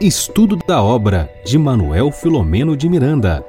Estudo 0.00 0.56
da 0.56 0.82
obra 0.82 1.32
de 1.44 1.56
Manuel 1.56 2.10
Filomeno 2.10 2.76
de 2.76 2.88
Miranda. 2.88 3.44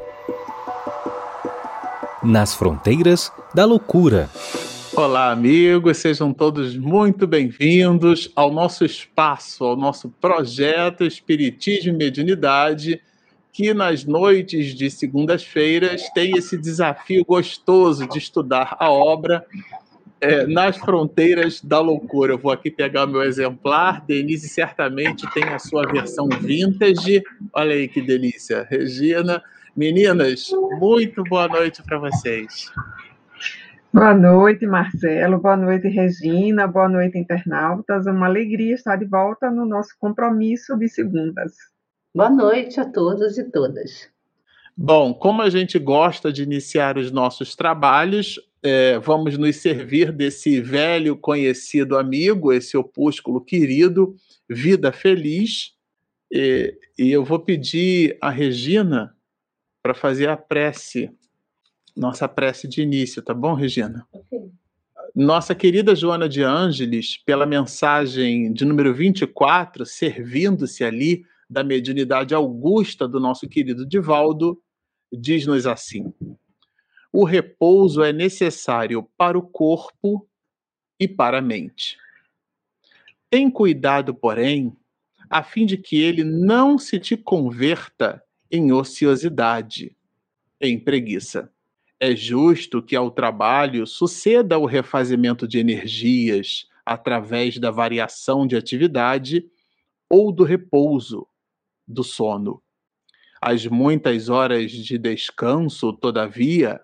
Nas 2.24 2.54
fronteiras 2.54 3.32
da 3.54 3.66
loucura. 3.66 4.30
Olá, 4.96 5.32
amigos, 5.32 5.98
sejam 5.98 6.32
todos 6.32 6.78
muito 6.78 7.26
bem-vindos 7.26 8.32
ao 8.36 8.52
nosso 8.52 8.86
espaço, 8.86 9.64
ao 9.64 9.76
nosso 9.76 10.10
projeto 10.22 11.04
Espiritismo 11.04 11.90
e 11.90 11.98
Mediunidade, 11.98 13.02
que 13.52 13.74
nas 13.74 14.06
noites 14.06 14.76
de 14.76 14.90
segundas-feiras 14.90 16.10
tem 16.14 16.38
esse 16.38 16.58
desafio 16.58 17.26
gostoso 17.26 18.08
de 18.08 18.20
estudar 18.20 18.78
a 18.80 18.92
obra 18.92 19.46
é, 20.24 20.48
nas 20.48 20.78
fronteiras 20.78 21.62
da 21.62 21.80
loucura. 21.80 22.34
Eu 22.34 22.38
vou 22.38 22.52
aqui 22.52 22.72
pegar 22.72 23.06
o 23.06 23.08
meu 23.10 23.22
exemplar. 23.22 24.04
Denise 24.06 24.48
certamente 24.48 25.30
tem 25.34 25.44
a 25.44 25.60
sua 25.60 25.86
versão 25.86 26.30
vintage. 26.30 27.22
Olha 27.54 27.76
aí 27.76 27.88
que 27.88 28.02
delícia. 28.02 28.66
Regina, 28.70 29.44
meninas, 29.76 30.50
muito 30.80 31.24
boa 31.26 31.48
noite 31.48 31.84
para 31.84 32.00
vocês. 32.00 32.72
Boa 33.94 34.14
noite, 34.14 34.66
Marcelo. 34.66 35.40
Boa 35.40 35.58
noite, 35.58 35.88
Regina. 35.90 36.66
Boa 36.66 36.88
noite, 36.88 37.18
internautas. 37.18 38.08
Uma 38.08 38.26
alegria 38.26 38.74
estar 38.74 38.96
de 38.96 39.06
volta 39.06 39.52
no 39.52 39.66
nosso 39.66 39.90
compromisso 40.00 40.76
de 40.78 40.88
segundas. 40.88 41.52
Boa 42.16 42.30
noite 42.30 42.80
a 42.80 42.86
todos 42.86 43.38
e 43.38 43.44
todas. 43.52 44.10
Bom, 44.76 45.14
como 45.14 45.42
a 45.42 45.50
gente 45.50 45.78
gosta 45.78 46.34
de 46.34 46.42
iniciar 46.42 46.98
os 46.98 47.12
nossos 47.12 47.56
trabalhos, 47.56 48.40
é, 48.64 48.98
vamos 48.98 49.38
nos 49.38 49.58
servir 49.58 50.12
desse 50.12 50.62
velho 50.62 51.18
conhecido 51.18 51.98
amigo, 51.98 52.54
esse 52.54 52.78
opúsculo 52.78 53.42
querido, 53.42 54.16
Vida 54.50 54.94
Feliz. 54.94 55.74
E, 56.32 56.74
e 56.98 57.12
eu 57.12 57.26
vou 57.26 57.40
pedir 57.40 58.18
a 58.22 58.30
Regina 58.30 59.16
para 59.82 59.94
fazer 59.94 60.30
a 60.30 60.38
prece, 60.38 61.12
nossa 61.96 62.28
prece 62.28 62.68
de 62.68 62.82
início, 62.82 63.22
tá 63.22 63.34
bom, 63.34 63.54
Regina? 63.54 64.08
Ok. 64.12 64.40
Nossa 65.16 65.54
querida 65.54 65.94
Joana 65.94 66.28
de 66.28 66.42
Ângeles, 66.42 67.18
pela 67.18 67.46
mensagem 67.46 68.52
de 68.52 68.66
número 68.66 68.96
24, 68.96 69.86
servindo-se 69.86 70.84
ali 70.84 71.24
da 71.48 71.64
mediunidade 71.64 72.34
augusta 72.34 73.08
do 73.08 73.20
nosso 73.20 73.48
querido 73.48 73.86
Divaldo, 73.86 74.60
diz-nos 75.12 75.68
assim: 75.68 76.12
o 77.14 77.24
repouso 77.24 78.02
é 78.02 78.12
necessário 78.12 79.08
para 79.16 79.38
o 79.38 79.44
corpo 79.44 80.28
e 81.00 81.08
para 81.08 81.38
a 81.38 81.42
mente. 81.42 81.96
Tem 83.30 83.52
cuidado, 83.52 84.16
porém, 84.16 84.76
a 85.30 85.44
fim 85.44 85.64
de 85.64 85.78
que 85.78 86.02
ele 86.02 86.24
não 86.24 86.76
se 86.76 87.00
te 87.00 87.16
converta 87.16 88.24
em 88.52 88.72
ociosidade, 88.72 89.96
em 90.60 90.80
preguiça. 90.80 91.52
É 92.00 92.16
justo 92.16 92.82
que 92.82 92.96
ao 92.96 93.12
trabalho 93.12 93.86
suceda 93.86 94.58
o 94.58 94.66
refazimento 94.66 95.48
de 95.48 95.60
energias 95.60 96.68
através 96.84 97.60
da 97.60 97.70
variação 97.70 98.48
de 98.48 98.56
atividade 98.56 99.46
ou 100.10 100.32
do 100.32 100.44
repouso, 100.44 101.28
do 101.88 102.04
sono. 102.04 102.62
As 103.40 103.68
muitas 103.68 104.30
horas 104.30 104.72
de 104.72 104.98
descanso, 104.98 105.94
todavia, 105.94 106.82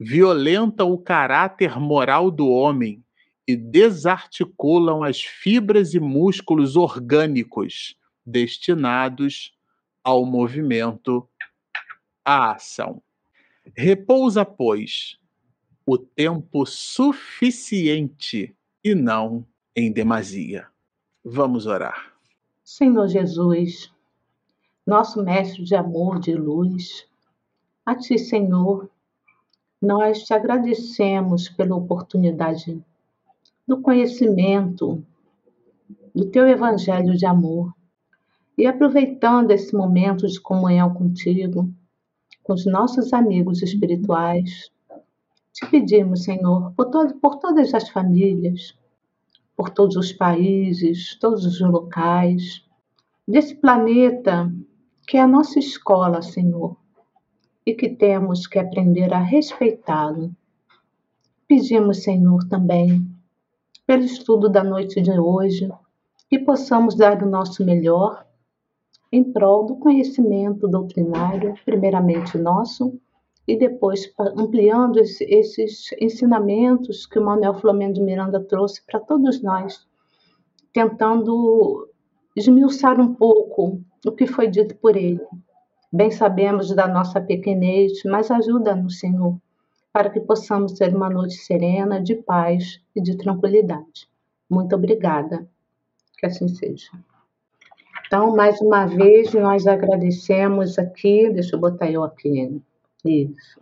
violentam 0.00 0.90
o 0.90 0.96
caráter 0.96 1.78
moral 1.78 2.30
do 2.30 2.48
homem 2.48 3.04
e 3.46 3.54
desarticulam 3.54 5.02
as 5.02 5.20
fibras 5.20 5.92
e 5.92 6.00
músculos 6.00 6.74
orgânicos 6.74 7.94
destinados 8.24 9.52
ao 10.02 10.24
movimento, 10.24 11.28
à 12.24 12.52
ação. 12.52 13.02
Repousa, 13.76 14.42
pois, 14.42 15.18
o 15.84 15.98
tempo 15.98 16.64
suficiente 16.64 18.56
e 18.82 18.94
não 18.94 19.46
em 19.76 19.92
demasia. 19.92 20.66
Vamos 21.22 21.66
orar. 21.66 22.14
Senhor 22.64 23.06
Jesus, 23.08 23.92
nosso 24.86 25.22
mestre 25.22 25.62
de 25.62 25.74
amor, 25.74 26.18
de 26.18 26.34
luz, 26.34 27.06
a 27.84 27.94
Ti, 27.94 28.18
Senhor, 28.18 28.88
nós 29.80 30.24
te 30.24 30.34
agradecemos 30.34 31.48
pela 31.48 31.74
oportunidade 31.74 32.82
do 33.66 33.80
conhecimento 33.80 35.02
do 36.14 36.26
teu 36.26 36.46
evangelho 36.46 37.16
de 37.16 37.24
amor. 37.24 37.72
E 38.58 38.66
aproveitando 38.66 39.52
esse 39.52 39.74
momento 39.74 40.26
de 40.26 40.40
comunhão 40.40 40.92
contigo, 40.92 41.72
com 42.42 42.52
os 42.52 42.66
nossos 42.66 43.12
amigos 43.12 43.62
espirituais, 43.62 44.70
te 45.52 45.66
pedimos, 45.70 46.24
Senhor, 46.24 46.72
por, 46.74 46.90
todo, 46.90 47.14
por 47.14 47.36
todas 47.36 47.72
as 47.72 47.88
famílias, 47.88 48.76
por 49.56 49.70
todos 49.70 49.96
os 49.96 50.12
países, 50.12 51.16
todos 51.18 51.46
os 51.46 51.60
locais, 51.60 52.64
desse 53.26 53.54
planeta 53.54 54.52
que 55.06 55.16
é 55.16 55.20
a 55.20 55.28
nossa 55.28 55.58
escola, 55.58 56.22
Senhor, 56.22 56.76
e 57.70 57.74
que 57.74 57.88
temos 57.88 58.48
que 58.48 58.58
aprender 58.58 59.14
a 59.14 59.20
respeitá-lo. 59.20 60.34
Pedimos, 61.46 62.02
Senhor, 62.02 62.48
também, 62.48 63.06
pelo 63.86 64.02
estudo 64.02 64.48
da 64.48 64.64
noite 64.64 65.00
de 65.00 65.12
hoje, 65.12 65.70
que 66.28 66.40
possamos 66.40 66.96
dar 66.96 67.22
o 67.22 67.30
nosso 67.30 67.64
melhor 67.64 68.26
em 69.12 69.22
prol 69.22 69.66
do 69.66 69.76
conhecimento 69.76 70.66
doutrinário, 70.66 71.54
primeiramente 71.64 72.36
nosso, 72.36 72.98
e 73.46 73.56
depois 73.56 74.12
ampliando 74.18 74.98
esses 74.98 75.92
ensinamentos 76.00 77.06
que 77.06 77.20
o 77.20 77.24
Manuel 77.24 77.54
Flamengo 77.54 77.94
de 77.94 78.02
Miranda 78.02 78.40
trouxe 78.40 78.84
para 78.84 78.98
todos 78.98 79.40
nós, 79.42 79.86
tentando 80.72 81.88
esmiuçar 82.36 83.00
um 83.00 83.14
pouco 83.14 83.80
o 84.04 84.12
que 84.12 84.26
foi 84.26 84.48
dito 84.48 84.74
por 84.76 84.96
ele. 84.96 85.20
Bem 85.92 86.12
sabemos 86.12 86.72
da 86.72 86.86
nossa 86.86 87.20
pequenez, 87.20 88.04
mas 88.04 88.30
ajuda-nos, 88.30 89.00
Senhor, 89.00 89.36
para 89.92 90.08
que 90.08 90.20
possamos 90.20 90.74
ter 90.74 90.94
uma 90.94 91.10
noite 91.10 91.34
serena, 91.34 92.00
de 92.00 92.14
paz 92.14 92.80
e 92.94 93.00
de 93.02 93.16
tranquilidade. 93.16 94.08
Muito 94.48 94.76
obrigada. 94.76 95.48
Que 96.16 96.26
assim 96.26 96.46
seja. 96.46 96.92
Então, 98.06 98.36
mais 98.36 98.60
uma 98.60 98.86
vez, 98.86 99.34
nós 99.34 99.66
agradecemos 99.66 100.78
aqui, 100.78 101.28
deixa 101.30 101.56
eu 101.56 101.60
botar 101.60 101.90
eu 101.90 102.04
aqui, 102.04 102.62
isso, 103.04 103.60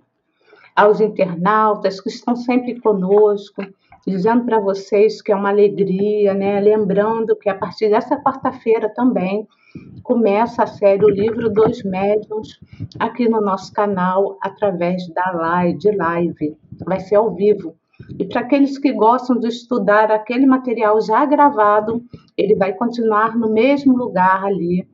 aos 0.77 1.01
internautas 1.01 1.99
que 1.99 2.11
estão 2.11 2.37
sempre 2.37 2.79
conosco, 2.79 3.63
dizendo 4.07 4.45
para 4.45 4.61
vocês 4.61 5.23
que 5.23 5.33
é 5.33 5.37
uma 5.37 5.49
alegria, 5.49 6.35
né? 6.35 6.61
Lembrando 6.61 7.37
que 7.37 7.49
a 7.49 7.55
partir 7.55 7.89
dessa 7.89 8.23
quarta-feira 8.23 8.89
também 8.91 9.49
começa 10.03 10.63
a 10.63 10.67
série 10.67 11.05
O 11.05 11.09
Livro 11.09 11.51
dos 11.51 11.83
Médiuns 11.83 12.59
aqui 12.99 13.29
no 13.29 13.41
nosso 13.41 13.73
canal 13.73 14.39
através 14.43 15.07
da 15.13 15.31
live, 15.33 15.79
de 15.79 15.91
live. 15.91 16.57
Vai 16.85 17.01
ser 17.01 17.17
ao 17.17 17.35
vivo. 17.35 17.75
E 18.19 18.25
para 18.25 18.41
aqueles 18.41 18.79
que 18.79 18.93
gostam 18.93 19.39
de 19.39 19.49
estudar 19.49 20.11
aquele 20.11 20.47
material 20.47 21.01
já 21.01 21.25
gravado, 21.27 22.03
ele 22.37 22.55
vai 22.55 22.73
continuar 22.73 23.37
no 23.37 23.53
mesmo 23.53 23.97
lugar 23.97 24.45
ali. 24.45 24.89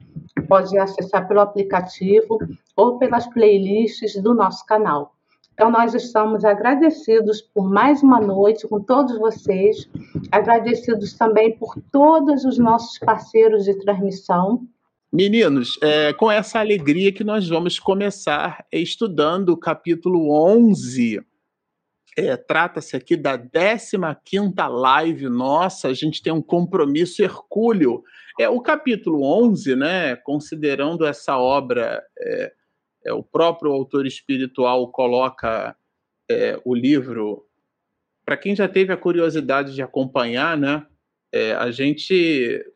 Pode 0.49 0.77
acessar 0.79 1.29
pelo 1.29 1.41
aplicativo 1.41 2.39
ou 2.77 2.99
pelas 2.99 3.27
playlists 3.29 4.21
do 4.21 4.35
nosso 4.35 4.65
canal. 4.67 5.14
Então, 5.55 5.71
nós 5.71 5.95
estamos 5.95 6.45
agradecidos 6.45 7.41
por 7.41 7.71
mais 7.71 8.03
uma 8.03 8.21
noite 8.21 8.67
com 8.67 8.81
todos 8.81 9.17
vocês, 9.17 9.89
agradecidos 10.31 11.13
também 11.13 11.57
por 11.57 11.81
todos 11.93 12.45
os 12.45 12.59
nossos 12.59 12.99
parceiros 12.99 13.65
de 13.65 13.79
transmissão. 13.79 14.67
Meninos, 15.13 15.79
é 15.81 16.13
com 16.13 16.29
essa 16.29 16.59
alegria 16.59 17.13
que 17.13 17.23
nós 17.23 17.49
vamos 17.49 17.79
começar 17.79 18.67
estudando 18.73 19.51
o 19.51 19.57
capítulo 19.57 20.29
11. 20.33 21.25
É, 22.19 22.37
Trata-se 22.37 22.97
aqui 22.97 23.17
da 23.17 23.39
15 23.39 23.97
live 24.69 25.29
nossa, 25.29 25.87
a 25.87 25.95
gente 25.95 26.21
tem 26.21 26.33
um 26.33 26.43
compromisso 26.43 27.23
hercúleo. 27.23 28.03
É, 28.41 28.49
o 28.49 28.61
capítulo 28.61 29.23
11, 29.23 29.77
né, 29.77 30.17
considerando 30.17 31.07
essa 31.07 31.39
obra 31.39 32.03
é, 32.19 32.53
é, 33.05 33.13
o 33.13 33.23
próprio 33.23 33.73
autor 33.73 34.07
espiritual 34.07 34.89
coloca 34.89 35.77
é, 36.31 36.61
o 36.65 36.75
livro. 36.75 37.47
Para 38.25 38.37
quem 38.37 38.55
já 38.57 38.67
teve 38.69 38.93
a 38.93 38.97
curiosidade 38.97 39.75
de 39.75 39.83
acompanhar, 39.83 40.57
né, 40.57 40.87
é, 41.33 41.53
a 41.53 41.71
gente 41.71 42.15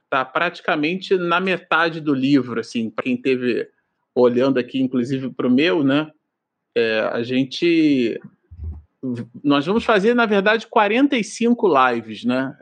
está 0.04 0.24
praticamente 0.24 1.16
na 1.16 1.40
metade 1.40 2.00
do 2.00 2.12
livro, 2.12 2.60
assim, 2.60 2.90
para 2.90 3.04
quem 3.04 3.16
teve 3.16 3.68
olhando 4.14 4.58
aqui, 4.58 4.80
inclusive 4.80 5.30
para 5.30 5.46
o 5.46 5.50
meu, 5.50 5.82
né, 5.84 6.10
é, 6.76 7.00
a 7.00 7.22
gente 7.22 8.20
nós 9.44 9.64
vamos 9.64 9.84
fazer, 9.84 10.12
na 10.12 10.26
verdade, 10.26 10.66
45 10.66 11.68
lives, 11.68 12.24
né? 12.24 12.56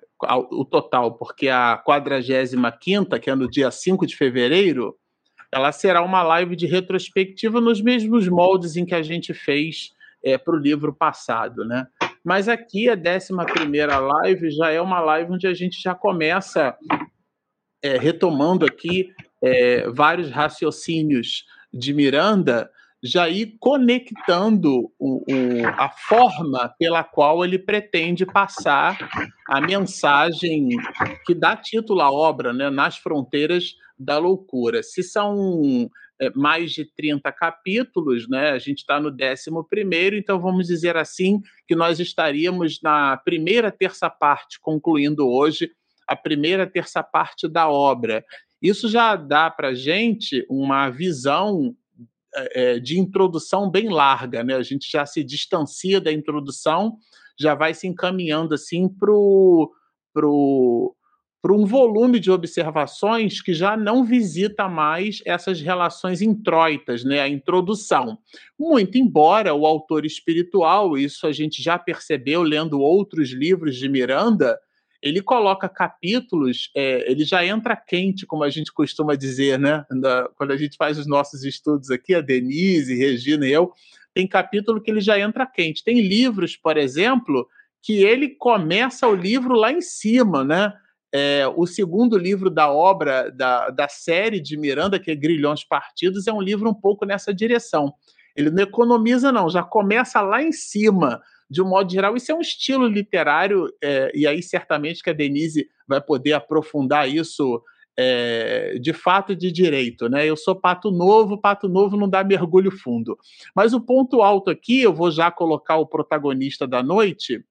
o 0.51 0.65
total, 0.65 1.15
porque 1.15 1.49
a 1.49 1.77
45, 1.77 3.21
que 3.21 3.31
é 3.31 3.35
no 3.35 3.51
dia 3.51 3.71
5 3.71 4.07
de 4.07 4.17
fevereiro, 4.17 4.97
ela 5.57 5.73
será 5.73 6.03
uma 6.03 6.23
live 6.23 6.55
de 6.55 6.67
retrospectiva 6.67 7.63
nos 7.63 7.81
mesmos 7.81 8.29
moldes 8.29 8.77
em 8.77 8.85
que 8.85 8.95
a 8.95 9.03
gente 9.03 9.33
fez 9.33 9.95
é, 10.23 10.37
para 10.37 10.55
o 10.55 10.59
livro 10.59 10.93
passado, 10.93 11.65
né? 11.65 11.87
Mas 12.23 12.47
aqui 12.47 12.91
a 12.91 12.95
11 12.95 13.33
live 13.33 14.51
já 14.51 14.71
é 14.71 14.81
uma 14.81 15.01
live 15.01 15.33
onde 15.33 15.47
a 15.47 15.55
gente 15.55 15.81
já 15.81 15.95
começa 15.95 16.77
é, 17.83 17.97
retomando 17.97 18.67
aqui 18.67 19.11
é, 19.43 19.89
vários 19.89 20.31
raciocínios 20.31 21.47
de 21.73 21.95
Miranda, 21.95 22.71
já 23.07 23.29
ir 23.29 23.57
conectando 23.59 24.93
o, 24.99 25.19
o, 25.19 25.67
a 25.77 25.89
forma 25.89 26.75
pela 26.79 27.03
qual 27.03 27.45
ele 27.45 27.59
pretende 27.59 28.27
passar 28.27 28.99
a 29.49 29.61
mensagem 29.61 30.71
que 31.25 31.35
dá 31.35 31.57
título 31.57 32.01
à 32.01 32.11
obra, 32.11 32.53
né, 32.53 32.71
nas 32.71 32.97
fronteiras 32.97 33.75
da 33.99 34.19
loucura. 34.19 34.83
Se 34.83 35.03
são 35.03 35.89
é, 36.21 36.31
mais 36.35 36.73
de 36.73 36.85
30 36.85 37.31
capítulos, 37.33 38.29
né? 38.29 38.51
A 38.51 38.59
gente 38.59 38.79
está 38.79 38.99
no 38.99 39.11
11, 39.11 40.17
então 40.17 40.41
vamos 40.41 40.67
dizer 40.67 40.97
assim 40.97 41.41
que 41.67 41.75
nós 41.75 42.01
estaríamos 42.01 42.81
na 42.83 43.17
primeira 43.19 43.71
terça 43.71 44.09
parte, 44.09 44.59
concluindo 44.61 45.29
hoje 45.29 45.71
a 46.07 46.17
primeira 46.17 46.67
terça 46.67 47.03
parte 47.03 47.49
da 47.49 47.69
obra. 47.69 48.25
Isso 48.63 48.89
já 48.89 49.15
dá 49.17 49.51
para 49.51 49.75
gente 49.75 50.47
uma 50.49 50.89
visão 50.89 51.75
é, 52.35 52.79
de 52.79 52.99
introdução 52.99 53.71
bem 53.71 53.89
larga, 53.89 54.43
né? 54.45 54.55
A 54.55 54.63
gente 54.63 54.91
já 54.91 55.07
se 55.07 55.23
distancia 55.25 56.01
da 56.01 56.13
introdução, 56.13 56.97
já 57.39 57.55
vai 57.55 57.75
se 57.75 57.87
encaminhando 57.87 58.55
assim 58.55 58.89
para 58.89 59.13
pro, 60.13 60.97
para 61.43 61.55
um 61.55 61.65
volume 61.65 62.19
de 62.19 62.31
observações 62.31 63.41
que 63.41 63.55
já 63.55 63.77
não 63.77 64.05
visita 64.05 64.69
mais 64.69 65.21
essas 65.25 65.61
relações 65.61 66.21
introitas, 66.21 67.05
né, 67.05 67.21
a 67.21 67.29
introdução. 67.29 68.19
Muito 68.59 68.99
embora 68.99 69.55
o 69.55 69.67
autor 69.67 70.05
espiritual, 70.05 70.99
isso 70.99 71.27
a 71.27 71.33
gente 71.33 71.63
já 71.63 71.79
percebeu 71.79 72.43
lendo 72.43 72.81
outros 72.81 73.31
livros 73.31 73.77
de 73.77 73.89
Miranda, 73.89 74.59
ele 75.07 75.23
coloca 75.23 75.69
capítulos, 75.69 76.71
é, 76.75 77.11
ele 77.11 77.25
já 77.25 77.45
entra 77.45 77.77
quente, 77.77 78.27
como 78.27 78.43
a 78.43 78.51
gente 78.51 78.73
costuma 78.73 79.15
dizer, 79.15 79.59
né? 79.59 79.85
Quando 80.37 80.51
a 80.51 80.57
gente 80.57 80.77
faz 80.77 80.99
os 80.99 81.07
nossos 81.07 81.45
estudos 81.45 81.91
aqui, 81.91 82.15
a 82.15 82.21
Denise, 82.21 82.95
Regina 82.95 83.47
e 83.47 83.53
eu, 83.53 83.73
tem 84.13 84.27
capítulo 84.27 84.81
que 84.81 84.91
ele 84.91 85.01
já 85.01 85.19
entra 85.19 85.47
quente. 85.47 85.85
Tem 85.85 86.01
livros, 86.01 86.57
por 86.57 86.77
exemplo, 86.77 87.47
que 87.83 88.03
ele 88.03 88.31
começa 88.31 89.07
o 89.07 89.15
livro 89.15 89.55
lá 89.55 89.71
em 89.71 89.81
cima, 89.81 90.43
né? 90.43 90.73
É, 91.13 91.47
o 91.55 91.67
segundo 91.67 92.19
livro 92.19 92.51
da 92.51 92.71
obra, 92.71 93.31
da, 93.31 93.71
da 93.71 93.89
série 93.89 94.41
de 94.41 94.57
Miranda, 94.57 94.99
que 94.99 95.11
é 95.11 95.15
Grilhões 95.15 95.63
Partidos, 95.63 96.27
é 96.27 96.33
um 96.33 96.43
livro 96.43 96.69
um 96.69 96.75
pouco 96.75 97.05
nessa 97.07 97.33
direção. 97.33 97.95
Ele 98.35 98.51
não 98.51 98.63
economiza, 98.63 99.31
não, 99.31 99.49
já 99.49 99.63
começa 99.63 100.21
lá 100.21 100.43
em 100.43 100.53
cima, 100.53 101.23
de 101.49 101.63
um 101.63 101.69
modo 101.69 101.91
geral. 101.91 102.17
Isso 102.17 102.33
é 102.33 102.35
um 102.35 102.41
estilo 102.41 102.87
literário, 102.87 103.67
é, 103.83 104.11
e 104.15 104.27
aí 104.27 104.43
certamente 104.43 105.03
que 105.03 105.11
a 105.11 105.13
Denise 105.13 105.69
vai 105.87 106.01
poder 106.01 106.33
aprofundar 106.33 107.09
isso 107.09 107.63
é, 107.99 108.79
de 108.79 108.93
fato 108.93 109.35
de 109.35 109.51
direito, 109.51 110.09
né? 110.09 110.27
Eu 110.27 110.37
sou 110.37 110.55
pato 110.55 110.91
novo, 110.91 111.41
pato 111.41 111.69
novo 111.69 111.97
não 111.97 112.09
dá 112.09 112.23
mergulho 112.23 112.71
fundo. 112.71 113.17
Mas 113.55 113.73
o 113.73 113.81
ponto 113.81 114.23
alto 114.23 114.51
aqui, 114.51 114.83
eu 114.83 114.93
vou 114.93 115.11
já 115.11 115.31
colocar 115.31 115.77
o 115.77 115.87
protagonista 115.87 116.67
da 116.67 116.83
noite, 116.83 117.43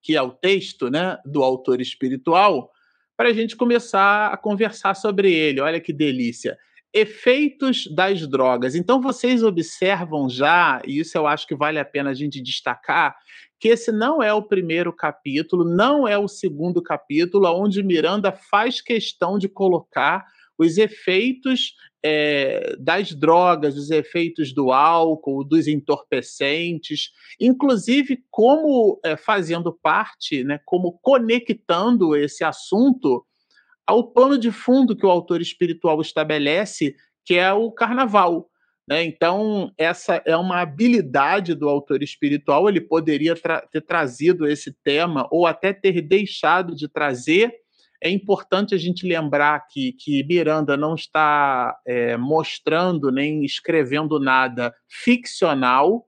que 0.00 0.14
é 0.14 0.22
o 0.22 0.30
texto, 0.30 0.88
né, 0.88 1.18
do 1.24 1.42
autor 1.42 1.80
espiritual, 1.80 2.70
para 3.16 3.30
a 3.30 3.32
gente 3.32 3.56
começar 3.56 4.32
a 4.32 4.36
conversar 4.36 4.94
sobre 4.94 5.32
ele. 5.32 5.60
Olha 5.60 5.80
que 5.80 5.92
delícia. 5.92 6.56
Efeitos 6.98 7.86
das 7.94 8.26
drogas. 8.26 8.74
Então, 8.74 9.00
vocês 9.00 9.42
observam 9.42 10.28
já, 10.28 10.82
e 10.86 10.98
isso 10.98 11.16
eu 11.16 11.26
acho 11.26 11.46
que 11.46 11.54
vale 11.54 11.78
a 11.78 11.84
pena 11.84 12.10
a 12.10 12.14
gente 12.14 12.40
destacar, 12.40 13.16
que 13.60 13.68
esse 13.68 13.90
não 13.90 14.22
é 14.22 14.32
o 14.32 14.42
primeiro 14.42 14.92
capítulo, 14.92 15.64
não 15.64 16.06
é 16.06 16.16
o 16.16 16.28
segundo 16.28 16.82
capítulo, 16.82 17.46
onde 17.48 17.82
Miranda 17.82 18.32
faz 18.32 18.80
questão 18.80 19.38
de 19.38 19.48
colocar 19.48 20.24
os 20.58 20.76
efeitos 20.76 21.74
é, 22.02 22.76
das 22.78 23.12
drogas, 23.12 23.76
os 23.76 23.90
efeitos 23.90 24.52
do 24.52 24.72
álcool, 24.72 25.44
dos 25.44 25.66
entorpecentes, 25.66 27.10
inclusive 27.40 28.24
como 28.30 29.00
é, 29.04 29.16
fazendo 29.16 29.72
parte, 29.72 30.44
né, 30.44 30.60
como 30.64 30.98
conectando 31.00 32.16
esse 32.16 32.44
assunto 32.44 33.24
ao 33.88 34.04
pano 34.04 34.38
de 34.38 34.52
fundo 34.52 34.94
que 34.94 35.06
o 35.06 35.10
autor 35.10 35.40
espiritual 35.40 36.00
estabelece, 36.02 36.94
que 37.24 37.34
é 37.34 37.50
o 37.52 37.72
carnaval. 37.72 38.50
Né? 38.86 39.02
Então, 39.02 39.72
essa 39.78 40.22
é 40.26 40.36
uma 40.36 40.60
habilidade 40.60 41.54
do 41.54 41.68
autor 41.68 42.02
espiritual, 42.02 42.68
ele 42.68 42.82
poderia 42.82 43.34
tra 43.34 43.62
ter 43.62 43.80
trazido 43.80 44.46
esse 44.46 44.76
tema 44.84 45.26
ou 45.30 45.46
até 45.46 45.72
ter 45.72 46.02
deixado 46.02 46.76
de 46.76 46.86
trazer 46.86 47.54
é 48.00 48.08
importante 48.08 48.74
a 48.74 48.78
gente 48.78 49.06
lembrar 49.06 49.66
que, 49.66 49.92
que 49.92 50.22
Miranda 50.24 50.76
não 50.76 50.94
está 50.94 51.76
é, 51.84 52.16
mostrando 52.16 53.10
nem 53.10 53.44
escrevendo 53.44 54.20
nada 54.20 54.72
ficcional. 54.86 56.06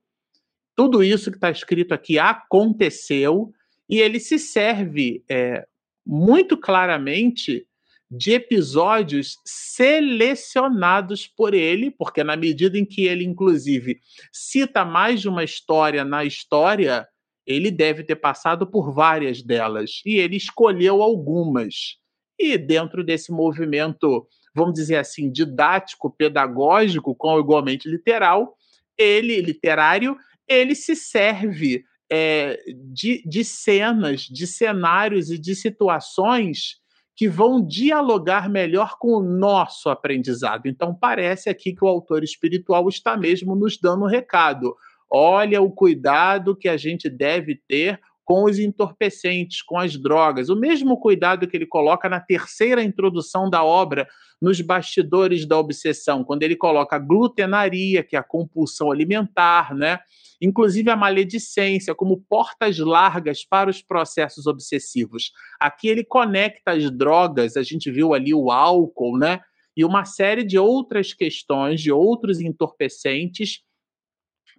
Tudo 0.77 1.03
isso 1.03 1.31
que 1.31 1.37
está 1.37 1.51
escrito 1.51 1.93
aqui 1.93 2.17
aconteceu 2.19 3.51
e 3.89 3.99
ele 3.99 4.21
se 4.21 4.39
serve 4.39 5.25
é, 5.29 5.67
muito 6.07 6.57
claramente 6.57 7.67
de 8.11 8.33
episódios 8.33 9.39
selecionados 9.45 11.29
por 11.29 11.55
ele, 11.55 11.91
porque 11.91 12.25
na 12.25 12.37
medida 12.37 12.77
em 12.77 12.85
que 12.85 13.07
ele, 13.07 13.25
inclusive, 13.25 14.01
cita 14.33 14.85
mais 14.85 15.21
de 15.21 15.29
uma 15.29 15.45
história 15.45 16.05
na 16.05 16.25
história, 16.25 17.07
ele 17.47 17.71
deve 17.71 18.03
ter 18.03 18.17
passado 18.17 18.67
por 18.67 18.93
várias 18.93 19.43
delas 19.43 20.03
e 20.05 20.17
ele 20.17 20.37
escolheu 20.37 21.03
algumas. 21.03 21.99
E 22.39 22.59
dentro 22.59 23.05
desse 23.05 23.31
movimento, 23.31 24.27
vamos 24.55 24.75
dizer 24.75 24.97
assim, 24.97 25.31
didático, 25.31 26.11
pedagógico, 26.11 27.15
com 27.15 27.39
igualmente 27.39 27.89
literal, 27.89 28.57
ele, 28.99 29.41
literário, 29.41 30.17
ele 30.49 30.75
se 30.75 30.97
serve 30.97 31.85
é, 32.11 32.61
de, 32.93 33.23
de 33.25 33.45
cenas, 33.45 34.23
de 34.23 34.49
cenários 34.49 35.31
e 35.31 35.39
de 35.39 35.55
situações 35.55 36.80
que 37.21 37.29
vão 37.29 37.61
dialogar 37.63 38.49
melhor 38.49 38.97
com 38.99 39.09
o 39.09 39.23
nosso 39.23 39.91
aprendizado. 39.91 40.67
Então, 40.67 40.95
parece 40.95 41.51
aqui 41.51 41.75
que 41.75 41.85
o 41.85 41.87
autor 41.87 42.25
espiritual 42.25 42.89
está 42.89 43.15
mesmo 43.15 43.55
nos 43.55 43.77
dando 43.77 44.05
um 44.05 44.09
recado 44.09 44.75
olha 45.11 45.61
o 45.61 45.71
cuidado 45.71 46.57
que 46.57 46.69
a 46.69 46.77
gente 46.77 47.11
deve 47.11 47.61
ter 47.69 48.01
com 48.31 48.45
os 48.45 48.61
entorpecentes, 48.61 49.61
com 49.61 49.77
as 49.77 49.97
drogas. 49.97 50.51
O 50.51 50.55
mesmo 50.55 50.97
cuidado 50.97 51.49
que 51.49 51.57
ele 51.57 51.67
coloca 51.67 52.09
na 52.09 52.21
terceira 52.21 52.81
introdução 52.81 53.51
da 53.51 53.65
obra, 53.65 54.07
nos 54.41 54.61
bastidores 54.61 55.45
da 55.45 55.59
obsessão, 55.59 56.23
quando 56.23 56.45
ele 56.45 56.55
coloca 56.55 56.95
a 56.95 56.99
glutenaria, 57.01 58.05
que 58.05 58.15
é 58.15 58.21
a 58.21 58.23
compulsão 58.23 58.93
alimentar, 58.93 59.75
né? 59.75 59.99
Inclusive 60.41 60.89
a 60.91 60.95
maledicência, 60.95 61.93
como 61.93 62.21
portas 62.21 62.79
largas 62.79 63.45
para 63.45 63.69
os 63.69 63.83
processos 63.83 64.47
obsessivos. 64.47 65.33
Aqui 65.59 65.89
ele 65.89 66.05
conecta 66.05 66.71
as 66.71 66.89
drogas, 66.89 67.57
a 67.57 67.65
gente 67.65 67.91
viu 67.91 68.15
ali 68.15 68.33
o 68.33 68.53
álcool, 68.53 69.19
né? 69.19 69.41
E 69.77 69.85
uma 69.85 70.05
série 70.05 70.45
de 70.45 70.57
outras 70.57 71.13
questões, 71.13 71.81
de 71.81 71.91
outros 71.91 72.41
entorpecentes 72.41 73.65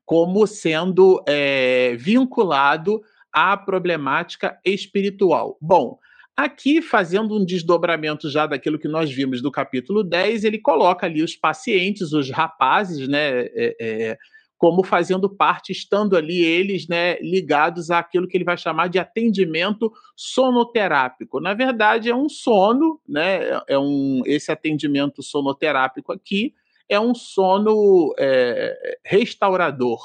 como 0.03 0.45
sendo 0.45 1.23
é, 1.25 1.95
vinculado 1.95 3.01
à 3.33 3.55
problemática 3.57 4.59
espiritual. 4.65 5.57
Bom, 5.61 5.97
aqui, 6.35 6.81
fazendo 6.81 7.37
um 7.37 7.45
desdobramento 7.45 8.29
já 8.29 8.45
daquilo 8.45 8.79
que 8.79 8.87
nós 8.87 9.11
vimos 9.11 9.41
do 9.41 9.51
capítulo 9.51 10.03
10, 10.03 10.43
ele 10.43 10.59
coloca 10.59 11.05
ali 11.05 11.23
os 11.23 11.35
pacientes, 11.35 12.13
os 12.13 12.29
rapazes, 12.29 13.07
né? 13.07 13.41
É, 13.41 13.75
é, 13.79 14.17
como 14.57 14.83
fazendo 14.83 15.27
parte, 15.27 15.71
estando 15.71 16.15
ali 16.15 16.45
eles 16.45 16.87
né, 16.87 17.17
ligados 17.19 17.89
àquilo 17.89 18.27
que 18.27 18.37
ele 18.37 18.43
vai 18.43 18.55
chamar 18.55 18.89
de 18.89 18.99
atendimento 18.99 19.91
sonoterápico. 20.15 21.39
Na 21.39 21.55
verdade, 21.55 22.11
é 22.11 22.15
um 22.15 22.29
sono, 22.29 23.01
né, 23.09 23.59
é 23.67 23.79
um, 23.79 24.21
esse 24.23 24.51
atendimento 24.51 25.23
sonoterápico 25.23 26.13
aqui 26.13 26.53
é 26.91 26.99
um 26.99 27.15
sono 27.15 28.13
é, 28.19 28.97
restaurador, 29.05 30.01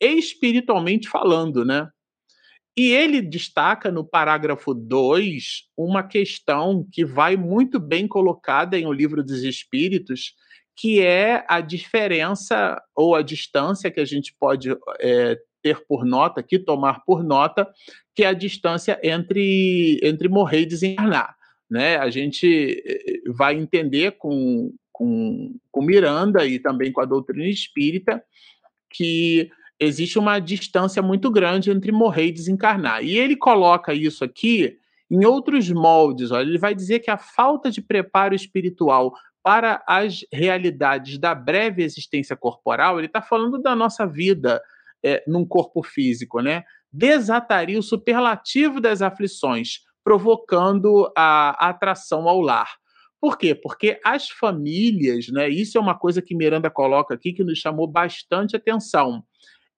espiritualmente 0.00 1.06
falando, 1.06 1.66
né? 1.66 1.90
E 2.76 2.90
ele 2.90 3.22
destaca 3.22 3.90
no 3.90 4.04
parágrafo 4.04 4.74
2 4.74 5.68
uma 5.76 6.02
questão 6.02 6.86
que 6.90 7.04
vai 7.04 7.36
muito 7.36 7.78
bem 7.78 8.08
colocada 8.08 8.76
em 8.76 8.86
O 8.86 8.92
Livro 8.92 9.22
dos 9.22 9.44
Espíritos, 9.44 10.34
que 10.76 11.00
é 11.00 11.44
a 11.48 11.60
diferença 11.60 12.82
ou 12.94 13.14
a 13.14 13.22
distância 13.22 13.90
que 13.90 14.00
a 14.00 14.04
gente 14.04 14.34
pode 14.38 14.76
é, 14.98 15.38
ter 15.62 15.84
por 15.86 16.04
nota, 16.04 16.42
que 16.42 16.58
tomar 16.58 17.04
por 17.04 17.24
nota, 17.24 17.66
que 18.14 18.24
é 18.24 18.26
a 18.26 18.34
distância 18.34 19.00
entre, 19.02 19.98
entre 20.02 20.28
morrer 20.28 20.62
e 20.62 20.66
desencarnar. 20.66 21.34
Né? 21.70 21.96
A 21.96 22.10
gente 22.10 22.82
eh, 22.86 23.22
vai 23.28 23.56
entender 23.56 24.12
com, 24.18 24.74
com, 24.92 25.56
com 25.72 25.82
Miranda 25.82 26.44
e 26.44 26.58
também 26.58 26.92
com 26.92 27.00
a 27.00 27.06
doutrina 27.06 27.48
espírita 27.48 28.22
que 28.90 29.50
existe 29.78 30.18
uma 30.18 30.38
distância 30.38 31.02
muito 31.02 31.30
grande 31.30 31.70
entre 31.70 31.92
morrer 31.92 32.26
e 32.26 32.32
desencarnar. 32.32 33.02
E 33.04 33.18
ele 33.18 33.36
coloca 33.36 33.92
isso 33.92 34.24
aqui 34.24 34.78
em 35.10 35.24
outros 35.24 35.70
moldes. 35.70 36.30
Olha, 36.30 36.48
ele 36.48 36.58
vai 36.58 36.74
dizer 36.74 37.00
que 37.00 37.10
a 37.10 37.18
falta 37.18 37.70
de 37.70 37.82
preparo 37.82 38.34
espiritual 38.34 39.12
para 39.42 39.82
as 39.86 40.24
realidades 40.32 41.18
da 41.18 41.34
breve 41.34 41.82
existência 41.82 42.34
corporal, 42.34 42.98
ele 42.98 43.08
está 43.08 43.20
falando 43.20 43.60
da 43.60 43.76
nossa 43.76 44.06
vida 44.06 44.60
é, 45.04 45.22
num 45.26 45.44
corpo 45.44 45.82
físico, 45.82 46.40
né? 46.40 46.64
Desataria 46.90 47.78
o 47.78 47.82
superlativo 47.82 48.80
das 48.80 49.02
aflições, 49.02 49.80
provocando 50.02 51.12
a 51.16 51.68
atração 51.68 52.26
ao 52.26 52.40
lar. 52.40 52.76
Por 53.20 53.36
quê? 53.36 53.54
Porque 53.54 54.00
as 54.04 54.30
famílias, 54.30 55.28
né? 55.28 55.48
Isso 55.48 55.76
é 55.76 55.80
uma 55.80 55.98
coisa 55.98 56.22
que 56.22 56.34
Miranda 56.34 56.70
coloca 56.70 57.14
aqui 57.14 57.32
que 57.32 57.44
nos 57.44 57.58
chamou 57.58 57.86
bastante 57.86 58.56
atenção. 58.56 59.22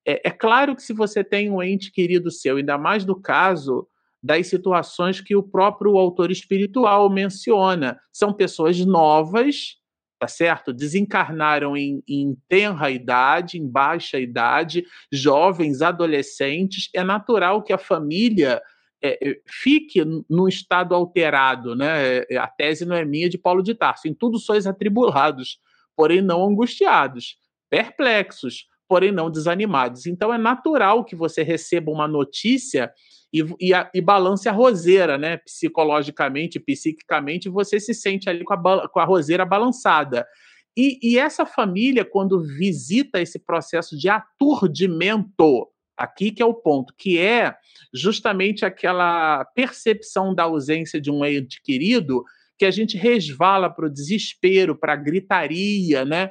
É, 0.07 0.29
é 0.29 0.31
claro 0.31 0.75
que 0.75 0.81
se 0.81 0.93
você 0.93 1.23
tem 1.23 1.51
um 1.51 1.61
ente 1.61 1.91
querido 1.91 2.31
seu, 2.31 2.55
ainda 2.55 2.77
mais 2.77 3.05
no 3.05 3.19
caso 3.19 3.85
das 4.23 4.47
situações 4.47 5.19
que 5.19 5.35
o 5.35 5.43
próprio 5.43 5.97
autor 5.97 6.31
espiritual 6.31 7.09
menciona, 7.09 7.99
são 8.11 8.33
pessoas 8.33 8.79
novas, 8.85 9.75
tá 10.17 10.27
certo? 10.27 10.73
Desencarnaram 10.73 11.77
em, 11.77 12.01
em 12.07 12.35
tenra 12.47 12.89
idade, 12.89 13.59
em 13.59 13.67
baixa 13.67 14.19
idade, 14.19 14.85
jovens, 15.11 15.81
adolescentes. 15.81 16.89
É 16.93 17.03
natural 17.03 17.61
que 17.61 17.73
a 17.73 17.77
família 17.77 18.61
é, 19.03 19.29
é, 19.29 19.41
fique 19.45 20.03
num 20.29 20.47
estado 20.47 20.95
alterado, 20.95 21.75
né? 21.75 22.23
É, 22.29 22.37
a 22.37 22.47
tese 22.47 22.85
não 22.85 22.95
é 22.95 23.05
minha 23.05 23.29
de 23.29 23.37
Paulo 23.37 23.61
de 23.61 23.75
Tarso. 23.75 24.07
Em 24.07 24.13
tudo 24.13 24.39
sois 24.39 24.65
atribulados, 24.65 25.59
porém 25.95 26.21
não 26.21 26.43
angustiados, 26.43 27.37
perplexos, 27.69 28.65
porém 28.87 29.11
não 29.11 29.29
desanimados. 29.29 30.05
Então 30.05 30.33
é 30.33 30.37
natural 30.37 31.03
que 31.03 31.15
você 31.15 31.43
receba 31.43 31.91
uma 31.91 32.07
notícia 32.07 32.91
e, 33.33 33.43
e, 33.59 33.73
a, 33.73 33.89
e 33.93 34.01
balance 34.01 34.47
a 34.47 34.51
roseira, 34.51 35.17
né? 35.17 35.37
Psicologicamente, 35.37 36.59
psiquicamente, 36.59 37.49
você 37.49 37.79
se 37.79 37.93
sente 37.93 38.29
ali 38.29 38.43
com 38.43 38.53
a, 38.53 38.89
com 38.89 38.99
a 38.99 39.05
roseira 39.05 39.45
balançada. 39.45 40.25
E, 40.75 40.99
e 41.01 41.17
essa 41.17 41.45
família, 41.45 42.05
quando 42.05 42.41
visita 42.41 43.19
esse 43.19 43.39
processo 43.39 43.97
de 43.97 44.09
aturdimento, 44.09 45.67
Aqui 45.97 46.29
que 46.29 46.43
é 46.43 46.45
o 46.45 46.53
ponto, 46.53 46.93
que 46.95 47.17
é 47.17 47.55
justamente 47.91 48.63
aquela 48.63 49.43
percepção 49.55 50.33
da 50.33 50.43
ausência 50.43 51.01
de 51.01 51.09
um 51.09 51.25
ente 51.25 51.59
querido 51.59 52.23
que 52.55 52.65
a 52.65 52.71
gente 52.71 52.95
resvala 52.95 53.67
para 53.67 53.87
o 53.87 53.89
desespero, 53.89 54.75
para 54.75 54.93
a 54.93 54.95
gritaria, 54.95 56.05
né? 56.05 56.29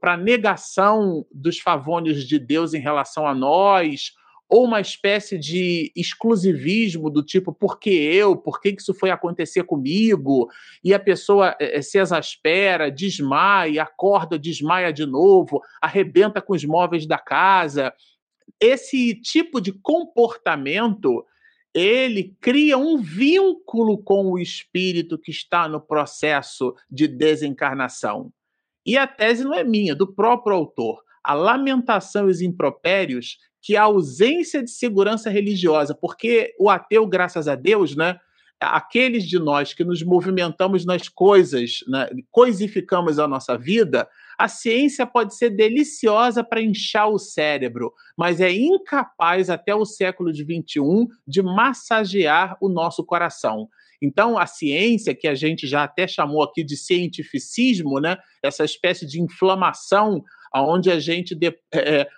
Para 0.00 0.14
a 0.14 0.16
negação 0.16 1.24
dos 1.32 1.58
favores 1.58 2.24
de 2.24 2.38
Deus 2.38 2.74
em 2.74 2.80
relação 2.80 3.26
a 3.26 3.34
nós, 3.34 4.12
ou 4.48 4.64
uma 4.64 4.80
espécie 4.80 5.38
de 5.38 5.92
exclusivismo 5.94 7.10
do 7.10 7.22
tipo, 7.22 7.52
por 7.52 7.78
que 7.78 7.90
eu? 7.90 8.34
Por 8.34 8.60
que 8.60 8.70
isso 8.70 8.94
foi 8.94 9.10
acontecer 9.10 9.64
comigo? 9.64 10.48
E 10.82 10.94
a 10.94 10.98
pessoa 10.98 11.54
é, 11.60 11.82
se 11.82 11.98
exaspera, 11.98 12.90
desmaia, 12.90 13.82
acorda, 13.82 14.38
desmaia 14.38 14.92
de 14.92 15.04
novo, 15.04 15.60
arrebenta 15.82 16.40
com 16.40 16.54
os 16.54 16.64
móveis 16.64 17.06
da 17.06 17.18
casa 17.18 17.92
esse 18.60 19.14
tipo 19.14 19.60
de 19.60 19.72
comportamento 19.72 21.24
ele 21.74 22.36
cria 22.40 22.76
um 22.76 22.98
vínculo 22.98 24.02
com 24.02 24.32
o 24.32 24.38
espírito 24.38 25.18
que 25.18 25.30
está 25.30 25.68
no 25.68 25.80
processo 25.80 26.74
de 26.90 27.06
desencarnação. 27.06 28.32
E 28.88 28.96
a 28.96 29.06
tese 29.06 29.44
não 29.44 29.52
é 29.52 29.62
minha, 29.62 29.94
do 29.94 30.06
próprio 30.06 30.56
autor. 30.56 31.02
A 31.22 31.34
lamentação 31.34 32.26
e 32.26 32.30
os 32.30 32.40
impropérios 32.40 33.36
que 33.60 33.76
a 33.76 33.82
ausência 33.82 34.62
de 34.62 34.70
segurança 34.70 35.28
religiosa, 35.28 35.94
porque 35.94 36.54
o 36.58 36.70
ateu, 36.70 37.06
graças 37.06 37.48
a 37.48 37.54
Deus, 37.54 37.94
né, 37.94 38.18
aqueles 38.58 39.24
de 39.24 39.38
nós 39.38 39.74
que 39.74 39.84
nos 39.84 40.02
movimentamos 40.02 40.86
nas 40.86 41.06
coisas, 41.06 41.80
né, 41.86 42.08
coisificamos 42.30 43.18
a 43.18 43.28
nossa 43.28 43.58
vida, 43.58 44.08
a 44.38 44.48
ciência 44.48 45.04
pode 45.04 45.36
ser 45.36 45.50
deliciosa 45.50 46.42
para 46.42 46.62
inchar 46.62 47.10
o 47.10 47.18
cérebro, 47.18 47.92
mas 48.16 48.40
é 48.40 48.50
incapaz 48.50 49.50
até 49.50 49.74
o 49.74 49.84
século 49.84 50.34
XXI 50.34 51.08
de 51.26 51.42
massagear 51.42 52.56
o 52.58 52.70
nosso 52.70 53.04
coração. 53.04 53.68
Então, 54.00 54.38
a 54.38 54.46
ciência, 54.46 55.14
que 55.14 55.26
a 55.26 55.34
gente 55.34 55.66
já 55.66 55.84
até 55.84 56.06
chamou 56.06 56.42
aqui 56.42 56.62
de 56.62 56.76
cientificismo, 56.76 58.00
né? 58.00 58.16
essa 58.42 58.64
espécie 58.64 59.06
de 59.06 59.20
inflamação, 59.20 60.22
onde 60.54 60.90
a 60.90 60.98
gente 60.98 61.34
de, 61.34 61.54
é, 61.74 62.08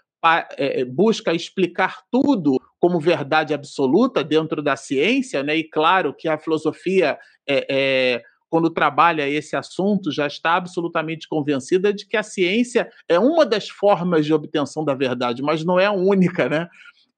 é, 0.57 0.85
busca 0.85 1.33
explicar 1.33 2.03
tudo 2.11 2.61
como 2.79 3.01
verdade 3.01 3.55
absoluta 3.55 4.23
dentro 4.23 4.63
da 4.63 4.77
ciência, 4.77 5.43
né? 5.43 5.57
e 5.57 5.65
claro 5.65 6.15
que 6.15 6.29
a 6.29 6.39
filosofia 6.39 7.19
é, 7.47 7.67
é 7.69 8.23
quando 8.51 8.69
trabalha 8.69 9.29
esse 9.29 9.55
assunto, 9.55 10.11
já 10.11 10.27
está 10.27 10.57
absolutamente 10.57 11.29
convencida 11.29 11.95
de 11.95 12.05
que 12.05 12.17
a 12.17 12.23
ciência 12.23 12.91
é 13.09 13.17
uma 13.17 13.47
das 13.47 13.69
formas 13.69 14.27
de 14.27 14.35
obtenção 14.35 14.85
da 14.85 14.93
verdade, 14.93 15.41
mas 15.41 15.65
não 15.65 15.79
é 15.79 15.87
a 15.87 15.93
única, 15.93 16.49
né? 16.49 16.69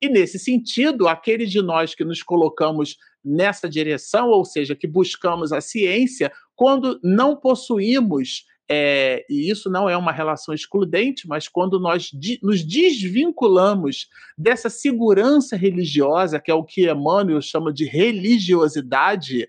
E 0.00 0.09
nesse 0.09 0.38
sentido, 0.38 1.09
aqueles 1.09 1.50
de 1.50 1.62
nós 1.62 1.95
que 1.95 2.04
nos 2.04 2.23
colocamos 2.23 2.99
nessa 3.24 3.68
direção, 3.68 4.28
ou 4.28 4.44
seja, 4.44 4.74
que 4.74 4.86
buscamos 4.86 5.52
a 5.52 5.60
ciência, 5.60 6.32
quando 6.54 6.98
não 7.02 7.36
possuímos 7.36 8.46
é, 8.74 9.26
e 9.28 9.50
isso 9.50 9.68
não 9.68 9.88
é 9.88 9.96
uma 9.96 10.12
relação 10.12 10.54
excludente, 10.54 11.28
mas 11.28 11.46
quando 11.46 11.78
nós 11.78 12.10
nos 12.42 12.64
desvinculamos 12.64 14.08
dessa 14.38 14.70
segurança 14.70 15.56
religiosa, 15.56 16.40
que 16.40 16.50
é 16.50 16.54
o 16.54 16.64
que 16.64 16.90
Emmanuel 16.90 17.42
chama 17.42 17.70
de 17.70 17.84
religiosidade, 17.84 19.46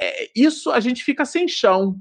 é, 0.00 0.30
isso 0.36 0.70
a 0.70 0.78
gente 0.78 1.02
fica 1.02 1.24
sem 1.24 1.48
chão, 1.48 1.98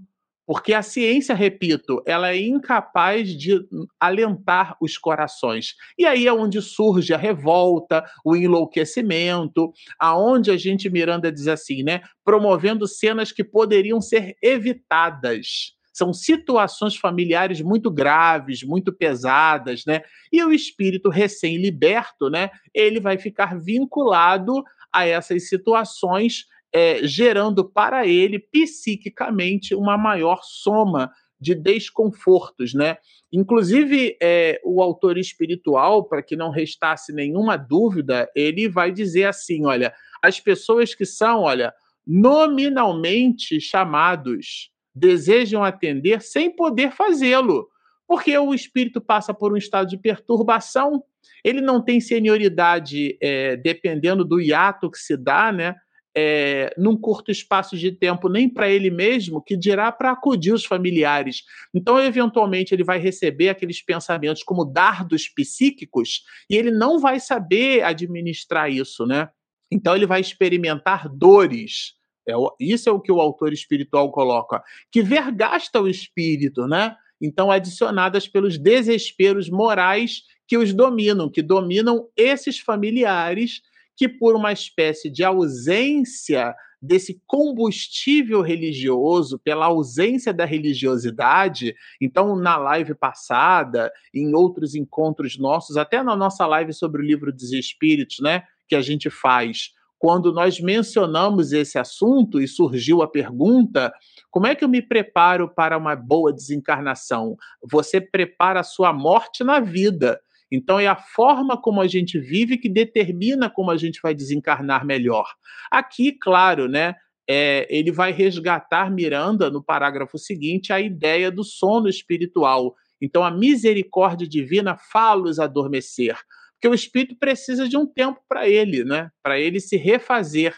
porque 0.49 0.73
a 0.73 0.81
ciência, 0.81 1.35
repito, 1.35 2.01
ela 2.07 2.31
é 2.31 2.41
incapaz 2.41 3.37
de 3.37 3.63
alentar 3.99 4.75
os 4.81 4.97
corações. 4.97 5.75
E 5.95 6.07
aí 6.07 6.25
é 6.25 6.33
onde 6.33 6.59
surge 6.59 7.13
a 7.13 7.19
revolta, 7.19 8.03
o 8.25 8.35
enlouquecimento, 8.35 9.71
aonde 9.99 10.49
a 10.49 10.57
gente 10.57 10.89
Miranda 10.89 11.31
diz 11.31 11.47
assim, 11.47 11.83
né, 11.83 12.01
promovendo 12.25 12.87
cenas 12.87 13.31
que 13.31 13.43
poderiam 13.43 14.01
ser 14.01 14.37
evitadas. 14.41 15.75
São 15.93 16.11
situações 16.11 16.95
familiares 16.95 17.61
muito 17.61 17.91
graves, 17.91 18.63
muito 18.63 18.91
pesadas, 18.91 19.83
né? 19.85 20.01
E 20.31 20.43
o 20.43 20.51
espírito 20.51 21.09
recém-liberto, 21.09 22.27
né? 22.27 22.49
Ele 22.73 22.99
vai 22.99 23.19
ficar 23.19 23.55
vinculado 23.59 24.63
a 24.91 25.05
essas 25.05 25.47
situações 25.47 26.45
é, 26.73 26.99
gerando 27.03 27.63
para 27.63 28.05
ele 28.05 28.39
psiquicamente 28.39 29.73
uma 29.73 29.97
maior 29.97 30.41
soma 30.43 31.11
de 31.39 31.55
desconfortos, 31.55 32.73
né? 32.73 32.97
Inclusive, 33.31 34.17
é, 34.21 34.59
o 34.63 34.81
autor 34.81 35.17
espiritual, 35.17 36.03
para 36.03 36.21
que 36.21 36.35
não 36.35 36.49
restasse 36.49 37.13
nenhuma 37.13 37.55
dúvida, 37.55 38.29
ele 38.35 38.67
vai 38.67 38.91
dizer 38.91 39.25
assim: 39.25 39.65
olha, 39.65 39.93
as 40.21 40.39
pessoas 40.39 40.93
que 40.93 41.05
são, 41.05 41.41
olha, 41.41 41.73
nominalmente 42.05 43.61
chamados 43.61 44.71
desejam 44.93 45.63
atender 45.63 46.21
sem 46.21 46.53
poder 46.53 46.91
fazê-lo, 46.91 47.69
porque 48.07 48.37
o 48.37 48.53
espírito 48.53 48.99
passa 48.99 49.33
por 49.33 49.53
um 49.53 49.57
estado 49.57 49.87
de 49.87 49.97
perturbação, 49.97 51.03
ele 51.43 51.61
não 51.61 51.81
tem 51.81 52.01
senioridade, 52.01 53.17
é, 53.21 53.55
dependendo 53.55 54.25
do 54.25 54.41
hiato 54.41 54.89
que 54.91 54.97
se 54.97 55.15
dá, 55.15 55.51
né? 55.51 55.75
É, 56.15 56.73
num 56.77 56.97
curto 56.97 57.31
espaço 57.31 57.77
de 57.77 57.91
tempo 57.91 58.29
nem 58.29 58.49
para 58.49 58.69
ele 58.69 58.89
mesmo, 58.89 59.41
que 59.41 59.55
dirá 59.55 59.91
para 59.91 60.11
acudir 60.11 60.53
os 60.53 60.65
familiares. 60.65 61.43
Então, 61.73 61.99
eventualmente, 61.99 62.73
ele 62.73 62.83
vai 62.83 62.99
receber 62.99 63.49
aqueles 63.49 63.81
pensamentos 63.81 64.43
como 64.43 64.65
dardos 64.65 65.27
psíquicos 65.29 66.23
e 66.49 66.55
ele 66.55 66.71
não 66.71 66.99
vai 66.99 67.19
saber 67.19 67.83
administrar 67.83 68.71
isso, 68.71 69.05
né? 69.05 69.29
Então, 69.71 69.95
ele 69.95 70.07
vai 70.07 70.19
experimentar 70.19 71.07
dores. 71.07 71.93
É, 72.27 72.33
isso 72.59 72.89
é 72.89 72.91
o 72.91 72.99
que 72.99 73.11
o 73.11 73.21
autor 73.21 73.53
espiritual 73.53 74.11
coloca, 74.11 74.63
que 74.91 75.01
vergasta 75.01 75.81
o 75.81 75.87
espírito, 75.87 76.67
né? 76.67 76.95
Então, 77.21 77.51
adicionadas 77.51 78.27
pelos 78.27 78.57
desesperos 78.57 79.49
morais 79.49 80.23
que 80.47 80.57
os 80.57 80.73
dominam, 80.73 81.29
que 81.29 81.41
dominam 81.41 82.07
esses 82.15 82.59
familiares 82.59 83.61
que, 83.99 84.07
por 84.07 84.33
uma 84.33 84.53
espécie 84.53 85.09
de 85.09 85.25
ausência 85.25 86.55
desse 86.81 87.21
combustível 87.27 88.41
religioso, 88.41 89.37
pela 89.37 89.65
ausência 89.65 90.33
da 90.33 90.45
religiosidade. 90.45 91.75
Então, 91.99 92.33
na 92.37 92.55
live 92.55 92.95
passada, 92.95 93.91
em 94.13 94.33
outros 94.33 94.73
encontros 94.73 95.37
nossos, 95.37 95.75
até 95.75 96.01
na 96.01 96.15
nossa 96.15 96.47
live 96.47 96.71
sobre 96.71 97.01
o 97.01 97.05
livro 97.05 97.33
dos 97.33 97.51
Espíritos, 97.51 98.19
né, 98.21 98.43
que 98.69 98.75
a 98.75 98.81
gente 98.81 99.09
faz, 99.09 99.73
quando 99.97 100.31
nós 100.31 100.61
mencionamos 100.61 101.51
esse 101.51 101.77
assunto 101.77 102.39
e 102.39 102.47
surgiu 102.47 103.01
a 103.01 103.07
pergunta: 103.07 103.91
como 104.31 104.47
é 104.47 104.55
que 104.55 104.63
eu 104.63 104.69
me 104.69 104.81
preparo 104.81 105.53
para 105.53 105.77
uma 105.77 105.93
boa 105.93 106.31
desencarnação? 106.31 107.35
Você 107.69 107.99
prepara 107.99 108.61
a 108.61 108.63
sua 108.63 108.93
morte 108.93 109.43
na 109.43 109.59
vida. 109.59 110.21
Então 110.51 110.79
é 110.79 110.87
a 110.87 110.95
forma 110.95 111.61
como 111.61 111.81
a 111.81 111.87
gente 111.87 112.19
vive 112.19 112.57
que 112.57 112.69
determina 112.69 113.49
como 113.49 113.71
a 113.71 113.77
gente 113.77 113.99
vai 114.01 114.13
desencarnar 114.13 114.85
melhor. 114.85 115.25
Aqui, 115.71 116.11
claro, 116.11 116.67
né? 116.67 116.95
É, 117.27 117.67
ele 117.69 117.91
vai 117.91 118.11
resgatar 118.11 118.89
Miranda 118.91 119.51
no 119.51 119.63
parágrafo 119.63 120.17
seguinte 120.17 120.73
a 120.73 120.79
ideia 120.79 121.29
do 121.29 121.43
sono 121.43 121.87
espiritual. 121.87 122.75
Então 122.99 123.23
a 123.23 123.29
misericórdia 123.29 124.27
divina 124.27 124.75
fala-os 124.91 125.39
adormecer 125.39 126.17
porque 126.59 126.67
o 126.67 126.73
espírito 126.73 127.15
precisa 127.17 127.69
de 127.69 127.77
um 127.77 127.87
tempo 127.87 128.19
para 128.27 128.47
ele, 128.47 128.83
né? 128.83 129.09
Para 129.23 129.39
ele 129.39 129.61
se 129.61 129.77
refazer, 129.77 130.53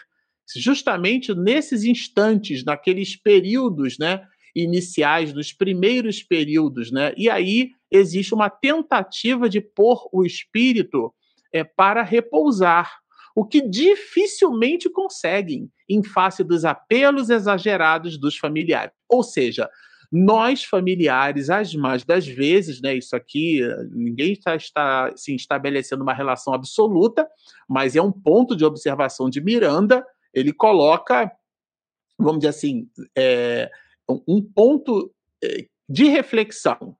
justamente 0.56 1.32
nesses 1.32 1.84
instantes, 1.84 2.64
naqueles 2.64 3.14
períodos, 3.14 3.96
né? 3.98 4.26
Iniciais, 4.54 5.32
nos 5.32 5.52
primeiros 5.52 6.22
períodos, 6.22 6.90
né? 6.90 7.12
E 7.16 7.30
aí 7.30 7.70
existe 7.90 8.34
uma 8.34 8.50
tentativa 8.50 9.48
de 9.48 9.60
pôr 9.60 10.08
o 10.12 10.24
espírito 10.24 11.12
é, 11.52 11.64
para 11.64 12.02
repousar, 12.02 12.90
o 13.34 13.46
que 13.46 13.66
dificilmente 13.66 14.90
conseguem 14.90 15.70
em 15.88 16.02
face 16.02 16.44
dos 16.44 16.64
apelos 16.64 17.30
exagerados 17.30 18.18
dos 18.18 18.36
familiares. 18.36 18.92
Ou 19.08 19.22
seja, 19.22 19.70
nós, 20.12 20.62
familiares, 20.62 21.48
as 21.48 21.74
mais 21.74 22.04
das 22.04 22.26
vezes, 22.26 22.82
né, 22.82 22.94
isso 22.94 23.16
aqui, 23.16 23.60
ninguém 23.90 24.32
está, 24.32 24.54
está 24.54 25.08
assim, 25.08 25.34
estabelecendo 25.34 26.02
uma 26.02 26.12
relação 26.12 26.52
absoluta, 26.52 27.26
mas 27.66 27.96
é 27.96 28.02
um 28.02 28.12
ponto 28.12 28.54
de 28.54 28.62
observação 28.62 29.30
de 29.30 29.40
Miranda, 29.40 30.04
ele 30.34 30.52
coloca, 30.52 31.32
vamos 32.18 32.40
dizer 32.40 32.50
assim, 32.50 32.86
é, 33.16 33.70
um 34.08 34.42
ponto 34.42 35.12
é, 35.42 35.66
de 35.88 36.04
reflexão. 36.04 36.96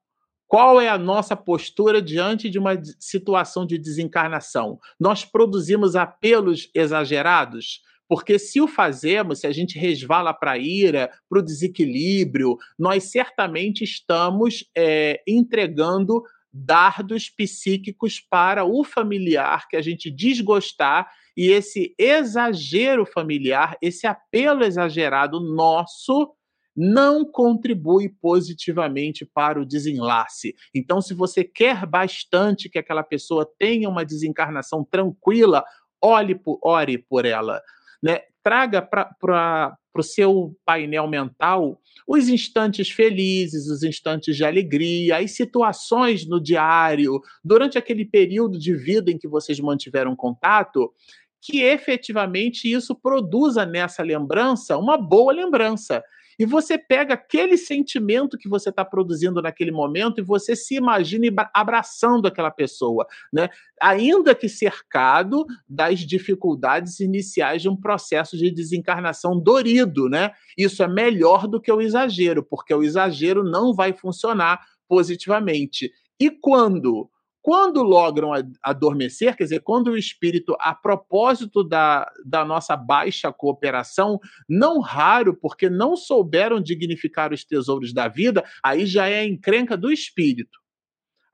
Qual 0.47 0.81
é 0.81 0.89
a 0.89 0.99
nossa 0.99 1.35
postura 1.35 2.03
diante 2.03 2.51
de 2.51 2.59
uma 2.59 2.73
situação 3.01 3.67
de 3.67 3.79
desencarnação? 3.79 4.79
Nós 5.01 5.25
produzimos 5.25 5.97
apelos 5.97 6.69
exagerados? 6.75 7.81
Porque 8.07 8.39
se 8.39 8.61
o 8.61 8.69
fazemos, 8.69 9.41
se 9.41 9.47
a 9.47 9.53
gente 9.53 9.79
resvala 9.79 10.35
para 10.35 10.53
a 10.53 10.59
ira, 10.59 11.11
para 11.31 11.39
o 11.39 11.43
desequilíbrio, 11.43 12.59
nós 12.79 13.05
certamente 13.05 13.83
estamos 13.83 14.65
é, 14.77 15.23
entregando 15.27 16.23
dardos 16.53 17.31
psíquicos 17.31 18.21
para 18.21 18.63
o 18.63 18.85
familiar 18.85 19.67
que 19.69 19.77
a 19.77 19.81
gente 19.81 20.11
desgostar 20.11 21.11
e 21.35 21.49
esse 21.49 21.95
exagero 21.99 23.07
familiar, 23.07 23.79
esse 23.81 24.07
apelo 24.07 24.63
exagerado 24.63 25.41
nosso 25.41 26.35
não 26.77 27.25
contribui 27.25 28.09
positivamente 28.09 29.25
para 29.25 29.61
o 29.61 29.67
desenlace. 29.67 30.55
Então, 30.75 31.01
se 31.01 31.15
você 31.15 31.45
quer 31.45 31.87
bastante 31.87 32.69
que 32.69 32.79
aquela 32.79 33.03
pessoa 33.03 33.49
tenha 33.59 33.89
uma 33.89 34.05
desencarnação 34.05 34.85
tranquila, 34.85 35.65
olhe 36.01 36.35
por, 36.35 36.59
ore 36.63 36.99
por 36.99 37.25
ela 37.25 37.61
né? 38.03 38.21
Traga 38.43 38.83
para 38.83 39.79
o 39.97 40.03
seu 40.03 40.57
painel 40.65 41.07
mental 41.07 41.81
os 42.09 42.29
instantes 42.29 42.91
felizes, 42.91 43.69
os 43.69 43.85
instantes 43.85 44.37
de 44.37 44.45
alegria, 44.45 45.19
as 45.19 45.31
situações 45.31 46.27
no 46.27 46.43
diário, 46.43 47.21
durante 47.45 47.79
aquele 47.79 48.05
período 48.05 48.59
de 48.59 48.75
vida 48.75 49.13
em 49.13 49.19
que 49.19 49.29
vocês 49.29 49.61
mantiveram 49.61 50.17
contato, 50.17 50.93
que 51.41 51.63
efetivamente 51.63 52.71
isso 52.71 52.97
produza 52.97 53.65
nessa 53.65 54.03
lembrança 54.03 54.77
uma 54.77 54.99
boa 54.99 55.33
lembrança 55.33 56.03
e 56.39 56.45
você 56.45 56.79
pega 56.79 57.15
aquele 57.15 57.57
sentimento 57.57 58.39
que 58.39 58.49
você 58.49 58.71
está 58.71 58.85
produzindo 58.85 59.43
naquele 59.43 59.71
momento 59.71 60.21
e 60.21 60.25
você 60.25 60.57
se 60.57 60.75
imagina 60.75 61.27
abraçando 61.55 62.27
aquela 62.27 62.51
pessoa, 62.51 63.07
né? 63.33 63.49
Ainda 63.81 64.35
que 64.35 64.49
cercado 64.49 65.45
das 65.69 66.01
dificuldades 66.01 67.01
iniciais 67.01 67.63
de 67.63 67.69
um 67.69 67.77
processo 67.77 68.37
de 68.37 68.51
desencarnação 68.51 69.39
dorido, 69.39 70.09
né? 70.09 70.33
Isso 70.57 70.83
é 70.83 70.89
melhor 70.89 71.47
do 71.47 71.61
que 71.61 71.71
o 71.71 71.81
exagero, 71.81 72.43
porque 72.43 72.75
o 72.75 72.83
exagero 72.83 73.45
não 73.45 73.75
vai 73.75 73.93
funcionar 73.93 74.61
positivamente. 74.89 75.91
E 76.21 76.31
quando 76.31 77.11
quando 77.43 77.83
logram 77.83 78.31
adormecer, 78.63 79.37
quer 79.37 79.45
dizer, 79.45 79.61
quando 79.61 79.89
o 79.89 79.99
espírito, 79.99 80.57
a 80.61 80.73
propósito 80.73 81.65
da, 81.65 82.11
da 82.25 82.45
nossa 82.45 82.77
baixa 82.77 83.33
cooperação, 83.33 84.21
não 84.49 84.81
raro, 84.81 85.35
porque 85.35 85.69
não 85.69 85.97
souberam 85.97 86.61
dignificar 86.61 87.33
os 87.33 87.45
tesouros 87.45 87.93
da 87.93 88.07
vida, 88.07 88.45
aí 88.63 88.87
já 88.87 89.09
é 89.09 89.21
a 89.21 89.27
encrenca 89.27 89.77
do 89.77 89.91
espírito. 89.91 90.61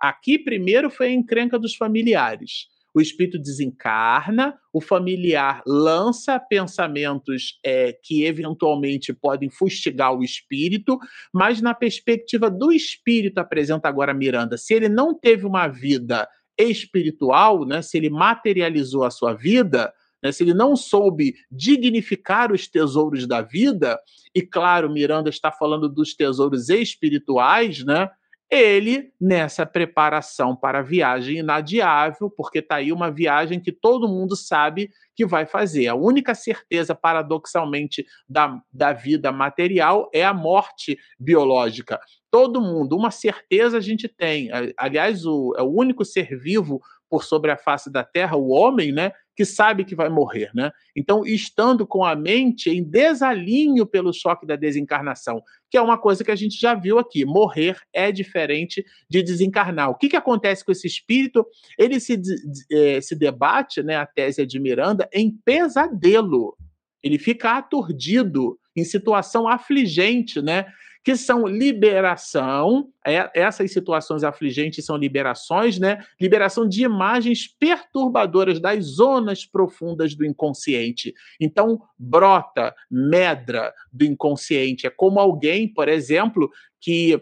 Aqui, 0.00 0.38
primeiro, 0.38 0.88
foi 0.88 1.08
a 1.08 1.12
encrenca 1.12 1.58
dos 1.58 1.76
familiares 1.76 2.68
o 2.98 3.00
espírito 3.00 3.38
desencarna, 3.38 4.58
o 4.72 4.80
familiar 4.80 5.62
lança 5.64 6.38
pensamentos 6.40 7.58
é, 7.64 7.92
que 7.92 8.24
eventualmente 8.24 9.12
podem 9.12 9.48
fustigar 9.48 10.12
o 10.12 10.24
espírito, 10.24 10.98
mas 11.32 11.62
na 11.62 11.74
perspectiva 11.74 12.50
do 12.50 12.72
espírito, 12.72 13.38
apresenta 13.38 13.88
agora 13.88 14.12
Miranda, 14.12 14.58
se 14.58 14.74
ele 14.74 14.88
não 14.88 15.14
teve 15.14 15.46
uma 15.46 15.68
vida 15.68 16.28
espiritual, 16.58 17.64
né, 17.64 17.82
se 17.82 17.96
ele 17.96 18.10
materializou 18.10 19.04
a 19.04 19.10
sua 19.10 19.32
vida, 19.32 19.92
né, 20.20 20.32
se 20.32 20.42
ele 20.42 20.52
não 20.52 20.74
soube 20.74 21.34
dignificar 21.48 22.50
os 22.50 22.66
tesouros 22.66 23.28
da 23.28 23.40
vida, 23.40 23.96
e 24.34 24.42
claro, 24.42 24.90
Miranda 24.90 25.30
está 25.30 25.52
falando 25.52 25.88
dos 25.88 26.16
tesouros 26.16 26.68
espirituais, 26.68 27.84
né? 27.84 28.10
Ele 28.50 29.12
nessa 29.20 29.66
preparação 29.66 30.56
para 30.56 30.78
a 30.78 30.82
viagem 30.82 31.38
inadiável, 31.38 32.30
porque 32.30 32.60
está 32.60 32.76
aí 32.76 32.90
uma 32.92 33.10
viagem 33.10 33.60
que 33.60 33.70
todo 33.70 34.08
mundo 34.08 34.34
sabe 34.34 34.90
que 35.14 35.26
vai 35.26 35.44
fazer. 35.44 35.88
A 35.88 35.94
única 35.94 36.34
certeza, 36.34 36.94
paradoxalmente, 36.94 38.06
da, 38.28 38.60
da 38.72 38.92
vida 38.92 39.30
material 39.30 40.08
é 40.14 40.24
a 40.24 40.32
morte 40.32 40.98
biológica. 41.18 42.00
Todo 42.30 42.60
mundo, 42.60 42.96
uma 42.96 43.10
certeza 43.10 43.78
a 43.78 43.80
gente 43.80 44.08
tem. 44.08 44.48
Aliás, 44.76 45.26
o, 45.26 45.54
é 45.56 45.62
o 45.62 45.70
único 45.70 46.04
ser 46.04 46.38
vivo 46.38 46.80
por 47.08 47.24
sobre 47.24 47.50
a 47.50 47.56
face 47.56 47.90
da 47.90 48.04
terra, 48.04 48.36
o 48.36 48.48
homem, 48.48 48.92
né, 48.92 49.12
que 49.34 49.44
sabe 49.44 49.84
que 49.84 49.94
vai 49.94 50.08
morrer, 50.08 50.50
né? 50.52 50.72
Então, 50.96 51.24
estando 51.24 51.86
com 51.86 52.04
a 52.04 52.16
mente 52.16 52.70
em 52.70 52.82
desalinho 52.82 53.86
pelo 53.86 54.12
choque 54.12 54.44
da 54.44 54.56
desencarnação, 54.56 55.40
que 55.70 55.76
é 55.76 55.80
uma 55.80 55.96
coisa 55.96 56.24
que 56.24 56.30
a 56.32 56.36
gente 56.36 56.60
já 56.60 56.74
viu 56.74 56.98
aqui, 56.98 57.24
morrer 57.24 57.78
é 57.92 58.10
diferente 58.10 58.84
de 59.08 59.22
desencarnar. 59.22 59.90
O 59.90 59.94
que, 59.94 60.08
que 60.08 60.16
acontece 60.16 60.64
com 60.64 60.72
esse 60.72 60.88
espírito? 60.88 61.46
Ele 61.78 62.00
se, 62.00 62.20
é, 62.72 63.00
se 63.00 63.14
debate, 63.14 63.80
né, 63.80 63.96
a 63.96 64.06
tese 64.06 64.44
de 64.44 64.58
Miranda, 64.58 65.08
em 65.12 65.30
pesadelo. 65.30 66.56
Ele 67.00 67.16
fica 67.16 67.56
aturdido, 67.56 68.58
em 68.76 68.84
situação 68.84 69.48
afligente, 69.48 70.42
né? 70.42 70.66
Que 71.08 71.16
são 71.16 71.46
liberação, 71.46 72.90
é, 73.02 73.30
essas 73.32 73.72
situações 73.72 74.22
afligentes 74.22 74.84
são 74.84 74.94
liberações, 74.94 75.78
né? 75.78 76.04
Liberação 76.20 76.68
de 76.68 76.84
imagens 76.84 77.48
perturbadoras 77.58 78.60
das 78.60 78.84
zonas 78.84 79.46
profundas 79.46 80.14
do 80.14 80.22
inconsciente. 80.22 81.14
Então, 81.40 81.80
brota, 81.98 82.74
medra 82.90 83.72
do 83.90 84.04
inconsciente. 84.04 84.86
É 84.86 84.90
como 84.90 85.18
alguém, 85.18 85.66
por 85.66 85.88
exemplo, 85.88 86.50
que 86.78 87.18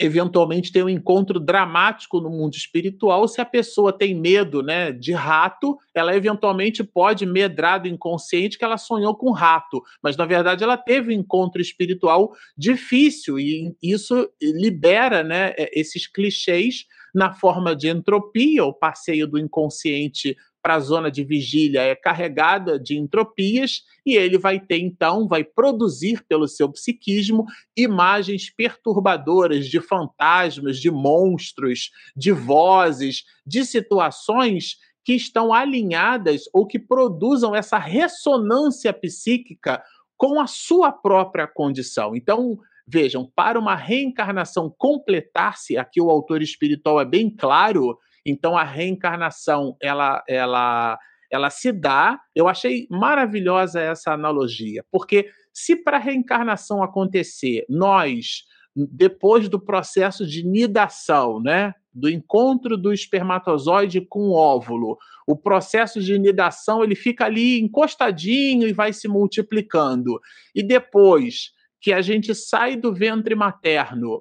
eventualmente 0.00 0.72
tem 0.72 0.82
um 0.82 0.88
encontro 0.88 1.40
dramático 1.40 2.20
no 2.20 2.30
mundo 2.30 2.54
espiritual. 2.54 3.26
Se 3.26 3.40
a 3.40 3.44
pessoa 3.44 3.92
tem 3.92 4.14
medo 4.14 4.62
né, 4.62 4.92
de 4.92 5.12
rato, 5.12 5.78
ela 5.94 6.14
eventualmente 6.14 6.84
pode 6.84 7.24
medrar 7.24 7.80
do 7.80 7.88
inconsciente 7.88 8.58
que 8.58 8.64
ela 8.64 8.78
sonhou 8.78 9.14
com 9.16 9.30
rato, 9.30 9.82
mas 10.02 10.16
na 10.16 10.26
verdade 10.26 10.62
ela 10.62 10.76
teve 10.76 11.14
um 11.14 11.20
encontro 11.20 11.60
espiritual 11.60 12.32
difícil 12.56 13.38
e 13.38 13.74
isso 13.82 14.28
libera 14.42 15.22
né, 15.22 15.54
esses 15.72 16.06
clichês 16.06 16.84
na 17.16 17.32
forma 17.32 17.74
de 17.74 17.88
entropia, 17.88 18.62
o 18.62 18.74
passeio 18.74 19.26
do 19.26 19.38
inconsciente 19.38 20.36
para 20.62 20.74
a 20.74 20.80
zona 20.80 21.10
de 21.10 21.24
vigília 21.24 21.80
é 21.80 21.94
carregada 21.94 22.78
de 22.78 22.98
entropias 22.98 23.84
e 24.04 24.14
ele 24.14 24.36
vai 24.36 24.60
ter 24.60 24.80
então, 24.80 25.26
vai 25.26 25.42
produzir 25.42 26.22
pelo 26.28 26.46
seu 26.46 26.70
psiquismo 26.70 27.46
imagens 27.74 28.50
perturbadoras 28.54 29.66
de 29.66 29.80
fantasmas, 29.80 30.78
de 30.78 30.90
monstros, 30.90 31.90
de 32.14 32.32
vozes, 32.32 33.24
de 33.46 33.64
situações 33.64 34.76
que 35.02 35.14
estão 35.14 35.54
alinhadas 35.54 36.42
ou 36.52 36.66
que 36.66 36.78
produzam 36.78 37.54
essa 37.56 37.78
ressonância 37.78 38.92
psíquica 38.92 39.82
com 40.18 40.38
a 40.38 40.46
sua 40.46 40.92
própria 40.92 41.46
condição. 41.46 42.14
Então, 42.14 42.58
vejam, 42.86 43.30
para 43.34 43.58
uma 43.58 43.74
reencarnação 43.74 44.72
completar-se, 44.78 45.76
aqui 45.76 46.00
o 46.00 46.10
autor 46.10 46.42
espiritual 46.42 47.00
é 47.00 47.04
bem 47.04 47.28
claro, 47.28 47.98
então 48.24 48.56
a 48.56 48.64
reencarnação 48.64 49.76
ela 49.82 50.22
ela 50.28 50.98
ela 51.30 51.50
se 51.50 51.72
dá. 51.72 52.18
Eu 52.34 52.46
achei 52.48 52.86
maravilhosa 52.88 53.80
essa 53.80 54.12
analogia, 54.12 54.84
porque 54.92 55.28
se 55.52 55.74
para 55.74 55.96
a 55.96 56.00
reencarnação 56.00 56.82
acontecer, 56.82 57.64
nós 57.68 58.44
depois 58.76 59.48
do 59.48 59.58
processo 59.58 60.26
de 60.26 60.46
nidação, 60.46 61.40
né, 61.40 61.72
do 61.94 62.10
encontro 62.10 62.76
do 62.76 62.92
espermatozoide 62.92 64.02
com 64.02 64.28
o 64.28 64.34
óvulo, 64.34 64.98
o 65.26 65.34
processo 65.34 65.98
de 65.98 66.18
nidação 66.18 66.84
ele 66.84 66.94
fica 66.94 67.24
ali 67.24 67.58
encostadinho 67.58 68.68
e 68.68 68.74
vai 68.74 68.92
se 68.92 69.08
multiplicando. 69.08 70.20
E 70.54 70.62
depois 70.62 71.55
que 71.86 71.92
a 71.92 72.02
gente 72.02 72.34
sai 72.34 72.74
do 72.74 72.92
ventre 72.92 73.36
materno, 73.36 74.20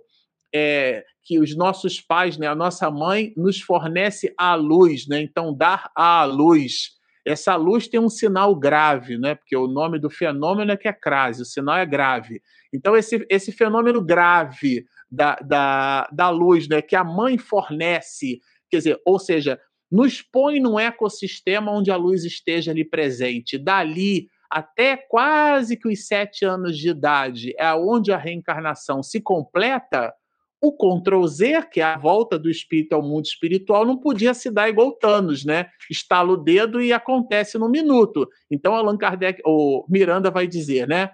é, 0.54 1.04
que 1.24 1.40
os 1.40 1.58
nossos 1.58 2.00
pais, 2.00 2.38
né, 2.38 2.46
a 2.46 2.54
nossa 2.54 2.92
mãe, 2.92 3.34
nos 3.36 3.60
fornece 3.60 4.32
a 4.38 4.54
luz, 4.54 5.08
né? 5.08 5.20
Então, 5.20 5.52
dar 5.52 5.90
à 5.96 6.26
luz. 6.26 6.92
Essa 7.26 7.56
luz 7.56 7.88
tem 7.88 8.00
um 8.00 8.08
sinal 8.08 8.56
grave, 8.56 9.18
né? 9.18 9.34
Porque 9.34 9.58
o 9.58 9.66
nome 9.66 9.98
do 9.98 10.12
fenômeno 10.12 10.74
é 10.74 10.78
que 10.78 10.88
é 10.88 10.94
crase, 10.94 11.42
o 11.42 11.46
sinal 11.46 11.78
é 11.78 11.88
grave. 11.88 12.40
Então, 12.72 12.96
esse, 12.96 13.26
esse 13.32 13.52
fenômeno 13.52 14.00
grave 14.00 14.86
da, 15.10 15.34
da, 15.38 16.08
da 16.14 16.30
luz, 16.30 16.68
né, 16.68 16.84
que 16.84 16.96
a 16.96 17.04
mãe 17.04 17.36
fornece, 17.36 18.42
quer 18.70 18.78
dizer, 18.78 19.02
ou 19.04 19.18
seja, 19.18 19.60
nos 19.92 20.22
põe 20.22 20.60
num 20.60 20.80
ecossistema 20.80 21.72
onde 21.72 21.90
a 21.90 21.96
luz 21.96 22.26
esteja 22.26 22.70
ali 22.70 22.86
presente. 22.86 23.58
Dali 23.58 24.30
até 24.56 24.96
quase 24.96 25.76
que 25.76 25.86
os 25.86 26.08
sete 26.08 26.46
anos 26.46 26.78
de 26.78 26.88
idade 26.88 27.54
é 27.60 27.74
onde 27.74 28.14
a 28.14 28.18
reencarnação 28.18 29.04
se 29.04 29.20
completa, 29.20 30.14
o 30.62 30.72
Ctrl 30.72 31.28
Z, 31.28 31.64
que 31.70 31.82
é 31.82 31.84
a 31.84 31.98
volta 31.98 32.40
do 32.40 32.50
espírito 32.50 32.96
ao 32.96 33.04
mundo 33.04 33.26
espiritual, 33.26 33.86
não 33.86 33.98
podia 33.98 34.34
se 34.34 34.50
dar 34.50 34.70
igual 34.70 34.94
Thanos, 34.94 35.44
né? 35.44 35.68
Estala 35.92 36.32
o 36.32 36.38
dedo 36.38 36.82
e 36.82 36.94
acontece 36.94 37.58
num 37.58 37.68
minuto. 37.68 38.30
Então 38.50 38.74
Allan 38.74 38.96
Kardec, 38.96 39.42
ou 39.44 39.86
Miranda 39.90 40.32
vai 40.32 40.48
dizer, 40.48 40.88
né? 40.88 41.10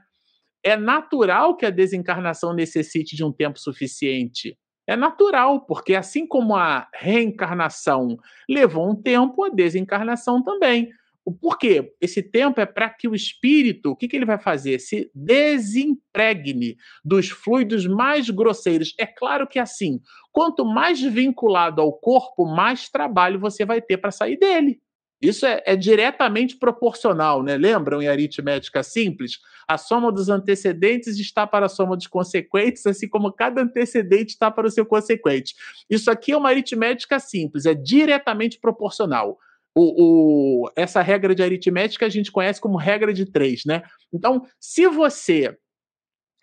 É 0.63 0.77
natural 0.77 1.57
que 1.57 1.65
a 1.65 1.71
desencarnação 1.71 2.53
necessite 2.53 3.15
de 3.15 3.23
um 3.23 3.31
tempo 3.31 3.57
suficiente. 3.59 4.55
É 4.85 4.95
natural, 4.95 5.65
porque 5.65 5.95
assim 5.95 6.27
como 6.27 6.55
a 6.55 6.87
reencarnação 6.93 8.19
levou 8.47 8.87
um 8.87 8.95
tempo, 8.95 9.43
a 9.43 9.49
desencarnação 9.49 10.43
também. 10.43 10.91
Por 11.39 11.57
quê? 11.57 11.93
Esse 12.01 12.23
tempo 12.23 12.59
é 12.59 12.65
para 12.65 12.89
que 12.89 13.07
o 13.07 13.13
espírito, 13.13 13.91
o 13.91 13.95
que, 13.95 14.07
que 14.07 14.15
ele 14.15 14.25
vai 14.25 14.39
fazer? 14.39 14.79
Se 14.79 15.11
desimpregne 15.13 16.77
dos 17.05 17.29
fluidos 17.29 17.85
mais 17.85 18.29
grosseiros. 18.29 18.93
É 18.99 19.05
claro 19.05 19.47
que 19.47 19.59
assim, 19.59 19.99
quanto 20.31 20.65
mais 20.65 20.99
vinculado 20.99 21.81
ao 21.81 21.93
corpo, 21.93 22.45
mais 22.45 22.89
trabalho 22.89 23.39
você 23.39 23.63
vai 23.65 23.81
ter 23.81 23.97
para 23.97 24.11
sair 24.11 24.37
dele. 24.37 24.81
Isso 25.21 25.45
é, 25.45 25.61
é, 25.67 25.75
diretamente 25.75 26.57
proporcional, 26.57 27.43
né? 27.43 27.55
Lembram 27.55 28.01
em 28.01 28.07
aritmética 28.07 28.81
simples? 28.81 29.37
A 29.67 29.77
soma 29.77 30.11
dos 30.11 30.29
antecedentes 30.29 31.19
está 31.19 31.45
para 31.45 31.67
a 31.67 31.69
soma 31.69 31.95
dos 31.95 32.07
consequentes, 32.07 32.87
assim 32.87 33.07
como 33.07 33.31
cada 33.31 33.61
antecedente 33.61 34.31
está 34.31 34.49
para 34.49 34.65
o 34.65 34.71
seu 34.71 34.83
consequente. 34.83 35.53
Isso 35.87 36.09
aqui 36.09 36.31
é 36.31 36.37
uma 36.37 36.49
aritmética 36.49 37.19
simples, 37.19 37.67
é 37.67 37.75
diretamente 37.75 38.59
proporcional. 38.59 39.37
O, 39.73 40.65
o, 40.65 40.71
essa 40.75 41.01
regra 41.01 41.33
de 41.33 41.41
aritmética 41.41 42.05
a 42.05 42.09
gente 42.09 42.31
conhece 42.31 42.59
como 42.59 42.77
regra 42.77 43.13
de 43.13 43.25
três, 43.25 43.63
né? 43.65 43.83
Então, 44.13 44.45
se 44.59 44.87
você 44.87 45.57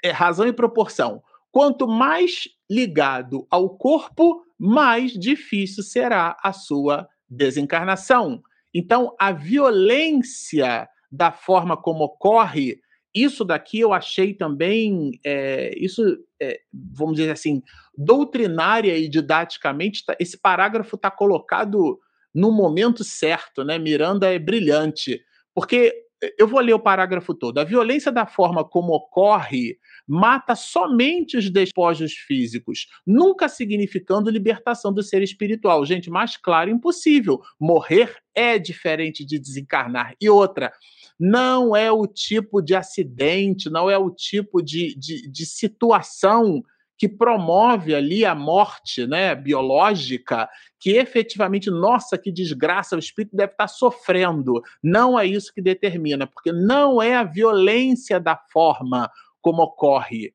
é 0.03 0.11
razão 0.11 0.47
e 0.47 0.53
proporção, 0.53 1.23
quanto 1.51 1.87
mais 1.87 2.49
ligado 2.71 3.47
ao 3.51 3.77
corpo, 3.77 4.45
mais 4.59 5.13
difícil 5.13 5.83
será 5.83 6.37
a 6.43 6.53
sua 6.53 7.09
desencarnação. 7.29 8.43
Então, 8.75 9.15
a 9.19 9.33
violência 9.33 10.89
da 11.11 11.33
forma 11.33 11.77
como 11.77 12.05
ocorre, 12.05 12.81
isso 13.15 13.45
daqui 13.45 13.81
eu 13.81 13.93
achei 13.93 14.35
também, 14.35 15.19
é, 15.25 15.73
isso, 15.77 16.03
é, 16.41 16.61
vamos 16.73 17.17
dizer 17.17 17.31
assim, 17.31 17.63
doutrinária 17.97 18.97
e 18.97 19.09
didaticamente, 19.09 20.05
tá, 20.05 20.15
esse 20.21 20.39
parágrafo 20.39 20.97
está 20.97 21.11
colocado 21.11 21.99
no 22.35 22.53
momento 22.53 23.03
certo, 23.05 23.65
né? 23.65 23.79
Miranda 23.79 24.33
é 24.33 24.39
brilhante, 24.39 25.21
porque 25.55 25.93
eu 26.37 26.49
vou 26.49 26.61
ler 26.61 26.75
o 26.75 26.81
parágrafo 26.81 27.33
todo. 27.33 27.59
A 27.59 27.65
violência 27.65 28.11
da 28.11 28.27
forma 28.27 28.65
como 28.65 28.93
ocorre 28.93 29.79
mata 30.07 30.55
somente 30.55 31.37
os 31.37 31.49
despojos 31.51 32.13
físicos, 32.13 32.89
nunca 33.07 33.49
significando 33.49 34.31
libertação 34.31 34.93
do 34.93 35.03
ser 35.03 35.23
espiritual. 35.23 35.85
Gente, 35.85 36.11
mais 36.11 36.37
claro, 36.37 36.71
impossível. 36.71 37.41
Morrer 37.61 38.17
é 38.35 38.59
diferente 38.59 39.25
de 39.25 39.39
desencarnar. 39.39 40.15
E 40.21 40.29
outra, 40.29 40.73
não 41.19 41.77
é 41.77 41.91
o 41.91 42.07
tipo 42.07 42.61
de 42.61 42.75
acidente, 42.75 43.71
não 43.71 43.91
é 43.91 43.99
o 43.99 44.11
tipo 44.11 44.63
de, 44.63 44.95
de, 44.99 45.31
de 45.31 45.47
situação 45.47 46.63
que 46.99 47.09
promove 47.09 47.95
ali 47.95 48.25
a 48.25 48.35
morte 48.35 49.07
né, 49.07 49.33
biológica, 49.33 50.51
que 50.81 50.91
efetivamente, 50.91 51.71
nossa, 51.71 52.19
que 52.19 52.33
desgraça, 52.33 52.97
o 52.97 52.99
espírito 52.99 53.37
deve 53.37 53.53
estar 53.53 53.69
sofrendo. 53.69 54.61
Não 54.83 55.17
é 55.17 55.25
isso 55.25 55.55
que 55.55 55.63
determina, 55.63 56.27
porque 56.27 56.51
não 56.51 57.01
é 57.01 57.15
a 57.15 57.23
violência 57.23 58.19
da 58.19 58.37
forma 58.37 59.09
como 59.41 59.63
ocorre. 59.63 60.35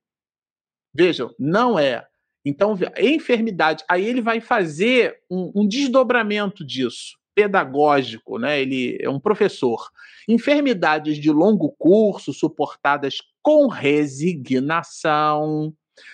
Vejam, 0.94 1.36
não 1.38 1.78
é. 1.78 2.08
Então, 2.46 2.78
enfermidade, 2.98 3.84
aí 3.90 4.06
ele 4.06 4.22
vai 4.22 4.40
fazer 4.40 5.20
um, 5.30 5.52
um 5.54 5.68
desdobramento 5.68 6.66
disso 6.66 7.18
pedagógico, 7.36 8.38
né? 8.38 8.62
Ele 8.62 8.98
é 9.02 9.10
um 9.10 9.20
professor. 9.20 9.90
Enfermidades 10.28 11.18
de 11.18 11.32
longo 11.32 11.72
curso 11.78 12.32
suportadas 12.32 13.18
com 13.42 13.68
resignação 13.68 15.74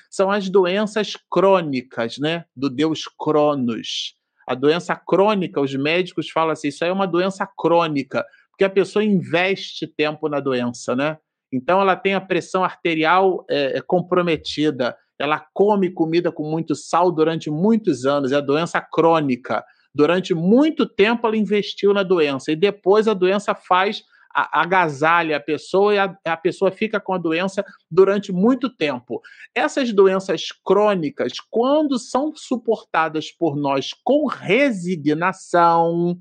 são 0.09 0.31
as 0.31 0.49
doenças 0.49 1.13
crônicas, 1.29 2.17
né? 2.17 2.45
Do 2.55 2.69
deus 2.69 3.05
Cronos. 3.17 4.15
A 4.47 4.55
doença 4.55 4.95
crônica, 4.95 5.61
os 5.61 5.75
médicos 5.75 6.29
falam 6.29 6.51
assim, 6.51 6.69
isso 6.69 6.83
aí 6.83 6.89
é 6.89 6.93
uma 6.93 7.05
doença 7.05 7.45
crônica, 7.45 8.25
porque 8.49 8.63
a 8.63 8.69
pessoa 8.69 9.03
investe 9.03 9.85
tempo 9.85 10.27
na 10.27 10.39
doença, 10.39 10.95
né? 10.95 11.17
Então 11.51 11.79
ela 11.79 11.95
tem 11.95 12.13
a 12.13 12.21
pressão 12.21 12.63
arterial 12.63 13.45
é, 13.49 13.77
é, 13.77 13.81
comprometida, 13.81 14.97
ela 15.19 15.45
come 15.53 15.91
comida 15.91 16.31
com 16.31 16.43
muito 16.43 16.75
sal 16.75 17.11
durante 17.11 17.49
muitos 17.49 18.05
anos, 18.05 18.31
é 18.31 18.35
a 18.35 18.41
doença 18.41 18.79
crônica. 18.81 19.63
Durante 19.93 20.33
muito 20.33 20.85
tempo 20.87 21.27
ela 21.27 21.37
investiu 21.37 21.93
na 21.93 22.03
doença 22.03 22.51
e 22.51 22.55
depois 22.55 23.07
a 23.07 23.13
doença 23.13 23.53
faz 23.53 24.03
agasalha 24.33 25.37
a 25.37 25.39
pessoa 25.39 25.93
e 25.93 25.97
a, 25.97 26.15
a, 26.25 26.37
pessoa 26.37 26.71
fica 26.71 26.99
com 26.99 27.13
a 27.13 27.17
doença 27.17 27.63
durante 27.89 28.31
muito 28.31 28.69
tempo. 28.69 29.21
Essas 29.55 29.91
doenças 29.91 30.47
crônicas, 30.63 31.33
quando 31.49 31.97
são 31.97 32.31
suportadas 32.35 33.31
por 33.31 33.55
nós 33.55 33.89
com 34.03 34.27
resignação, 34.27 36.17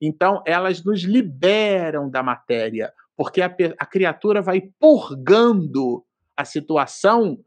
então 0.00 0.42
elas 0.46 0.84
nos 0.84 1.00
liberam 1.02 2.10
da 2.10 2.22
matéria, 2.22 2.92
porque 3.16 3.40
a, 3.40 3.54
a 3.78 3.86
criatura 3.86 4.42
vai 4.42 4.62
purgando 4.78 6.04
a 6.36 6.44
situação 6.44 7.38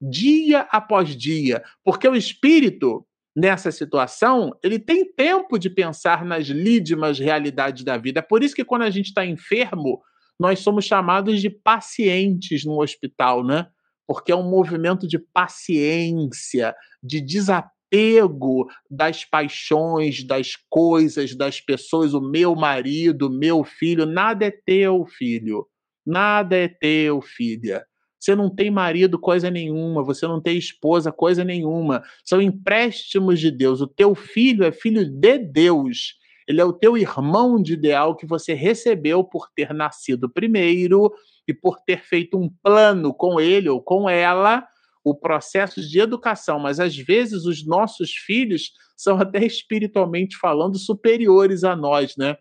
dia 0.00 0.66
após 0.70 1.16
dia, 1.16 1.62
porque 1.82 2.06
o 2.08 2.16
espírito 2.16 3.06
nessa 3.34 3.72
situação, 3.72 4.56
ele 4.62 4.78
tem 4.78 5.04
tempo 5.04 5.58
de 5.58 5.68
pensar 5.68 6.24
nas 6.24 6.46
lídimas 6.46 7.18
realidades 7.18 7.84
da 7.84 7.96
vida. 7.96 8.20
É 8.20 8.22
por 8.22 8.42
isso 8.42 8.54
que 8.54 8.64
quando 8.64 8.82
a 8.82 8.90
gente 8.90 9.06
está 9.06 9.26
enfermo, 9.26 10.00
nós 10.38 10.60
somos 10.60 10.84
chamados 10.84 11.40
de 11.40 11.50
pacientes 11.50 12.64
no 12.64 12.80
hospital, 12.80 13.44
né? 13.44 13.66
Porque 14.06 14.30
é 14.30 14.36
um 14.36 14.48
movimento 14.48 15.08
de 15.08 15.18
paciência, 15.18 16.74
de 17.02 17.20
desapego 17.20 18.66
das 18.90 19.24
paixões, 19.24 20.24
das 20.24 20.52
coisas, 20.68 21.34
das 21.34 21.60
pessoas. 21.60 22.14
O 22.14 22.20
meu 22.20 22.54
marido, 22.54 23.30
meu 23.30 23.64
filho, 23.64 24.04
nada 24.04 24.46
é 24.46 24.50
teu, 24.50 25.06
filho. 25.06 25.66
Nada 26.06 26.56
é 26.56 26.68
teu, 26.68 27.22
filha. 27.22 27.84
Você 28.24 28.34
não 28.34 28.48
tem 28.48 28.70
marido, 28.70 29.18
coisa 29.18 29.50
nenhuma. 29.50 30.02
Você 30.02 30.26
não 30.26 30.40
tem 30.40 30.56
esposa, 30.56 31.12
coisa 31.12 31.44
nenhuma. 31.44 32.02
São 32.24 32.40
empréstimos 32.40 33.38
de 33.38 33.50
Deus. 33.50 33.82
O 33.82 33.86
teu 33.86 34.14
filho 34.14 34.64
é 34.64 34.72
filho 34.72 35.04
de 35.04 35.38
Deus. 35.38 36.14
Ele 36.48 36.58
é 36.58 36.64
o 36.64 36.72
teu 36.72 36.96
irmão 36.96 37.60
de 37.62 37.74
ideal 37.74 38.16
que 38.16 38.24
você 38.24 38.54
recebeu 38.54 39.22
por 39.22 39.50
ter 39.54 39.74
nascido 39.74 40.30
primeiro 40.30 41.12
e 41.46 41.52
por 41.52 41.78
ter 41.80 42.02
feito 42.02 42.38
um 42.38 42.48
plano 42.62 43.12
com 43.12 43.38
ele 43.38 43.68
ou 43.68 43.82
com 43.82 44.08
ela, 44.08 44.66
o 45.04 45.14
processo 45.14 45.82
de 45.86 46.00
educação, 46.00 46.58
mas 46.58 46.80
às 46.80 46.96
vezes 46.96 47.44
os 47.44 47.66
nossos 47.66 48.12
filhos 48.12 48.72
são 48.96 49.18
até 49.20 49.44
espiritualmente 49.44 50.34
falando 50.38 50.78
superiores 50.78 51.62
a 51.62 51.76
nós, 51.76 52.16
né? 52.16 52.38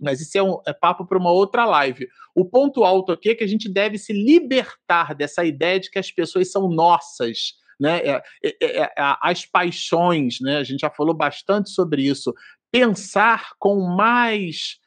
Mas 0.00 0.20
isso 0.20 0.36
é, 0.36 0.42
um, 0.42 0.58
é 0.66 0.72
papo 0.72 1.06
para 1.06 1.18
uma 1.18 1.30
outra 1.30 1.64
live. 1.64 2.08
O 2.34 2.44
ponto 2.44 2.84
alto 2.84 3.12
aqui 3.12 3.30
é 3.30 3.34
que 3.34 3.44
a 3.44 3.48
gente 3.48 3.68
deve 3.68 3.98
se 3.98 4.12
libertar 4.12 5.14
dessa 5.14 5.44
ideia 5.44 5.78
de 5.78 5.90
que 5.90 5.98
as 5.98 6.10
pessoas 6.10 6.50
são 6.50 6.68
nossas, 6.68 7.54
né? 7.78 7.98
É, 7.98 8.22
é, 8.44 8.56
é, 8.60 8.80
é 8.82 8.92
as 8.96 9.46
paixões, 9.46 10.40
né? 10.40 10.56
A 10.56 10.64
gente 10.64 10.80
já 10.80 10.90
falou 10.90 11.14
bastante 11.14 11.70
sobre 11.70 12.02
isso. 12.02 12.34
Pensar 12.72 13.50
com 13.58 13.80
mais 13.80 14.78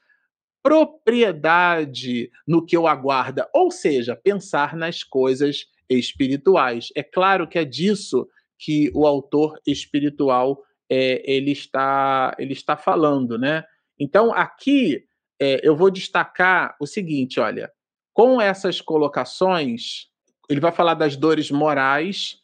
propriedade 0.62 2.30
no 2.46 2.66
que 2.66 2.78
o 2.78 2.88
aguarda, 2.88 3.50
ou 3.54 3.72
seja, 3.72 4.20
pensar 4.22 4.76
nas 4.76 5.02
coisas 5.02 5.66
espirituais. 5.90 6.90
É 6.94 7.02
claro 7.02 7.48
que 7.48 7.58
é 7.58 7.64
disso 7.64 8.28
que 8.60 8.92
o 8.94 9.08
autor 9.08 9.60
espiritual 9.66 10.62
é, 10.90 11.22
ele 11.26 11.52
está 11.52 12.36
ele 12.38 12.54
está 12.54 12.76
falando, 12.76 13.38
né? 13.38 13.64
Então 14.00 14.34
aqui 14.34 15.06
é, 15.40 15.60
eu 15.68 15.76
vou 15.76 15.90
destacar 15.90 16.76
o 16.80 16.86
seguinte, 16.86 17.40
olha, 17.40 17.72
com 18.14 18.42
essas 18.42 18.82
colocações 18.82 20.08
ele 20.50 20.60
vai 20.60 20.72
falar 20.72 20.94
das 20.94 21.16
dores 21.16 21.52
morais 21.52 22.42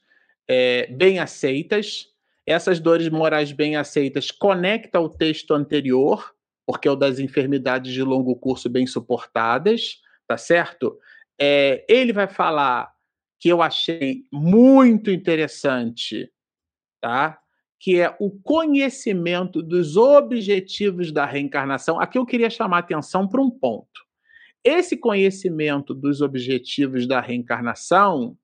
é, 0.47 0.87
bem 0.87 1.19
aceitas. 1.19 2.07
Essas 2.45 2.79
dores 2.79 3.07
morais 3.07 3.51
bem 3.51 3.77
aceitas 3.77 4.29
conecta 4.29 4.99
o 4.99 5.09
texto 5.09 5.53
anterior 5.53 6.33
porque 6.65 6.87
é 6.87 6.91
o 6.91 6.95
das 6.95 7.19
enfermidades 7.19 7.93
de 7.93 8.01
longo 8.01 8.35
curso 8.35 8.69
bem 8.69 8.87
suportadas, 8.87 10.01
tá 10.27 10.37
certo? 10.37 10.97
É, 11.39 11.85
ele 11.89 12.13
vai 12.13 12.27
falar 12.27 12.91
que 13.39 13.49
eu 13.49 13.61
achei 13.61 14.23
muito 14.31 15.11
interessante, 15.11 16.31
tá? 17.01 17.39
Que 17.83 17.99
é 17.99 18.15
o 18.17 18.31
conhecimento 18.31 19.61
dos 19.61 19.97
objetivos 19.97 21.11
da 21.11 21.25
reencarnação. 21.25 21.99
Aqui 21.99 22.17
eu 22.17 22.25
queria 22.25 22.49
chamar 22.49 22.77
a 22.77 22.79
atenção 22.79 23.27
para 23.27 23.41
um 23.41 23.49
ponto. 23.49 24.01
Esse 24.63 24.95
conhecimento 24.95 25.93
dos 25.93 26.21
objetivos 26.21 27.05
da 27.05 27.19
reencarnação 27.19 28.37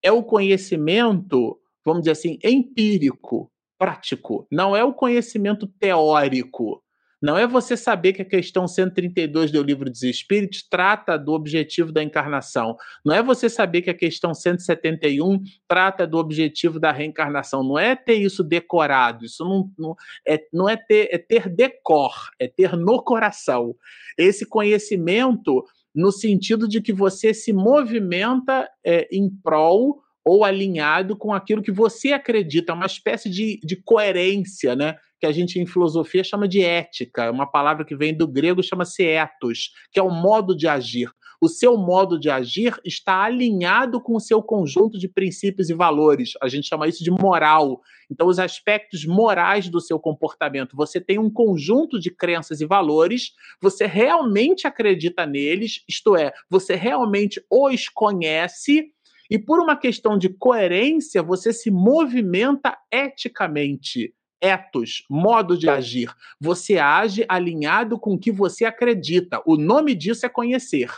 é 0.00 0.12
o 0.12 0.22
conhecimento, 0.22 1.60
vamos 1.84 2.02
dizer 2.02 2.12
assim, 2.12 2.38
empírico, 2.44 3.50
prático. 3.76 4.46
Não 4.52 4.76
é 4.76 4.84
o 4.84 4.94
conhecimento 4.94 5.66
teórico 5.66 6.80
não 7.20 7.36
é 7.36 7.46
você 7.46 7.76
saber 7.76 8.12
que 8.12 8.22
a 8.22 8.24
questão 8.24 8.68
132 8.68 9.50
do 9.50 9.62
Livro 9.62 9.90
dos 9.90 10.02
Espíritos 10.02 10.62
trata 10.62 11.18
do 11.18 11.32
objetivo 11.32 11.90
da 11.90 12.02
encarnação. 12.02 12.76
Não 13.04 13.14
é 13.14 13.22
você 13.22 13.48
saber 13.48 13.82
que 13.82 13.90
a 13.90 13.94
questão 13.94 14.32
171 14.32 15.42
trata 15.66 16.06
do 16.06 16.16
objetivo 16.16 16.78
da 16.78 16.92
reencarnação. 16.92 17.64
Não 17.64 17.78
é 17.78 17.96
ter 17.96 18.14
isso 18.14 18.44
decorado. 18.44 19.24
Isso 19.24 19.44
não, 19.44 19.70
não, 19.76 19.96
é, 20.26 20.40
não 20.52 20.68
é, 20.68 20.76
ter, 20.76 21.08
é 21.10 21.18
ter 21.18 21.48
decor, 21.48 22.12
é 22.38 22.46
ter 22.46 22.76
no 22.76 23.02
coração. 23.02 23.74
Esse 24.16 24.46
conhecimento 24.46 25.64
no 25.92 26.12
sentido 26.12 26.68
de 26.68 26.80
que 26.80 26.92
você 26.92 27.34
se 27.34 27.52
movimenta 27.52 28.70
é, 28.84 29.08
em 29.10 29.28
prol 29.28 30.00
ou 30.24 30.44
alinhado 30.44 31.16
com 31.16 31.32
aquilo 31.32 31.62
que 31.62 31.72
você 31.72 32.12
acredita, 32.12 32.74
uma 32.74 32.86
espécie 32.86 33.28
de, 33.30 33.58
de 33.64 33.76
coerência, 33.76 34.76
né? 34.76 34.96
Que 35.18 35.26
a 35.26 35.32
gente 35.32 35.58
em 35.58 35.66
filosofia 35.66 36.22
chama 36.22 36.46
de 36.46 36.62
ética, 36.62 37.30
uma 37.30 37.46
palavra 37.46 37.84
que 37.84 37.96
vem 37.96 38.16
do 38.16 38.26
grego 38.26 38.62
chama-se 38.62 39.04
ethos, 39.04 39.72
que 39.90 39.98
é 39.98 40.02
o 40.02 40.10
modo 40.10 40.56
de 40.56 40.68
agir. 40.68 41.10
O 41.40 41.48
seu 41.48 41.76
modo 41.76 42.18
de 42.18 42.28
agir 42.28 42.74
está 42.84 43.22
alinhado 43.22 44.00
com 44.00 44.16
o 44.16 44.20
seu 44.20 44.42
conjunto 44.42 44.98
de 44.98 45.08
princípios 45.08 45.70
e 45.70 45.74
valores. 45.74 46.32
A 46.42 46.48
gente 46.48 46.66
chama 46.66 46.88
isso 46.88 47.04
de 47.04 47.12
moral. 47.12 47.80
Então, 48.10 48.26
os 48.26 48.40
aspectos 48.40 49.06
morais 49.06 49.68
do 49.68 49.80
seu 49.80 50.00
comportamento. 50.00 50.76
Você 50.76 51.00
tem 51.00 51.18
um 51.18 51.30
conjunto 51.30 52.00
de 52.00 52.10
crenças 52.10 52.60
e 52.60 52.66
valores, 52.66 53.34
você 53.60 53.86
realmente 53.86 54.66
acredita 54.66 55.24
neles, 55.26 55.84
isto 55.88 56.16
é, 56.16 56.32
você 56.50 56.74
realmente 56.74 57.40
os 57.48 57.88
conhece. 57.88 58.92
E 59.30 59.38
por 59.38 59.60
uma 59.60 59.76
questão 59.76 60.18
de 60.18 60.30
coerência, 60.30 61.22
você 61.22 61.52
se 61.52 61.70
movimenta 61.70 62.76
eticamente 62.90 64.12
etos, 64.40 65.04
modo 65.08 65.56
de 65.56 65.68
agir. 65.68 66.10
Você 66.40 66.78
age 66.78 67.24
alinhado 67.28 67.98
com 67.98 68.14
o 68.14 68.18
que 68.18 68.30
você 68.30 68.64
acredita. 68.64 69.42
O 69.46 69.56
nome 69.56 69.94
disso 69.94 70.26
é 70.26 70.28
conhecer. 70.28 70.90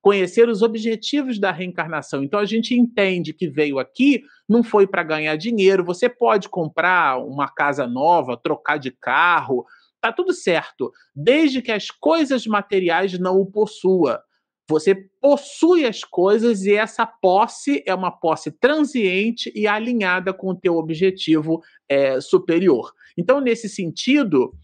Conhecer 0.00 0.48
os 0.48 0.62
objetivos 0.62 1.38
da 1.38 1.50
reencarnação. 1.50 2.22
Então 2.22 2.38
a 2.38 2.44
gente 2.44 2.74
entende 2.74 3.32
que 3.32 3.48
veio 3.48 3.78
aqui, 3.78 4.22
não 4.48 4.62
foi 4.62 4.86
para 4.86 5.02
ganhar 5.02 5.34
dinheiro. 5.36 5.84
Você 5.84 6.08
pode 6.08 6.48
comprar 6.48 7.18
uma 7.18 7.48
casa 7.48 7.86
nova, 7.86 8.36
trocar 8.36 8.78
de 8.78 8.90
carro, 8.90 9.64
tá 10.00 10.12
tudo 10.12 10.34
certo, 10.34 10.92
desde 11.16 11.62
que 11.62 11.72
as 11.72 11.90
coisas 11.90 12.46
materiais 12.46 13.18
não 13.18 13.40
o 13.40 13.46
possua. 13.46 14.22
Você 14.68 14.94
possui 15.20 15.84
as 15.84 16.02
coisas 16.02 16.64
e 16.64 16.74
essa 16.74 17.06
posse 17.06 17.82
é 17.86 17.94
uma 17.94 18.10
posse 18.10 18.50
transiente 18.50 19.52
e 19.54 19.66
alinhada 19.66 20.32
com 20.32 20.48
o 20.48 20.54
teu 20.54 20.76
objetivo 20.76 21.62
é, 21.88 22.20
superior. 22.20 22.92
Então, 23.16 23.40
nesse 23.40 23.68
sentido, 23.68 24.54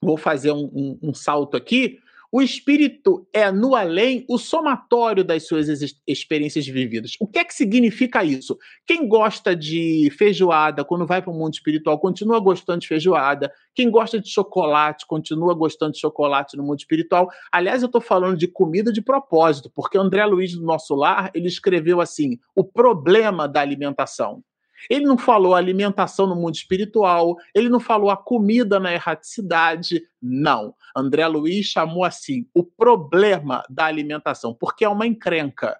vou 0.00 0.16
fazer 0.16 0.52
um, 0.52 0.70
um, 0.72 0.98
um 1.02 1.14
salto 1.14 1.56
aqui. 1.56 1.98
O 2.30 2.42
espírito 2.42 3.26
é, 3.32 3.50
no 3.50 3.74
além, 3.74 4.24
o 4.28 4.38
somatório 4.38 5.24
das 5.24 5.46
suas 5.46 5.68
experiências 6.06 6.66
vividas. 6.66 7.12
O 7.20 7.26
que 7.26 7.38
é 7.38 7.44
que 7.44 7.54
significa 7.54 8.24
isso? 8.24 8.58
Quem 8.86 9.06
gosta 9.06 9.54
de 9.54 10.10
feijoada 10.16 10.84
quando 10.84 11.06
vai 11.06 11.22
para 11.22 11.30
o 11.30 11.34
mundo 11.34 11.54
espiritual 11.54 11.98
continua 11.98 12.40
gostando 12.40 12.80
de 12.80 12.88
feijoada. 12.88 13.52
Quem 13.74 13.90
gosta 13.90 14.20
de 14.20 14.28
chocolate 14.28 15.06
continua 15.06 15.54
gostando 15.54 15.92
de 15.92 16.00
chocolate 16.00 16.56
no 16.56 16.62
mundo 16.62 16.78
espiritual. 16.78 17.28
Aliás, 17.52 17.82
eu 17.82 17.86
estou 17.86 18.00
falando 18.00 18.36
de 18.36 18.48
comida 18.48 18.92
de 18.92 19.02
propósito, 19.02 19.70
porque 19.74 19.98
André 19.98 20.24
Luiz 20.26 20.54
do 20.54 20.64
Nosso 20.64 20.94
Lar 20.94 21.30
ele 21.34 21.48
escreveu 21.48 22.00
assim: 22.00 22.38
o 22.54 22.64
problema 22.64 23.46
da 23.48 23.60
alimentação. 23.60 24.42
Ele 24.88 25.04
não 25.04 25.18
falou 25.18 25.54
alimentação 25.54 26.26
no 26.26 26.36
mundo 26.36 26.54
espiritual, 26.54 27.36
ele 27.54 27.68
não 27.68 27.80
falou 27.80 28.10
a 28.10 28.16
comida 28.16 28.78
na 28.78 28.92
erraticidade. 28.92 30.02
Não. 30.20 30.74
André 30.96 31.26
Luiz 31.26 31.66
chamou 31.66 32.04
assim 32.04 32.46
o 32.54 32.62
problema 32.64 33.62
da 33.68 33.84
alimentação, 33.86 34.54
porque 34.54 34.84
é 34.84 34.88
uma 34.88 35.06
encrenca, 35.06 35.78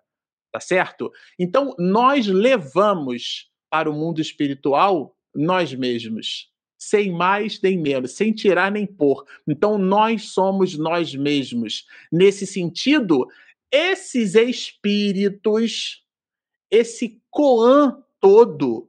tá 0.53 0.61
certo? 0.61 1.11
Então, 1.39 1.75
nós 1.79 2.27
levamos 2.27 3.51
para 3.71 3.91
o 3.91 3.95
mundo 3.95 4.21
espiritual 4.21 5.17
nós 5.35 5.75
mesmos, 5.75 6.51
sem 6.79 7.13
mais 7.13 7.61
nem 7.61 7.79
menos, 7.79 8.13
sem 8.13 8.33
tirar 8.33 8.71
nem 8.71 8.87
pôr. 8.87 9.25
Então, 9.47 9.77
nós 9.77 10.31
somos 10.31 10.79
nós 10.79 11.15
mesmos. 11.15 11.85
Nesse 12.11 12.47
sentido, 12.47 13.27
esses 13.71 14.35
espíritos, 14.35 16.03
esse 16.71 17.21
Coan 17.31 18.03
todo, 18.21 18.89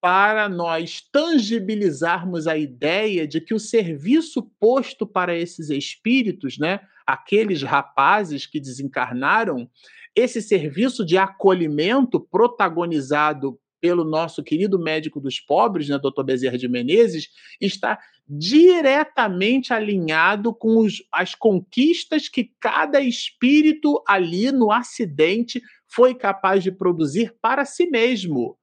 para 0.00 0.48
nós 0.48 1.00
tangibilizarmos 1.10 2.46
a 2.46 2.56
ideia 2.56 3.26
de 3.26 3.40
que 3.40 3.54
o 3.54 3.58
serviço 3.58 4.42
posto 4.60 5.06
para 5.06 5.36
esses 5.36 5.68
espíritos, 5.70 6.58
né, 6.58 6.80
aqueles 7.06 7.62
rapazes 7.62 8.46
que 8.46 8.60
desencarnaram, 8.60 9.68
esse 10.14 10.40
serviço 10.40 11.04
de 11.04 11.18
acolhimento 11.18 12.20
protagonizado 12.20 13.58
pelo 13.80 14.04
nosso 14.04 14.42
querido 14.42 14.78
médico 14.78 15.20
dos 15.20 15.38
pobres, 15.38 15.88
né, 15.88 15.98
Dr. 15.98 16.22
Bezerra 16.24 16.56
de 16.56 16.68
Menezes, 16.68 17.28
está 17.60 17.98
diretamente 18.28 19.72
alinhado 19.72 20.54
com 20.54 20.78
os, 20.78 21.02
as 21.12 21.34
conquistas 21.34 22.28
que 22.28 22.50
cada 22.58 23.00
espírito 23.00 24.02
ali 24.06 24.50
no 24.50 24.72
acidente 24.72 25.60
foi 25.86 26.14
capaz 26.14 26.62
de 26.62 26.72
produzir 26.72 27.34
para 27.40 27.64
si 27.64 27.86
mesmo 27.88 28.56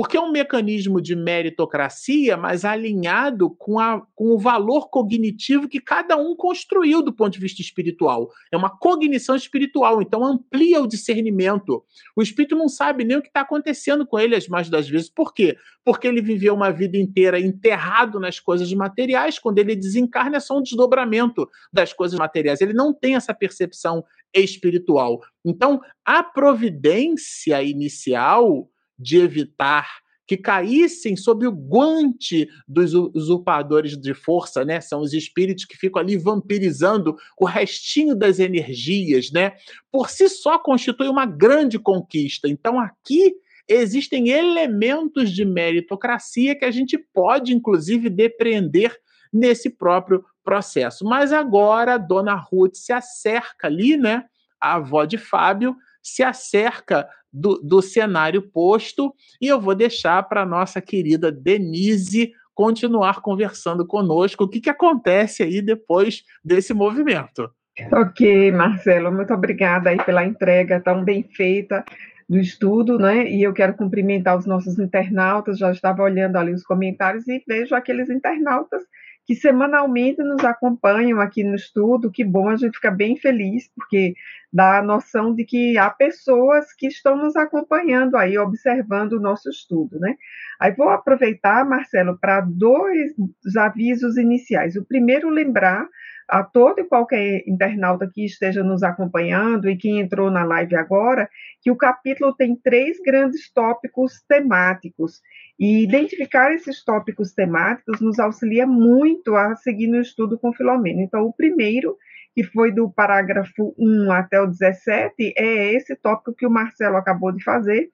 porque 0.00 0.16
é 0.16 0.20
um 0.20 0.32
mecanismo 0.32 0.98
de 0.98 1.14
meritocracia, 1.14 2.34
mas 2.34 2.64
alinhado 2.64 3.50
com, 3.50 3.78
a, 3.78 4.00
com 4.14 4.30
o 4.30 4.38
valor 4.38 4.88
cognitivo 4.88 5.68
que 5.68 5.78
cada 5.78 6.16
um 6.16 6.34
construiu 6.34 7.02
do 7.02 7.12
ponto 7.12 7.34
de 7.34 7.38
vista 7.38 7.60
espiritual. 7.60 8.30
É 8.50 8.56
uma 8.56 8.70
cognição 8.70 9.36
espiritual, 9.36 10.00
então 10.00 10.24
amplia 10.24 10.80
o 10.80 10.86
discernimento. 10.86 11.84
O 12.16 12.22
espírito 12.22 12.56
não 12.56 12.66
sabe 12.66 13.04
nem 13.04 13.18
o 13.18 13.20
que 13.20 13.28
está 13.28 13.42
acontecendo 13.42 14.06
com 14.06 14.18
ele 14.18 14.34
as 14.34 14.48
mais 14.48 14.70
das 14.70 14.88
vezes. 14.88 15.10
Por 15.10 15.34
quê? 15.34 15.58
Porque 15.84 16.08
ele 16.08 16.22
viveu 16.22 16.54
uma 16.54 16.70
vida 16.72 16.96
inteira 16.96 17.38
enterrado 17.38 18.18
nas 18.18 18.40
coisas 18.40 18.72
materiais, 18.72 19.38
quando 19.38 19.58
ele 19.58 19.76
desencarna 19.76 20.38
é 20.38 20.40
só 20.40 20.56
um 20.56 20.62
desdobramento 20.62 21.46
das 21.70 21.92
coisas 21.92 22.18
materiais. 22.18 22.62
Ele 22.62 22.72
não 22.72 22.94
tem 22.94 23.16
essa 23.16 23.34
percepção 23.34 24.02
espiritual. 24.34 25.20
Então, 25.44 25.78
a 26.06 26.22
providência 26.22 27.62
inicial 27.62 28.66
de 29.00 29.18
evitar 29.18 29.88
que 30.30 30.36
caíssem 30.36 31.16
sob 31.16 31.44
o 31.44 31.50
guante 31.50 32.48
dos 32.68 32.94
usurpadores 32.94 33.96
de 33.96 34.14
força, 34.14 34.64
né? 34.64 34.80
São 34.80 35.00
os 35.00 35.12
espíritos 35.12 35.64
que 35.64 35.76
ficam 35.76 36.00
ali 36.00 36.16
vampirizando 36.16 37.16
o 37.36 37.44
restinho 37.44 38.14
das 38.14 38.38
energias, 38.38 39.32
né? 39.32 39.54
Por 39.90 40.08
si 40.08 40.28
só 40.28 40.56
constitui 40.56 41.08
uma 41.08 41.26
grande 41.26 41.80
conquista. 41.80 42.46
Então 42.46 42.78
aqui 42.78 43.34
existem 43.66 44.28
elementos 44.28 45.32
de 45.32 45.44
meritocracia 45.44 46.56
que 46.56 46.64
a 46.64 46.70
gente 46.70 46.96
pode, 47.12 47.52
inclusive, 47.52 48.08
depreender 48.08 48.96
nesse 49.32 49.68
próprio 49.68 50.24
processo. 50.44 51.04
Mas 51.04 51.32
agora 51.32 51.98
dona 51.98 52.36
Ruth 52.36 52.76
se 52.76 52.92
acerca 52.92 53.66
ali, 53.66 53.96
né? 53.96 54.26
A 54.60 54.74
avó 54.74 55.04
de 55.04 55.18
Fábio 55.18 55.74
se 56.02 56.22
acerca 56.22 57.08
do, 57.32 57.60
do 57.62 57.80
cenário 57.80 58.42
posto 58.42 59.14
e 59.40 59.46
eu 59.48 59.60
vou 59.60 59.74
deixar 59.74 60.22
para 60.24 60.46
nossa 60.46 60.80
querida 60.80 61.30
Denise 61.30 62.32
continuar 62.54 63.20
conversando 63.22 63.86
conosco. 63.86 64.44
O 64.44 64.48
que, 64.48 64.60
que 64.60 64.70
acontece 64.70 65.42
aí 65.42 65.62
depois 65.62 66.22
desse 66.44 66.74
movimento? 66.74 67.50
Ok, 67.92 68.52
Marcelo, 68.52 69.10
muito 69.10 69.32
obrigada 69.32 69.90
aí 69.90 69.96
pela 70.04 70.24
entrega 70.24 70.80
tão 70.80 71.02
bem 71.02 71.22
feita 71.22 71.84
do 72.28 72.38
estudo, 72.38 72.98
né? 72.98 73.28
E 73.28 73.42
eu 73.42 73.52
quero 73.52 73.74
cumprimentar 73.74 74.36
os 74.36 74.46
nossos 74.46 74.78
internautas, 74.78 75.58
já 75.58 75.70
estava 75.72 76.02
olhando 76.02 76.36
ali 76.36 76.52
os 76.52 76.62
comentários 76.62 77.26
e 77.26 77.42
vejo 77.46 77.74
aqueles 77.74 78.10
internautas 78.10 78.82
que 79.26 79.34
semanalmente 79.34 80.22
nos 80.22 80.44
acompanham 80.44 81.20
aqui 81.20 81.42
no 81.42 81.54
estudo. 81.54 82.10
Que 82.10 82.24
bom, 82.24 82.48
a 82.48 82.56
gente 82.56 82.74
fica 82.74 82.90
bem 82.90 83.16
feliz, 83.16 83.70
porque 83.74 84.14
dá 84.52 84.78
a 84.78 84.82
noção 84.82 85.34
de 85.34 85.44
que 85.44 85.78
há 85.78 85.88
pessoas 85.90 86.72
que 86.72 86.88
estão 86.88 87.16
nos 87.16 87.36
acompanhando 87.36 88.16
aí, 88.16 88.36
observando 88.36 89.12
o 89.12 89.20
nosso 89.20 89.48
estudo, 89.48 89.98
né? 89.98 90.16
Aí 90.58 90.72
vou 90.72 90.88
aproveitar, 90.88 91.64
Marcelo, 91.64 92.18
para 92.18 92.40
dois 92.40 93.12
avisos 93.56 94.16
iniciais. 94.16 94.76
O 94.76 94.84
primeiro, 94.84 95.30
lembrar 95.30 95.88
a 96.30 96.44
todo 96.44 96.80
e 96.80 96.84
qualquer 96.84 97.42
internauta 97.46 98.08
que 98.12 98.24
esteja 98.24 98.62
nos 98.62 98.82
acompanhando 98.82 99.68
e 99.68 99.76
que 99.76 99.90
entrou 99.90 100.30
na 100.30 100.44
live 100.44 100.76
agora, 100.76 101.28
que 101.60 101.70
o 101.70 101.76
capítulo 101.76 102.34
tem 102.34 102.54
três 102.54 102.98
grandes 103.04 103.52
tópicos 103.52 104.22
temáticos. 104.28 105.20
E 105.58 105.82
identificar 105.82 106.52
esses 106.54 106.84
tópicos 106.84 107.32
temáticos 107.32 108.00
nos 108.00 108.18
auxilia 108.18 108.66
muito 108.66 109.34
a 109.34 109.56
seguir 109.56 109.88
no 109.88 110.00
estudo 110.00 110.38
com 110.38 110.52
Filomena. 110.52 111.02
Então, 111.02 111.24
o 111.24 111.32
primeiro, 111.32 111.96
que 112.34 112.44
foi 112.44 112.72
do 112.72 112.90
parágrafo 112.90 113.74
1 113.78 114.12
até 114.12 114.40
o 114.40 114.46
17, 114.46 115.34
é 115.36 115.74
esse 115.74 115.96
tópico 115.96 116.34
que 116.34 116.46
o 116.46 116.50
Marcelo 116.50 116.96
acabou 116.96 117.32
de 117.32 117.42
fazer, 117.42 117.90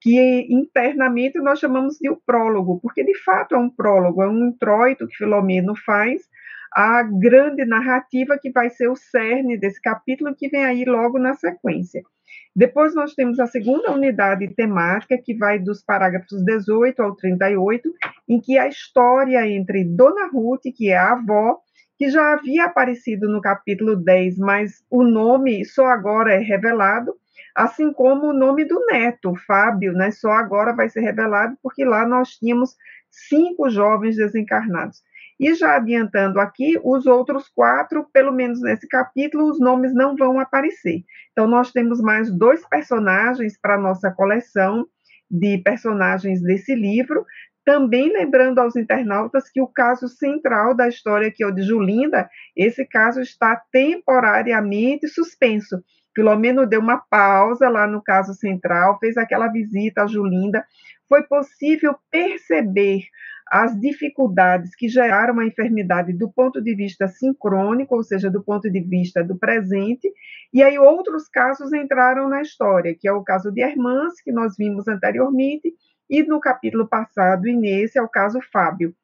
que 0.00 0.46
internamente 0.50 1.38
nós 1.38 1.58
chamamos 1.58 1.96
de 1.98 2.10
o 2.10 2.16
prólogo, 2.16 2.80
porque 2.80 3.04
de 3.04 3.16
fato 3.22 3.54
é 3.54 3.58
um 3.58 3.70
prólogo, 3.70 4.22
é 4.22 4.28
um 4.28 4.48
introito 4.48 5.06
que 5.06 5.16
Filomeno 5.16 5.74
faz 5.76 6.22
a 6.72 7.02
grande 7.02 7.64
narrativa 7.64 8.38
que 8.40 8.50
vai 8.50 8.68
ser 8.70 8.88
o 8.88 8.96
cerne 8.96 9.58
desse 9.58 9.80
capítulo 9.80 10.34
que 10.36 10.48
vem 10.48 10.64
aí 10.64 10.84
logo 10.84 11.18
na 11.18 11.34
sequência. 11.34 12.02
Depois 12.54 12.94
nós 12.94 13.14
temos 13.14 13.38
a 13.38 13.46
segunda 13.46 13.92
unidade 13.92 14.48
temática, 14.54 15.16
que 15.16 15.34
vai 15.36 15.58
dos 15.58 15.82
parágrafos 15.82 16.42
18 16.44 17.02
ao 17.02 17.14
38, 17.14 17.92
em 18.28 18.40
que 18.40 18.58
a 18.58 18.68
história 18.68 19.46
entre 19.46 19.84
Dona 19.84 20.28
Ruth, 20.28 20.62
que 20.74 20.88
é 20.88 20.96
a 20.96 21.12
avó, 21.12 21.58
que 21.98 22.10
já 22.10 22.32
havia 22.32 22.64
aparecido 22.64 23.28
no 23.28 23.40
capítulo 23.40 23.96
10, 23.96 24.38
mas 24.38 24.84
o 24.90 25.02
nome 25.02 25.64
só 25.64 25.86
agora 25.86 26.34
é 26.34 26.38
revelado, 26.38 27.14
assim 27.54 27.92
como 27.92 28.28
o 28.28 28.32
nome 28.32 28.64
do 28.64 28.78
neto, 28.86 29.34
Fábio, 29.46 29.92
né, 29.92 30.10
só 30.10 30.30
agora 30.30 30.74
vai 30.74 30.88
ser 30.88 31.00
revelado, 31.00 31.56
porque 31.62 31.84
lá 31.84 32.06
nós 32.06 32.30
tínhamos 32.30 32.76
cinco 33.10 33.70
jovens 33.70 34.16
desencarnados. 34.16 35.02
E 35.38 35.54
já 35.54 35.76
adiantando 35.76 36.40
aqui, 36.40 36.80
os 36.82 37.06
outros 37.06 37.48
quatro, 37.48 38.08
pelo 38.10 38.32
menos 38.32 38.60
nesse 38.62 38.88
capítulo, 38.88 39.50
os 39.50 39.60
nomes 39.60 39.94
não 39.94 40.16
vão 40.16 40.40
aparecer. 40.40 41.04
Então, 41.32 41.46
nós 41.46 41.72
temos 41.72 42.00
mais 42.00 42.30
dois 42.30 42.66
personagens 42.66 43.58
para 43.60 43.74
a 43.74 43.80
nossa 43.80 44.10
coleção 44.10 44.86
de 45.30 45.58
personagens 45.58 46.40
desse 46.40 46.74
livro. 46.74 47.26
Também 47.66 48.12
lembrando 48.12 48.60
aos 48.60 48.76
internautas 48.76 49.50
que 49.50 49.60
o 49.60 49.66
caso 49.66 50.06
central 50.06 50.72
da 50.72 50.86
história, 50.86 51.32
que 51.32 51.42
é 51.42 51.46
o 51.48 51.50
de 51.50 51.62
Julinda, 51.62 52.30
esse 52.56 52.86
caso 52.86 53.20
está 53.20 53.60
temporariamente 53.72 55.08
suspenso. 55.08 55.82
Filomeno 56.14 56.64
deu 56.64 56.80
uma 56.80 56.98
pausa 57.10 57.68
lá 57.68 57.84
no 57.88 58.00
caso 58.00 58.34
central, 58.34 59.00
fez 59.00 59.16
aquela 59.16 59.48
visita 59.48 60.04
a 60.04 60.06
Julinda. 60.06 60.64
Foi 61.08 61.24
possível 61.24 61.96
perceber 62.08 63.00
as 63.50 63.78
dificuldades 63.80 64.74
que 64.76 64.88
geraram 64.88 65.40
a 65.40 65.46
enfermidade 65.46 66.12
do 66.12 66.30
ponto 66.30 66.62
de 66.62 66.72
vista 66.72 67.08
sincrônico, 67.08 67.96
ou 67.96 68.02
seja, 68.04 68.30
do 68.30 68.44
ponto 68.44 68.70
de 68.70 68.80
vista 68.80 69.24
do 69.24 69.36
presente, 69.36 70.08
e 70.52 70.62
aí 70.62 70.78
outros 70.78 71.28
casos 71.28 71.72
entraram 71.72 72.28
na 72.28 72.42
história, 72.42 72.96
que 72.96 73.08
é 73.08 73.12
o 73.12 73.24
caso 73.24 73.50
de 73.50 73.60
Hermance, 73.60 74.22
que 74.22 74.32
nós 74.32 74.54
vimos 74.56 74.86
anteriormente, 74.86 75.74
e 76.08 76.22
no 76.22 76.40
capítulo 76.40 76.86
passado, 76.86 77.48
e 77.48 77.54
nesse 77.54 77.98
é 77.98 78.02
o 78.02 78.08
caso 78.08 78.40
Fábio. 78.52 78.94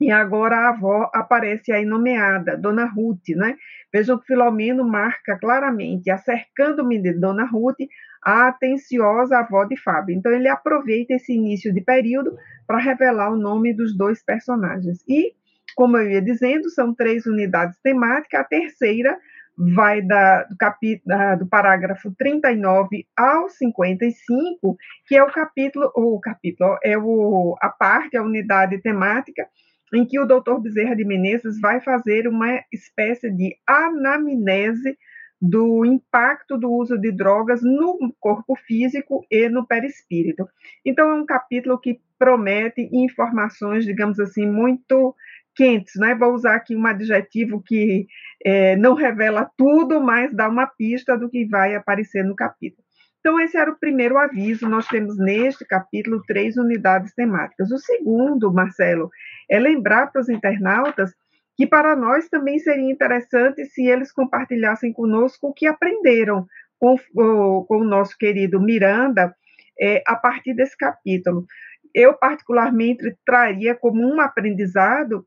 E 0.00 0.10
agora 0.10 0.56
a 0.56 0.68
avó 0.70 1.08
aparece 1.14 1.70
aí 1.70 1.84
nomeada, 1.84 2.56
Dona 2.56 2.86
Ruth, 2.86 3.28
né? 3.36 3.56
Vejam 3.92 4.18
que 4.18 4.26
Filomeno 4.26 4.84
marca 4.84 5.38
claramente, 5.38 6.10
acercando-me 6.10 7.00
de 7.00 7.12
Dona 7.12 7.44
Ruth, 7.44 7.78
a 8.24 8.48
atenciosa 8.48 9.38
avó 9.38 9.64
de 9.64 9.76
Fábio. 9.76 10.16
Então, 10.16 10.32
ele 10.32 10.48
aproveita 10.48 11.14
esse 11.14 11.32
início 11.32 11.72
de 11.72 11.80
período 11.80 12.36
para 12.66 12.78
revelar 12.78 13.30
o 13.30 13.36
nome 13.36 13.72
dos 13.72 13.96
dois 13.96 14.24
personagens. 14.24 15.04
E, 15.08 15.34
como 15.76 15.96
eu 15.96 16.10
ia 16.10 16.22
dizendo, 16.22 16.68
são 16.70 16.94
três 16.94 17.26
unidades 17.26 17.78
temáticas, 17.80 18.40
a 18.40 18.44
terceira 18.44 19.16
vai 19.56 20.02
da, 20.02 20.44
do, 20.44 20.56
capítulo, 20.56 21.14
do 21.38 21.46
parágrafo 21.46 22.12
39 22.16 23.06
ao 23.16 23.48
55, 23.48 24.76
que 25.06 25.16
é 25.16 25.22
o 25.22 25.30
capítulo, 25.30 25.90
o 25.94 26.18
capítulo, 26.20 26.78
é 26.82 26.96
o, 26.96 27.56
a 27.60 27.68
parte, 27.68 28.16
a 28.16 28.22
unidade 28.22 28.78
temática, 28.78 29.46
em 29.94 30.06
que 30.06 30.18
o 30.18 30.26
doutor 30.26 30.60
Bezerra 30.60 30.96
de 30.96 31.04
Menezes 31.04 31.60
vai 31.60 31.80
fazer 31.80 32.26
uma 32.26 32.62
espécie 32.72 33.30
de 33.30 33.56
anamnese 33.66 34.96
do 35.40 35.84
impacto 35.84 36.56
do 36.56 36.70
uso 36.70 36.96
de 36.96 37.10
drogas 37.10 37.62
no 37.62 38.14
corpo 38.20 38.54
físico 38.54 39.26
e 39.28 39.48
no 39.48 39.66
perispírito. 39.66 40.48
Então, 40.84 41.10
é 41.10 41.14
um 41.14 41.26
capítulo 41.26 41.80
que 41.80 42.00
promete 42.16 42.88
informações, 42.92 43.84
digamos 43.84 44.20
assim, 44.20 44.46
muito 44.46 45.16
quentes, 45.54 45.94
né? 45.96 46.14
Vou 46.14 46.32
usar 46.32 46.56
aqui 46.56 46.74
um 46.76 46.86
adjetivo 46.86 47.62
que 47.64 48.06
é, 48.44 48.76
não 48.76 48.94
revela 48.94 49.50
tudo, 49.56 50.00
mas 50.00 50.34
dá 50.34 50.48
uma 50.48 50.66
pista 50.66 51.16
do 51.16 51.28
que 51.28 51.46
vai 51.46 51.74
aparecer 51.74 52.24
no 52.24 52.34
capítulo. 52.34 52.82
Então, 53.20 53.38
esse 53.40 53.56
era 53.56 53.70
o 53.70 53.78
primeiro 53.78 54.18
aviso. 54.18 54.68
Nós 54.68 54.86
temos 54.88 55.16
neste 55.16 55.64
capítulo 55.64 56.22
três 56.26 56.56
unidades 56.56 57.14
temáticas. 57.14 57.70
O 57.70 57.78
segundo, 57.78 58.52
Marcelo, 58.52 59.10
é 59.48 59.60
lembrar 59.60 60.10
para 60.10 60.20
os 60.20 60.28
internautas 60.28 61.12
que 61.56 61.66
para 61.66 61.94
nós 61.94 62.28
também 62.28 62.58
seria 62.58 62.90
interessante 62.90 63.64
se 63.66 63.86
eles 63.86 64.10
compartilhassem 64.10 64.92
conosco 64.92 65.48
o 65.48 65.52
que 65.52 65.66
aprenderam 65.66 66.46
com, 66.80 66.96
com 67.14 67.76
o 67.78 67.84
nosso 67.84 68.16
querido 68.18 68.60
Miranda 68.60 69.32
é, 69.80 70.02
a 70.06 70.16
partir 70.16 70.54
desse 70.54 70.76
capítulo. 70.76 71.46
Eu, 71.94 72.14
particularmente, 72.14 73.16
traria 73.24 73.74
como 73.74 74.02
um 74.02 74.20
aprendizado 74.20 75.24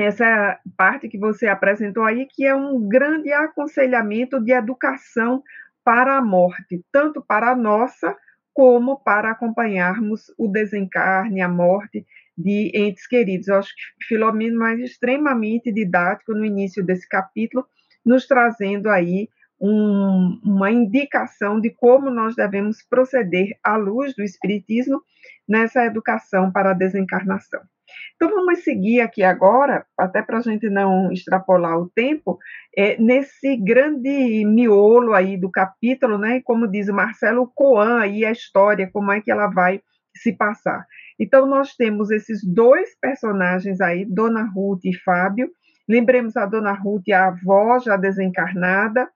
essa 0.00 0.58
parte 0.76 1.08
que 1.08 1.18
você 1.18 1.46
apresentou 1.46 2.04
aí, 2.04 2.26
que 2.26 2.44
é 2.44 2.54
um 2.54 2.88
grande 2.88 3.32
aconselhamento 3.32 4.40
de 4.40 4.52
educação 4.52 5.42
para 5.84 6.16
a 6.16 6.22
morte, 6.22 6.82
tanto 6.90 7.22
para 7.22 7.50
a 7.50 7.56
nossa 7.56 8.16
como 8.54 9.02
para 9.02 9.30
acompanharmos 9.30 10.32
o 10.38 10.48
desencarne, 10.48 11.40
a 11.40 11.48
morte 11.48 12.06
de 12.36 12.70
entes 12.74 13.06
queridos. 13.06 13.48
Eu 13.48 13.56
acho 13.56 13.74
que 13.74 14.06
Filomeno 14.06 14.64
é 14.64 14.74
extremamente 14.76 15.72
didático 15.72 16.32
no 16.34 16.44
início 16.44 16.84
desse 16.84 17.08
capítulo, 17.08 17.66
nos 18.04 18.26
trazendo 18.26 18.88
aí 18.88 19.28
um, 19.60 20.40
uma 20.44 20.70
indicação 20.70 21.60
de 21.60 21.70
como 21.70 22.10
nós 22.10 22.34
devemos 22.34 22.82
proceder 22.82 23.56
à 23.62 23.76
luz 23.76 24.14
do 24.14 24.22
Espiritismo 24.22 25.02
nessa 25.48 25.84
educação 25.84 26.50
para 26.50 26.72
a 26.72 26.74
desencarnação. 26.74 27.60
Então, 28.14 28.30
vamos 28.30 28.62
seguir 28.62 29.00
aqui 29.00 29.22
agora, 29.22 29.84
até 29.98 30.22
para 30.22 30.38
a 30.38 30.40
gente 30.40 30.68
não 30.68 31.10
extrapolar 31.10 31.78
o 31.78 31.90
tempo, 31.90 32.38
é, 32.76 32.96
nesse 33.00 33.56
grande 33.56 34.44
miolo 34.44 35.14
aí 35.14 35.36
do 35.36 35.50
capítulo, 35.50 36.18
né? 36.18 36.40
Como 36.44 36.68
diz 36.68 36.88
o 36.88 36.94
Marcelo 36.94 37.50
Coan 37.54 38.00
aí, 38.00 38.24
a 38.24 38.32
história, 38.32 38.90
como 38.92 39.10
é 39.12 39.20
que 39.20 39.30
ela 39.30 39.48
vai 39.48 39.80
se 40.16 40.32
passar. 40.32 40.86
Então, 41.18 41.46
nós 41.46 41.74
temos 41.74 42.10
esses 42.10 42.44
dois 42.44 42.96
personagens 43.00 43.80
aí, 43.80 44.04
Dona 44.04 44.44
Ruth 44.44 44.84
e 44.84 44.96
Fábio. 44.96 45.50
Lembremos 45.88 46.36
a 46.36 46.46
Dona 46.46 46.72
Ruth, 46.72 47.08
a 47.10 47.28
avó 47.28 47.78
já 47.78 47.96
desencarnada, 47.96 49.08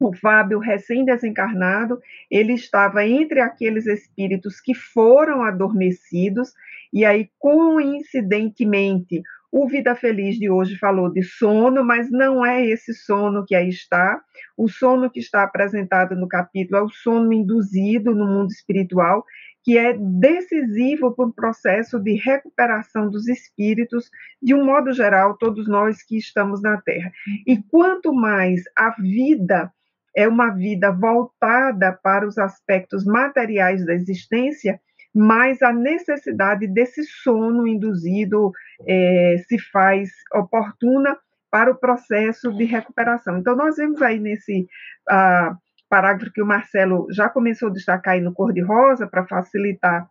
o 0.00 0.14
Fábio, 0.14 0.60
recém-desencarnado, 0.60 2.00
ele 2.30 2.52
estava 2.52 3.04
entre 3.04 3.40
aqueles 3.40 3.86
espíritos 3.86 4.60
que 4.60 4.72
foram 4.72 5.42
adormecidos, 5.42 6.52
e 6.92 7.04
aí, 7.04 7.28
coincidentemente, 7.38 9.22
O 9.50 9.66
Vida 9.66 9.94
Feliz 9.94 10.36
de 10.36 10.50
hoje 10.50 10.76
falou 10.76 11.10
de 11.10 11.22
sono, 11.22 11.82
mas 11.82 12.10
não 12.10 12.44
é 12.44 12.66
esse 12.66 12.92
sono 12.92 13.44
que 13.46 13.54
aí 13.54 13.68
está. 13.70 14.20
O 14.56 14.68
sono 14.68 15.10
que 15.10 15.20
está 15.20 15.42
apresentado 15.42 16.14
no 16.14 16.28
capítulo 16.28 16.78
é 16.78 16.82
o 16.82 16.90
sono 16.90 17.32
induzido 17.32 18.14
no 18.14 18.26
mundo 18.26 18.50
espiritual, 18.50 19.24
que 19.64 19.78
é 19.78 19.96
decisivo 19.98 21.14
para 21.14 21.24
o 21.26 21.32
processo 21.32 21.98
de 21.98 22.14
recuperação 22.14 23.08
dos 23.08 23.26
espíritos, 23.26 24.10
de 24.42 24.54
um 24.54 24.64
modo 24.64 24.92
geral, 24.92 25.36
todos 25.38 25.66
nós 25.66 26.02
que 26.02 26.18
estamos 26.18 26.60
na 26.62 26.80
Terra. 26.82 27.10
E 27.46 27.56
quanto 27.70 28.12
mais 28.12 28.62
a 28.76 28.90
vida 29.00 29.72
é 30.14 30.28
uma 30.28 30.50
vida 30.50 30.90
voltada 30.90 31.92
para 32.02 32.26
os 32.26 32.36
aspectos 32.38 33.04
materiais 33.04 33.84
da 33.86 33.94
existência, 33.94 34.78
mais 35.14 35.62
a 35.62 35.72
necessidade 35.72 36.66
desse 36.66 37.02
sono 37.04 37.66
induzido 37.66 38.52
é, 38.86 39.36
se 39.48 39.58
faz 39.58 40.10
oportuna 40.34 41.16
para 41.50 41.70
o 41.70 41.78
processo 41.78 42.52
de 42.52 42.64
recuperação. 42.64 43.38
Então, 43.38 43.56
nós 43.56 43.76
vemos 43.76 44.02
aí 44.02 44.18
nesse 44.18 44.66
uh, 45.10 45.56
parágrafo 45.88 46.32
que 46.32 46.42
o 46.42 46.46
Marcelo 46.46 47.06
já 47.10 47.28
começou 47.28 47.68
a 47.68 47.72
destacar 47.72 48.14
aí 48.14 48.20
no 48.20 48.34
cor-de-rosa, 48.34 49.06
para 49.06 49.26
facilitar 49.26 50.08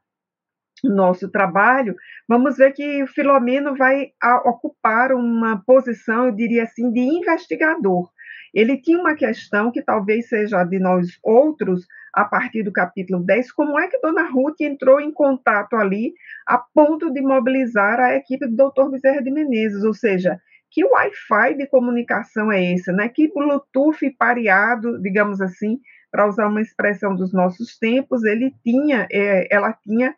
nosso 0.84 1.30
trabalho, 1.30 1.96
vamos 2.28 2.58
ver 2.58 2.72
que 2.72 3.02
o 3.02 3.08
Filomeno 3.08 3.76
vai 3.76 4.12
ocupar 4.46 5.12
uma 5.12 5.62
posição, 5.66 6.28
eu 6.28 6.32
diria 6.32 6.64
assim, 6.64 6.92
de 6.92 7.00
investigador. 7.00 8.10
Ele 8.54 8.78
tinha 8.78 9.00
uma 9.00 9.16
questão 9.16 9.72
que 9.72 9.82
talvez 9.82 10.28
seja 10.30 10.64
de 10.64 10.80
nós 10.80 11.18
outros, 11.24 11.86
a 12.14 12.26
partir 12.26 12.64
do 12.64 12.72
capítulo 12.72 13.24
10, 13.24 13.52
como 13.52 13.80
é 13.80 13.88
que 13.88 14.00
Dona 14.00 14.30
Ruth 14.30 14.62
entrou 14.62 15.00
em 15.00 15.12
contato 15.12 15.76
ali 15.76 16.14
a 16.48 16.58
ponto 16.58 17.12
de 17.12 17.22
mobilizar 17.22 18.00
a 18.00 18.16
equipe 18.16 18.48
do 18.48 18.56
Dr. 18.56 18.90
Bezerra 18.90 19.22
de 19.22 19.30
Menezes, 19.30 19.84
ou 19.84 19.94
seja, 19.94 20.40
que 20.72 20.84
Wi-Fi 20.84 21.56
de 21.56 21.68
comunicação 21.68 22.52
é 22.52 22.74
esse, 22.74 22.92
né? 22.92 23.08
Que 23.10 23.32
Bluetooth 23.32 24.10
pareado, 24.18 25.00
digamos 25.02 25.42
assim, 25.42 25.80
para 26.12 26.28
usar 26.28 26.48
uma 26.48 26.62
expressão 26.62 27.16
dos 27.16 27.34
nossos 27.34 27.78
tempos, 27.78 28.24
ele 28.24 28.54
tinha, 28.64 29.08
é, 29.12 29.48
ela 29.54 29.74
tinha 29.74 30.16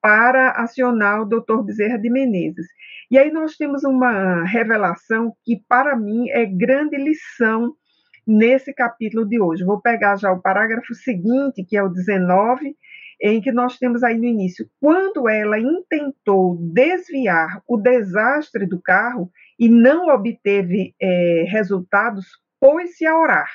para 0.00 0.50
acionar 0.52 1.22
o 1.22 1.24
Dr. 1.24 1.62
Bezerra 1.64 1.98
de 1.98 2.10
Menezes. 2.10 2.66
E 3.10 3.18
aí 3.18 3.30
nós 3.30 3.56
temos 3.56 3.84
uma 3.84 4.44
revelação 4.44 5.34
que, 5.44 5.62
para 5.68 5.96
mim, 5.96 6.28
é 6.30 6.44
grande 6.44 6.96
lição 6.96 7.74
nesse 8.26 8.72
capítulo 8.72 9.24
de 9.24 9.40
hoje. 9.40 9.64
Vou 9.64 9.80
pegar 9.80 10.16
já 10.16 10.32
o 10.32 10.40
parágrafo 10.40 10.94
seguinte, 10.94 11.64
que 11.64 11.76
é 11.76 11.82
o 11.82 11.88
19, 11.88 12.76
em 13.20 13.40
que 13.40 13.52
nós 13.52 13.78
temos 13.78 14.02
aí 14.02 14.18
no 14.18 14.24
início, 14.24 14.68
quando 14.80 15.28
ela 15.28 15.58
intentou 15.58 16.56
desviar 16.56 17.62
o 17.66 17.76
desastre 17.76 18.66
do 18.66 18.80
carro 18.80 19.30
e 19.58 19.68
não 19.68 20.08
obteve 20.08 20.94
é, 21.00 21.44
resultados, 21.48 22.26
pôs-se 22.60 23.06
a 23.06 23.16
orar. 23.16 23.50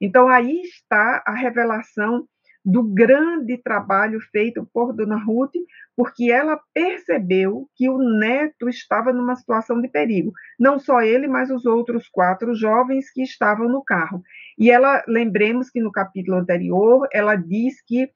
Então 0.00 0.28
aí 0.28 0.60
está 0.62 1.22
a 1.26 1.34
revelação 1.34 2.26
do 2.64 2.82
grande 2.82 3.58
trabalho 3.58 4.20
feito 4.30 4.68
por 4.72 4.92
Dona 4.92 5.16
Ruth, 5.16 5.54
porque 5.96 6.30
ela 6.30 6.60
percebeu 6.72 7.68
que 7.74 7.88
o 7.88 7.98
neto 7.98 8.68
estava 8.68 9.12
numa 9.12 9.34
situação 9.34 9.80
de 9.80 9.88
perigo. 9.88 10.32
Não 10.58 10.78
só 10.78 11.00
ele, 11.00 11.26
mas 11.26 11.50
os 11.50 11.66
outros 11.66 12.08
quatro 12.08 12.54
jovens 12.54 13.10
que 13.10 13.22
estavam 13.22 13.68
no 13.68 13.82
carro. 13.82 14.22
E 14.56 14.70
ela, 14.70 15.02
lembremos 15.08 15.70
que 15.70 15.80
no 15.80 15.90
capítulo 15.90 16.38
anterior, 16.38 17.08
ela 17.12 17.34
diz 17.34 17.82
que 17.84 18.08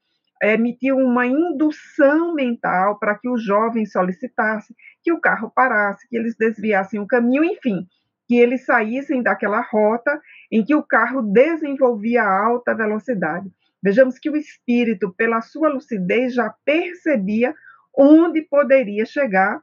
emitiu 0.42 0.96
uma 0.96 1.26
indução 1.26 2.34
mental 2.34 2.98
para 2.98 3.16
que 3.16 3.28
os 3.28 3.42
jovens 3.42 3.90
solicitassem 3.90 4.76
que 5.02 5.12
o 5.12 5.20
carro 5.20 5.50
parasse, 5.54 6.06
que 6.08 6.16
eles 6.16 6.36
desviassem 6.36 7.00
o 7.00 7.06
caminho, 7.06 7.42
enfim, 7.42 7.86
que 8.28 8.36
eles 8.36 8.64
saíssem 8.64 9.22
daquela 9.22 9.60
rota 9.60 10.20
em 10.50 10.64
que 10.64 10.74
o 10.74 10.82
carro 10.82 11.22
desenvolvia 11.22 12.22
alta 12.22 12.74
velocidade. 12.74 13.50
Vejamos 13.82 14.18
que 14.18 14.30
o 14.30 14.36
espírito, 14.36 15.14
pela 15.16 15.40
sua 15.40 15.68
lucidez, 15.68 16.34
já 16.34 16.52
percebia 16.64 17.54
onde 17.96 18.42
poderia 18.42 19.04
chegar, 19.06 19.60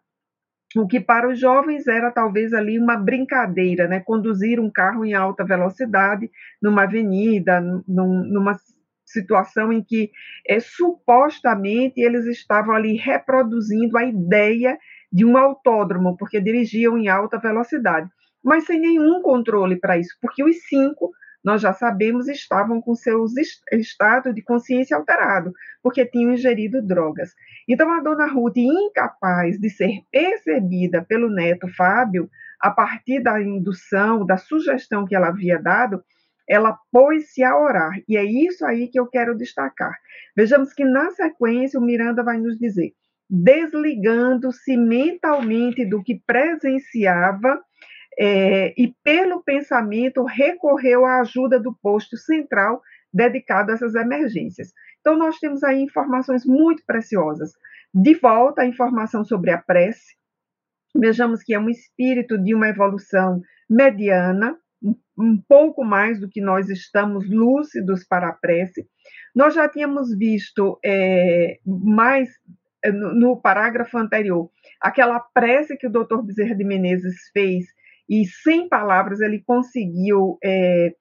o 0.76 0.88
que 0.88 1.00
para 1.00 1.30
os 1.30 1.40
jovens 1.40 1.88
era 1.88 2.12
talvez 2.12 2.52
ali 2.54 2.80
uma 2.80 2.98
brincadeira, 2.98 3.88
né? 3.88 4.00
Conduzir 4.00 4.60
um 4.60 4.72
carro 4.72 5.06
em 5.06 5.14
alta 5.14 5.44
velocidade 5.44 6.32
numa 6.62 6.84
avenida, 6.84 7.62
num, 7.62 8.24
numa 8.24 8.58
situação 9.06 9.72
em 9.72 9.84
que 9.84 10.10
é, 10.48 10.60
supostamente 10.60 12.02
eles 12.02 12.26
estavam 12.26 12.74
ali 12.74 12.96
reproduzindo 12.96 13.98
a 13.98 14.04
ideia 14.04 14.78
de 15.12 15.24
um 15.24 15.38
autódromo, 15.38 16.18
porque 16.18 16.42
dirigiam 16.42 16.98
em 16.98 17.08
alta 17.08 17.38
velocidade, 17.38 18.10
mas 18.44 18.66
sem 18.66 18.80
nenhum 18.80 19.22
controle 19.22 19.76
para 19.80 19.98
isso, 19.98 20.18
porque 20.20 20.44
os 20.44 20.56
cinco 20.68 21.12
nós 21.44 21.62
já 21.62 21.74
sabemos, 21.74 22.28
estavam 22.28 22.82
com 22.82 22.96
seus 22.96 23.34
estado 23.72 24.34
de 24.34 24.42
consciência 24.42 24.96
alterado, 24.96 25.52
porque 25.82 26.06
tinham 26.06 26.34
ingerido 26.34 26.82
drogas. 26.82 27.34
Então, 27.68 27.92
a 27.92 28.00
dona 28.00 28.28
Ruth, 28.28 28.58
incapaz 28.58 29.60
de 29.60 29.70
ser 29.70 30.02
percebida 30.12 31.04
pelo 31.04 31.30
neto 31.30 31.68
Fábio, 31.76 32.30
a 32.60 32.72
partir 32.72 33.22
da 33.22 33.42
indução, 33.42 34.26
da 34.26 34.38
sugestão 34.38 35.06
que 35.06 35.16
ela 35.16 35.28
havia 35.28 35.60
dado, 35.60 36.02
ela 36.48 36.78
pôs-se 36.92 37.44
a 37.44 37.58
orar. 37.58 37.92
E 38.08 38.16
é 38.16 38.24
isso 38.24 38.66
aí 38.66 38.88
que 38.88 39.00
eu 39.00 39.08
quero 39.08 39.38
destacar. 39.38 39.98
Vejamos 40.36 40.74
que, 40.74 40.86
na 40.86 41.12
sequência, 41.12 41.80
o 41.80 41.84
Miranda 41.84 42.24
vai 42.24 42.38
nos 42.38 42.58
dizer: 42.58 42.94
desligando-se 43.30 44.78
mentalmente 44.78 45.86
do 45.86 46.02
que 46.02 46.22
presenciava 46.26 47.62
é, 48.18 48.74
e, 48.78 48.94
pelo 49.04 49.44
pensamento, 49.44 50.24
recorreu 50.24 51.06
à 51.06 51.22
ajuda 51.22 51.60
do 51.60 51.74
posto 51.82 52.18
central 52.18 52.82
dedicado 53.14 53.72
a 53.72 53.76
essas 53.76 53.96
emergências. 53.96 54.74
Então, 55.00 55.18
nós 55.18 55.38
temos 55.38 55.64
aí 55.64 55.82
informações 55.82 56.46
muito 56.46 56.84
preciosas. 56.86 57.54
De 57.94 58.16
volta, 58.16 58.62
a 58.62 58.66
informação 58.66 59.24
sobre 59.24 59.52
a 59.52 59.58
prece. 59.58 60.16
Vejamos 60.96 61.44
que 61.44 61.54
é 61.54 61.60
um 61.60 61.70
espírito 61.70 62.38
de 62.38 62.54
uma 62.54 62.70
evolução 62.70 63.42
mediana, 63.70 64.58
um 65.18 65.40
pouco 65.48 65.84
mais 65.84 66.20
do 66.20 66.30
que 66.30 66.42
nós 66.42 66.70
estamos 66.70 67.30
lúcidos 67.30 68.04
para 68.04 68.30
a 68.30 68.34
prece. 68.34 68.88
Nós 69.36 69.54
já 69.54 69.68
tínhamos 69.68 70.16
visto 70.16 70.80
é, 70.84 71.60
mais 71.66 72.30
é, 72.84 72.92
no 72.92 73.40
parágrafo 73.40 73.98
anterior 73.98 74.50
aquela 74.84 75.18
prece 75.18 75.78
que 75.78 75.88
o 75.88 75.92
doutor 75.92 76.22
Bezerra 76.22 76.54
de 76.54 76.66
Menezes 76.66 77.30
fez 77.32 77.66
e 78.10 78.26
sem 78.26 78.68
palavras 78.68 79.22
ele 79.22 79.44
conseguiu 79.46 80.38
é, 80.44 80.94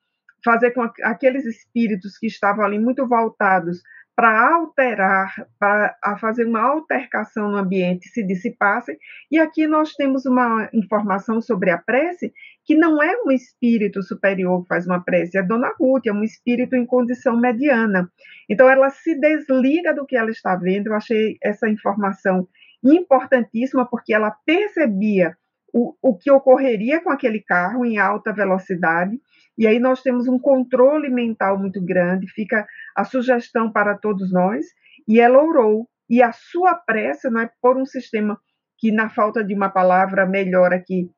fazer 0.45 0.73
com 0.73 0.89
que 0.89 1.03
aqueles 1.03 1.45
espíritos 1.45 2.19
que 2.19 2.27
estavam 2.27 2.65
ali 2.65 2.79
muito 2.79 3.07
voltados 3.07 3.81
para 4.15 4.55
alterar, 4.55 5.35
para 5.59 5.97
fazer 6.21 6.45
uma 6.45 6.61
altercação 6.61 7.51
no 7.51 7.57
ambiente 7.57 8.09
se 8.09 8.23
dissipassem. 8.23 8.97
E 9.31 9.39
aqui 9.39 9.67
nós 9.67 9.95
temos 9.95 10.27
uma 10.27 10.69
informação 10.73 11.41
sobre 11.41 11.71
a 11.71 11.79
prece, 11.79 12.33
que 12.65 12.77
não 12.77 13.03
é 13.03 13.15
um 13.25 13.31
espírito 13.31 14.03
superior 14.03 14.63
que 14.63 14.69
faz 14.69 14.87
uma 14.87 15.03
prece, 15.03 15.39
é 15.39 15.43
Dona 15.43 15.73
Ruth, 15.81 16.07
é 16.07 16.13
um 16.13 16.23
espírito 16.23 16.77
em 16.77 16.85
condição 16.85 17.39
mediana. 17.41 18.11
Então 18.51 18.69
ela 18.69 18.91
se 18.91 19.19
desliga 19.19 19.95
do 19.95 20.05
que 20.05 20.17
ela 20.17 20.31
está 20.31 20.57
vendo. 20.57 20.89
Eu 20.89 20.95
achei 20.95 21.39
essa 21.43 21.69
informação 21.69 22.47
importantíssima, 22.85 23.89
porque 23.89 24.13
ela 24.13 24.31
percebia 24.45 25.37
o, 25.73 25.95
o 26.03 26.17
que 26.17 26.31
ocorreria 26.31 27.03
com 27.03 27.11
aquele 27.11 27.41
carro 27.41 27.85
em 27.85 27.99
alta 27.99 28.33
velocidade, 28.33 29.19
e 29.57 29.67
aí 29.67 29.79
nós 29.79 30.03
temos 30.03 30.29
um 30.29 30.39
controle 30.39 31.09
mental 31.09 31.59
muito 31.59 31.83
grande, 31.83 32.29
fica 32.29 32.67
a 32.95 33.05
sugestão 33.05 33.73
para 33.73 33.97
todos 33.97 34.33
nós, 34.33 34.67
e 35.09 35.21
ela 35.21 35.43
orou, 35.43 35.89
e 36.09 36.23
a 36.23 36.33
sua 36.33 36.75
pressa 36.75 37.31
não 37.31 37.41
é 37.41 37.51
por 37.61 37.77
um 37.77 37.87
sistema 37.87 38.39
que, 38.79 38.93
na 38.93 39.09
falta 39.09 39.43
de 39.43 39.55
uma 39.55 39.71
palavra 39.71 40.27
melhor 40.27 40.73
aqui, 40.73 41.11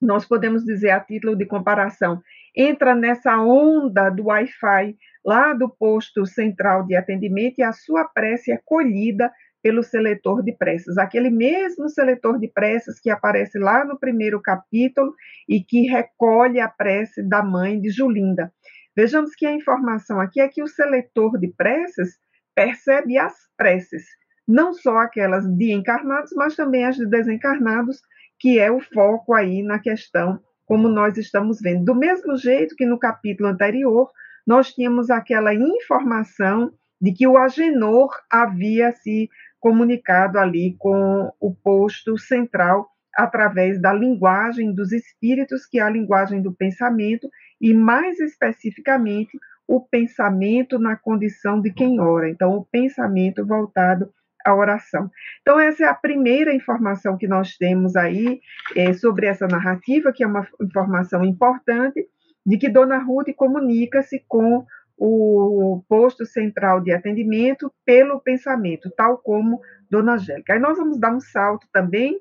nós 0.00 0.26
podemos 0.26 0.64
dizer 0.64 0.90
a 0.90 1.00
título 1.00 1.34
de 1.36 1.46
comparação, 1.46 2.20
entra 2.54 2.94
nessa 2.94 3.38
onda 3.38 4.10
do 4.10 4.26
Wi-Fi 4.26 4.96
lá 5.24 5.52
do 5.52 5.68
posto 5.68 6.24
central 6.26 6.86
de 6.86 6.94
atendimento 6.94 7.58
e 7.58 7.62
a 7.62 7.72
sua 7.72 8.04
prece 8.04 8.52
é 8.52 8.60
colhida 8.64 9.32
pelo 9.66 9.82
seletor 9.82 10.44
de 10.44 10.52
preces, 10.52 10.96
aquele 10.96 11.28
mesmo 11.28 11.88
seletor 11.88 12.38
de 12.38 12.46
preces 12.46 13.00
que 13.00 13.10
aparece 13.10 13.58
lá 13.58 13.84
no 13.84 13.98
primeiro 13.98 14.40
capítulo 14.40 15.12
e 15.48 15.60
que 15.60 15.88
recolhe 15.88 16.60
a 16.60 16.68
prece 16.68 17.20
da 17.20 17.42
mãe 17.42 17.80
de 17.80 17.90
Julinda. 17.90 18.52
Vejamos 18.96 19.34
que 19.34 19.44
a 19.44 19.50
informação 19.50 20.20
aqui 20.20 20.40
é 20.40 20.46
que 20.46 20.62
o 20.62 20.68
seletor 20.68 21.36
de 21.40 21.48
preces 21.48 22.16
percebe 22.54 23.18
as 23.18 23.34
preces, 23.56 24.04
não 24.46 24.72
só 24.72 24.98
aquelas 24.98 25.44
de 25.44 25.72
encarnados, 25.72 26.30
mas 26.36 26.54
também 26.54 26.84
as 26.84 26.94
de 26.94 27.04
desencarnados, 27.04 28.00
que 28.38 28.60
é 28.60 28.70
o 28.70 28.78
foco 28.78 29.34
aí 29.34 29.64
na 29.64 29.80
questão, 29.80 30.38
como 30.64 30.88
nós 30.88 31.18
estamos 31.18 31.58
vendo. 31.60 31.84
Do 31.84 31.94
mesmo 31.96 32.36
jeito 32.36 32.76
que 32.76 32.86
no 32.86 33.00
capítulo 33.00 33.48
anterior, 33.48 34.12
nós 34.46 34.72
tínhamos 34.72 35.10
aquela 35.10 35.52
informação 35.52 36.72
de 37.00 37.12
que 37.12 37.26
o 37.26 37.36
Agenor 37.36 38.10
havia 38.30 38.92
se 38.92 39.28
comunicado 39.66 40.38
ali 40.38 40.76
com 40.78 41.32
o 41.40 41.52
posto 41.52 42.16
central 42.16 42.88
através 43.12 43.82
da 43.82 43.92
linguagem 43.92 44.72
dos 44.72 44.92
espíritos, 44.92 45.66
que 45.66 45.80
é 45.80 45.82
a 45.82 45.90
linguagem 45.90 46.40
do 46.40 46.54
pensamento, 46.54 47.28
e 47.60 47.74
mais 47.74 48.20
especificamente 48.20 49.36
o 49.66 49.80
pensamento 49.80 50.78
na 50.78 50.94
condição 50.94 51.60
de 51.60 51.72
quem 51.72 51.98
ora. 51.98 52.30
Então, 52.30 52.52
o 52.52 52.64
pensamento 52.64 53.44
voltado 53.44 54.08
à 54.44 54.54
oração. 54.54 55.10
Então, 55.42 55.58
essa 55.58 55.82
é 55.82 55.88
a 55.88 55.94
primeira 55.94 56.54
informação 56.54 57.18
que 57.18 57.26
nós 57.26 57.56
temos 57.56 57.96
aí 57.96 58.40
é, 58.76 58.92
sobre 58.92 59.26
essa 59.26 59.48
narrativa, 59.48 60.12
que 60.12 60.22
é 60.22 60.28
uma 60.28 60.46
informação 60.62 61.24
importante, 61.24 62.06
de 62.46 62.56
que 62.56 62.68
Dona 62.68 62.98
Ruth 62.98 63.34
comunica-se 63.34 64.24
com 64.28 64.64
o 64.96 65.84
posto 65.88 66.24
central 66.24 66.80
de 66.80 66.92
atendimento 66.92 67.72
pelo 67.84 68.20
pensamento, 68.20 68.90
tal 68.96 69.18
como 69.18 69.60
Dona 69.90 70.14
Angélica. 70.14 70.54
Aí 70.54 70.58
nós 70.58 70.78
vamos 70.78 70.98
dar 70.98 71.14
um 71.14 71.20
salto 71.20 71.66
também 71.72 72.18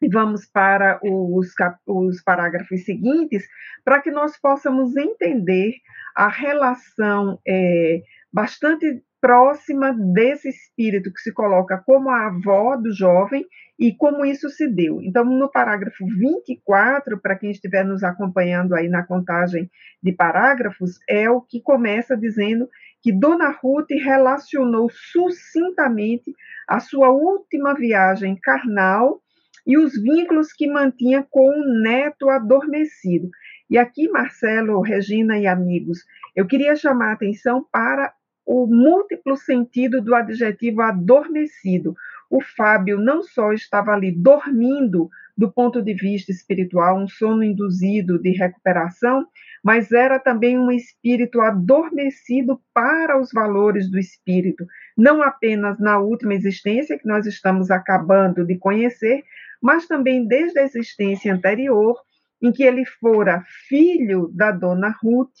e 0.00 0.08
vamos 0.08 0.46
para 0.46 0.98
os, 1.02 1.52
os 1.86 2.22
parágrafos 2.22 2.84
seguintes 2.84 3.46
para 3.84 4.00
que 4.00 4.10
nós 4.10 4.36
possamos 4.40 4.96
entender 4.96 5.74
a 6.16 6.28
relação 6.28 7.38
é, 7.46 8.02
bastante 8.32 9.02
próxima 9.22 9.92
desse 9.92 10.48
espírito 10.48 11.12
que 11.12 11.20
se 11.20 11.32
coloca 11.32 11.78
como 11.86 12.10
a 12.10 12.26
avó 12.26 12.76
do 12.76 12.92
jovem 12.92 13.46
e 13.78 13.94
como 13.94 14.24
isso 14.26 14.50
se 14.50 14.66
deu. 14.66 15.00
Então, 15.00 15.24
no 15.24 15.48
parágrafo 15.48 16.04
24, 16.04 17.20
para 17.20 17.36
quem 17.36 17.52
estiver 17.52 17.84
nos 17.84 18.02
acompanhando 18.02 18.74
aí 18.74 18.88
na 18.88 19.04
contagem 19.04 19.70
de 20.02 20.12
parágrafos, 20.12 20.98
é 21.08 21.30
o 21.30 21.40
que 21.40 21.62
começa 21.62 22.16
dizendo 22.16 22.68
que 23.00 23.12
Dona 23.12 23.50
Ruth 23.50 23.90
relacionou 23.90 24.90
sucintamente 24.90 26.34
a 26.68 26.80
sua 26.80 27.10
última 27.10 27.74
viagem 27.74 28.36
carnal 28.42 29.22
e 29.64 29.78
os 29.78 29.92
vínculos 30.02 30.52
que 30.52 30.66
mantinha 30.66 31.24
com 31.30 31.48
o 31.48 31.80
neto 31.80 32.28
adormecido. 32.28 33.30
E 33.70 33.78
aqui, 33.78 34.08
Marcelo, 34.08 34.80
Regina 34.80 35.38
e 35.38 35.46
amigos, 35.46 36.00
eu 36.34 36.44
queria 36.44 36.74
chamar 36.74 37.10
a 37.10 37.12
atenção 37.12 37.64
para 37.70 38.12
o 38.44 38.66
múltiplo 38.66 39.36
sentido 39.36 40.00
do 40.00 40.14
adjetivo 40.14 40.82
adormecido. 40.82 41.94
O 42.28 42.40
Fábio 42.40 42.98
não 42.98 43.22
só 43.22 43.52
estava 43.52 43.92
ali 43.92 44.10
dormindo 44.10 45.10
do 45.36 45.50
ponto 45.50 45.82
de 45.82 45.94
vista 45.94 46.30
espiritual, 46.30 46.98
um 46.98 47.08
sono 47.08 47.42
induzido 47.42 48.18
de 48.18 48.30
recuperação, 48.30 49.26
mas 49.62 49.90
era 49.92 50.18
também 50.18 50.58
um 50.58 50.70
espírito 50.70 51.40
adormecido 51.40 52.60
para 52.74 53.18
os 53.18 53.30
valores 53.32 53.90
do 53.90 53.98
espírito, 53.98 54.66
não 54.96 55.22
apenas 55.22 55.78
na 55.78 55.98
última 55.98 56.34
existência 56.34 56.98
que 56.98 57.06
nós 57.06 57.26
estamos 57.26 57.70
acabando 57.70 58.44
de 58.44 58.58
conhecer, 58.58 59.24
mas 59.60 59.86
também 59.86 60.26
desde 60.26 60.58
a 60.58 60.64
existência 60.64 61.32
anterior, 61.32 61.96
em 62.42 62.52
que 62.52 62.64
ele 62.64 62.84
fora 62.84 63.42
filho 63.68 64.28
da 64.34 64.50
dona 64.50 64.94
Ruth 65.02 65.32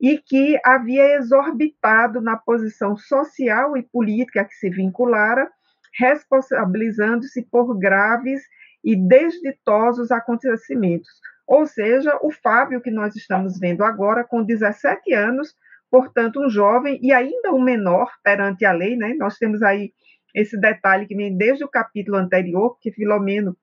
e 0.00 0.18
que 0.18 0.58
havia 0.64 1.16
exorbitado 1.16 2.20
na 2.20 2.36
posição 2.36 2.96
social 2.96 3.76
e 3.76 3.82
política 3.82 4.44
que 4.44 4.54
se 4.54 4.70
vinculara, 4.70 5.50
responsabilizando-se 5.98 7.42
por 7.50 7.76
graves 7.76 8.40
e 8.84 8.94
desditosos 8.94 10.10
acontecimentos. 10.12 11.08
Ou 11.46 11.66
seja, 11.66 12.16
o 12.22 12.30
Fábio 12.30 12.80
que 12.80 12.90
nós 12.90 13.16
estamos 13.16 13.58
vendo 13.58 13.82
agora, 13.82 14.22
com 14.22 14.44
17 14.44 15.12
anos, 15.14 15.54
portanto, 15.90 16.40
um 16.40 16.48
jovem 16.48 17.00
e 17.02 17.12
ainda 17.12 17.52
um 17.52 17.62
menor 17.62 18.12
perante 18.22 18.64
a 18.64 18.72
lei, 18.72 18.96
né? 18.96 19.14
Nós 19.14 19.36
temos 19.38 19.62
aí 19.62 19.92
esse 20.34 20.60
detalhe 20.60 21.06
que 21.06 21.16
vem 21.16 21.36
desde 21.36 21.64
o 21.64 21.68
capítulo 21.68 22.18
anterior, 22.18 22.76
que 22.80 22.92
Filomeno 22.92 23.56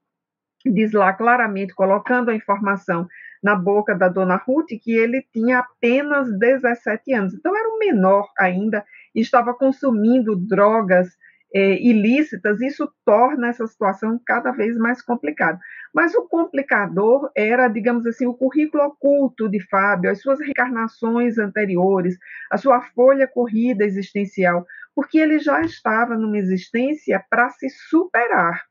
diz 0.65 0.91
lá 0.93 1.13
claramente, 1.13 1.75
colocando 1.75 2.31
a 2.31 2.35
informação 2.35 3.07
na 3.45 3.53
boca 3.55 3.93
da 3.93 4.09
dona 4.09 4.37
Ruth, 4.37 4.69
que 4.81 4.91
ele 4.91 5.23
tinha 5.31 5.59
apenas 5.59 6.35
17 6.39 7.13
anos. 7.13 7.33
Então, 7.35 7.55
era 7.55 7.69
um 7.69 7.77
menor 7.77 8.27
ainda 8.39 8.83
e 9.13 9.21
estava 9.21 9.53
consumindo 9.53 10.35
drogas 10.35 11.09
é, 11.53 11.79
ilícitas. 11.79 12.59
Isso 12.59 12.91
torna 13.05 13.49
essa 13.49 13.67
situação 13.67 14.19
cada 14.25 14.51
vez 14.51 14.75
mais 14.77 14.99
complicada. 14.99 15.59
Mas 15.93 16.15
o 16.15 16.27
complicador 16.27 17.29
era, 17.37 17.67
digamos 17.67 18.07
assim, 18.07 18.25
o 18.25 18.33
currículo 18.33 18.83
oculto 18.85 19.47
de 19.47 19.59
Fábio, 19.69 20.09
as 20.09 20.21
suas 20.21 20.39
reencarnações 20.39 21.37
anteriores, 21.37 22.17
a 22.49 22.57
sua 22.57 22.81
folha 22.81 23.27
corrida 23.27 23.85
existencial, 23.85 24.65
porque 24.95 25.19
ele 25.19 25.37
já 25.37 25.61
estava 25.61 26.17
numa 26.17 26.39
existência 26.39 27.23
para 27.29 27.47
se 27.51 27.69
superar 27.69 28.63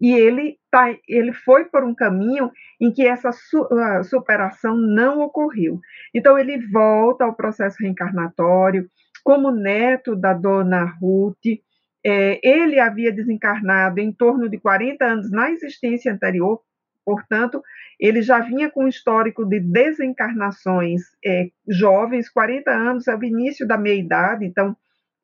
e 0.00 0.12
ele, 0.12 0.56
tá, 0.70 0.96
ele 1.06 1.32
foi 1.32 1.66
por 1.66 1.84
um 1.84 1.94
caminho 1.94 2.50
em 2.80 2.90
que 2.90 3.06
essa 3.06 3.30
su, 3.32 3.68
superação 4.04 4.74
não 4.74 5.20
ocorreu. 5.20 5.78
Então, 6.14 6.38
ele 6.38 6.66
volta 6.68 7.24
ao 7.24 7.34
processo 7.34 7.76
reencarnatório, 7.80 8.88
como 9.22 9.50
neto 9.50 10.16
da 10.16 10.32
dona 10.32 10.84
Ruth. 11.00 11.60
É, 12.04 12.40
ele 12.42 12.80
havia 12.80 13.12
desencarnado 13.12 14.00
em 14.00 14.10
torno 14.10 14.48
de 14.48 14.58
40 14.58 15.04
anos 15.04 15.30
na 15.30 15.50
existência 15.50 16.10
anterior, 16.10 16.62
portanto, 17.04 17.62
ele 17.98 18.22
já 18.22 18.40
vinha 18.40 18.70
com 18.70 18.84
um 18.84 18.88
histórico 18.88 19.44
de 19.44 19.60
desencarnações 19.60 21.02
é, 21.22 21.50
jovens, 21.68 22.30
40 22.30 22.70
anos 22.70 23.06
é 23.06 23.14
o 23.14 23.22
início 23.22 23.66
da 23.66 23.76
meia-idade, 23.76 24.46
então, 24.46 24.74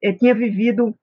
é, 0.02 0.12
tinha 0.12 0.34
vivido 0.34 0.94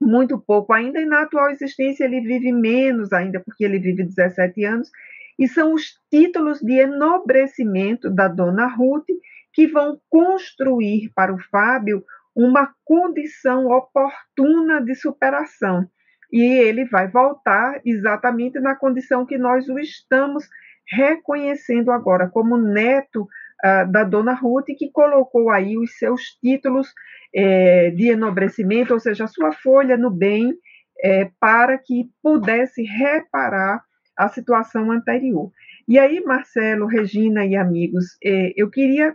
muito 0.00 0.38
pouco 0.38 0.72
ainda, 0.72 1.00
e 1.00 1.06
na 1.06 1.22
atual 1.22 1.50
existência 1.50 2.04
ele 2.04 2.20
vive 2.20 2.52
menos 2.52 3.12
ainda, 3.12 3.40
porque 3.40 3.64
ele 3.64 3.78
vive 3.78 4.04
17 4.04 4.64
anos, 4.64 4.90
e 5.38 5.46
são 5.46 5.72
os 5.72 5.98
títulos 6.10 6.60
de 6.60 6.80
enobrecimento 6.80 8.10
da 8.10 8.28
dona 8.28 8.66
Ruth 8.66 9.06
que 9.52 9.66
vão 9.66 10.00
construir 10.08 11.10
para 11.14 11.34
o 11.34 11.38
Fábio 11.50 12.04
uma 12.34 12.72
condição 12.84 13.66
oportuna 13.66 14.80
de 14.80 14.94
superação. 14.94 15.88
E 16.32 16.42
ele 16.42 16.84
vai 16.84 17.08
voltar 17.08 17.80
exatamente 17.84 18.60
na 18.60 18.76
condição 18.76 19.24
que 19.24 19.38
nós 19.38 19.68
o 19.68 19.78
estamos 19.78 20.48
reconhecendo 20.90 21.90
agora, 21.90 22.28
como 22.28 22.56
neto 22.56 23.26
da 23.62 24.04
dona 24.04 24.34
Ruth, 24.34 24.66
que 24.76 24.90
colocou 24.90 25.50
aí 25.50 25.76
os 25.76 25.98
seus 25.98 26.22
títulos 26.40 26.92
é, 27.34 27.90
de 27.90 28.08
enobrecimento, 28.08 28.94
ou 28.94 29.00
seja, 29.00 29.24
a 29.24 29.28
sua 29.28 29.52
folha 29.52 29.96
no 29.96 30.10
bem, 30.10 30.54
é, 31.02 31.30
para 31.40 31.78
que 31.78 32.08
pudesse 32.22 32.82
reparar 32.82 33.82
a 34.16 34.28
situação 34.28 34.90
anterior. 34.90 35.50
E 35.86 35.98
aí, 35.98 36.20
Marcelo, 36.20 36.86
Regina 36.86 37.46
e 37.46 37.56
amigos, 37.56 38.16
é, 38.24 38.52
eu 38.56 38.68
queria 38.68 39.14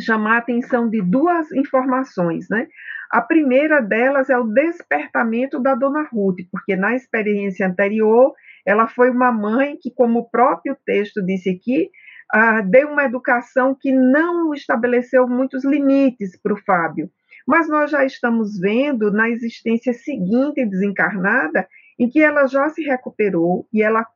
chamar 0.00 0.36
a 0.36 0.38
atenção 0.38 0.88
de 0.88 1.02
duas 1.02 1.50
informações, 1.52 2.48
né? 2.48 2.66
A 3.10 3.20
primeira 3.20 3.80
delas 3.80 4.30
é 4.30 4.38
o 4.38 4.44
despertamento 4.44 5.60
da 5.60 5.74
dona 5.74 6.08
Ruth, 6.10 6.38
porque 6.50 6.74
na 6.76 6.94
experiência 6.94 7.66
anterior 7.66 8.32
ela 8.64 8.86
foi 8.86 9.10
uma 9.10 9.30
mãe 9.30 9.76
que, 9.80 9.90
como 9.90 10.20
o 10.20 10.30
próprio 10.30 10.76
texto 10.86 11.22
disse 11.22 11.50
aqui, 11.50 11.90
ah, 12.32 12.62
deu 12.62 12.88
uma 12.88 13.04
educação 13.04 13.76
que 13.78 13.92
não 13.92 14.54
estabeleceu 14.54 15.28
muitos 15.28 15.64
limites 15.64 16.36
para 16.40 16.54
o 16.54 16.62
Fábio. 16.64 17.10
Mas 17.46 17.68
nós 17.68 17.90
já 17.90 18.04
estamos 18.04 18.58
vendo 18.58 19.12
na 19.12 19.28
existência 19.28 19.92
seguinte 19.92 20.64
desencarnada, 20.64 21.68
em 21.98 22.08
que 22.08 22.22
ela 22.22 22.46
já 22.46 22.68
se 22.70 22.82
recuperou 22.82 23.66
e 23.72 23.82
ela 23.82 24.06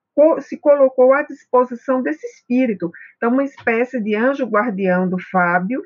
se 0.40 0.56
colocou 0.56 1.12
à 1.12 1.22
disposição 1.22 2.00
desse 2.00 2.26
espírito. 2.26 2.90
Então, 3.16 3.30
uma 3.30 3.44
espécie 3.44 4.00
de 4.00 4.14
anjo 4.14 4.46
guardião 4.46 5.06
do 5.08 5.18
Fábio, 5.30 5.82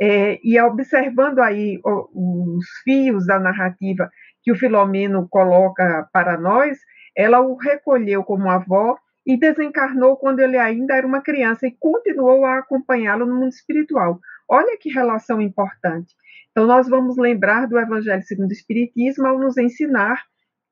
é, 0.00 0.38
e 0.44 0.60
observando 0.60 1.40
aí 1.40 1.80
os 1.84 2.66
fios 2.84 3.26
da 3.26 3.38
narrativa 3.38 4.10
que 4.42 4.52
o 4.52 4.56
Filomeno 4.56 5.26
coloca 5.28 6.08
para 6.12 6.38
nós, 6.38 6.78
ela 7.16 7.40
o 7.40 7.56
recolheu 7.56 8.22
como 8.22 8.50
avó 8.50 8.96
e 9.26 9.38
desencarnou 9.38 10.16
quando 10.16 10.40
ele 10.40 10.58
ainda 10.58 10.94
era 10.94 11.06
uma 11.06 11.22
criança 11.22 11.66
e 11.66 11.76
continuou 11.78 12.44
a 12.44 12.58
acompanhá-lo 12.58 13.24
no 13.24 13.36
mundo 13.36 13.52
espiritual. 13.52 14.20
Olha 14.48 14.76
que 14.78 14.90
relação 14.90 15.40
importante. 15.40 16.14
Então, 16.50 16.66
nós 16.66 16.88
vamos 16.88 17.16
lembrar 17.16 17.66
do 17.66 17.78
Evangelho 17.78 18.22
segundo 18.22 18.50
o 18.50 18.52
Espiritismo 18.52 19.26
ao 19.26 19.38
nos 19.38 19.56
ensinar 19.56 20.22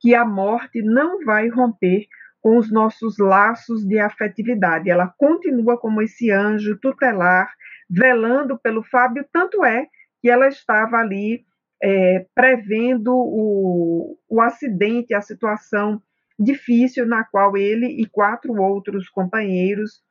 que 0.00 0.14
a 0.14 0.24
morte 0.24 0.82
não 0.82 1.24
vai 1.24 1.48
romper 1.48 2.06
com 2.40 2.58
os 2.58 2.70
nossos 2.70 3.18
laços 3.18 3.86
de 3.86 3.98
afetividade. 3.98 4.90
Ela 4.90 5.12
continua 5.16 5.78
como 5.78 6.02
esse 6.02 6.30
anjo 6.30 6.76
tutelar, 6.78 7.48
velando 7.88 8.58
pelo 8.58 8.82
Fábio, 8.82 9.24
tanto 9.32 9.64
é 9.64 9.86
que 10.20 10.28
ela 10.28 10.48
estava 10.48 10.96
ali 10.98 11.44
é, 11.82 12.26
prevendo 12.34 13.12
o, 13.12 14.18
o 14.28 14.40
acidente, 14.40 15.14
a 15.14 15.20
situação 15.20 16.02
difícil 16.38 17.06
na 17.06 17.24
qual 17.24 17.56
ele 17.56 17.86
e 17.86 18.06
quatro 18.06 18.52
outros 18.54 19.08
companheiros 19.08 20.02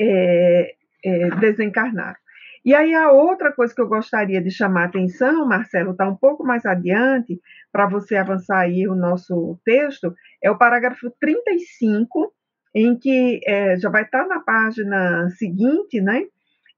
é, 0.00 0.74
é, 1.04 1.30
desencarnaram. 1.36 2.18
E 2.64 2.74
aí 2.74 2.94
a 2.94 3.10
outra 3.10 3.52
coisa 3.52 3.74
que 3.74 3.80
eu 3.80 3.88
gostaria 3.88 4.40
de 4.40 4.50
chamar 4.50 4.82
a 4.82 4.86
atenção, 4.86 5.46
Marcelo, 5.46 5.92
está 5.92 6.06
um 6.06 6.16
pouco 6.16 6.44
mais 6.44 6.66
adiante, 6.66 7.40
para 7.72 7.88
você 7.88 8.16
avançar 8.16 8.60
aí 8.60 8.86
o 8.86 8.94
nosso 8.94 9.58
texto, 9.64 10.14
é 10.42 10.50
o 10.50 10.58
parágrafo 10.58 11.10
35, 11.18 12.32
em 12.74 12.98
que 12.98 13.40
é, 13.46 13.78
já 13.78 13.88
vai 13.88 14.02
estar 14.02 14.24
tá 14.24 14.28
na 14.28 14.40
página 14.40 15.28
seguinte, 15.30 16.00
né? 16.00 16.26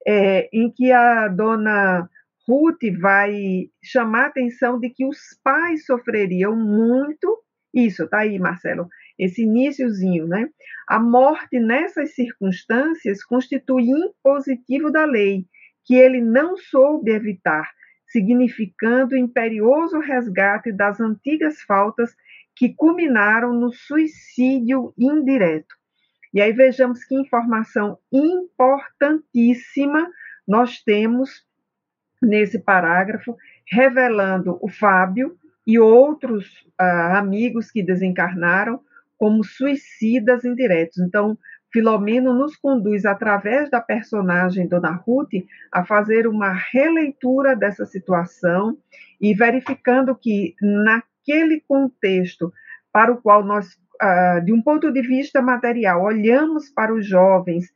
É, 0.06 0.48
em 0.52 0.70
que 0.70 0.92
a 0.92 1.28
dona 1.28 2.08
Ruth 2.48 2.82
vai 3.00 3.68
chamar 3.82 4.24
a 4.24 4.26
atenção 4.26 4.78
de 4.78 4.88
que 4.90 5.04
os 5.04 5.18
pais 5.42 5.84
sofreriam 5.84 6.56
muito. 6.56 7.38
Isso, 7.72 8.06
tá 8.08 8.18
aí, 8.18 8.38
Marcelo, 8.38 8.88
esse 9.18 9.42
iníciozinho, 9.42 10.26
né? 10.26 10.48
A 10.86 10.98
morte 10.98 11.58
nessas 11.58 12.14
circunstâncias 12.14 13.24
constitui 13.24 13.84
impositivo 13.84 14.90
da 14.90 15.04
lei, 15.04 15.46
que 15.84 15.94
ele 15.94 16.20
não 16.20 16.56
soube 16.56 17.10
evitar, 17.10 17.70
significando 18.06 19.14
o 19.14 19.18
imperioso 19.18 19.98
resgate 20.00 20.70
das 20.70 21.00
antigas 21.00 21.62
faltas 21.62 22.14
que 22.54 22.74
culminaram 22.74 23.54
no 23.54 23.72
suicídio 23.72 24.92
indireto. 24.98 25.74
E 26.34 26.40
aí 26.40 26.52
vejamos 26.52 27.04
que 27.04 27.14
informação 27.14 27.98
importantíssima 28.12 30.10
nós 30.46 30.82
temos 30.82 31.46
nesse 32.20 32.58
parágrafo, 32.58 33.36
revelando 33.70 34.58
o 34.60 34.68
Fábio 34.68 35.36
e 35.66 35.78
outros 35.78 36.46
uh, 36.80 37.16
amigos 37.16 37.70
que 37.70 37.82
desencarnaram 37.82 38.80
como 39.18 39.44
suicidas 39.44 40.44
indiretos. 40.44 40.98
Então, 40.98 41.38
Filomeno 41.72 42.34
nos 42.34 42.54
conduz, 42.56 43.06
através 43.06 43.70
da 43.70 43.80
personagem 43.80 44.68
Dona 44.68 44.90
Ruth, 44.90 45.32
a 45.70 45.84
fazer 45.84 46.26
uma 46.26 46.52
releitura 46.52 47.56
dessa 47.56 47.86
situação 47.86 48.76
e 49.20 49.32
verificando 49.32 50.14
que, 50.14 50.54
naquele 50.60 51.60
contexto 51.66 52.52
para 52.92 53.10
o 53.10 53.16
qual 53.16 53.42
nós, 53.42 53.78
ah, 54.00 54.40
de 54.40 54.52
um 54.52 54.60
ponto 54.60 54.92
de 54.92 55.00
vista 55.00 55.40
material, 55.40 56.02
olhamos 56.02 56.68
para 56.68 56.92
os 56.92 57.06
jovens 57.06 57.72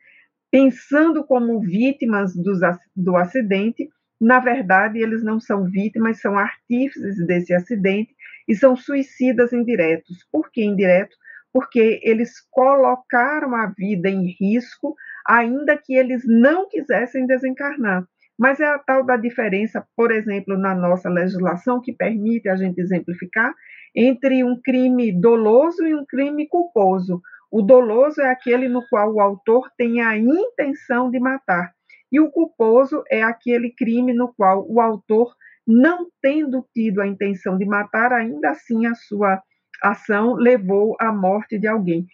pensando 0.50 1.24
como 1.24 1.60
vítimas 1.60 2.34
do 2.94 3.16
acidente, 3.16 3.88
na 4.20 4.40
verdade, 4.40 4.98
eles 4.98 5.22
não 5.22 5.38
são 5.38 5.64
vítimas, 5.64 6.20
são 6.20 6.38
artífices 6.38 7.24
desse 7.26 7.52
acidente 7.54 8.14
e 8.48 8.54
são 8.54 8.76
suicidas 8.76 9.52
indiretos. 9.52 10.26
Por 10.30 10.50
que 10.50 10.62
indiretos? 10.62 11.16
porque 11.56 12.00
eles 12.02 12.34
colocaram 12.50 13.56
a 13.56 13.68
vida 13.68 14.10
em 14.10 14.26
risco, 14.38 14.94
ainda 15.26 15.74
que 15.74 15.94
eles 15.94 16.22
não 16.26 16.68
quisessem 16.68 17.26
desencarnar. 17.26 18.06
Mas 18.38 18.60
é 18.60 18.66
a 18.66 18.78
tal 18.78 19.02
da 19.02 19.16
diferença, 19.16 19.82
por 19.96 20.12
exemplo, 20.12 20.58
na 20.58 20.74
nossa 20.74 21.08
legislação, 21.08 21.80
que 21.80 21.94
permite 21.94 22.46
a 22.50 22.56
gente 22.56 22.78
exemplificar, 22.78 23.54
entre 23.94 24.44
um 24.44 24.60
crime 24.60 25.10
doloso 25.18 25.86
e 25.86 25.94
um 25.94 26.04
crime 26.04 26.46
culposo. 26.46 27.22
O 27.50 27.62
doloso 27.62 28.20
é 28.20 28.30
aquele 28.30 28.68
no 28.68 28.86
qual 28.90 29.14
o 29.14 29.20
autor 29.22 29.70
tem 29.78 30.02
a 30.02 30.14
intenção 30.14 31.10
de 31.10 31.18
matar, 31.18 31.72
e 32.10 32.20
o 32.20 32.30
culposo 32.30 33.02
é 33.10 33.22
aquele 33.22 33.70
crime 33.70 34.12
no 34.12 34.32
qual 34.34 34.66
o 34.68 34.80
autor, 34.80 35.34
não 35.66 36.08
tendo 36.22 36.64
tido 36.72 37.00
a 37.00 37.06
intenção 37.06 37.58
de 37.58 37.64
matar, 37.64 38.12
ainda 38.12 38.50
assim 38.50 38.86
a 38.86 38.94
sua 38.94 39.42
ação 39.82 40.34
levou 40.34 40.96
à 41.00 41.12
morte 41.12 41.58
de 41.58 41.66
alguém. 41.66 42.06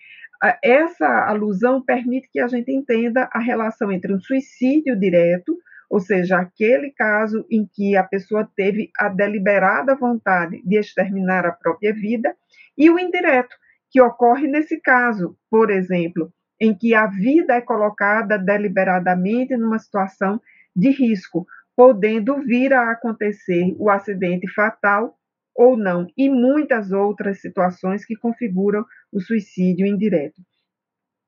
Essa 0.62 1.26
alusão 1.28 1.84
permite 1.84 2.28
que 2.32 2.40
a 2.40 2.48
gente 2.48 2.72
entenda 2.72 3.28
a 3.32 3.38
relação 3.38 3.92
entre 3.92 4.12
um 4.12 4.20
suicídio 4.20 4.98
direto, 4.98 5.56
ou 5.88 6.00
seja, 6.00 6.38
aquele 6.38 6.90
caso 6.90 7.46
em 7.50 7.68
que 7.70 7.96
a 7.96 8.02
pessoa 8.02 8.48
teve 8.56 8.90
a 8.98 9.08
deliberada 9.08 9.94
vontade 9.94 10.60
de 10.64 10.78
exterminar 10.78 11.46
a 11.46 11.52
própria 11.52 11.92
vida, 11.92 12.34
e 12.76 12.90
o 12.90 12.98
indireto, 12.98 13.54
que 13.90 14.00
ocorre 14.00 14.48
nesse 14.48 14.80
caso, 14.80 15.36
por 15.50 15.70
exemplo, 15.70 16.32
em 16.62 16.72
que 16.72 16.94
a 16.94 17.08
vida 17.08 17.54
é 17.54 17.60
colocada 17.60 18.38
deliberadamente 18.38 19.56
numa 19.56 19.80
situação 19.80 20.40
de 20.76 20.90
risco, 20.90 21.44
podendo 21.74 22.38
vir 22.38 22.72
a 22.72 22.92
acontecer 22.92 23.74
o 23.80 23.90
acidente 23.90 24.46
fatal 24.46 25.18
ou 25.56 25.76
não, 25.76 26.06
e 26.16 26.30
muitas 26.30 26.92
outras 26.92 27.40
situações 27.40 28.04
que 28.04 28.14
configuram 28.14 28.84
o 29.10 29.20
suicídio 29.20 29.84
indireto. 29.84 30.40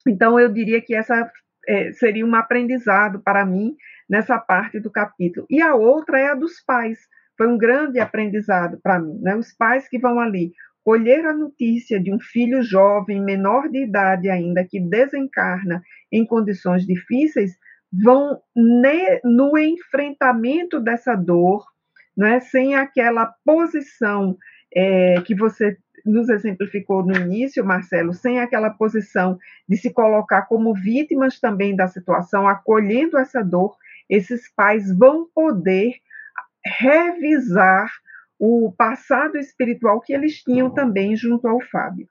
Então, 0.06 0.38
eu 0.38 0.48
diria 0.52 0.80
que 0.80 0.94
essa 0.94 1.28
é, 1.66 1.92
seria 1.94 2.24
um 2.24 2.36
aprendizado 2.36 3.20
para 3.20 3.44
mim 3.44 3.74
nessa 4.08 4.38
parte 4.38 4.78
do 4.78 4.88
capítulo. 4.88 5.48
E 5.50 5.60
a 5.60 5.74
outra 5.74 6.20
é 6.20 6.28
a 6.28 6.34
dos 6.36 6.60
pais. 6.64 7.00
Foi 7.36 7.48
um 7.48 7.58
grande 7.58 7.98
aprendizado 7.98 8.78
para 8.80 9.00
mim. 9.00 9.18
Né? 9.20 9.34
Os 9.34 9.52
pais 9.52 9.88
que 9.88 9.98
vão 9.98 10.20
ali 10.20 10.52
colher 10.84 11.24
a 11.24 11.32
notícia 11.32 11.98
de 11.98 12.12
um 12.12 12.20
filho 12.20 12.62
jovem, 12.62 13.20
menor 13.20 13.68
de 13.70 13.84
idade 13.84 14.28
ainda, 14.28 14.64
que 14.64 14.78
desencarna 14.78 15.82
em 16.12 16.26
condições 16.26 16.86
difíceis, 16.86 17.56
vão 17.90 18.38
no 19.24 19.56
enfrentamento 19.56 20.78
dessa 20.78 21.14
dor, 21.14 21.64
é 22.22 22.38
sem 22.38 22.74
aquela 22.74 23.32
posição 23.44 24.36
é, 24.74 25.20
que 25.22 25.34
você 25.34 25.76
nos 26.04 26.28
exemplificou 26.28 27.02
no 27.02 27.16
início, 27.16 27.64
Marcelo, 27.64 28.12
sem 28.12 28.38
aquela 28.38 28.68
posição 28.68 29.38
de 29.66 29.76
se 29.76 29.90
colocar 29.90 30.42
como 30.42 30.74
vítimas 30.74 31.40
também 31.40 31.74
da 31.74 31.88
situação, 31.88 32.46
acolhendo 32.46 33.16
essa 33.16 33.42
dor, 33.42 33.74
esses 34.08 34.52
pais 34.54 34.94
vão 34.96 35.26
poder 35.34 35.94
revisar 36.78 37.90
o 38.38 38.72
passado 38.76 39.38
espiritual 39.38 40.00
que 40.00 40.12
eles 40.12 40.42
tinham 40.42 40.72
também 40.72 41.16
junto 41.16 41.46
ao 41.46 41.60
Fábio. 41.60 42.06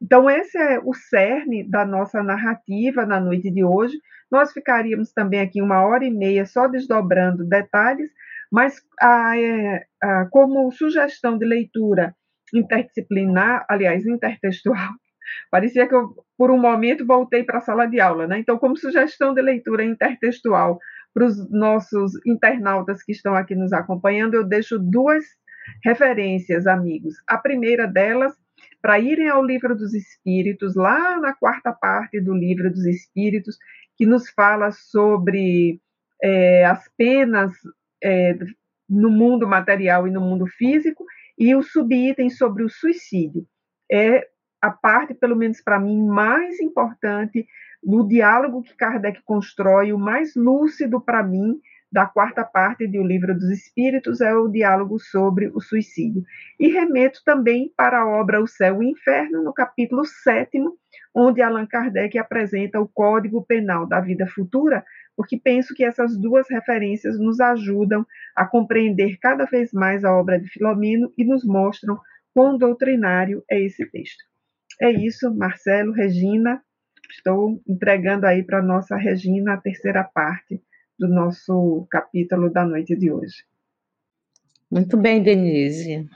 Então, 0.00 0.28
esse 0.28 0.58
é 0.58 0.80
o 0.80 0.92
cerne 0.92 1.62
da 1.62 1.86
nossa 1.86 2.22
narrativa 2.22 3.06
na 3.06 3.20
noite 3.20 3.50
de 3.50 3.62
hoje. 3.64 3.96
Nós 4.30 4.52
ficaríamos 4.52 5.12
também 5.12 5.40
aqui 5.40 5.62
uma 5.62 5.84
hora 5.84 6.04
e 6.04 6.10
meia 6.10 6.44
só 6.44 6.66
desdobrando 6.66 7.44
detalhes, 7.44 8.10
mas 8.50 8.82
a, 9.00 9.38
é, 9.38 9.86
a, 10.02 10.26
como 10.26 10.70
sugestão 10.72 11.38
de 11.38 11.46
leitura 11.46 12.14
interdisciplinar, 12.52 13.64
aliás, 13.68 14.04
intertextual, 14.04 14.90
parecia 15.50 15.86
que 15.86 15.94
eu, 15.94 16.14
por 16.36 16.50
um 16.50 16.58
momento, 16.58 17.06
voltei 17.06 17.44
para 17.44 17.58
a 17.58 17.62
sala 17.62 17.86
de 17.86 18.00
aula, 18.00 18.26
né? 18.26 18.38
Então, 18.38 18.58
como 18.58 18.76
sugestão 18.76 19.32
de 19.32 19.40
leitura 19.40 19.84
intertextual 19.84 20.80
para 21.14 21.26
os 21.26 21.50
nossos 21.50 22.12
internautas 22.26 23.02
que 23.02 23.12
estão 23.12 23.34
aqui 23.34 23.54
nos 23.54 23.72
acompanhando, 23.72 24.34
eu 24.34 24.44
deixo 24.44 24.78
duas 24.78 25.24
referências, 25.84 26.66
amigos. 26.66 27.14
A 27.26 27.38
primeira 27.38 27.86
delas, 27.86 28.32
para 28.80 28.98
irem 28.98 29.28
ao 29.28 29.44
Livro 29.44 29.76
dos 29.76 29.94
Espíritos, 29.94 30.74
lá 30.74 31.18
na 31.18 31.34
quarta 31.34 31.72
parte 31.72 32.20
do 32.20 32.34
Livro 32.34 32.70
dos 32.70 32.84
Espíritos, 32.84 33.56
que 33.96 34.06
nos 34.06 34.30
fala 34.30 34.70
sobre 34.70 35.80
é, 36.22 36.64
as 36.64 36.88
penas 36.96 37.52
é, 38.02 38.36
no 38.88 39.10
mundo 39.10 39.46
material 39.46 40.06
e 40.06 40.10
no 40.10 40.20
mundo 40.20 40.46
físico, 40.46 41.04
e 41.38 41.54
o 41.54 41.62
subitem 41.62 42.30
sobre 42.30 42.62
o 42.62 42.68
suicídio. 42.68 43.46
É 43.90 44.26
a 44.60 44.70
parte, 44.70 45.14
pelo 45.14 45.34
menos 45.34 45.60
para 45.60 45.80
mim, 45.80 46.06
mais 46.06 46.60
importante 46.60 47.46
do 47.82 48.06
diálogo 48.06 48.62
que 48.62 48.76
Kardec 48.76 49.20
constrói, 49.24 49.92
o 49.92 49.98
mais 49.98 50.36
lúcido 50.36 51.00
para 51.00 51.22
mim 51.22 51.60
da 51.92 52.06
quarta 52.06 52.42
parte 52.42 52.86
do 52.86 53.02
Livro 53.02 53.34
dos 53.34 53.50
Espíritos 53.50 54.22
é 54.22 54.34
o 54.34 54.48
diálogo 54.48 54.98
sobre 54.98 55.48
o 55.48 55.60
suicídio. 55.60 56.24
E 56.58 56.68
remeto 56.68 57.20
também 57.22 57.70
para 57.76 58.00
a 58.00 58.08
obra 58.08 58.42
O 58.42 58.46
Céu 58.46 58.82
e 58.82 58.86
o 58.86 58.90
Inferno, 58.90 59.42
no 59.42 59.52
capítulo 59.52 60.02
7, 60.02 60.58
onde 61.14 61.42
Allan 61.42 61.66
Kardec 61.66 62.16
apresenta 62.16 62.80
o 62.80 62.88
Código 62.88 63.44
Penal 63.44 63.86
da 63.86 64.00
Vida 64.00 64.26
Futura, 64.26 64.82
porque 65.14 65.38
penso 65.38 65.74
que 65.74 65.84
essas 65.84 66.16
duas 66.18 66.48
referências 66.48 67.18
nos 67.18 67.38
ajudam 67.40 68.06
a 68.34 68.46
compreender 68.46 69.18
cada 69.20 69.44
vez 69.44 69.70
mais 69.74 70.02
a 70.02 70.16
obra 70.16 70.40
de 70.40 70.48
Filomeno 70.48 71.12
e 71.18 71.24
nos 71.24 71.44
mostram 71.44 72.00
quão 72.32 72.56
doutrinário 72.56 73.44
é 73.50 73.60
esse 73.60 73.84
texto. 73.90 74.24
É 74.80 74.90
isso, 74.90 75.30
Marcelo, 75.34 75.92
Regina, 75.92 76.62
estou 77.10 77.60
entregando 77.68 78.26
aí 78.26 78.42
para 78.42 78.60
a 78.60 78.62
nossa 78.62 78.96
Regina 78.96 79.52
a 79.52 79.60
terceira 79.60 80.02
parte 80.02 80.58
do 81.02 81.08
nosso 81.08 81.84
capítulo 81.90 82.48
da 82.48 82.64
noite 82.64 82.94
de 82.94 83.10
hoje. 83.10 83.44
Muito 84.70 84.96
bem, 84.96 85.20
Denise. 85.20 86.08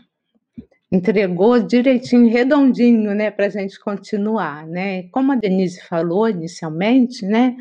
Entregou 0.91 1.59
direitinho, 1.61 2.30
redondinho, 2.30 3.12
né, 3.12 3.30
para 3.30 3.47
a 3.47 3.51
gente 3.51 3.78
continuar, 3.80 4.64
né? 4.66 5.09
Como 5.09 5.32
a 5.32 5.34
Denise 5.34 5.82
falou 5.82 6.28
inicialmente, 6.28 7.26
né, 7.26 7.57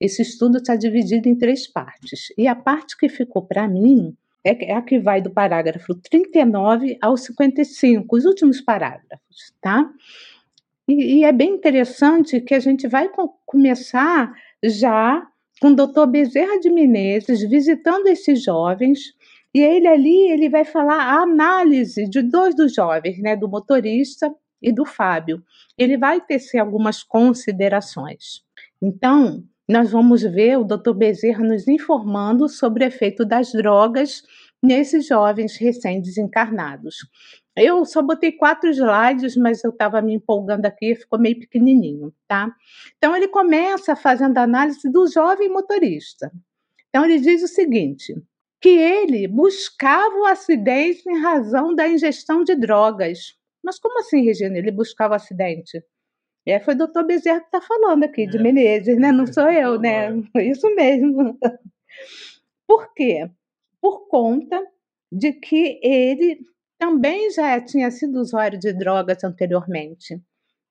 esse 0.00 0.22
estudo 0.22 0.56
está 0.56 0.74
dividido 0.74 1.28
em 1.28 1.36
três 1.36 1.70
partes. 1.70 2.32
E 2.38 2.48
a 2.48 2.54
parte 2.54 2.96
que 2.96 3.08
ficou 3.10 3.42
para 3.42 3.68
mim 3.68 4.16
é, 4.42 4.70
é 4.70 4.74
a 4.74 4.80
que 4.80 4.98
vai 4.98 5.20
do 5.20 5.30
parágrafo 5.30 5.94
39 5.94 6.96
ao 7.02 7.18
55, 7.18 8.16
os 8.16 8.24
últimos 8.24 8.62
parágrafos, 8.62 9.52
tá? 9.60 9.90
E, 10.88 11.18
e 11.18 11.24
é 11.24 11.32
bem 11.32 11.50
interessante 11.50 12.40
que 12.40 12.54
a 12.54 12.58
gente 12.60 12.88
vai 12.88 13.10
começar 13.44 14.32
já 14.64 15.30
com 15.60 15.68
o 15.68 15.76
doutor 15.76 16.06
Bezerra 16.06 16.58
de 16.58 16.70
Menezes 16.70 17.42
visitando 17.48 18.06
esses 18.06 18.42
jovens, 18.42 18.98
e 19.54 19.60
ele 19.60 19.86
ali 19.86 20.30
ele 20.30 20.48
vai 20.48 20.64
falar 20.64 21.02
a 21.02 21.22
análise 21.22 22.08
de 22.08 22.22
dois 22.22 22.54
dos 22.54 22.74
jovens, 22.74 23.18
né, 23.20 23.36
do 23.36 23.48
motorista 23.48 24.32
e 24.62 24.72
do 24.72 24.84
Fábio. 24.84 25.42
Ele 25.76 25.96
vai 25.96 26.20
tecer 26.20 26.58
algumas 26.58 27.02
considerações. 27.02 28.42
Então, 28.80 29.44
nós 29.68 29.90
vamos 29.90 30.22
ver 30.22 30.58
o 30.58 30.64
doutor 30.64 30.94
Bezerra 30.94 31.44
nos 31.44 31.68
informando 31.68 32.48
sobre 32.48 32.84
o 32.84 32.88
efeito 32.88 33.24
das 33.24 33.52
drogas 33.52 34.22
nesses 34.62 35.06
jovens 35.06 35.56
recém-desencarnados. 35.56 36.96
Eu 37.56 37.84
só 37.84 38.00
botei 38.00 38.32
quatro 38.32 38.70
slides, 38.70 39.36
mas 39.36 39.62
eu 39.64 39.70
estava 39.70 40.00
me 40.00 40.14
empolgando 40.14 40.66
aqui, 40.66 40.94
ficou 40.94 41.18
meio 41.18 41.38
pequenininho, 41.38 42.12
tá? 42.28 42.54
Então 42.96 43.16
ele 43.16 43.28
começa 43.28 43.96
fazendo 43.96 44.38
análise 44.38 44.90
do 44.90 45.06
jovem 45.10 45.48
motorista. 45.48 46.30
Então 46.88 47.04
ele 47.04 47.18
diz 47.18 47.42
o 47.42 47.48
seguinte: 47.48 48.14
que 48.60 48.68
ele 48.68 49.26
buscava 49.26 50.14
o 50.16 50.26
acidente 50.26 51.02
em 51.08 51.18
razão 51.18 51.74
da 51.74 51.88
ingestão 51.88 52.44
de 52.44 52.54
drogas. 52.54 53.36
Mas 53.62 53.78
como 53.78 53.98
assim, 53.98 54.24
Regina? 54.24 54.58
Ele 54.58 54.70
buscava 54.70 55.14
o 55.14 55.16
acidente? 55.16 55.82
É, 56.46 56.58
foi 56.60 56.74
o 56.74 56.78
doutor 56.78 57.04
Bezerra 57.04 57.40
que 57.40 57.46
está 57.46 57.60
falando 57.60 58.04
aqui, 58.04 58.26
de 58.26 58.38
é. 58.38 58.42
Menezes, 58.42 58.98
né? 58.98 59.12
Não 59.12 59.26
sou 59.26 59.50
eu, 59.50 59.78
né? 59.78 60.10
Foi 60.32 60.48
isso 60.48 60.74
mesmo. 60.74 61.38
Por 62.66 62.92
quê? 62.94 63.30
Por 63.80 64.08
conta 64.08 64.62
de 65.10 65.32
que 65.32 65.80
ele 65.82 66.40
também 66.80 67.30
já 67.30 67.60
tinha 67.60 67.90
sido 67.90 68.18
usuário 68.18 68.58
de 68.58 68.72
drogas 68.72 69.22
anteriormente, 69.22 70.18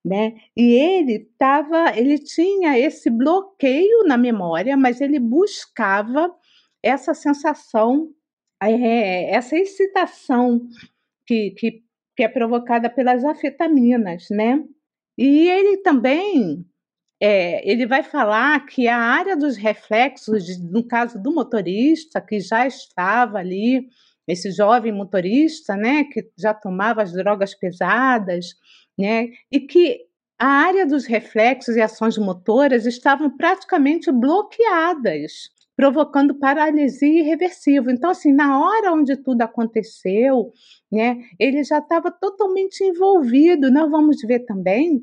né? 0.04 0.34
E 0.58 0.74
ele 0.74 1.20
tava, 1.38 1.96
ele 1.96 2.18
tinha 2.18 2.80
esse 2.80 3.12
bloqueio 3.12 4.04
na 4.06 4.18
memória, 4.18 4.76
mas 4.76 5.00
ele 5.02 5.20
buscava 5.20 6.34
essa 6.82 7.14
sensação, 7.14 8.10
é, 8.60 9.30
essa 9.36 9.56
excitação 9.56 10.60
que, 11.28 11.52
que, 11.52 11.84
que 12.18 12.24
é 12.24 12.28
provocada 12.28 12.90
pelas 12.90 13.24
afetaminas, 13.24 14.28
né? 14.32 14.64
E 15.16 15.48
ele 15.48 15.78
também 15.78 16.66
é, 17.22 17.70
ele 17.70 17.86
vai 17.86 18.02
falar 18.02 18.66
que 18.66 18.88
a 18.88 18.98
área 18.98 19.38
dos 19.38 19.58
reflexos, 19.58 20.58
no 20.60 20.84
caso 20.88 21.22
do 21.22 21.32
motorista, 21.32 22.20
que 22.20 22.40
já 22.40 22.66
estava 22.66 23.38
ali 23.38 23.90
esse 24.30 24.52
jovem 24.52 24.92
motorista, 24.92 25.76
né, 25.76 26.04
que 26.04 26.30
já 26.38 26.54
tomava 26.54 27.02
as 27.02 27.12
drogas 27.12 27.56
pesadas, 27.56 28.50
né, 28.98 29.30
e 29.52 29.60
que 29.60 30.02
a 30.38 30.48
área 30.48 30.86
dos 30.86 31.06
reflexos 31.06 31.76
e 31.76 31.82
ações 31.82 32.18
motoras 32.18 32.86
estavam 32.86 33.36
praticamente 33.36 34.12
bloqueadas, 34.12 35.50
provocando 35.76 36.38
paralisia 36.38 37.22
irreversível. 37.22 37.92
Então, 37.92 38.12
assim, 38.12 38.32
na 38.32 38.60
hora 38.60 38.94
onde 38.94 39.18
tudo 39.18 39.42
aconteceu, 39.42 40.52
né, 40.92 41.18
ele 41.40 41.64
já 41.64 41.80
estava 41.80 42.12
totalmente 42.12 42.84
envolvido. 42.84 43.72
Nós 43.72 43.90
vamos 43.90 44.18
ver 44.22 44.42
também 44.46 45.02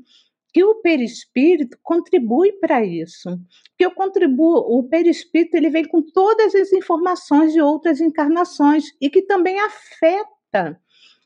que 0.56 0.64
o 0.64 0.76
perispírito 0.76 1.76
contribui 1.82 2.50
para 2.52 2.82
isso. 2.82 3.38
Que 3.76 3.86
o, 3.86 3.90
contribu 3.90 4.56
o 4.56 4.88
perispírito 4.88 5.54
ele 5.54 5.68
vem 5.68 5.84
com 5.86 6.00
todas 6.00 6.54
as 6.54 6.72
informações 6.72 7.52
de 7.52 7.60
outras 7.60 8.00
encarnações 8.00 8.86
e 8.98 9.10
que 9.10 9.20
também 9.20 9.60
afeta 9.60 10.80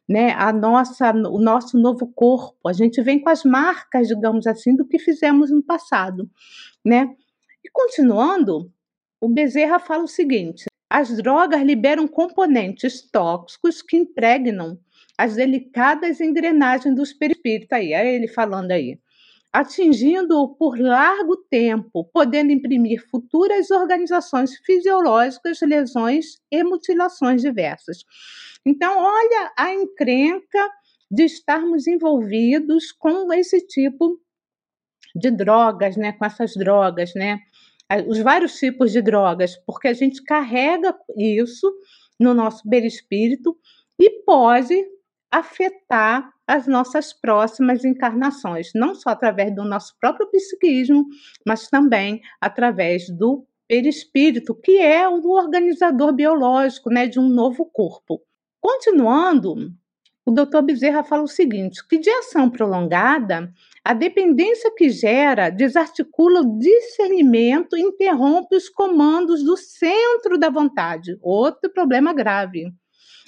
né, 0.09 0.33
a 0.33 0.53
nossa, 0.53 1.13
o 1.13 1.39
nosso 1.39 1.79
novo 1.79 2.09
corpo. 2.13 2.69
A 2.69 2.73
gente 2.73 3.01
vem 3.03 3.21
com 3.21 3.31
as 3.31 3.45
marcas, 3.45 4.09
digamos 4.09 4.49
assim, 4.49 4.75
do 4.75 4.85
que 4.85 4.99
fizemos 4.99 5.49
no 5.49 5.63
passado, 5.63 6.29
né? 6.85 7.15
E 7.65 7.71
continuando, 7.71 8.69
o 9.21 9.29
Bezerra 9.29 9.79
fala 9.79 10.03
o 10.03 10.09
seguinte: 10.09 10.65
as 10.91 11.17
drogas 11.19 11.63
liberam 11.63 12.09
componentes 12.09 13.09
tóxicos 13.09 13.81
que 13.81 13.97
impregnam 13.97 14.77
as 15.17 15.37
delicadas 15.37 16.21
engrenagens 16.21 16.97
dos 16.97 17.13
perispíritos. 17.13 17.71
Aí, 17.71 17.93
ele 17.93 18.27
falando 18.27 18.73
aí 18.73 18.99
atingindo-o 19.53 20.55
por 20.55 20.79
largo 20.79 21.37
tempo, 21.51 22.05
podendo 22.13 22.53
imprimir 22.53 23.05
futuras 23.11 23.71
organizações 23.71 24.57
fisiológicas, 24.65 25.61
lesões 25.61 26.39
e 26.51 26.63
mutilações 26.63 27.43
diversas. 27.43 28.05
Então, 28.65 28.97
olha 28.97 29.53
a 29.57 29.73
encrenca 29.73 30.71
de 31.11 31.25
estarmos 31.25 31.89
envolvidos 31.89 32.93
com 32.93 33.33
esse 33.33 33.67
tipo 33.67 34.21
de 35.15 35.31
drogas, 35.31 35.97
né, 35.97 36.13
com 36.13 36.25
essas 36.25 36.55
drogas, 36.55 37.13
né, 37.17 37.41
os 38.07 38.19
vários 38.19 38.57
tipos 38.57 38.93
de 38.93 39.03
drogas, 39.03 39.57
porque 39.67 39.89
a 39.89 39.93
gente 39.93 40.23
carrega 40.23 40.95
isso 41.19 41.73
no 42.21 42.33
nosso 42.33 42.69
perispírito 42.69 43.57
e 43.99 44.23
pode 44.23 44.87
afetar 45.31 46.33
as 46.47 46.67
nossas 46.67 47.13
próximas 47.13 47.85
encarnações, 47.85 48.71
não 48.75 48.95
só 48.95 49.11
através 49.11 49.55
do 49.55 49.65
nosso 49.65 49.97
próprio 50.01 50.29
psiquismo, 50.31 51.07
mas 51.47 51.69
também 51.69 52.21
através 52.41 53.09
do 53.09 53.47
perispírito, 53.69 54.55
que 54.55 54.79
é 54.79 55.09
o 55.09 55.31
organizador 55.31 56.13
biológico 56.13 56.91
né, 56.91 57.07
de 57.07 57.21
um 57.21 57.29
novo 57.29 57.65
corpo. 57.65 58.21
Continuando, 58.61 59.73
o 60.27 60.33
doutor 60.33 60.63
Bezerra 60.63 61.05
fala 61.05 61.23
o 61.23 61.29
seguinte: 61.29 61.87
que 61.89 61.99
de 61.99 62.11
ação 62.11 62.51
prolongada, 62.51 63.53
a 63.85 63.95
dependência 63.95 64.73
que 64.77 64.91
gera 64.91 65.51
desarticula 65.51 66.41
o 66.41 66.59
discernimento 66.59 67.77
e 67.77 67.81
interrompe 67.81 68.57
os 68.57 68.69
comandos 68.69 69.43
do 69.43 69.57
centro 69.57 70.37
da 70.37 70.51
vontade. 70.51 71.17
Outro 71.23 71.71
problema 71.71 72.13
grave. 72.13 72.73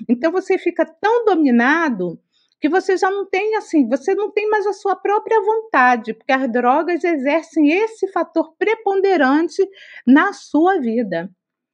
Então 0.09 0.31
você 0.33 0.59
fica 0.59 0.85
tão 0.85 1.25
dominado 1.25 2.19
que 2.61 2.69
você 2.69 2.97
já 2.97 3.11
não 3.11 3.29
tem 3.29 3.57
assim, 3.57 3.89
você 3.89 4.15
não 4.15 4.31
tem 4.31 4.49
mais 4.49 4.65
a 4.69 4.73
sua 4.73 4.95
própria 4.95 5.41
vontade, 5.41 6.15
porque 6.15 6.33
as 6.33 6.51
drogas 6.51 7.03
exercem 7.03 7.73
esse 7.73 8.07
fator 8.13 8.55
preponderante 8.57 9.69
na 10.07 10.33
sua 10.33 10.79
vida. 10.79 11.29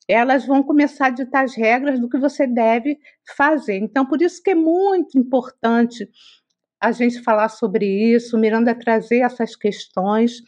Elas 0.09 0.47
vão 0.47 0.63
começar 0.63 1.09
a 1.09 1.11
ditar 1.11 1.45
as 1.45 1.55
regras 1.55 2.01
do 2.01 2.09
que 2.09 2.19
você 2.19 2.47
deve 2.47 2.99
fazer. 3.37 3.77
Então, 3.77 4.07
por 4.07 4.23
isso 4.23 4.43
que 4.43 4.53
é 4.53 4.55
muito 4.55 5.19
importante 5.19 6.09
a 6.81 6.91
gente 6.91 7.23
falar 7.23 7.51
sobre 7.51 7.85
isso, 7.85 8.39
Miranda 8.39 8.75
trazer 8.75 9.19
essas 9.19 9.55
questões 9.55 10.41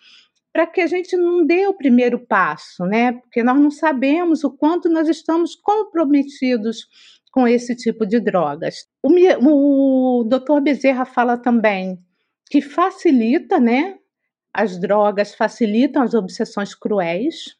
para 0.52 0.66
que 0.66 0.80
a 0.80 0.86
gente 0.86 1.16
não 1.16 1.46
dê 1.46 1.66
o 1.66 1.74
primeiro 1.74 2.18
passo, 2.18 2.84
né? 2.84 3.12
Porque 3.12 3.42
nós 3.42 3.58
não 3.58 3.70
sabemos 3.70 4.42
o 4.42 4.50
quanto 4.50 4.88
nós 4.88 5.08
estamos 5.08 5.54
comprometidos 5.54 6.88
com 7.30 7.46
esse 7.46 7.76
tipo 7.76 8.04
de 8.06 8.20
drogas. 8.20 8.86
O, 9.02 9.10
o 10.20 10.24
doutor 10.24 10.60
Bezerra 10.60 11.04
fala 11.04 11.38
também 11.38 11.98
que 12.50 12.60
facilita, 12.60 13.60
né? 13.60 13.96
As 14.52 14.78
drogas 14.78 15.34
facilitam 15.34 16.02
as 16.02 16.14
obsessões 16.14 16.74
cruéis. 16.74 17.56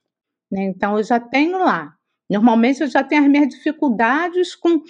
Né? 0.51 0.65
Então, 0.65 0.99
eu 0.99 1.05
já 1.05 1.21
tenho 1.21 1.59
lá. 1.59 1.95
Normalmente, 2.29 2.81
eu 2.81 2.89
já 2.89 3.05
tenho 3.05 3.23
as 3.23 3.29
minhas 3.29 3.49
dificuldades 3.49 4.57
com, 4.57 4.83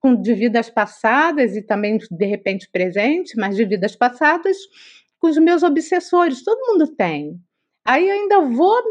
com 0.00 0.20
de 0.20 0.34
vidas 0.34 0.68
passadas 0.68 1.54
e 1.54 1.62
também, 1.62 1.98
de 2.10 2.26
repente, 2.26 2.68
presente, 2.70 3.36
mas 3.36 3.54
de 3.54 3.64
vidas 3.64 3.94
passadas 3.94 4.56
com 5.20 5.28
os 5.28 5.38
meus 5.38 5.62
obsessores. 5.62 6.42
Todo 6.42 6.72
mundo 6.72 6.88
tem. 6.88 7.40
Aí, 7.84 8.10
ainda 8.10 8.40
vou 8.40 8.82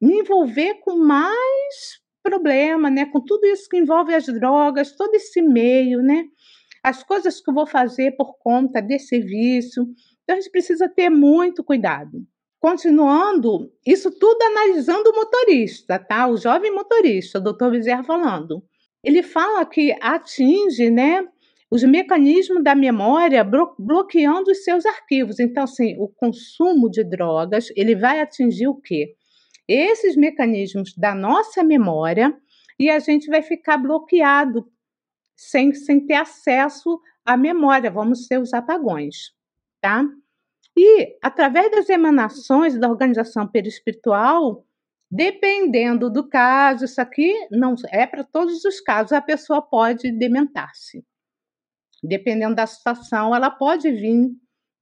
me 0.00 0.20
envolver 0.20 0.74
com 0.80 0.96
mais 0.96 2.00
problema, 2.28 2.90
né? 2.90 3.06
Com 3.06 3.20
tudo 3.20 3.46
isso 3.46 3.68
que 3.68 3.78
envolve 3.78 4.14
as 4.14 4.26
drogas, 4.26 4.92
todo 4.92 5.14
esse 5.14 5.40
meio, 5.40 6.02
né? 6.02 6.24
As 6.82 7.02
coisas 7.02 7.40
que 7.40 7.50
eu 7.50 7.54
vou 7.54 7.66
fazer 7.66 8.16
por 8.16 8.36
conta 8.38 8.80
desse 8.80 9.18
vício. 9.18 9.86
Então 10.22 10.36
a 10.36 10.40
gente 10.40 10.50
precisa 10.50 10.88
ter 10.88 11.08
muito 11.08 11.64
cuidado. 11.64 12.22
Continuando, 12.60 13.70
isso 13.86 14.10
tudo 14.10 14.42
analisando 14.42 15.10
o 15.10 15.14
motorista, 15.16 15.98
tá? 15.98 16.26
O 16.26 16.36
jovem 16.36 16.74
motorista, 16.74 17.38
o 17.38 17.42
doutor 17.42 17.70
Bezerra 17.70 18.02
falando. 18.02 18.62
Ele 19.02 19.22
fala 19.22 19.64
que 19.64 19.96
atinge, 20.00 20.90
né? 20.90 21.24
Os 21.70 21.84
mecanismos 21.84 22.64
da 22.64 22.74
memória 22.74 23.44
bloqueando 23.78 24.50
os 24.50 24.64
seus 24.64 24.84
arquivos. 24.86 25.38
Então, 25.38 25.64
assim, 25.64 25.96
o 25.98 26.08
consumo 26.08 26.90
de 26.90 27.04
drogas, 27.04 27.68
ele 27.76 27.94
vai 27.94 28.20
atingir 28.20 28.68
o 28.68 28.74
quê? 28.74 29.14
Esses 29.68 30.16
mecanismos 30.16 30.94
da 30.96 31.14
nossa 31.14 31.62
memória 31.62 32.34
e 32.78 32.88
a 32.88 32.98
gente 32.98 33.28
vai 33.28 33.42
ficar 33.42 33.76
bloqueado 33.76 34.66
sem, 35.36 35.74
sem 35.74 36.04
ter 36.04 36.14
acesso 36.14 37.00
à 37.24 37.36
memória, 37.36 37.90
vamos 37.90 38.26
ter 38.26 38.38
os 38.38 38.54
apagões, 38.54 39.32
tá? 39.80 40.04
E 40.76 41.18
através 41.22 41.70
das 41.70 41.88
emanações 41.88 42.78
da 42.78 42.88
organização 42.88 43.46
perispiritual, 43.46 44.64
dependendo 45.10 46.08
do 46.08 46.28
caso, 46.28 46.84
isso 46.84 47.00
aqui 47.00 47.34
não 47.50 47.74
é 47.90 48.06
para 48.06 48.24
todos 48.24 48.64
os 48.64 48.80
casos, 48.80 49.12
a 49.12 49.20
pessoa 49.20 49.60
pode 49.60 50.10
dementar-se. 50.12 51.04
Dependendo 52.02 52.54
da 52.54 52.66
situação, 52.66 53.34
ela 53.34 53.50
pode 53.50 53.90
vir 53.90 54.30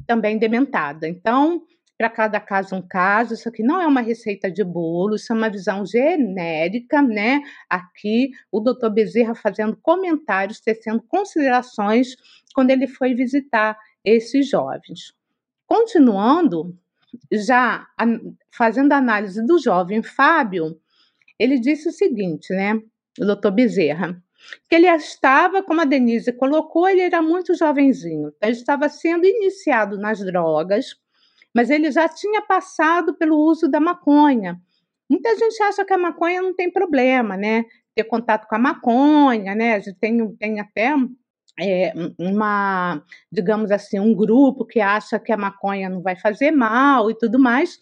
também 0.07 0.39
dementada. 0.39 1.09
Então, 1.09 1.65
para 1.97 2.11
cada 2.11 2.41
caso 2.41 2.75
um 2.75 2.83
caso. 2.83 3.35
Isso 3.35 3.49
aqui 3.49 3.63
não 3.63 3.81
é 3.81 3.87
uma 3.87 4.01
receita 4.01 4.51
de 4.51 4.63
bolo, 4.63 5.17
isso 5.17 5.33
é 5.33 5.37
uma 5.37 5.51
visão 5.51 5.85
genérica, 5.85 7.01
né? 7.03 7.41
Aqui 7.69 8.31
o 8.51 8.61
doutor 8.61 8.91
Bezerra 8.91 9.35
fazendo 9.35 9.77
comentários, 9.77 10.61
tecendo 10.61 11.03
considerações 11.03 12.17
quando 12.55 12.71
ele 12.71 12.87
foi 12.87 13.15
visitar 13.15 13.79
esses 14.05 14.49
jovens. 14.49 15.15
Continuando, 15.67 16.77
já 17.33 17.87
fazendo 18.51 18.93
análise 18.93 19.45
do 19.45 19.59
jovem 19.59 20.03
Fábio, 20.03 20.79
ele 21.39 21.59
disse 21.59 21.89
o 21.89 21.93
seguinte, 21.93 22.53
né? 22.53 22.81
Doutor 23.19 23.51
Bezerra 23.51 24.23
que 24.69 24.77
ele 24.77 24.87
estava, 24.87 25.63
como 25.63 25.81
a 25.81 25.85
Denise 25.85 26.33
colocou, 26.33 26.89
ele 26.89 27.01
era 27.01 27.21
muito 27.23 27.55
jovenzinho, 27.55 28.33
ele 28.41 28.53
estava 28.53 28.89
sendo 28.89 29.27
iniciado 29.27 29.99
nas 29.99 30.21
drogas, 30.21 30.95
mas 31.57 31.71
ele 31.71 31.91
já 31.91 32.07
tinha 32.07 32.43
passado 32.43 33.15
pelo 33.15 33.39
uso 33.39 33.67
da 33.67 33.81
maconha. 33.81 34.61
Muita 35.09 35.35
gente 35.39 35.63
acha 35.63 35.87
que 35.87 35.93
a 35.95 35.97
maconha 35.97 36.43
não 36.43 36.55
tem 36.55 36.71
problema, 36.71 37.35
né? 37.35 37.65
Ter 37.95 38.05
contato 38.05 38.47
com 38.47 38.57
a 38.57 38.59
maconha, 38.59 39.55
né? 39.55 39.77
A 39.77 39.79
gente 39.79 39.99
tem, 39.99 40.37
tem 40.37 40.61
até 40.61 40.95
é, 41.59 41.95
uma, 42.19 43.03
digamos 43.33 43.71
assim, 43.71 43.99
um 43.99 44.15
grupo 44.15 44.67
que 44.67 44.81
acha 44.81 45.19
que 45.19 45.33
a 45.33 45.37
maconha 45.39 45.89
não 45.89 46.03
vai 46.03 46.15
fazer 46.15 46.51
mal 46.51 47.11
e 47.11 47.17
tudo 47.17 47.39
mais, 47.39 47.79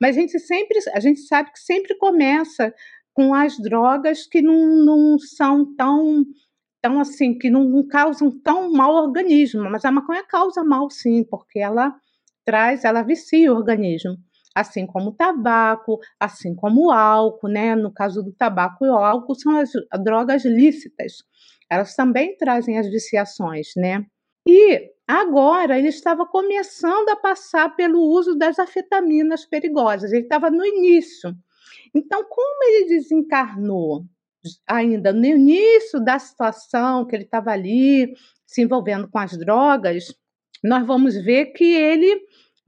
mas 0.00 0.16
a 0.16 0.20
gente 0.20 0.38
sempre, 0.38 0.78
a 0.94 1.00
gente 1.00 1.20
sabe 1.20 1.52
que 1.52 1.60
sempre 1.60 1.98
começa 1.98 2.72
com 3.12 3.34
as 3.34 3.58
drogas 3.58 4.26
que 4.26 4.40
não, 4.40 4.86
não 4.86 5.18
são 5.18 5.76
tão, 5.76 6.24
tão 6.80 6.98
assim, 6.98 7.36
que 7.36 7.50
não, 7.50 7.86
causam 7.88 8.30
tão 8.30 8.72
mal 8.72 8.96
ao 8.96 9.04
organismo, 9.04 9.68
mas 9.68 9.84
a 9.84 9.92
maconha 9.92 10.24
causa 10.24 10.64
mal 10.64 10.88
sim, 10.88 11.22
porque 11.24 11.58
ela 11.58 11.94
traz, 12.48 12.82
ela 12.82 13.02
vicia 13.02 13.52
o 13.52 13.56
organismo, 13.56 14.16
assim 14.54 14.86
como 14.86 15.10
o 15.10 15.12
tabaco, 15.12 15.98
assim 16.18 16.54
como 16.54 16.86
o 16.86 16.90
álcool, 16.90 17.46
né? 17.46 17.76
No 17.76 17.92
caso 17.92 18.22
do 18.22 18.32
tabaco 18.32 18.86
e 18.86 18.88
o 18.88 18.94
álcool 18.94 19.34
são 19.34 19.58
as 19.58 19.70
drogas 20.02 20.46
lícitas. 20.46 21.24
Elas 21.70 21.94
também 21.94 22.34
trazem 22.38 22.78
as 22.78 22.88
viciações, 22.88 23.66
né? 23.76 24.02
E 24.48 24.90
agora 25.06 25.78
ele 25.78 25.88
estava 25.88 26.24
começando 26.24 27.10
a 27.10 27.16
passar 27.16 27.76
pelo 27.76 28.00
uso 28.00 28.34
das 28.34 28.58
afetaminas 28.58 29.44
perigosas. 29.44 30.10
Ele 30.10 30.22
estava 30.22 30.50
no 30.50 30.64
início. 30.64 31.36
Então, 31.94 32.24
como 32.24 32.64
ele 32.64 32.88
desencarnou 32.96 34.06
ainda 34.66 35.12
no 35.12 35.26
início 35.26 36.02
da 36.02 36.18
situação 36.18 37.04
que 37.04 37.14
ele 37.14 37.24
estava 37.24 37.50
ali 37.50 38.14
se 38.46 38.62
envolvendo 38.62 39.06
com 39.06 39.18
as 39.18 39.36
drogas, 39.36 40.14
nós 40.62 40.86
vamos 40.86 41.14
ver 41.14 41.46
que 41.46 41.64
ele 41.64 42.20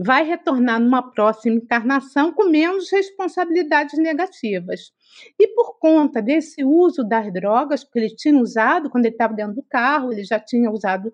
vai 0.02 0.24
retornar 0.24 0.80
numa 0.80 1.10
próxima 1.12 1.56
encarnação 1.56 2.32
com 2.32 2.48
menos 2.48 2.90
responsabilidades 2.90 3.98
negativas. 3.98 4.92
E 5.38 5.48
por 5.48 5.78
conta 5.78 6.22
desse 6.22 6.64
uso 6.64 7.06
das 7.06 7.30
drogas, 7.30 7.84
porque 7.84 7.98
ele 7.98 8.16
tinha 8.16 8.40
usado 8.40 8.88
quando 8.88 9.04
ele 9.04 9.14
estava 9.14 9.34
dentro 9.34 9.56
do 9.56 9.62
carro, 9.62 10.10
ele 10.10 10.24
já 10.24 10.40
tinha 10.40 10.70
usado, 10.70 11.12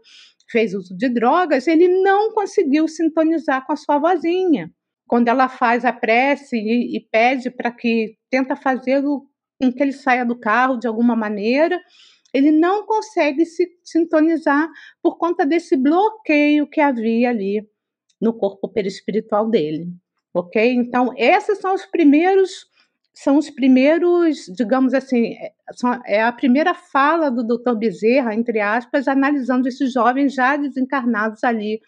fez 0.48 0.72
uso 0.72 0.96
de 0.96 1.08
drogas, 1.08 1.66
ele 1.66 1.88
não 2.00 2.32
conseguiu 2.32 2.86
sintonizar 2.86 3.66
com 3.66 3.72
a 3.72 3.76
sua 3.76 3.98
vozinha. 3.98 4.70
Quando 5.08 5.26
ela 5.28 5.48
faz 5.48 5.84
a 5.84 5.92
prece 5.92 6.56
e, 6.56 6.96
e 6.96 7.00
pede 7.10 7.50
para 7.50 7.72
que 7.72 8.16
tenta 8.30 8.54
fazê-lo 8.54 9.26
com 9.60 9.72
que 9.72 9.82
ele 9.82 9.92
saia 9.92 10.24
do 10.24 10.38
carro 10.38 10.76
de 10.76 10.86
alguma 10.86 11.16
maneira, 11.16 11.80
ele 12.36 12.52
não 12.52 12.84
consegue 12.84 13.46
se 13.46 13.66
sintonizar 13.82 14.68
por 15.02 15.16
conta 15.16 15.46
desse 15.46 15.74
bloqueio 15.74 16.66
que 16.66 16.82
havia 16.82 17.30
ali 17.30 17.66
no 18.20 18.34
corpo 18.34 18.68
perispiritual 18.68 19.48
dele, 19.48 19.88
ok? 20.34 20.74
Então, 20.74 21.14
esses 21.16 21.58
são 21.58 21.74
os 21.74 21.86
primeiros, 21.86 22.66
são 23.14 23.38
os 23.38 23.48
primeiros, 23.48 24.44
digamos 24.54 24.92
assim, 24.92 25.34
é, 26.04 26.22
a 26.22 26.30
primeira 26.30 26.74
fala 26.74 27.30
do 27.30 27.42
Dr. 27.42 27.74
Bezerra, 27.74 28.34
entre 28.34 28.60
aspas, 28.60 29.08
analisando 29.08 29.66
esses 29.66 29.90
jovens 29.90 30.34
já 30.34 30.58
desencarnados 30.58 31.42
ali 31.42 31.80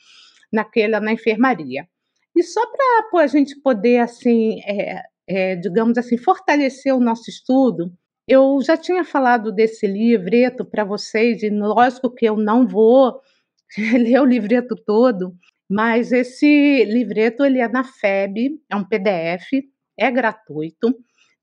naquela, 0.50 0.98
na 0.98 1.12
enfermaria. 1.12 1.86
E 2.34 2.42
só 2.42 2.62
para 3.10 3.22
a 3.22 3.26
gente 3.26 3.54
poder, 3.60 3.98
assim, 3.98 4.60
é, 4.64 5.02
é, 5.26 5.56
digamos 5.56 5.98
assim, 5.98 6.16
fortalecer 6.16 6.94
o 6.94 7.00
nosso 7.00 7.28
estudo, 7.28 7.92
eu 8.28 8.60
já 8.62 8.76
tinha 8.76 9.04
falado 9.04 9.50
desse 9.50 9.86
livreto 9.86 10.64
para 10.64 10.84
vocês, 10.84 11.42
e 11.42 11.48
lógico 11.48 12.14
que 12.14 12.26
eu 12.26 12.36
não 12.36 12.66
vou 12.66 13.20
ler 13.94 14.20
o 14.20 14.26
livreto 14.26 14.76
todo, 14.76 15.34
mas 15.68 16.12
esse 16.12 16.84
livreto 16.84 17.44
ele 17.44 17.58
é 17.58 17.68
na 17.68 17.82
FEB, 17.82 18.60
é 18.70 18.76
um 18.76 18.84
PDF, 18.84 19.64
é 19.98 20.10
gratuito, 20.10 20.94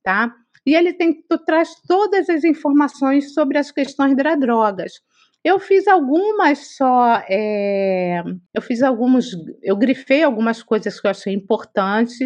tá? 0.03 0.31
E 0.65 0.75
ele 0.75 0.93
tem, 0.93 1.23
traz 1.45 1.69
todas 1.87 2.29
as 2.29 2.43
informações 2.43 3.33
sobre 3.33 3.57
as 3.57 3.71
questões 3.71 4.15
das 4.15 4.39
drogas. 4.39 4.93
Eu 5.43 5.59
fiz 5.59 5.87
algumas 5.87 6.75
só, 6.75 7.21
é, 7.29 8.23
eu 8.53 8.61
fiz 8.61 8.81
alguns, 8.81 9.27
eu 9.61 9.75
grifei 9.75 10.23
algumas 10.23 10.63
coisas 10.63 10.99
que 10.99 11.05
eu 11.05 11.11
achei 11.11 11.33
importantes, 11.33 12.17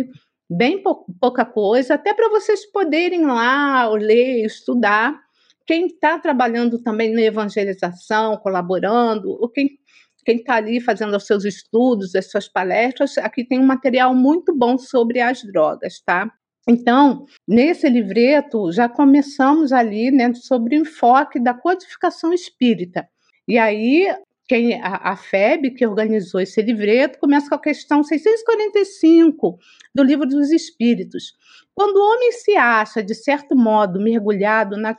bem 0.50 0.82
pou, 0.82 1.06
pouca 1.20 1.46
coisa, 1.46 1.94
até 1.96 2.14
para 2.14 2.30
vocês 2.30 2.66
poderem 2.72 3.26
lá 3.26 3.88
ler, 3.90 4.46
estudar. 4.46 5.20
Quem 5.66 5.86
está 5.88 6.18
trabalhando 6.18 6.82
também 6.82 7.14
na 7.14 7.22
evangelização, 7.22 8.38
colaborando, 8.38 9.30
ou 9.30 9.50
quem 9.50 9.78
quem 10.26 10.38
está 10.38 10.56
ali 10.56 10.80
fazendo 10.80 11.16
os 11.16 11.26
seus 11.26 11.44
estudos, 11.44 12.14
as 12.14 12.30
suas 12.30 12.48
palestras, 12.48 13.18
aqui 13.18 13.44
tem 13.44 13.58
um 13.58 13.66
material 13.66 14.14
muito 14.14 14.56
bom 14.56 14.78
sobre 14.78 15.20
as 15.20 15.42
drogas, 15.44 16.02
tá? 16.06 16.32
Então, 16.68 17.26
nesse 17.48 17.90
livreto, 17.90 18.72
já 18.72 18.88
começamos 18.88 19.74
ali 19.74 20.12
né, 20.12 20.32
sobre 20.36 20.78
o 20.78 20.82
enfoque 20.82 21.40
da 21.40 21.54
codificação 21.54 22.32
espírita. 22.32 23.08
E 23.48 23.58
aí, 23.58 24.08
quem, 24.50 24.82
a, 24.82 25.12
a 25.12 25.16
FEB, 25.16 25.70
que 25.70 25.86
organizou 25.86 26.42
esse 26.42 26.60
livreto, 26.60 27.20
começa 27.20 27.48
com 27.48 27.54
a 27.54 27.62
questão 27.62 28.04
645 28.04 29.60
do 29.94 30.02
Livro 30.02 30.26
dos 30.26 30.50
Espíritos. 30.50 31.36
Quando 31.76 31.98
o 31.98 32.04
homem 32.04 32.32
se 32.32 32.56
acha, 32.56 33.04
de 33.04 33.14
certo 33.14 33.56
modo, 33.56 34.02
mergulhado 34.02 34.76
na 34.76 34.98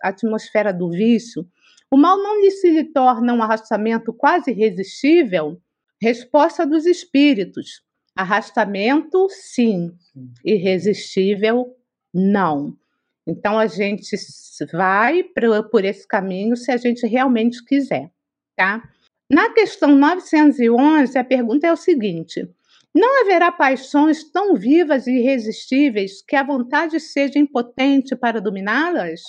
atmosfera 0.00 0.72
do 0.72 0.88
vício, 0.88 1.44
o 1.90 1.96
mal 1.96 2.16
não 2.16 2.40
lhe 2.40 2.50
se 2.52 2.70
lhe 2.70 2.84
torna 2.84 3.34
um 3.34 3.42
arrastamento 3.42 4.12
quase 4.12 4.52
irresistível? 4.52 5.60
Resposta 6.00 6.64
dos 6.64 6.86
espíritos: 6.86 7.82
arrastamento, 8.14 9.26
sim, 9.30 9.90
irresistível, 10.44 11.74
não. 12.14 12.76
Então 13.26 13.58
a 13.58 13.66
gente 13.66 14.14
vai 14.72 15.24
por 15.72 15.84
esse 15.84 16.06
caminho 16.06 16.56
se 16.56 16.70
a 16.70 16.76
gente 16.76 17.04
realmente 17.04 17.64
quiser 17.64 18.12
tá? 18.56 18.82
Na 19.30 19.50
questão 19.50 19.94
911, 19.94 21.18
a 21.18 21.24
pergunta 21.24 21.66
é 21.66 21.72
o 21.72 21.76
seguinte: 21.76 22.48
não 22.94 23.22
haverá 23.22 23.52
paixões 23.52 24.24
tão 24.30 24.54
vivas 24.54 25.06
e 25.06 25.12
irresistíveis 25.12 26.22
que 26.22 26.34
a 26.34 26.42
vontade 26.42 26.98
seja 26.98 27.38
impotente 27.38 28.16
para 28.16 28.40
dominá-las? 28.40 29.20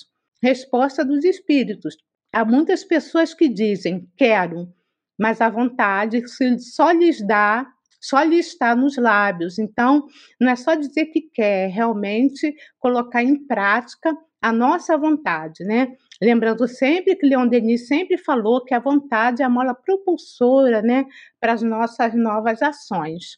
Resposta 0.42 1.04
dos 1.04 1.26
espíritos. 1.26 1.98
Há 2.34 2.46
muitas 2.46 2.84
pessoas 2.84 3.34
que 3.34 3.50
dizem 3.50 4.08
quero, 4.16 4.72
mas 5.20 5.42
a 5.42 5.50
vontade 5.50 6.22
só 6.60 6.92
lhes 6.92 7.26
dá, 7.26 7.68
só 8.00 8.22
lhe 8.24 8.38
está 8.38 8.76
nos 8.76 8.96
lábios. 8.98 9.58
Então, 9.58 10.06
não 10.40 10.52
é 10.52 10.56
só 10.56 10.76
dizer 10.76 11.08
que 11.08 11.22
quer, 11.22 11.70
realmente 11.70 12.56
colocar 12.80 13.24
em 13.24 13.46
prática 13.48 14.16
a 14.42 14.52
nossa 14.52 14.98
vontade, 14.98 15.64
né? 15.64 15.96
Lembrando 16.22 16.68
sempre 16.68 17.16
que 17.16 17.28
Leon 17.28 17.48
Denis 17.48 17.88
sempre 17.88 18.18
falou 18.18 18.64
que 18.64 18.74
a 18.74 18.80
vontade 18.80 19.42
é 19.42 19.46
a 19.46 19.50
mola 19.50 19.76
propulsora, 19.76 20.82
né, 20.82 21.06
para 21.40 21.54
as 21.54 21.62
nossas 21.62 22.16
novas 22.16 22.62
ações. 22.62 23.38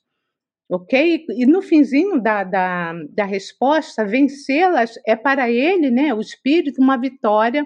Ok? 0.71 1.25
E 1.29 1.45
no 1.45 1.61
finzinho 1.61 2.21
da, 2.21 2.43
da, 2.43 2.93
da 3.09 3.25
resposta, 3.25 4.05
vencê-las 4.05 4.93
é 5.05 5.15
para 5.15 5.49
ele, 5.49 5.89
né, 5.89 6.13
o 6.13 6.21
espírito, 6.21 6.81
uma 6.81 6.97
vitória 6.97 7.65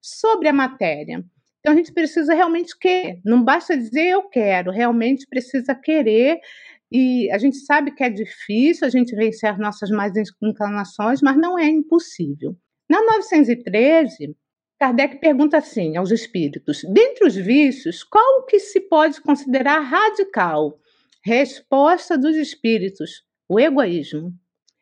sobre 0.00 0.48
a 0.48 0.52
matéria. 0.52 1.24
Então 1.60 1.72
a 1.72 1.76
gente 1.76 1.92
precisa 1.92 2.34
realmente 2.34 2.76
querer, 2.78 3.20
não 3.24 3.42
basta 3.42 3.76
dizer 3.76 4.08
eu 4.08 4.28
quero, 4.28 4.70
realmente 4.70 5.26
precisa 5.28 5.74
querer. 5.74 6.40
E 6.90 7.30
a 7.30 7.38
gente 7.38 7.56
sabe 7.56 7.92
que 7.92 8.04
é 8.04 8.10
difícil 8.10 8.86
a 8.86 8.90
gente 8.90 9.14
vencer 9.16 9.48
as 9.48 9.58
nossas 9.58 9.88
mais 9.88 10.12
inclinações, 10.42 11.22
mas 11.22 11.38
não 11.38 11.58
é 11.58 11.66
impossível. 11.66 12.54
Na 12.90 13.00
913, 13.00 14.36
Kardec 14.82 15.20
pergunta 15.20 15.58
assim 15.58 15.96
aos 15.96 16.10
espíritos: 16.10 16.82
dentre 16.92 17.24
os 17.24 17.36
vícios, 17.36 18.02
qual 18.02 18.44
que 18.46 18.58
se 18.58 18.80
pode 18.80 19.20
considerar 19.20 19.78
radical? 19.78 20.76
Resposta 21.24 22.18
dos 22.18 22.34
espíritos: 22.34 23.24
o 23.48 23.60
egoísmo. 23.60 24.32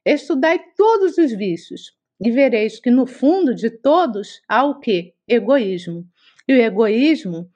Estudai 0.02 0.58
todos 0.74 1.18
os 1.18 1.32
vícios 1.32 1.92
e 2.18 2.30
vereis 2.30 2.80
que 2.80 2.90
no 2.90 3.04
fundo 3.04 3.54
de 3.54 3.68
todos 3.68 4.40
há 4.48 4.64
o 4.64 4.80
que? 4.80 5.12
Egoísmo. 5.28 6.06
E 6.48 6.54
o 6.54 6.56
egoísmo 6.56 7.50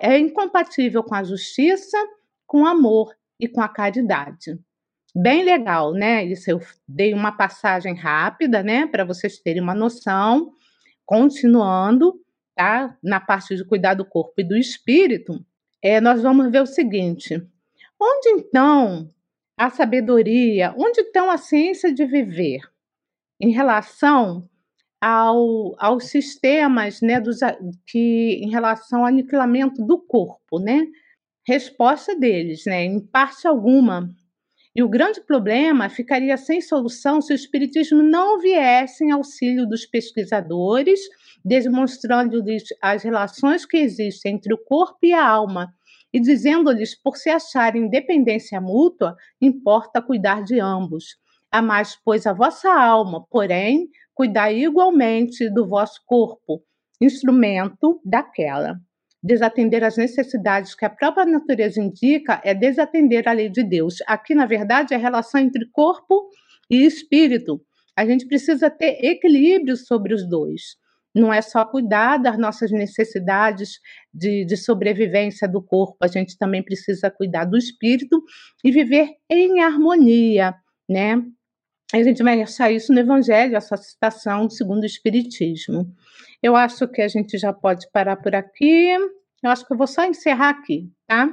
é 0.00 0.16
incompatível 0.20 1.02
com 1.02 1.16
a 1.16 1.24
justiça, 1.24 1.98
com 2.46 2.62
o 2.62 2.66
amor 2.66 3.12
e 3.40 3.48
com 3.48 3.60
a 3.60 3.68
caridade. 3.68 4.56
Bem 5.12 5.42
legal, 5.42 5.92
né? 5.92 6.24
Isso 6.24 6.48
eu 6.48 6.60
dei 6.86 7.12
uma 7.12 7.32
passagem 7.32 7.96
rápida, 7.96 8.62
né, 8.62 8.86
para 8.86 9.04
vocês 9.04 9.40
terem 9.40 9.60
uma 9.60 9.74
noção. 9.74 10.52
Continuando, 11.06 12.20
tá? 12.54 12.98
Na 13.02 13.20
parte 13.20 13.56
de 13.56 13.64
cuidar 13.64 13.94
do 13.94 14.04
corpo 14.04 14.34
e 14.38 14.44
do 14.44 14.56
espírito, 14.56 15.42
é, 15.80 16.00
nós 16.00 16.22
vamos 16.22 16.50
ver 16.50 16.60
o 16.62 16.66
seguinte: 16.66 17.40
onde 18.00 18.28
então 18.30 19.08
a 19.56 19.70
sabedoria, 19.70 20.74
onde 20.76 21.00
estão 21.00 21.30
a 21.30 21.38
ciência 21.38 21.92
de 21.94 22.04
viver 22.04 22.60
em 23.40 23.50
relação 23.50 24.48
ao, 25.00 25.74
aos 25.78 26.04
sistemas, 26.04 27.00
né, 27.00 27.20
dos, 27.20 27.38
que 27.86 28.40
em 28.42 28.50
relação 28.50 29.00
ao 29.00 29.06
aniquilamento 29.06 29.84
do 29.84 29.98
corpo, 29.98 30.58
né? 30.58 30.86
Resposta 31.46 32.18
deles, 32.18 32.64
né, 32.66 32.84
em 32.84 33.00
parte 33.00 33.46
alguma. 33.46 34.12
E 34.76 34.82
o 34.82 34.88
grande 34.90 35.22
problema 35.22 35.88
ficaria 35.88 36.36
sem 36.36 36.60
solução 36.60 37.22
se 37.22 37.32
o 37.32 37.34
espiritismo 37.34 38.02
não 38.02 38.38
viesse 38.38 39.02
em 39.02 39.10
auxílio 39.10 39.66
dos 39.66 39.86
pesquisadores, 39.86 41.00
demonstrando-lhes 41.42 42.64
as 42.82 43.02
relações 43.02 43.64
que 43.64 43.78
existem 43.78 44.34
entre 44.34 44.52
o 44.52 44.58
corpo 44.58 44.98
e 45.02 45.14
a 45.14 45.26
alma 45.26 45.72
e 46.12 46.20
dizendo-lhes 46.20 46.94
por 46.94 47.16
se 47.16 47.30
acharem 47.30 47.86
independência 47.86 48.60
mútua, 48.60 49.16
importa 49.40 50.02
cuidar 50.02 50.44
de 50.44 50.60
ambos. 50.60 51.16
Amais, 51.50 51.98
pois, 52.04 52.26
a 52.26 52.34
vossa 52.34 52.70
alma, 52.70 53.26
porém, 53.30 53.88
cuidai 54.14 54.58
igualmente 54.58 55.48
do 55.48 55.66
vosso 55.66 56.02
corpo, 56.04 56.62
instrumento 57.00 57.98
daquela. 58.04 58.78
Desatender 59.26 59.82
às 59.82 59.96
necessidades 59.96 60.72
que 60.72 60.84
a 60.84 60.90
própria 60.90 61.26
natureza 61.26 61.80
indica 61.80 62.40
é 62.44 62.54
desatender 62.54 63.26
a 63.26 63.32
lei 63.32 63.48
de 63.48 63.64
Deus. 63.64 63.96
Aqui, 64.06 64.36
na 64.36 64.46
verdade, 64.46 64.94
é 64.94 64.96
a 64.96 65.00
relação 65.00 65.40
entre 65.40 65.68
corpo 65.72 66.28
e 66.70 66.86
espírito. 66.86 67.60
A 67.96 68.06
gente 68.06 68.24
precisa 68.28 68.70
ter 68.70 69.04
equilíbrio 69.04 69.76
sobre 69.76 70.14
os 70.14 70.28
dois. 70.28 70.76
Não 71.12 71.34
é 71.34 71.42
só 71.42 71.64
cuidar 71.64 72.18
das 72.18 72.38
nossas 72.38 72.70
necessidades 72.70 73.80
de, 74.14 74.44
de 74.44 74.56
sobrevivência 74.56 75.48
do 75.48 75.60
corpo, 75.60 75.96
a 76.02 76.06
gente 76.06 76.38
também 76.38 76.62
precisa 76.62 77.10
cuidar 77.10 77.46
do 77.46 77.56
espírito 77.56 78.22
e 78.62 78.70
viver 78.70 79.08
em 79.28 79.60
harmonia, 79.60 80.54
né? 80.88 81.20
A 81.92 82.02
gente 82.02 82.22
vai 82.22 82.42
achar 82.42 82.70
isso 82.70 82.92
no 82.92 82.98
Evangelho, 82.98 83.56
essa 83.56 83.76
citação 83.76 84.50
segundo 84.50 84.82
o 84.82 84.86
Espiritismo. 84.86 85.86
Eu 86.42 86.56
acho 86.56 86.88
que 86.88 87.00
a 87.00 87.08
gente 87.08 87.38
já 87.38 87.52
pode 87.52 87.88
parar 87.92 88.16
por 88.16 88.34
aqui. 88.34 88.88
Eu 89.42 89.50
acho 89.50 89.64
que 89.64 89.72
eu 89.72 89.78
vou 89.78 89.86
só 89.86 90.04
encerrar 90.04 90.50
aqui, 90.50 90.90
tá? 91.06 91.32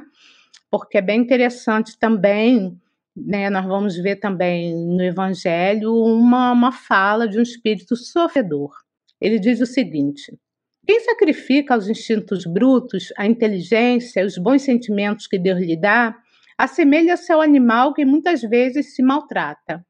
Porque 0.70 0.99
é 0.99 1.01
bem 1.01 1.22
interessante 1.22 1.97
também, 1.97 2.80
né? 3.16 3.49
Nós 3.49 3.66
vamos 3.66 3.97
ver 3.97 4.18
também 4.18 4.76
no 4.76 5.01
Evangelho 5.01 5.91
uma, 5.93 6.51
uma 6.51 6.72
fala 6.72 7.28
de 7.28 7.39
um 7.39 7.41
espírito 7.41 7.95
sofredor. 7.95 8.72
Ele 9.20 9.39
diz 9.39 9.60
o 9.60 9.66
seguinte: 9.66 10.38
quem 10.86 10.99
sacrifica 10.99 11.74
aos 11.74 11.88
instintos 11.88 12.45
brutos, 12.45 13.12
a 13.18 13.26
inteligência, 13.26 14.26
os 14.26 14.38
bons 14.38 14.62
sentimentos 14.62 15.26
que 15.26 15.39
Deus 15.39 15.60
lhe 15.60 15.76
dá, 15.76 16.16
assemelha-se 16.58 17.32
ao 17.32 17.41
animal 17.41 17.93
que 17.93 18.06
muitas 18.06 18.41
vezes 18.41 18.93
se 18.93 19.01
maltrata. 19.01 19.84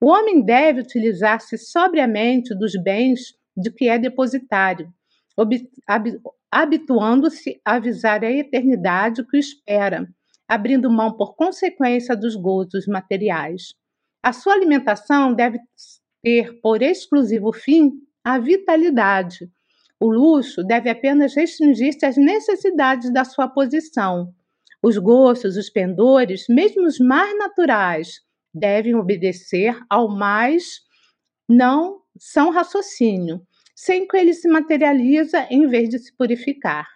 O 0.00 0.08
homem 0.08 0.44
deve 0.44 0.80
utilizar-se 0.80 1.56
sobriamente 1.56 2.54
dos 2.54 2.72
bens 2.80 3.34
de 3.56 3.70
que 3.70 3.88
é 3.88 3.98
depositário, 3.98 4.92
habituando-se 6.50 7.60
a 7.64 7.76
avisar 7.76 8.22
a 8.22 8.30
eternidade 8.30 9.26
que 9.26 9.36
o 9.36 9.40
espera, 9.40 10.06
abrindo 10.46 10.90
mão 10.90 11.16
por 11.16 11.34
consequência 11.34 12.14
dos 12.14 12.36
gozos 12.36 12.86
materiais. 12.86 13.74
A 14.22 14.32
sua 14.32 14.52
alimentação 14.52 15.32
deve 15.32 15.58
ter 16.22 16.60
por 16.60 16.82
exclusivo 16.82 17.52
fim 17.52 17.92
a 18.22 18.38
vitalidade. 18.38 19.50
O 19.98 20.10
luxo 20.10 20.62
deve 20.62 20.90
apenas 20.90 21.34
restringir-se 21.34 22.04
às 22.04 22.16
necessidades 22.18 23.10
da 23.10 23.24
sua 23.24 23.48
posição. 23.48 24.30
Os 24.82 24.98
gostos, 24.98 25.56
os 25.56 25.70
pendores, 25.70 26.44
mesmo 26.50 26.86
os 26.86 26.98
mais 26.98 27.36
naturais, 27.38 28.20
devem 28.56 28.94
obedecer 28.94 29.78
ao 29.90 30.08
mais 30.08 30.80
não 31.46 32.00
são 32.18 32.50
raciocínio, 32.50 33.42
sem 33.74 34.08
que 34.08 34.16
ele 34.16 34.32
se 34.32 34.48
materializa 34.48 35.46
em 35.50 35.66
vez 35.66 35.90
de 35.90 35.98
se 35.98 36.16
purificar. 36.16 36.88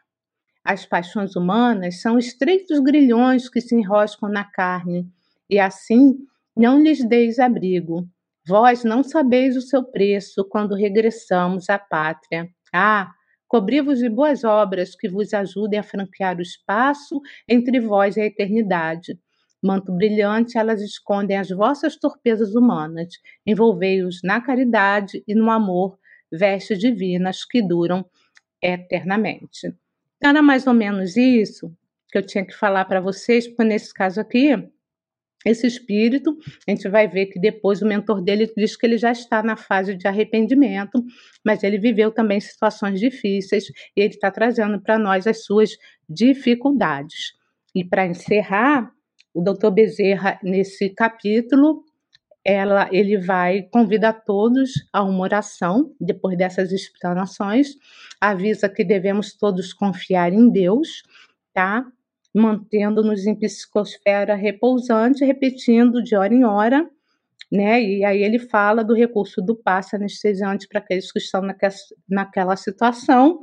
As 0.64 0.86
paixões 0.86 1.36
humanas 1.36 2.00
são 2.00 2.18
estreitos 2.18 2.80
grilhões 2.80 3.48
que 3.48 3.60
se 3.60 3.74
enroscam 3.74 4.30
na 4.30 4.44
carne, 4.44 5.06
e 5.48 5.58
assim 5.58 6.16
não 6.56 6.80
lhes 6.80 7.06
deis 7.06 7.38
abrigo. 7.38 8.08
Vós 8.46 8.82
não 8.82 9.02
sabeis 9.02 9.56
o 9.56 9.60
seu 9.60 9.84
preço 9.84 10.44
quando 10.48 10.74
regressamos 10.74 11.68
à 11.68 11.78
pátria. 11.78 12.48
Ah, 12.72 13.10
cobri-vos 13.46 13.98
de 13.98 14.08
boas 14.08 14.44
obras 14.44 14.94
que 14.94 15.08
vos 15.08 15.34
ajudem 15.34 15.78
a 15.78 15.82
franquear 15.82 16.38
o 16.38 16.42
espaço 16.42 17.20
entre 17.46 17.80
vós 17.80 18.16
e 18.16 18.22
a 18.22 18.26
eternidade 18.26 19.18
Manto 19.62 19.92
brilhante, 19.92 20.56
elas 20.56 20.80
escondem 20.80 21.36
as 21.36 21.50
vossas 21.50 21.96
torpezas 21.96 22.54
humanas. 22.54 23.08
Envolvei-os 23.46 24.20
na 24.22 24.40
caridade 24.40 25.22
e 25.26 25.34
no 25.34 25.50
amor, 25.50 25.98
vestes 26.32 26.78
divinas 26.78 27.44
que 27.44 27.60
duram 27.60 28.04
eternamente. 28.62 29.66
Então, 30.16 30.30
era 30.30 30.42
mais 30.42 30.66
ou 30.66 30.74
menos 30.74 31.16
isso 31.16 31.74
que 32.10 32.18
eu 32.18 32.26
tinha 32.26 32.44
que 32.44 32.54
falar 32.54 32.84
para 32.84 33.00
vocês, 33.00 33.46
porque 33.46 33.64
nesse 33.64 33.92
caso 33.94 34.20
aqui, 34.20 34.50
esse 35.44 35.66
espírito, 35.66 36.36
a 36.68 36.70
gente 36.70 36.86
vai 36.88 37.08
ver 37.08 37.26
que 37.26 37.40
depois 37.40 37.80
o 37.80 37.86
mentor 37.86 38.20
dele 38.20 38.52
diz 38.54 38.76
que 38.76 38.84
ele 38.84 38.98
já 38.98 39.10
está 39.10 39.42
na 39.42 39.56
fase 39.56 39.94
de 39.94 40.06
arrependimento, 40.06 41.02
mas 41.44 41.62
ele 41.62 41.78
viveu 41.78 42.10
também 42.10 42.38
situações 42.40 43.00
difíceis 43.00 43.64
e 43.96 44.00
ele 44.02 44.14
está 44.14 44.30
trazendo 44.30 44.80
para 44.82 44.98
nós 44.98 45.26
as 45.26 45.44
suas 45.44 45.70
dificuldades. 46.08 47.32
E 47.74 47.82
para 47.82 48.06
encerrar, 48.06 48.92
o 49.34 49.42
doutor 49.42 49.70
Bezerra, 49.70 50.38
nesse 50.42 50.90
capítulo, 50.90 51.84
ela, 52.44 52.88
ele 52.90 53.18
vai 53.18 53.62
convidar 53.62 54.12
todos 54.12 54.72
a 54.92 55.02
uma 55.02 55.20
oração, 55.20 55.94
depois 56.00 56.36
dessas 56.36 56.72
explanações, 56.72 57.74
avisa 58.20 58.68
que 58.68 58.82
devemos 58.82 59.36
todos 59.36 59.72
confiar 59.72 60.32
em 60.32 60.48
Deus, 60.50 61.02
tá? 61.52 61.84
Mantendo-nos 62.34 63.26
em 63.26 63.34
psicosfera 63.34 64.34
repousante, 64.34 65.24
repetindo 65.24 66.02
de 66.02 66.16
hora 66.16 66.32
em 66.32 66.44
hora, 66.44 66.88
né? 67.52 67.82
E 67.82 68.04
aí 68.04 68.22
ele 68.22 68.38
fala 68.38 68.82
do 68.82 68.94
recurso 68.94 69.42
do 69.42 69.54
passe 69.54 69.96
anestesiante 69.96 70.66
para 70.66 70.78
aqueles 70.80 71.12
que 71.12 71.18
estão 71.18 71.42
naquela 72.08 72.56
situação, 72.56 73.42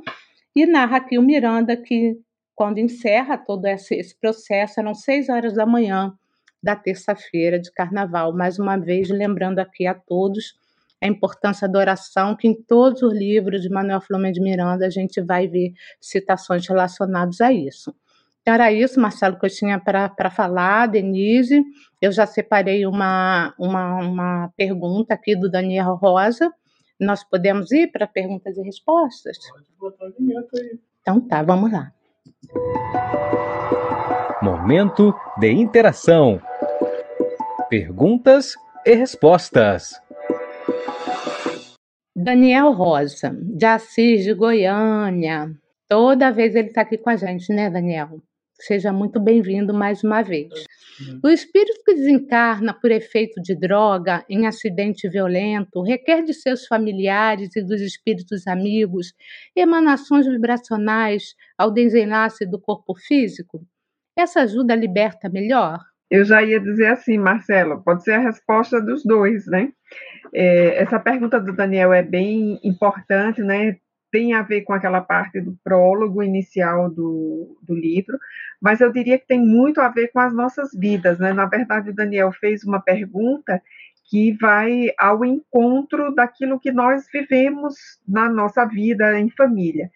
e 0.56 0.66
narra 0.66 0.96
aqui 0.96 1.18
o 1.18 1.22
Miranda 1.22 1.76
que 1.76 2.18
quando 2.58 2.78
encerra 2.78 3.38
todo 3.38 3.66
esse, 3.66 3.94
esse 3.94 4.18
processo, 4.18 4.80
eram 4.80 4.92
seis 4.92 5.28
horas 5.28 5.54
da 5.54 5.64
manhã 5.64 6.12
da 6.60 6.74
terça-feira 6.74 7.56
de 7.56 7.70
carnaval. 7.70 8.34
Mais 8.34 8.58
uma 8.58 8.76
vez, 8.76 9.08
lembrando 9.10 9.60
aqui 9.60 9.86
a 9.86 9.94
todos 9.94 10.56
a 11.00 11.06
importância 11.06 11.68
da 11.68 11.78
oração, 11.78 12.34
que 12.34 12.48
em 12.48 12.60
todos 12.60 13.00
os 13.02 13.16
livros 13.16 13.62
de 13.62 13.68
Manuel 13.68 14.00
Flamengo 14.00 14.34
de 14.34 14.40
Miranda 14.40 14.84
a 14.84 14.90
gente 14.90 15.20
vai 15.20 15.46
ver 15.46 15.72
citações 16.00 16.66
relacionadas 16.66 17.40
a 17.40 17.52
isso. 17.52 17.94
Então, 18.42 18.54
era 18.54 18.72
isso, 18.72 18.98
Marcelo, 18.98 19.38
que 19.38 19.46
eu 19.46 19.50
tinha 19.50 19.78
para 19.78 20.28
falar, 20.28 20.88
Denise. 20.88 21.62
Eu 22.02 22.10
já 22.10 22.26
separei 22.26 22.86
uma, 22.86 23.54
uma, 23.56 24.00
uma 24.00 24.52
pergunta 24.56 25.14
aqui 25.14 25.36
do 25.36 25.48
Daniel 25.48 25.94
Rosa. 25.94 26.52
Nós 26.98 27.22
podemos 27.22 27.70
ir 27.70 27.92
para 27.92 28.08
perguntas 28.08 28.56
e 28.56 28.62
respostas? 28.62 29.38
Pode 29.48 29.66
botar 29.78 30.06
a 30.06 30.10
vinheta 30.10 30.58
aí. 30.58 30.80
Então 31.02 31.20
tá, 31.20 31.40
vamos 31.44 31.70
lá. 31.70 31.92
Momento 34.42 35.14
de 35.38 35.50
interação. 35.50 36.40
Perguntas 37.68 38.54
e 38.86 38.94
respostas. 38.94 40.00
Daniel 42.16 42.72
Rosa, 42.72 43.36
de 43.40 43.64
Assis 43.64 44.24
de 44.24 44.34
Goiânia. 44.34 45.50
Toda 45.88 46.30
vez 46.30 46.54
ele 46.54 46.68
está 46.68 46.82
aqui 46.82 46.98
com 46.98 47.10
a 47.10 47.16
gente, 47.16 47.52
né, 47.52 47.70
Daniel? 47.70 48.20
Seja 48.60 48.92
muito 48.92 49.20
bem-vindo 49.20 49.72
mais 49.72 50.02
uma 50.02 50.22
vez. 50.22 50.48
Uhum. 51.00 51.20
O 51.24 51.28
espírito 51.28 51.80
que 51.84 51.94
desencarna 51.94 52.74
por 52.74 52.90
efeito 52.90 53.40
de 53.40 53.54
droga 53.54 54.24
em 54.28 54.46
acidente 54.46 55.08
violento 55.08 55.82
requer 55.82 56.22
de 56.22 56.34
seus 56.34 56.66
familiares 56.66 57.54
e 57.56 57.62
dos 57.62 57.80
espíritos 57.80 58.46
amigos 58.46 59.12
emanações 59.54 60.26
vibracionais 60.26 61.34
ao 61.56 61.70
desenlace 61.70 62.44
do 62.46 62.60
corpo 62.60 62.94
físico? 62.94 63.64
Essa 64.16 64.40
ajuda 64.40 64.74
liberta 64.74 65.28
melhor? 65.28 65.78
Eu 66.10 66.24
já 66.24 66.42
ia 66.42 66.58
dizer 66.58 66.86
assim, 66.86 67.18
Marcelo, 67.18 67.82
pode 67.82 68.02
ser 68.02 68.12
a 68.12 68.20
resposta 68.20 68.80
dos 68.80 69.04
dois, 69.04 69.46
né? 69.46 69.70
É, 70.34 70.82
essa 70.82 70.98
pergunta 70.98 71.38
do 71.38 71.54
Daniel 71.54 71.92
é 71.92 72.02
bem 72.02 72.58
importante, 72.64 73.42
né? 73.42 73.76
tem 74.10 74.32
a 74.32 74.42
ver 74.42 74.62
com 74.62 74.72
aquela 74.72 75.00
parte 75.00 75.40
do 75.40 75.56
prólogo 75.62 76.22
inicial 76.22 76.90
do, 76.90 77.58
do 77.62 77.74
livro, 77.74 78.18
mas 78.60 78.80
eu 78.80 78.92
diria 78.92 79.18
que 79.18 79.26
tem 79.26 79.40
muito 79.40 79.80
a 79.80 79.88
ver 79.88 80.08
com 80.08 80.20
as 80.20 80.34
nossas 80.34 80.70
vidas, 80.72 81.18
né? 81.18 81.32
Na 81.32 81.46
verdade, 81.46 81.90
o 81.90 81.94
Daniel 81.94 82.32
fez 82.32 82.64
uma 82.64 82.80
pergunta 82.80 83.62
que 84.10 84.32
vai 84.40 84.88
ao 84.98 85.24
encontro 85.24 86.14
daquilo 86.14 86.58
que 86.58 86.72
nós 86.72 87.06
vivemos 87.12 87.74
na 88.06 88.28
nossa 88.28 88.64
vida 88.64 89.18
em 89.18 89.30
família. 89.30 89.90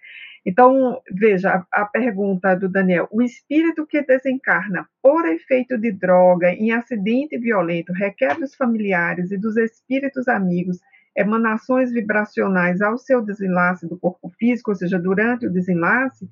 Então, 0.44 1.00
veja 1.10 1.64
a, 1.72 1.82
a, 1.82 1.86
pergunta 1.86 2.54
do 2.54 2.68
Daniel: 2.68 3.08
o 3.10 3.22
espírito 3.22 3.86
que 3.86 4.02
desencarna 4.02 4.88
por 5.00 5.24
efeito 5.26 5.78
de 5.78 5.92
droga 5.92 6.52
em 6.52 6.72
acidente 6.72 7.38
violento 7.38 7.92
requer 7.92 8.36
dos 8.36 8.54
familiares 8.54 9.30
e 9.30 9.38
dos 9.38 9.56
espíritos 9.56 10.28
amigos 10.28 10.80
emanações 11.16 11.92
vibracionais 11.92 12.80
ao 12.80 12.98
seu 12.98 13.20
desenlace 13.20 13.86
do 13.86 13.98
corpo 13.98 14.30
físico, 14.38 14.70
ou 14.70 14.74
seja, 14.74 14.98
durante 14.98 15.46
o 15.46 15.52
desenlace? 15.52 16.28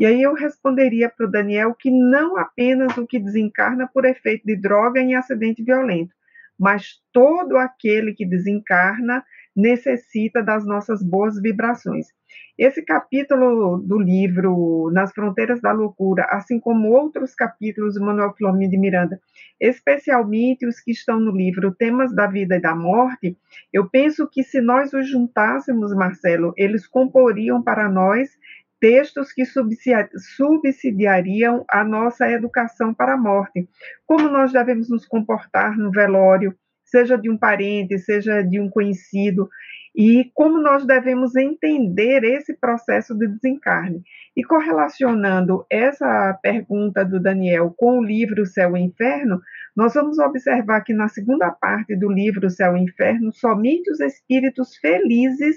E 0.00 0.06
aí 0.06 0.22
eu 0.22 0.32
responderia 0.32 1.10
para 1.10 1.26
o 1.26 1.30
Daniel 1.30 1.74
que 1.78 1.90
não 1.90 2.38
apenas 2.38 2.96
o 2.96 3.06
que 3.06 3.18
desencarna 3.18 3.86
por 3.86 4.06
efeito 4.06 4.46
de 4.46 4.56
droga 4.56 4.98
em 4.98 5.14
acidente 5.14 5.62
violento, 5.62 6.14
mas 6.58 7.02
todo 7.12 7.58
aquele 7.58 8.14
que 8.14 8.24
desencarna 8.24 9.22
necessita 9.54 10.42
das 10.42 10.64
nossas 10.64 11.02
boas 11.02 11.38
vibrações. 11.38 12.06
Esse 12.56 12.82
capítulo 12.82 13.78
do 13.78 13.98
livro 13.98 14.90
Nas 14.90 15.12
Fronteiras 15.12 15.60
da 15.60 15.72
Loucura, 15.72 16.26
assim 16.30 16.58
como 16.58 16.90
outros 16.90 17.34
capítulos 17.34 17.94
do 17.94 18.00
Manuel 18.00 18.32
Filomeno 18.32 18.70
de 18.70 18.78
Miranda, 18.78 19.20
especialmente 19.60 20.66
os 20.66 20.80
que 20.80 20.92
estão 20.92 21.20
no 21.20 21.30
livro 21.30 21.74
Temas 21.74 22.14
da 22.14 22.26
Vida 22.26 22.56
e 22.56 22.60
da 22.60 22.74
Morte, 22.74 23.36
eu 23.72 23.88
penso 23.88 24.26
que 24.26 24.42
se 24.42 24.60
nós 24.60 24.94
os 24.94 25.08
juntássemos, 25.10 25.94
Marcelo, 25.94 26.54
eles 26.56 26.86
comporiam 26.86 27.62
para 27.62 27.90
nós 27.90 28.30
textos 28.80 29.32
que 29.32 29.44
subsidiariam 29.44 31.64
a 31.68 31.84
nossa 31.84 32.30
educação 32.30 32.94
para 32.94 33.14
a 33.14 33.18
morte. 33.18 33.68
Como 34.06 34.28
nós 34.28 34.52
devemos 34.52 34.88
nos 34.88 35.06
comportar 35.06 35.76
no 35.76 35.90
velório, 35.90 36.54
seja 36.84 37.16
de 37.16 37.30
um 37.30 37.38
parente, 37.38 37.98
seja 37.98 38.42
de 38.42 38.58
um 38.58 38.68
conhecido, 38.68 39.48
e 39.94 40.30
como 40.34 40.60
nós 40.60 40.86
devemos 40.86 41.36
entender 41.36 42.24
esse 42.24 42.54
processo 42.54 43.14
de 43.14 43.26
desencarne. 43.26 44.02
E 44.36 44.44
correlacionando 44.44 45.66
essa 45.68 46.38
pergunta 46.42 47.04
do 47.04 47.20
Daniel 47.20 47.74
com 47.76 47.98
o 47.98 48.04
livro 48.04 48.46
Céu 48.46 48.76
e 48.76 48.80
Inferno, 48.80 49.40
nós 49.76 49.94
vamos 49.94 50.18
observar 50.18 50.82
que 50.82 50.94
na 50.94 51.08
segunda 51.08 51.50
parte 51.50 51.96
do 51.96 52.10
livro 52.10 52.48
Céu 52.48 52.76
e 52.76 52.80
Inferno, 52.80 53.32
somente 53.32 53.90
os 53.90 54.00
espíritos 54.00 54.76
felizes 54.76 55.56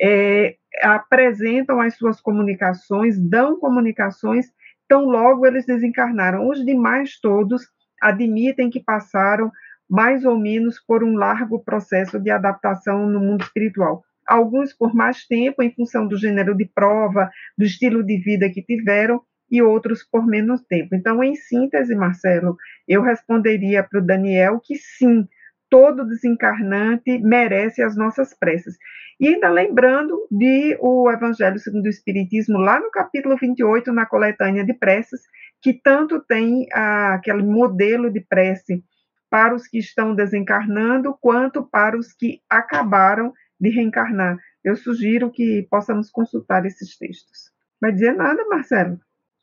é, 0.00 0.56
apresentam 0.82 1.80
as 1.80 1.96
suas 1.96 2.20
comunicações, 2.20 3.18
dão 3.18 3.58
comunicações, 3.58 4.46
tão 4.88 5.04
logo 5.06 5.46
eles 5.46 5.66
desencarnaram. 5.66 6.48
Os 6.48 6.64
demais 6.64 7.18
todos 7.20 7.62
admitem 8.00 8.70
que 8.70 8.82
passaram 8.82 9.50
mais 9.88 10.24
ou 10.24 10.38
menos 10.38 10.80
por 10.80 11.04
um 11.04 11.14
largo 11.14 11.62
processo 11.62 12.18
de 12.18 12.30
adaptação 12.30 13.06
no 13.06 13.20
mundo 13.20 13.42
espiritual. 13.42 14.02
Alguns 14.26 14.72
por 14.72 14.94
mais 14.94 15.26
tempo, 15.26 15.62
em 15.62 15.72
função 15.72 16.08
do 16.08 16.16
gênero 16.16 16.56
de 16.56 16.64
prova, 16.64 17.30
do 17.56 17.64
estilo 17.64 18.02
de 18.02 18.18
vida 18.18 18.48
que 18.50 18.62
tiveram, 18.62 19.20
e 19.50 19.62
outros 19.62 20.02
por 20.02 20.26
menos 20.26 20.62
tempo. 20.62 20.94
Então, 20.94 21.22
em 21.22 21.34
síntese, 21.34 21.94
Marcelo, 21.94 22.56
eu 22.88 23.02
responderia 23.02 23.82
para 23.82 24.00
o 24.00 24.04
Daniel 24.04 24.60
que 24.62 24.74
sim, 24.76 25.26
todo 25.74 26.04
desencarnante 26.04 27.18
merece 27.18 27.82
as 27.82 27.96
nossas 27.96 28.32
preces. 28.32 28.76
E 29.18 29.26
ainda 29.26 29.48
lembrando 29.48 30.24
de 30.30 30.78
o 30.80 31.10
Evangelho 31.10 31.58
segundo 31.58 31.86
o 31.86 31.88
Espiritismo, 31.88 32.58
lá 32.58 32.78
no 32.78 32.92
capítulo 32.92 33.36
28, 33.36 33.92
na 33.92 34.06
coletânea 34.06 34.64
de 34.64 34.72
preces, 34.72 35.22
que 35.60 35.72
tanto 35.72 36.20
tem 36.20 36.68
ah, 36.72 37.14
aquele 37.14 37.42
modelo 37.42 38.08
de 38.08 38.20
prece 38.20 38.84
para 39.28 39.52
os 39.52 39.66
que 39.66 39.78
estão 39.78 40.14
desencarnando, 40.14 41.18
quanto 41.20 41.64
para 41.64 41.98
os 41.98 42.12
que 42.12 42.40
acabaram 42.48 43.32
de 43.60 43.68
reencarnar. 43.68 44.38
Eu 44.62 44.76
sugiro 44.76 45.28
que 45.28 45.66
possamos 45.68 46.08
consultar 46.08 46.64
esses 46.64 46.96
textos. 46.96 47.50
Vai 47.80 47.90
dizer 47.90 48.14
nada, 48.14 48.46
Marcelo? 48.48 48.96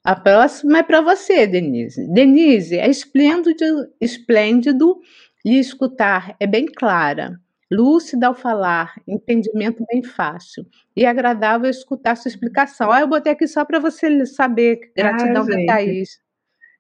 A 0.04 0.16
próxima 0.16 0.80
é 0.80 0.84
para 0.84 1.02
você, 1.02 1.46
Denise. 1.46 2.12
Denise, 2.12 2.78
é 2.78 2.90
esplêndido, 2.90 3.54
esplêndido 4.00 4.96
lhe 5.46 5.60
escutar, 5.60 6.36
é 6.40 6.48
bem 6.48 6.66
clara, 6.66 7.40
lúcida 7.72 8.28
ao 8.28 8.36
falar, 8.36 8.94
entendimento 9.08 9.86
bem 9.90 10.04
fácil 10.04 10.66
e 10.96 11.06
agradável 11.06 11.70
escutar 11.70 12.16
sua 12.16 12.30
explicação. 12.30 12.92
Ah, 12.92 13.02
eu 13.02 13.08
botei 13.08 13.32
aqui 13.32 13.48
só 13.48 13.64
para 13.64 13.80
você 13.80 14.26
saber. 14.26 14.92
Gratidão 14.96 15.44
ah, 15.44 15.46
da 15.46 15.66
Thaís. 15.66 16.20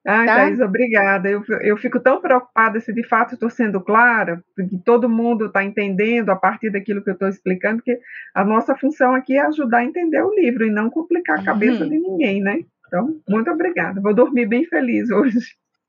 Ai, 0.05 0.25
tá? 0.25 0.35
Thaís, 0.35 0.59
obrigada. 0.59 1.29
Eu, 1.29 1.43
eu 1.61 1.77
fico 1.77 1.99
tão 1.99 2.19
preocupada 2.19 2.79
se 2.79 2.91
de 2.91 3.07
fato 3.07 3.35
estou 3.35 3.49
sendo 3.49 3.79
clara, 3.79 4.43
porque 4.55 4.77
todo 4.83 5.07
mundo 5.07 5.45
está 5.45 5.63
entendendo 5.63 6.29
a 6.29 6.35
partir 6.35 6.71
daquilo 6.71 7.03
que 7.03 7.09
eu 7.09 7.13
estou 7.13 7.29
explicando, 7.29 7.81
que 7.81 7.97
a 8.33 8.43
nossa 8.43 8.75
função 8.75 9.13
aqui 9.13 9.37
é 9.37 9.41
ajudar 9.41 9.79
a 9.79 9.85
entender 9.85 10.21
o 10.21 10.33
livro 10.33 10.65
e 10.65 10.71
não 10.71 10.89
complicar 10.89 11.39
a 11.39 11.43
cabeça 11.43 11.83
uhum. 11.83 11.89
de 11.89 11.99
ninguém, 11.99 12.41
né? 12.41 12.59
Então, 12.87 13.15
muito 13.29 13.49
obrigada. 13.49 14.01
Vou 14.01 14.13
dormir 14.13 14.47
bem 14.47 14.65
feliz 14.65 15.09
hoje. 15.11 15.39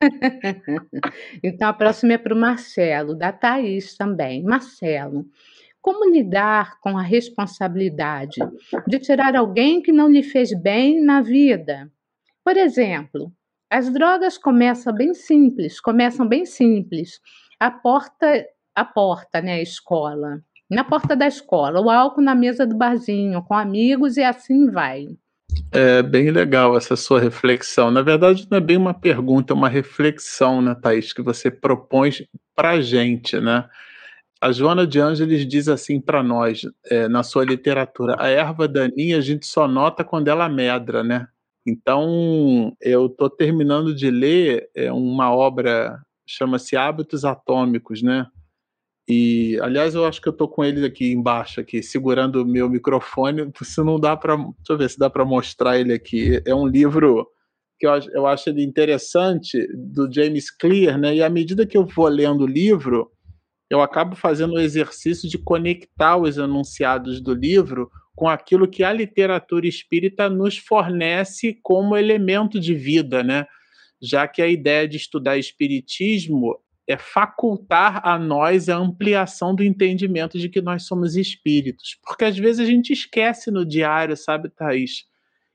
então, 1.43 1.69
a 1.69 1.73
próxima 1.73 2.15
é 2.15 2.19
para 2.19 2.35
o 2.35 2.39
Marcelo, 2.39 3.15
da 3.15 3.33
Thaís 3.33 3.97
também. 3.97 4.43
Marcelo, 4.43 5.27
como 5.81 6.11
lidar 6.11 6.79
com 6.81 6.97
a 6.97 7.03
responsabilidade 7.03 8.41
de 8.87 8.99
tirar 8.99 9.37
alguém 9.37 9.83
que 9.83 9.93
não 9.93 10.09
lhe 10.09 10.23
fez 10.23 10.53
bem 10.59 11.01
na 11.03 11.21
vida? 11.21 11.91
Por 12.45 12.57
exemplo, 12.57 13.33
as 13.71 13.93
drogas 13.93 14.39
começam 14.39 14.95
bem 14.95 15.15
simples, 15.15 15.81
começam 15.81 16.27
bem 16.27 16.45
simples. 16.45 17.21
A 17.59 17.71
porta, 17.71 18.47
a 18.75 18.85
porta, 18.85 19.41
né, 19.41 19.55
a 19.55 19.63
escola. 19.63 20.43
Na 20.71 20.85
porta 20.85 21.15
da 21.15 21.27
escola, 21.27 21.81
o 21.81 21.91
álcool 21.91 22.23
na 22.23 22.35
mesa 22.35 22.67
do 22.67 22.77
barzinho, 22.77 23.43
com 23.43 23.55
amigos 23.55 24.17
e 24.17 24.23
assim 24.23 24.71
vai. 24.71 25.07
É 25.71 26.03
bem 26.03 26.31
legal 26.31 26.77
essa 26.77 26.97
sua 26.97 27.19
reflexão. 27.21 27.91
Na 27.91 28.03
verdade, 28.03 28.47
não 28.51 28.59
é 28.59 28.61
bem 28.61 28.77
uma 28.77 28.93
pergunta, 28.93 29.53
é 29.53 29.57
uma 29.57 29.69
reflexão, 29.69 30.61
né, 30.61 30.75
Thaís, 30.75 31.13
que 31.13 31.23
você 31.23 31.51
propõe 31.51 32.11
para 32.55 32.73
a 32.73 32.81
gente, 32.81 33.41
né? 33.41 33.69
A 34.41 34.53
Joana 34.53 34.87
de 34.87 34.99
Ângeles 34.99 35.47
diz 35.47 35.69
assim 35.69 36.01
para 36.01 36.23
nós, 36.23 36.63
é, 36.91 37.09
na 37.09 37.23
sua 37.23 37.45
literatura, 37.45 38.17
a 38.19 38.29
erva 38.29 38.67
daninha 38.67 39.17
a 39.19 39.21
gente 39.21 39.47
só 39.47 39.69
nota 39.69 40.03
quando 40.05 40.29
ela 40.29 40.49
medra, 40.49 41.03
né? 41.03 41.29
Então, 41.67 42.77
eu 42.81 43.07
estou 43.07 43.31
terminando 43.31 43.95
de 43.95 44.11
ler 44.11 44.69
é, 44.75 44.93
uma 44.93 45.33
obra 45.33 46.03
chama-se 46.27 46.77
Hábitos 46.77 47.25
Atômicos, 47.25 48.03
né? 48.03 48.27
E, 49.09 49.59
aliás, 49.61 49.95
eu 49.95 50.05
acho 50.07 50.21
que 50.21 50.29
eu 50.29 50.33
estou 50.33 50.49
com 50.49 50.65
ele 50.65 50.85
aqui 50.87 51.13
embaixo, 51.13 51.61
aqui, 51.61 51.83
segurando 51.83 52.43
o 52.43 52.47
meu 52.47 52.69
microfone. 52.69 53.51
Se 53.63 53.83
não 53.83 53.99
dá 53.99 54.17
para, 54.17 54.37
deixa 54.37 54.53
eu 54.71 54.79
ver 54.79 54.91
se 54.91 54.99
dá 54.99 55.11
para 55.11 55.25
mostrar 55.25 55.79
ele 55.79 55.93
aqui. 55.93 56.41
É 56.47 56.55
um 56.55 56.67
livro 56.67 57.27
que 57.79 57.87
eu, 57.87 57.93
eu 58.13 58.27
acho 58.27 58.49
ele 58.49 58.63
interessante 58.63 59.59
do 59.75 60.11
James 60.13 60.51
Clear, 60.51 60.99
né? 60.99 61.17
E 61.17 61.23
à 61.23 61.29
medida 61.29 61.67
que 61.67 61.77
eu 61.77 61.85
vou 61.85 62.07
lendo 62.07 62.45
o 62.45 62.47
livro, 62.47 63.11
eu 63.69 63.81
acabo 63.81 64.15
fazendo 64.15 64.55
o 64.55 64.61
exercício 64.61 65.29
de 65.29 65.39
conectar 65.39 66.17
os 66.17 66.37
enunciados 66.37 67.21
do 67.21 67.35
livro 67.35 67.91
com 68.15 68.29
aquilo 68.29 68.69
que 68.69 68.85
a 68.85 68.93
literatura 68.93 69.67
espírita 69.67 70.29
nos 70.29 70.59
fornece 70.59 71.59
como 71.63 71.97
elemento 71.97 72.61
de 72.61 72.75
vida, 72.75 73.23
né? 73.23 73.47
Já 74.01 74.29
que 74.29 74.43
a 74.43 74.47
ideia 74.47 74.87
de 74.87 74.97
estudar 74.97 75.39
espiritismo 75.39 76.57
é 76.93 76.97
facultar 76.97 78.07
a 78.07 78.19
nós 78.19 78.69
a 78.69 78.77
ampliação 78.77 79.55
do 79.55 79.65
entendimento 79.65 80.39
de 80.39 80.49
que 80.49 80.61
nós 80.61 80.85
somos 80.85 81.17
espíritos. 81.17 81.99
Porque 82.05 82.25
às 82.25 82.39
vezes 82.39 82.61
a 82.61 82.65
gente 82.65 82.93
esquece 82.93 83.51
no 83.51 83.65
diário, 83.65 84.17
sabe, 84.17 84.49
Thaís? 84.49 85.07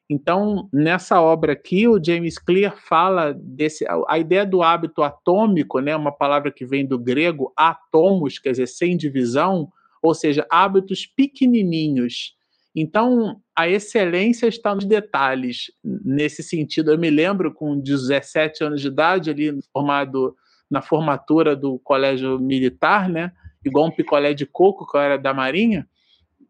Então, 0.10 0.70
nessa 0.72 1.22
obra 1.22 1.54
aqui, 1.54 1.88
o 1.88 2.02
James 2.04 2.38
Clear 2.38 2.78
fala 2.78 3.34
desse 3.34 3.86
a 4.08 4.18
ideia 4.18 4.46
do 4.46 4.64
hábito 4.64 5.04
atômico, 5.04 5.80
né, 5.80 5.96
uma 5.96 6.12
palavra 6.12 6.52
que 6.52 6.66
vem 6.66 6.86
do 6.86 6.98
grego 6.98 7.52
atomos, 7.58 8.40
quer 8.40 8.52
dizer, 8.52 8.68
sem 8.68 8.96
divisão, 8.96 9.70
ou 10.02 10.14
seja, 10.14 10.48
hábitos 10.50 11.06
pequenininhos 11.06 12.38
então, 12.80 13.42
a 13.56 13.68
excelência 13.68 14.46
está 14.46 14.76
nos 14.76 14.86
detalhes. 14.86 15.72
Nesse 15.84 16.44
sentido, 16.44 16.92
eu 16.92 17.00
me 17.00 17.10
lembro 17.10 17.52
com 17.52 17.80
17 17.80 18.64
anos 18.64 18.82
de 18.82 18.88
idade, 18.88 19.32
ali 19.32 19.58
formado 19.74 20.36
na 20.70 20.82
formatura 20.82 21.56
do 21.56 21.80
colégio 21.80 22.40
militar, 22.40 23.10
né? 23.10 23.32
Igual 23.66 23.88
um 23.88 23.92
picolé 23.92 24.34
de 24.34 24.46
coco, 24.46 24.90
que 24.90 24.98
eu 24.98 25.02
era 25.02 25.18
da 25.18 25.34
Marinha. 25.34 25.88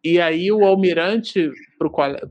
E 0.04 0.22
aí 0.22 0.52
o 0.52 0.64
almirante 0.66 1.50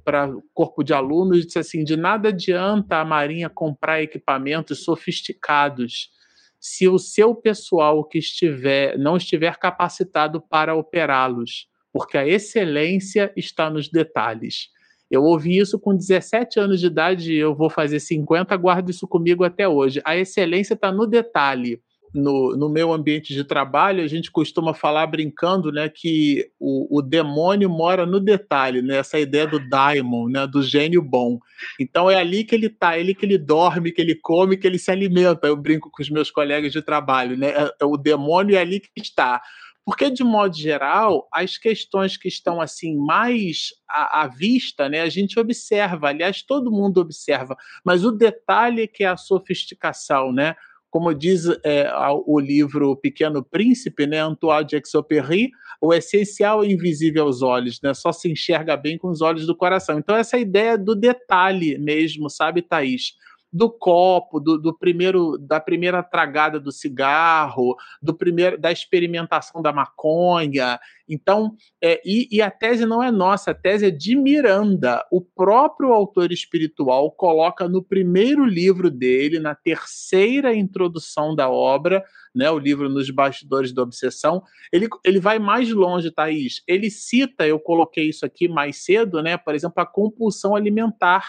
para 0.05 0.29
o 0.29 0.43
corpo 0.55 0.83
de 0.83 0.95
alunos 0.95 1.45
disse 1.45 1.59
assim: 1.59 1.85
de 1.85 1.97
nada 1.97 2.29
adianta 2.29 2.99
a 2.99 3.05
Marinha 3.05 3.49
comprar 3.49 4.03
equipamentos 4.03 4.85
sofisticados 4.85 6.11
se 6.59 6.89
o 6.89 6.99
seu 6.99 7.35
pessoal 7.35 8.05
que 8.05 8.19
estiver 8.19 8.99
não 8.99 9.17
estiver 9.17 9.57
capacitado 9.57 10.41
para 10.41 10.75
operá-los 10.75 11.69
porque 11.97 12.19
a 12.19 12.29
excelência 12.29 13.33
está 13.35 13.71
nos 13.71 13.89
detalhes. 13.89 14.69
Eu 15.11 15.23
ouvi 15.23 15.59
isso 15.59 15.79
com 15.79 15.95
17 15.95 16.59
anos 16.59 16.81
de 16.81 16.87
idade, 16.87 17.35
eu 17.35 17.55
vou 17.55 17.71
fazer 17.71 18.01
50, 18.01 18.57
guardo 18.57 18.91
isso 18.91 19.07
comigo 19.07 19.45
até 19.45 19.69
hoje. 19.69 20.01
A 20.05 20.17
excelência 20.17 20.75
está 20.75 20.91
no 20.91 21.07
detalhe 21.07 21.81
no, 22.17 22.57
no 22.57 22.69
meu 22.69 22.93
ambiente 22.93 23.35
de 23.35 23.45
trabalho, 23.45 24.03
a 24.03 24.07
gente 24.07 24.31
costuma 24.31 24.73
falar 24.73 25.07
brincando 25.07 25.71
né, 25.71 25.89
que 25.89 26.51
o, 26.59 26.99
o 26.99 27.03
demônio 27.03 27.69
mora 27.69 28.07
no 28.07 28.19
detalhe, 28.19 28.83
né, 28.83 28.97
essa 28.97 29.19
ideia 29.19 29.47
do 29.47 29.61
daimon, 29.69 30.29
né, 30.29 30.47
do 30.47 30.63
gênio 30.63 31.03
bom. 31.03 31.39
Então 31.79 32.11
é 32.11 32.17
ali 32.17 32.43
que 32.43 32.55
ele 32.55 32.67
está, 32.67 32.97
é 32.97 33.01
ele 33.01 33.15
que 33.15 33.27
ele 33.27 33.39
dorme, 33.39 33.93
que 33.93 34.01
ele 34.01 34.15
come, 34.15 34.57
que 34.57 34.67
ele 34.67 34.79
se 34.79 34.91
alimenta. 34.91 35.47
Eu 35.47 35.57
brinco 35.57 35.91
com 35.91 36.03
os 36.03 36.11
meus 36.11 36.31
colegas 36.31 36.73
de 36.73 36.83
trabalho, 36.83 37.37
né? 37.37 37.49
É, 37.49 37.75
é 37.81 37.85
o 37.85 37.97
demônio 37.97 38.57
é 38.57 38.61
ali 38.61 38.81
que 38.81 38.91
está. 38.97 39.41
Porque, 39.87 40.11
de 40.11 40.25
modo 40.25 40.57
geral, 40.57 41.29
as 41.33 41.57
questões 41.57 42.17
que 42.17 42.27
estão 42.27 42.61
assim 42.61 42.97
mais 42.97 43.69
à, 43.89 44.23
à, 44.23 44.27
vista, 44.27 44.89
né, 44.89 45.01
a 45.01 45.09
gente 45.09 45.39
observa, 45.39 46.09
aliás, 46.09 46.43
todo 46.43 46.73
mundo 46.73 46.99
observa, 46.99 47.57
mas 47.85 48.05
o 48.05 48.11
detalhe 48.11 48.83
é 48.83 48.87
que 48.89 49.05
é 49.05 49.07
a 49.07 49.17
sofisticação, 49.17 50.33
né? 50.33 50.57
como 50.91 51.13
diz 51.13 51.45
é, 51.63 51.91
o 52.25 52.41
livro 52.41 52.97
Pequeno 52.97 53.45
Príncipe, 53.45 54.07
né, 54.07 54.21
Antoine 54.21 54.67
de 54.67 54.77
Exupéry, 54.77 55.51
o 55.81 55.93
essencial 55.93 56.65
é 56.65 56.69
invisível 56.69 57.25
aos 57.25 57.43
olhos, 57.43 57.81
né, 57.83 57.93
só 57.93 58.13
se 58.13 58.31
enxerga 58.31 58.77
bem 58.77 58.97
com 58.97 59.09
os 59.09 59.21
olhos 59.21 59.47
do 59.47 59.55
coração. 59.55 59.99
Então, 59.99 60.17
essa 60.17 60.39
ideia 60.39 60.79
do 60.79 60.95
detalhe 60.95 61.77
mesmo, 61.77 62.31
sabe, 62.31 62.63
Thaís? 62.63 63.13
Do 63.53 63.71
copo, 63.71 64.41
do, 64.41 64.59
do, 64.59 64.77
primeiro, 64.77 65.39
da 65.39 65.61
primeira 65.61 66.03
tragada 66.03 66.61
do 66.61 66.73
cigarro, 66.73 67.77
do 68.03 68.15
primeiro, 68.15 68.59
da 68.59 68.71
experimentação 68.71 69.63
da 69.63 69.73
maconha. 69.73 70.79
Então, 71.09 71.55
é, 71.83 72.01
e, 72.05 72.29
e, 72.31 72.43
a 72.43 72.51
tese 72.51 72.85
não 72.85 73.03
é 73.03 73.11
nossa, 73.11 73.53
a 73.53 73.55
tese 73.55 73.87
é 73.87 73.91
de 73.91 74.17
Miranda. 74.17 75.05
O 75.11 75.21
próprio 75.21 75.93
autor 75.93 76.33
espiritual 76.33 77.11
coloca 77.13 77.69
no 77.69 77.83
primeiro 77.83 78.45
livro 78.45 78.91
dele, 78.91 79.39
na 79.39 79.55
terceira 79.55 80.55
introdução 80.55 81.35
da 81.35 81.49
obra, 81.49 82.05
né, 82.35 82.51
o 82.51 82.59
livro 82.59 82.89
Nos 82.91 83.09
Bastidores 83.11 83.73
da 83.73 83.83
Obsessão, 83.83 84.43
ele, 84.71 84.89
ele 85.03 85.19
vai 85.19 85.39
mais 85.39 85.73
longe, 85.73 86.11
Thaís. 86.11 86.63
Ele 86.69 86.91
cita, 86.91 87.47
eu 87.47 87.59
coloquei 87.59 88.11
isso 88.11 88.27
aqui 88.27 88.47
mais 88.47 88.85
cedo, 88.85 89.23
né, 89.23 89.39
por 89.39 89.55
exemplo, 89.55 89.83
a 89.83 89.87
compulsão 89.87 90.55
alimentar 90.55 91.25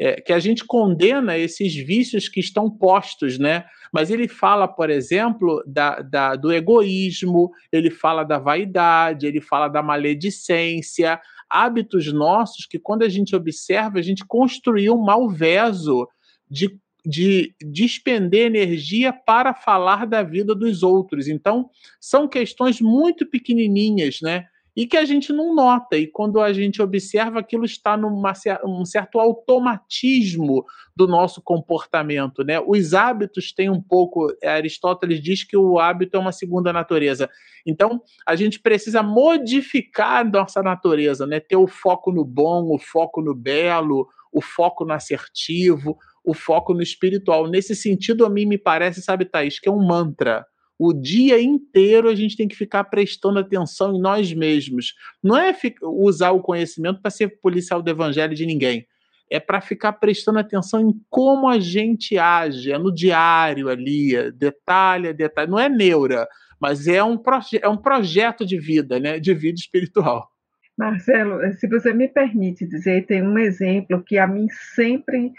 é, 0.00 0.18
que 0.18 0.32
a 0.32 0.38
gente 0.38 0.64
condena 0.64 1.36
esses 1.36 1.76
vícios 1.76 2.26
que 2.26 2.40
estão 2.40 2.70
postos, 2.70 3.38
né? 3.38 3.66
Mas 3.92 4.10
ele 4.10 4.26
fala, 4.26 4.66
por 4.66 4.88
exemplo, 4.88 5.62
da, 5.66 6.00
da, 6.00 6.36
do 6.36 6.50
egoísmo, 6.50 7.50
ele 7.70 7.90
fala 7.90 8.24
da 8.24 8.38
vaidade, 8.38 9.26
ele 9.26 9.42
fala 9.42 9.68
da 9.68 9.82
maledicência, 9.82 11.20
hábitos 11.50 12.10
nossos 12.10 12.64
que, 12.64 12.78
quando 12.78 13.02
a 13.02 13.10
gente 13.10 13.36
observa, 13.36 13.98
a 13.98 14.02
gente 14.02 14.24
construiu 14.24 14.94
um 14.94 15.04
malveso 15.04 16.08
de 16.50 16.80
de 17.04 17.54
despender 17.62 18.46
energia 18.46 19.10
para 19.10 19.54
falar 19.54 20.06
da 20.06 20.22
vida 20.22 20.54
dos 20.54 20.82
outros. 20.82 21.28
Então, 21.28 21.70
são 21.98 22.28
questões 22.28 22.78
muito 22.78 23.24
pequenininhas, 23.24 24.18
né? 24.20 24.44
E 24.76 24.86
que 24.86 24.96
a 24.96 25.04
gente 25.04 25.32
não 25.32 25.54
nota. 25.54 25.96
E 25.96 26.06
quando 26.06 26.40
a 26.40 26.52
gente 26.52 26.80
observa, 26.80 27.40
aquilo 27.40 27.64
está 27.64 27.96
num 27.96 28.22
um 28.64 28.84
certo 28.84 29.18
automatismo 29.18 30.64
do 30.94 31.06
nosso 31.06 31.42
comportamento. 31.42 32.44
Né? 32.44 32.60
Os 32.60 32.94
hábitos 32.94 33.52
têm 33.52 33.70
um 33.70 33.80
pouco. 33.80 34.28
Aristóteles 34.44 35.20
diz 35.20 35.44
que 35.44 35.56
o 35.56 35.78
hábito 35.78 36.16
é 36.16 36.20
uma 36.20 36.32
segunda 36.32 36.72
natureza. 36.72 37.28
Então, 37.66 38.00
a 38.26 38.36
gente 38.36 38.60
precisa 38.60 39.02
modificar 39.02 40.28
nossa 40.30 40.62
natureza, 40.62 41.26
né? 41.26 41.40
ter 41.40 41.56
o 41.56 41.66
foco 41.66 42.12
no 42.12 42.24
bom, 42.24 42.74
o 42.74 42.78
foco 42.78 43.20
no 43.20 43.34
belo, 43.34 44.06
o 44.32 44.40
foco 44.40 44.84
no 44.84 44.92
assertivo, 44.92 45.96
o 46.24 46.34
foco 46.34 46.72
no 46.72 46.82
espiritual. 46.82 47.48
Nesse 47.48 47.74
sentido, 47.74 48.24
a 48.24 48.30
mim 48.30 48.46
me 48.46 48.58
parece, 48.58 49.02
sabe, 49.02 49.24
Thaís, 49.24 49.58
que 49.58 49.68
é 49.68 49.72
um 49.72 49.84
mantra 49.84 50.46
o 50.82 50.94
dia 50.94 51.38
inteiro 51.38 52.08
a 52.08 52.14
gente 52.14 52.34
tem 52.34 52.48
que 52.48 52.56
ficar 52.56 52.84
prestando 52.84 53.38
atenção 53.38 53.94
em 53.94 54.00
nós 54.00 54.32
mesmos. 54.32 54.94
Não 55.22 55.36
é 55.36 55.54
usar 55.82 56.30
o 56.30 56.40
conhecimento 56.40 57.02
para 57.02 57.10
ser 57.10 57.38
policial 57.42 57.82
do 57.82 57.90
evangelho 57.90 58.34
de 58.34 58.46
ninguém. 58.46 58.86
É 59.30 59.38
para 59.38 59.60
ficar 59.60 59.92
prestando 59.92 60.38
atenção 60.38 60.80
em 60.80 60.94
como 61.10 61.50
a 61.50 61.60
gente 61.60 62.16
age, 62.16 62.72
é 62.72 62.78
no 62.78 62.90
diário 62.90 63.68
ali, 63.68 64.16
é 64.16 64.30
detalhe 64.30 65.08
a 65.08 65.12
detalhe. 65.12 65.50
Não 65.50 65.58
é 65.58 65.68
neura, 65.68 66.26
mas 66.58 66.88
é 66.88 67.04
um, 67.04 67.22
é 67.60 67.68
um 67.68 67.76
projeto 67.76 68.46
de 68.46 68.58
vida, 68.58 68.98
né? 68.98 69.20
de 69.20 69.34
vida 69.34 69.58
espiritual. 69.58 70.30
Marcelo, 70.78 71.40
se 71.58 71.68
você 71.68 71.92
me 71.92 72.08
permite 72.08 72.66
dizer, 72.66 73.04
tem 73.04 73.22
um 73.22 73.36
exemplo 73.38 74.02
que 74.02 74.16
a 74.16 74.26
mim 74.26 74.46
sempre 74.74 75.30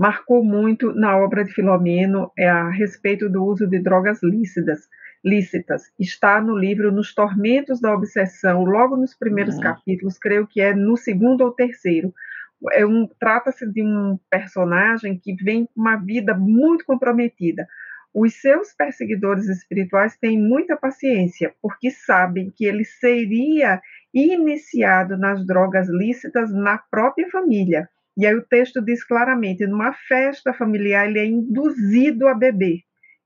marcou 0.00 0.42
muito 0.42 0.94
na 0.94 1.14
obra 1.14 1.44
de 1.44 1.52
Filomeno 1.52 2.32
é 2.34 2.48
a 2.48 2.70
respeito 2.70 3.28
do 3.28 3.44
uso 3.44 3.66
de 3.66 3.78
drogas 3.78 4.22
lícitas. 4.22 4.88
Lícitas 5.22 5.92
está 5.98 6.40
no 6.40 6.56
livro 6.56 6.90
Nos 6.90 7.14
Tormentos 7.14 7.82
da 7.82 7.92
Obsessão, 7.92 8.64
logo 8.64 8.96
nos 8.96 9.14
primeiros 9.14 9.56
uhum. 9.56 9.60
capítulos, 9.60 10.18
creio 10.18 10.46
que 10.46 10.58
é 10.58 10.72
no 10.72 10.96
segundo 10.96 11.42
ou 11.42 11.52
terceiro. 11.52 12.14
É 12.72 12.86
um, 12.86 13.06
Trata-se 13.06 13.70
de 13.70 13.82
um 13.82 14.18
personagem 14.30 15.18
que 15.18 15.34
vem 15.34 15.66
com 15.66 15.78
uma 15.78 15.96
vida 15.96 16.34
muito 16.34 16.86
comprometida. 16.86 17.68
Os 18.14 18.40
seus 18.40 18.72
perseguidores 18.72 19.50
espirituais 19.50 20.16
têm 20.16 20.40
muita 20.40 20.78
paciência, 20.78 21.52
porque 21.60 21.90
sabem 21.90 22.50
que 22.56 22.64
ele 22.64 22.86
seria 22.86 23.82
iniciado 24.14 25.18
nas 25.18 25.46
drogas 25.46 25.90
lícitas 25.90 26.50
na 26.50 26.78
própria 26.78 27.28
família. 27.28 27.86
E 28.16 28.26
aí 28.26 28.34
o 28.34 28.46
texto 28.46 28.82
diz 28.82 29.04
claramente: 29.04 29.66
numa 29.66 29.92
festa 29.92 30.52
familiar 30.52 31.08
ele 31.08 31.18
é 31.18 31.26
induzido 31.26 32.28
a 32.28 32.34
beber. 32.34 32.80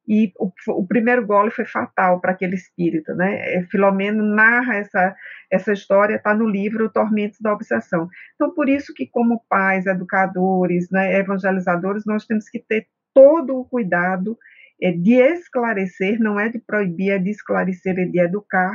E 0.06 0.32
o, 0.38 0.52
o 0.68 0.86
primeiro 0.86 1.26
gole 1.26 1.50
foi 1.50 1.64
fatal 1.64 2.20
para 2.20 2.32
aquele 2.32 2.54
espírito, 2.54 3.14
né? 3.14 3.54
É, 3.54 3.62
Filomeno 3.70 4.22
narra 4.22 4.76
essa, 4.76 5.16
essa 5.50 5.72
história, 5.72 6.16
está 6.16 6.34
no 6.34 6.46
livro 6.46 6.92
Tormentos 6.92 7.40
da 7.40 7.52
Obsessão. 7.52 8.08
Então, 8.34 8.52
por 8.54 8.68
isso 8.68 8.92
que, 8.92 9.06
como 9.06 9.42
pais, 9.48 9.86
educadores, 9.86 10.90
né, 10.90 11.18
evangelizadores, 11.18 12.04
nós 12.04 12.26
temos 12.26 12.48
que 12.50 12.58
ter 12.58 12.86
todo 13.14 13.58
o 13.58 13.64
cuidado 13.64 14.36
é, 14.82 14.92
de 14.92 15.14
esclarecer, 15.14 16.18
não 16.20 16.38
é 16.38 16.50
de 16.50 16.58
proibir, 16.58 17.12
é 17.12 17.18
de 17.18 17.30
esclarecer 17.30 17.98
e 17.98 18.10
de 18.10 18.20
educar, 18.20 18.74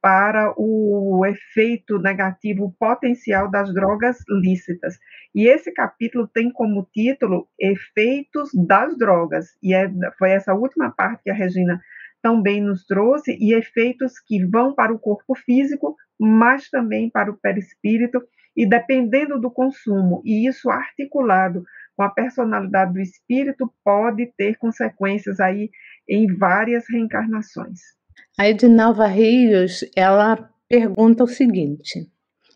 para 0.00 0.54
o 0.56 1.24
efeito 1.26 1.98
negativo 1.98 2.74
potencial 2.78 3.50
das 3.50 3.72
drogas 3.72 4.16
lícitas. 4.28 4.98
E 5.34 5.46
esse 5.46 5.72
capítulo 5.72 6.26
tem 6.26 6.50
como 6.50 6.88
título 6.92 7.48
Efeitos 7.58 8.50
das 8.54 8.96
Drogas, 8.96 9.48
e 9.62 9.74
é, 9.74 9.90
foi 10.18 10.30
essa 10.30 10.54
última 10.54 10.90
parte 10.90 11.24
que 11.24 11.30
a 11.30 11.34
Regina 11.34 11.80
também 12.22 12.60
nos 12.60 12.84
trouxe, 12.86 13.36
e 13.38 13.54
efeitos 13.54 14.18
que 14.18 14.44
vão 14.44 14.74
para 14.74 14.92
o 14.92 14.98
corpo 14.98 15.34
físico, 15.34 15.96
mas 16.18 16.68
também 16.68 17.10
para 17.10 17.30
o 17.30 17.36
perispírito, 17.36 18.22
e 18.56 18.68
dependendo 18.68 19.38
do 19.38 19.50
consumo, 19.50 20.22
e 20.24 20.46
isso 20.46 20.70
articulado 20.70 21.62
com 21.96 22.02
a 22.02 22.10
personalidade 22.10 22.94
do 22.94 23.00
espírito, 23.00 23.72
pode 23.84 24.32
ter 24.36 24.56
consequências 24.56 25.38
aí 25.40 25.70
em 26.08 26.34
várias 26.34 26.84
reencarnações. 26.88 27.99
A 28.38 28.48
Edinalva 28.48 29.06
Rios, 29.06 29.84
ela 29.96 30.50
pergunta 30.68 31.24
o 31.24 31.28
seguinte: 31.28 32.08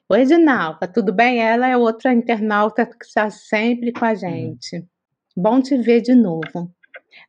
Oi, 0.09 0.21
Edinalva, 0.21 0.87
tudo 0.87 1.13
bem? 1.13 1.41
Ela 1.41 1.69
é 1.69 1.77
outra 1.77 2.13
internauta 2.13 2.87
que 2.87 3.05
está 3.05 3.31
sempre 3.31 3.93
com 3.93 4.05
a 4.05 4.11
uhum. 4.11 4.17
gente. 4.17 4.87
Bom 5.37 5.61
te 5.61 5.77
ver 5.77 6.01
de 6.01 6.15
novo. 6.15 6.71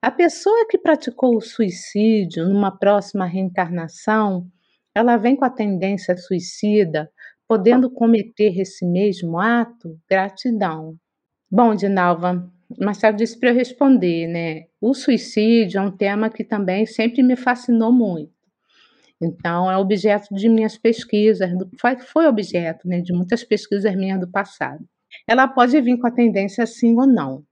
A 0.02 0.12
pessoa 0.12 0.68
que 0.70 0.78
praticou 0.78 1.36
o 1.36 1.42
suicídio 1.42 2.48
numa 2.48 2.78
próxima 2.78 3.26
reencarnação, 3.26 4.48
ela 4.94 5.18
vem 5.18 5.36
com 5.36 5.46
a 5.46 5.50
tendência 5.50 6.16
suicida, 6.18 7.10
podendo 7.48 7.90
cometer 7.90 8.60
esse 8.60 8.86
mesmo 8.86 9.40
ato? 9.40 10.00
Gratidão. 10.10 10.96
Bom, 11.50 11.74
Edinalva, 11.74 12.52
Marcelo 12.80 13.16
disse 13.16 13.40
para 13.40 13.50
eu 13.50 13.56
responder, 13.56 14.28
né? 14.28 14.66
O 14.82 14.94
suicídio 14.94 15.80
é 15.80 15.82
um 15.82 15.92
tema 15.92 16.30
que 16.30 16.44
também 16.44 16.86
sempre 16.86 17.22
me 17.22 17.36
fascinou 17.36 17.92
muito. 17.92 18.34
Então, 19.22 19.72
é 19.72 19.78
objeto 19.78 20.34
de 20.36 20.50
minhas 20.50 20.78
pesquisas, 20.78 21.50
foi, 21.80 21.98
foi 22.00 22.28
objeto 22.28 22.88
né, 22.88 23.00
de 23.02 23.14
muitas 23.14 23.44
pesquisas 23.44 23.96
minhas 23.96 24.20
do 24.20 24.28
passado. 24.30 24.84
Ela 25.28 25.48
pode 25.48 25.80
vir 25.80 25.98
com 25.98 26.08
a 26.08 26.12
tendência 26.12 26.66
sim 26.66 26.96
ou 26.96 27.08
não. 27.08 27.44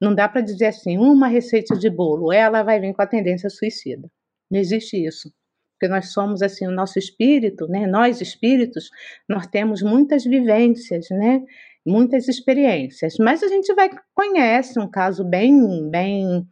Não 0.00 0.14
dá 0.14 0.28
para 0.28 0.40
dizer 0.40 0.66
assim, 0.66 0.98
uma 0.98 1.28
receita 1.28 1.76
de 1.76 1.88
bolo, 1.88 2.32
ela 2.32 2.62
vai 2.62 2.80
vir 2.80 2.92
com 2.94 3.02
a 3.02 3.06
tendência 3.06 3.48
suicida. 3.48 4.10
Não 4.50 4.58
existe 4.58 4.96
isso. 4.96 5.32
Porque 5.72 5.88
nós 5.88 6.12
somos 6.12 6.42
assim, 6.42 6.66
o 6.66 6.70
nosso 6.70 6.98
espírito, 6.98 7.66
né? 7.68 7.86
Nós 7.86 8.20
espíritos, 8.20 8.90
nós 9.28 9.46
temos 9.46 9.82
muitas 9.82 10.24
vivências, 10.24 11.06
né? 11.10 11.42
Muitas 11.86 12.28
experiências. 12.28 13.16
Mas 13.18 13.42
a 13.42 13.48
gente 13.48 13.72
vai 13.74 13.90
conhece 14.14 14.78
um 14.78 14.90
caso 14.90 15.24
bem, 15.24 15.90
bem, 15.90 16.46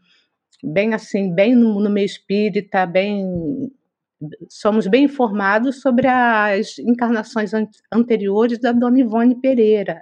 bem 0.63 0.95
assim, 0.95 1.35
bem 1.35 1.55
no, 1.55 1.81
no 1.81 1.91
meio 1.91 2.07
espírita, 2.07 2.87
bem 2.87 3.71
somos 4.49 4.87
bem 4.87 5.05
informados 5.05 5.81
sobre 5.81 6.07
as 6.07 6.79
encarnações 6.79 7.51
anteriores 7.93 8.61
da 8.61 8.71
Dona 8.71 9.01
Ivone 9.01 9.41
Pereira. 9.41 10.01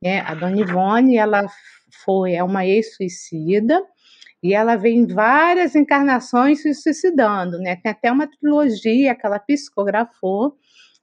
Né? 0.00 0.20
A 0.20 0.34
Dona 0.34 0.60
Ivone, 0.60 1.16
ela 1.16 1.44
foi 2.04 2.34
é 2.34 2.44
uma 2.44 2.64
ex-suicida, 2.66 3.82
e 4.42 4.54
ela 4.54 4.76
vem 4.76 4.98
em 5.00 5.06
várias 5.06 5.76
encarnações 5.76 6.62
se 6.62 6.74
suicidando, 6.74 7.58
né? 7.58 7.76
Tem 7.76 7.92
até 7.92 8.10
uma 8.10 8.26
trilogia 8.26 9.14
que 9.14 9.24
ela 9.24 9.38
psicografou, 9.38 10.56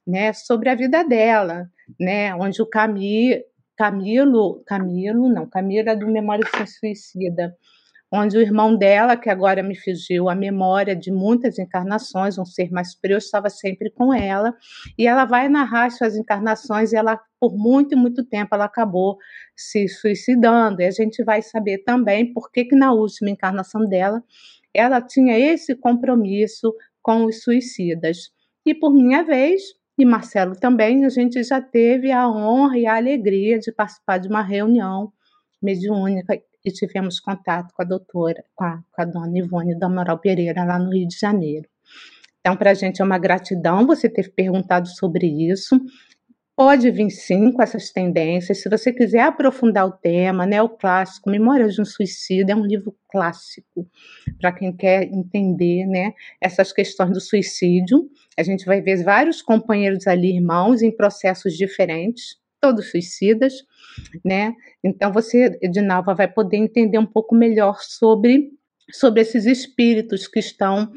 né, 0.06 0.32
sobre 0.32 0.68
a 0.68 0.74
vida 0.74 1.02
dela, 1.04 1.70
né, 1.98 2.34
onde 2.34 2.60
o 2.60 2.66
Camilo, 2.66 4.62
Camilo, 4.66 5.32
não, 5.32 5.48
Camilo 5.48 5.88
é 5.88 5.96
do 5.96 6.06
Memória 6.06 6.46
Sem 6.54 6.66
Suicida, 6.66 7.56
onde 8.12 8.36
o 8.36 8.40
irmão 8.40 8.76
dela, 8.76 9.16
que 9.16 9.30
agora 9.30 9.62
me 9.62 9.76
fugiu 9.76 10.28
a 10.28 10.34
memória 10.34 10.96
de 10.96 11.12
muitas 11.12 11.58
encarnações, 11.58 12.38
um 12.38 12.44
ser 12.44 12.70
mais 12.70 12.92
superior, 12.92 13.18
estava 13.18 13.48
sempre 13.48 13.88
com 13.90 14.12
ela, 14.12 14.52
e 14.98 15.06
ela 15.06 15.24
vai 15.24 15.48
narrar 15.48 15.90
suas 15.90 16.16
encarnações, 16.16 16.92
e 16.92 16.96
ela, 16.96 17.20
por 17.38 17.56
muito, 17.56 17.96
muito 17.96 18.24
tempo, 18.24 18.54
ela 18.54 18.64
acabou 18.64 19.16
se 19.56 19.86
suicidando, 19.86 20.82
e 20.82 20.86
a 20.86 20.90
gente 20.90 21.22
vai 21.22 21.40
saber 21.40 21.78
também 21.84 22.32
por 22.32 22.50
que, 22.50 22.64
que 22.64 22.74
na 22.74 22.92
última 22.92 23.30
encarnação 23.30 23.82
dela, 23.88 24.22
ela 24.74 25.00
tinha 25.00 25.38
esse 25.38 25.76
compromisso 25.76 26.74
com 27.02 27.24
os 27.24 27.42
suicidas. 27.42 28.30
E 28.66 28.74
por 28.74 28.92
minha 28.92 29.22
vez, 29.22 29.62
e 30.02 30.04
Marcelo 30.06 30.56
também, 30.56 31.04
a 31.04 31.08
gente 31.08 31.42
já 31.42 31.60
teve 31.60 32.10
a 32.10 32.28
honra 32.28 32.78
e 32.78 32.86
a 32.86 32.96
alegria 32.96 33.58
de 33.58 33.70
participar 33.72 34.18
de 34.18 34.28
uma 34.28 34.42
reunião 34.42 35.12
mediúnica 35.62 36.40
e 36.64 36.70
tivemos 36.70 37.20
contato 37.20 37.72
com 37.74 37.82
a 37.82 37.84
doutora, 37.84 38.42
com 38.54 38.64
a, 38.64 38.82
com 38.92 39.02
a 39.02 39.04
dona 39.04 39.38
Ivone 39.38 39.78
do 39.78 39.84
Amaral 39.84 40.18
Pereira, 40.18 40.64
lá 40.64 40.78
no 40.78 40.90
Rio 40.90 41.08
de 41.08 41.18
Janeiro. 41.18 41.68
Então, 42.40 42.56
para 42.56 42.70
a 42.70 42.74
gente 42.74 43.02
é 43.02 43.04
uma 43.04 43.18
gratidão 43.18 43.86
você 43.86 44.08
ter 44.08 44.32
perguntado 44.34 44.88
sobre 44.88 45.26
isso. 45.26 45.78
Pode 46.60 46.90
vir 46.90 47.08
sim 47.08 47.52
com 47.52 47.62
essas 47.62 47.90
tendências. 47.90 48.60
Se 48.60 48.68
você 48.68 48.92
quiser 48.92 49.22
aprofundar 49.22 49.86
o 49.86 49.92
tema, 49.92 50.44
né, 50.44 50.60
o 50.60 50.68
clássico 50.68 51.30
Memórias 51.30 51.74
de 51.74 51.80
um 51.80 51.86
Suicídio 51.86 52.52
é 52.52 52.54
um 52.54 52.66
livro 52.66 52.94
clássico 53.10 53.88
para 54.38 54.52
quem 54.52 54.70
quer 54.70 55.04
entender, 55.04 55.86
né, 55.86 56.12
essas 56.38 56.70
questões 56.70 57.12
do 57.12 57.18
suicídio. 57.18 58.10
A 58.38 58.42
gente 58.42 58.66
vai 58.66 58.82
ver 58.82 59.02
vários 59.02 59.40
companheiros 59.40 60.06
ali, 60.06 60.36
irmãos, 60.36 60.82
em 60.82 60.94
processos 60.94 61.56
diferentes, 61.56 62.36
todos 62.60 62.90
suicidas, 62.90 63.54
né? 64.22 64.52
Então 64.84 65.10
você, 65.10 65.58
Edinalva, 65.62 66.14
vai 66.14 66.28
poder 66.28 66.58
entender 66.58 66.98
um 66.98 67.06
pouco 67.06 67.34
melhor 67.34 67.78
sobre, 67.80 68.50
sobre 68.92 69.22
esses 69.22 69.46
espíritos 69.46 70.28
que 70.28 70.40
estão 70.40 70.92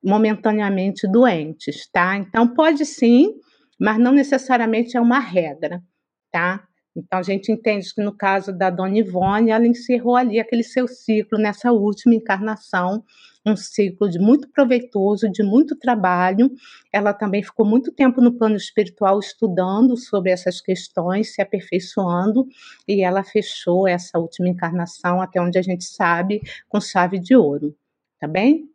momentaneamente 0.00 1.10
doentes, 1.10 1.88
tá? 1.90 2.16
Então 2.16 2.46
pode 2.46 2.86
sim, 2.86 3.34
mas 3.82 3.98
não 3.98 4.12
necessariamente 4.12 4.96
é 4.96 5.00
uma 5.00 5.18
regra, 5.18 5.82
tá? 6.30 6.64
Então 6.94 7.18
a 7.18 7.22
gente 7.22 7.50
entende 7.50 7.92
que 7.92 8.00
no 8.00 8.16
caso 8.16 8.52
da 8.56 8.70
Dona 8.70 8.98
Ivone, 8.98 9.50
ela 9.50 9.66
encerrou 9.66 10.14
ali 10.14 10.38
aquele 10.38 10.62
seu 10.62 10.86
ciclo 10.86 11.36
nessa 11.36 11.72
última 11.72 12.14
encarnação, 12.14 13.02
um 13.44 13.56
ciclo 13.56 14.08
de 14.08 14.20
muito 14.20 14.48
proveitoso, 14.50 15.28
de 15.28 15.42
muito 15.42 15.74
trabalho. 15.74 16.48
Ela 16.92 17.12
também 17.12 17.42
ficou 17.42 17.66
muito 17.66 17.90
tempo 17.90 18.20
no 18.20 18.32
plano 18.38 18.54
espiritual 18.54 19.18
estudando 19.18 19.96
sobre 19.96 20.30
essas 20.30 20.60
questões, 20.60 21.34
se 21.34 21.42
aperfeiçoando, 21.42 22.46
e 22.86 23.02
ela 23.02 23.24
fechou 23.24 23.88
essa 23.88 24.16
última 24.16 24.48
encarnação, 24.48 25.20
até 25.20 25.40
onde 25.40 25.58
a 25.58 25.62
gente 25.62 25.84
sabe, 25.84 26.40
com 26.68 26.80
chave 26.80 27.18
de 27.18 27.34
ouro. 27.34 27.74
Tá 28.20 28.28
bem? 28.28 28.70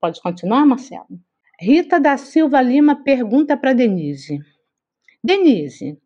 Pode 0.00 0.18
continuar, 0.22 0.64
Marcelo? 0.64 1.25
Rita 1.58 1.98
da 1.98 2.18
Silva 2.18 2.60
Lima 2.60 3.02
pergunta 3.02 3.56
para 3.56 3.72
Denise. 3.72 4.38
Denise, 5.24 5.98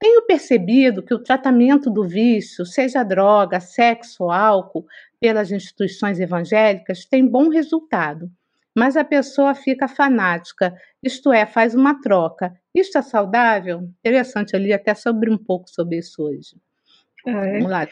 tenho 0.00 0.26
percebido 0.26 1.02
que 1.02 1.12
o 1.12 1.22
tratamento 1.22 1.90
do 1.90 2.08
vício, 2.08 2.64
seja 2.64 3.02
droga, 3.02 3.60
sexo 3.60 4.24
ou 4.24 4.30
álcool, 4.30 4.86
pelas 5.20 5.52
instituições 5.52 6.18
evangélicas 6.18 7.04
tem 7.04 7.26
bom 7.26 7.48
resultado, 7.48 8.30
mas 8.74 8.96
a 8.96 9.04
pessoa 9.04 9.54
fica 9.54 9.86
fanática, 9.86 10.74
isto 11.02 11.32
é, 11.32 11.46
faz 11.46 11.74
uma 11.74 12.00
troca. 12.00 12.54
Isto 12.74 12.98
é 12.98 13.02
saudável? 13.02 13.88
Interessante 14.00 14.56
ali 14.56 14.72
até 14.72 14.94
sobre 14.94 15.30
um 15.30 15.38
pouco 15.38 15.68
sobre 15.68 15.98
isso 15.98 16.22
hoje. 16.22 16.56
É, 17.26 17.58
Vamos 17.58 17.70
lá. 17.70 17.86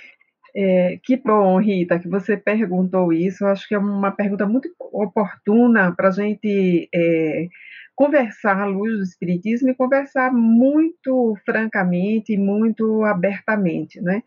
É, 0.54 0.98
que 1.02 1.16
bom, 1.16 1.58
Rita, 1.58 1.98
que 1.98 2.08
você 2.08 2.36
perguntou 2.36 3.12
isso. 3.12 3.44
Eu 3.44 3.48
acho 3.48 3.66
que 3.66 3.74
é 3.74 3.78
uma 3.78 4.10
pergunta 4.10 4.46
muito 4.46 4.68
oportuna 4.78 5.92
para 5.92 6.08
a 6.08 6.12
gente 6.12 6.88
é, 6.94 7.48
conversar 7.94 8.58
à 8.58 8.66
luz 8.66 8.98
do 8.98 9.02
Espiritismo 9.02 9.70
e 9.70 9.74
conversar 9.74 10.32
muito 10.32 11.36
francamente 11.44 12.34
e 12.34 12.38
muito 12.38 13.02
abertamente, 13.04 14.00
né? 14.00 14.22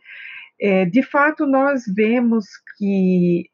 É, 0.60 0.86
de 0.86 1.04
fato, 1.04 1.46
nós 1.46 1.84
vemos 1.86 2.46
que 2.78 3.50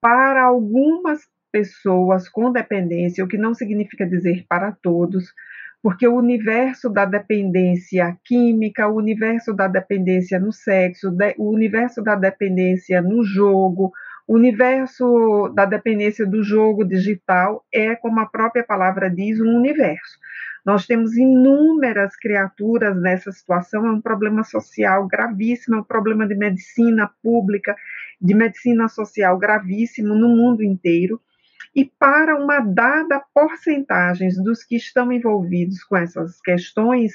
para 0.00 0.44
algumas 0.44 1.28
pessoas 1.52 2.28
com 2.28 2.50
dependência, 2.52 3.24
o 3.24 3.28
que 3.28 3.38
não 3.38 3.54
significa 3.54 4.06
dizer 4.06 4.44
para 4.48 4.72
todos, 4.72 5.32
porque 5.86 6.08
o 6.08 6.16
universo 6.16 6.90
da 6.90 7.04
dependência 7.04 8.18
química, 8.24 8.88
o 8.88 8.96
universo 8.96 9.54
da 9.54 9.68
dependência 9.68 10.36
no 10.40 10.52
sexo, 10.52 11.16
o 11.38 11.48
universo 11.48 12.02
da 12.02 12.16
dependência 12.16 13.00
no 13.00 13.22
jogo, 13.22 13.92
o 14.26 14.34
universo 14.34 15.48
da 15.54 15.64
dependência 15.64 16.26
do 16.26 16.42
jogo 16.42 16.84
digital 16.84 17.64
é, 17.72 17.94
como 17.94 18.18
a 18.18 18.26
própria 18.26 18.64
palavra 18.64 19.08
diz, 19.08 19.40
um 19.40 19.56
universo. 19.56 20.18
Nós 20.64 20.88
temos 20.88 21.16
inúmeras 21.16 22.16
criaturas 22.16 23.00
nessa 23.00 23.30
situação, 23.30 23.86
é 23.86 23.92
um 23.92 24.00
problema 24.00 24.42
social 24.42 25.06
gravíssimo, 25.06 25.76
é 25.76 25.78
um 25.78 25.84
problema 25.84 26.26
de 26.26 26.34
medicina 26.34 27.08
pública, 27.22 27.76
de 28.20 28.34
medicina 28.34 28.88
social 28.88 29.38
gravíssimo 29.38 30.16
no 30.16 30.28
mundo 30.30 30.64
inteiro. 30.64 31.20
E 31.76 31.84
para 31.84 32.34
uma 32.34 32.60
dada 32.60 33.22
porcentagem 33.34 34.30
dos 34.42 34.64
que 34.64 34.76
estão 34.76 35.12
envolvidos 35.12 35.84
com 35.84 35.94
essas 35.98 36.40
questões, 36.40 37.12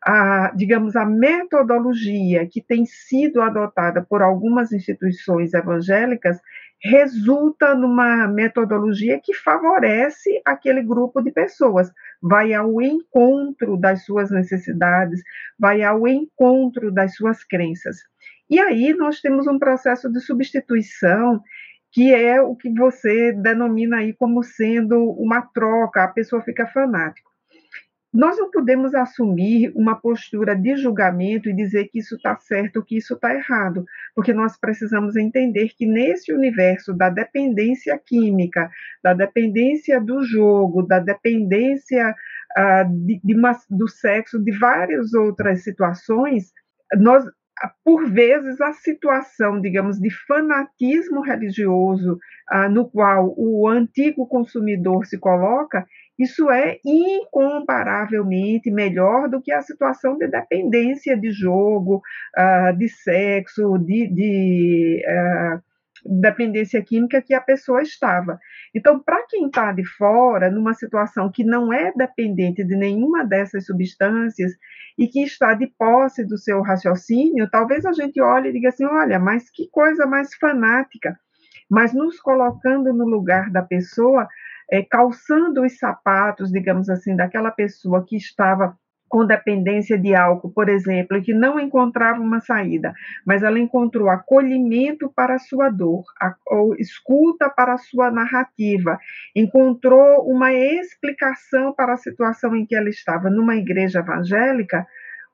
a, 0.00 0.52
digamos, 0.54 0.94
a 0.94 1.04
metodologia 1.04 2.46
que 2.46 2.62
tem 2.62 2.86
sido 2.86 3.42
adotada 3.42 4.00
por 4.08 4.22
algumas 4.22 4.70
instituições 4.72 5.52
evangélicas 5.52 6.40
resulta 6.80 7.74
numa 7.74 8.28
metodologia 8.28 9.18
que 9.20 9.34
favorece 9.34 10.40
aquele 10.44 10.84
grupo 10.84 11.20
de 11.20 11.32
pessoas, 11.32 11.90
vai 12.22 12.54
ao 12.54 12.80
encontro 12.80 13.76
das 13.76 14.04
suas 14.04 14.30
necessidades, 14.30 15.20
vai 15.58 15.82
ao 15.82 16.06
encontro 16.06 16.92
das 16.92 17.16
suas 17.16 17.42
crenças. 17.42 17.96
E 18.48 18.60
aí 18.60 18.94
nós 18.94 19.20
temos 19.20 19.48
um 19.48 19.58
processo 19.58 20.08
de 20.12 20.20
substituição 20.20 21.40
que 21.96 22.12
é 22.12 22.42
o 22.42 22.54
que 22.54 22.68
você 22.74 23.32
denomina 23.32 23.96
aí 23.96 24.12
como 24.12 24.42
sendo 24.42 25.12
uma 25.12 25.40
troca, 25.40 26.04
a 26.04 26.08
pessoa 26.08 26.42
fica 26.42 26.66
fanática. 26.66 27.26
Nós 28.12 28.36
não 28.36 28.50
podemos 28.50 28.94
assumir 28.94 29.72
uma 29.74 29.98
postura 29.98 30.54
de 30.54 30.76
julgamento 30.76 31.48
e 31.48 31.56
dizer 31.56 31.88
que 31.88 32.00
isso 32.00 32.16
está 32.16 32.36
certo 32.36 32.84
que 32.84 32.98
isso 32.98 33.14
está 33.14 33.34
errado, 33.34 33.82
porque 34.14 34.34
nós 34.34 34.58
precisamos 34.60 35.16
entender 35.16 35.70
que 35.74 35.86
nesse 35.86 36.34
universo 36.34 36.92
da 36.92 37.08
dependência 37.08 37.98
química, 37.98 38.70
da 39.02 39.14
dependência 39.14 39.98
do 39.98 40.22
jogo, 40.22 40.82
da 40.82 40.98
dependência 40.98 42.14
uh, 42.58 43.06
de, 43.06 43.22
de 43.24 43.34
uma, 43.34 43.52
do 43.70 43.88
sexo, 43.88 44.38
de 44.38 44.52
várias 44.58 45.14
outras 45.14 45.64
situações, 45.64 46.52
nós 46.98 47.24
por 47.84 48.10
vezes, 48.10 48.60
a 48.60 48.72
situação, 48.72 49.60
digamos, 49.60 49.98
de 49.98 50.10
fanatismo 50.26 51.22
religioso 51.22 52.18
ah, 52.48 52.68
no 52.68 52.88
qual 52.88 53.34
o 53.36 53.66
antigo 53.66 54.26
consumidor 54.26 55.06
se 55.06 55.18
coloca, 55.18 55.86
isso 56.18 56.50
é 56.50 56.78
incomparavelmente 56.84 58.70
melhor 58.70 59.28
do 59.28 59.42
que 59.42 59.52
a 59.52 59.60
situação 59.60 60.16
de 60.16 60.26
dependência 60.28 61.14
de 61.16 61.30
jogo, 61.30 62.00
uh, 62.36 62.76
de 62.76 62.88
sexo, 62.88 63.76
de, 63.78 64.08
de 64.08 65.02
uh, 65.06 65.60
dependência 66.08 66.82
química 66.82 67.22
que 67.22 67.34
a 67.34 67.40
pessoa 67.40 67.82
estava. 67.82 68.38
Então, 68.74 69.00
para 69.00 69.24
quem 69.26 69.46
está 69.46 69.72
de 69.72 69.84
fora, 69.84 70.50
numa 70.50 70.74
situação 70.74 71.30
que 71.30 71.44
não 71.44 71.72
é 71.72 71.92
dependente 71.96 72.64
de 72.64 72.76
nenhuma 72.76 73.24
dessas 73.24 73.66
substâncias 73.66 74.52
e 74.98 75.06
que 75.06 75.22
está 75.22 75.54
de 75.54 75.66
posse 75.78 76.24
do 76.24 76.38
seu 76.38 76.62
raciocínio, 76.62 77.48
talvez 77.50 77.84
a 77.84 77.92
gente 77.92 78.20
olhe 78.20 78.50
e 78.50 78.52
diga 78.52 78.68
assim: 78.68 78.84
olha, 78.84 79.18
mas 79.18 79.50
que 79.50 79.68
coisa 79.70 80.06
mais 80.06 80.34
fanática. 80.34 81.18
Mas 81.68 81.92
nos 81.92 82.20
colocando 82.20 82.92
no 82.92 83.04
lugar 83.04 83.50
da 83.50 83.62
pessoa, 83.62 84.28
é, 84.70 84.82
calçando 84.82 85.62
os 85.62 85.78
sapatos, 85.78 86.50
digamos 86.50 86.88
assim, 86.88 87.16
daquela 87.16 87.50
pessoa 87.50 88.04
que 88.06 88.16
estava 88.16 88.76
com 89.08 89.24
dependência 89.24 89.98
de 89.98 90.14
álcool, 90.14 90.50
por 90.50 90.68
exemplo, 90.68 91.16
e 91.16 91.22
que 91.22 91.32
não 91.32 91.60
encontrava 91.60 92.20
uma 92.20 92.40
saída, 92.40 92.92
mas 93.24 93.42
ela 93.42 93.58
encontrou 93.58 94.08
acolhimento 94.08 95.10
para 95.14 95.34
a 95.34 95.38
sua 95.38 95.68
dor, 95.68 96.04
a, 96.20 96.34
ou 96.46 96.74
escuta 96.76 97.48
para 97.48 97.74
a 97.74 97.78
sua 97.78 98.10
narrativa, 98.10 98.98
encontrou 99.34 100.28
uma 100.28 100.52
explicação 100.52 101.72
para 101.72 101.94
a 101.94 101.98
situação 101.98 102.54
em 102.56 102.66
que 102.66 102.74
ela 102.74 102.88
estava 102.88 103.30
numa 103.30 103.56
igreja 103.56 104.00
evangélica, 104.00 104.86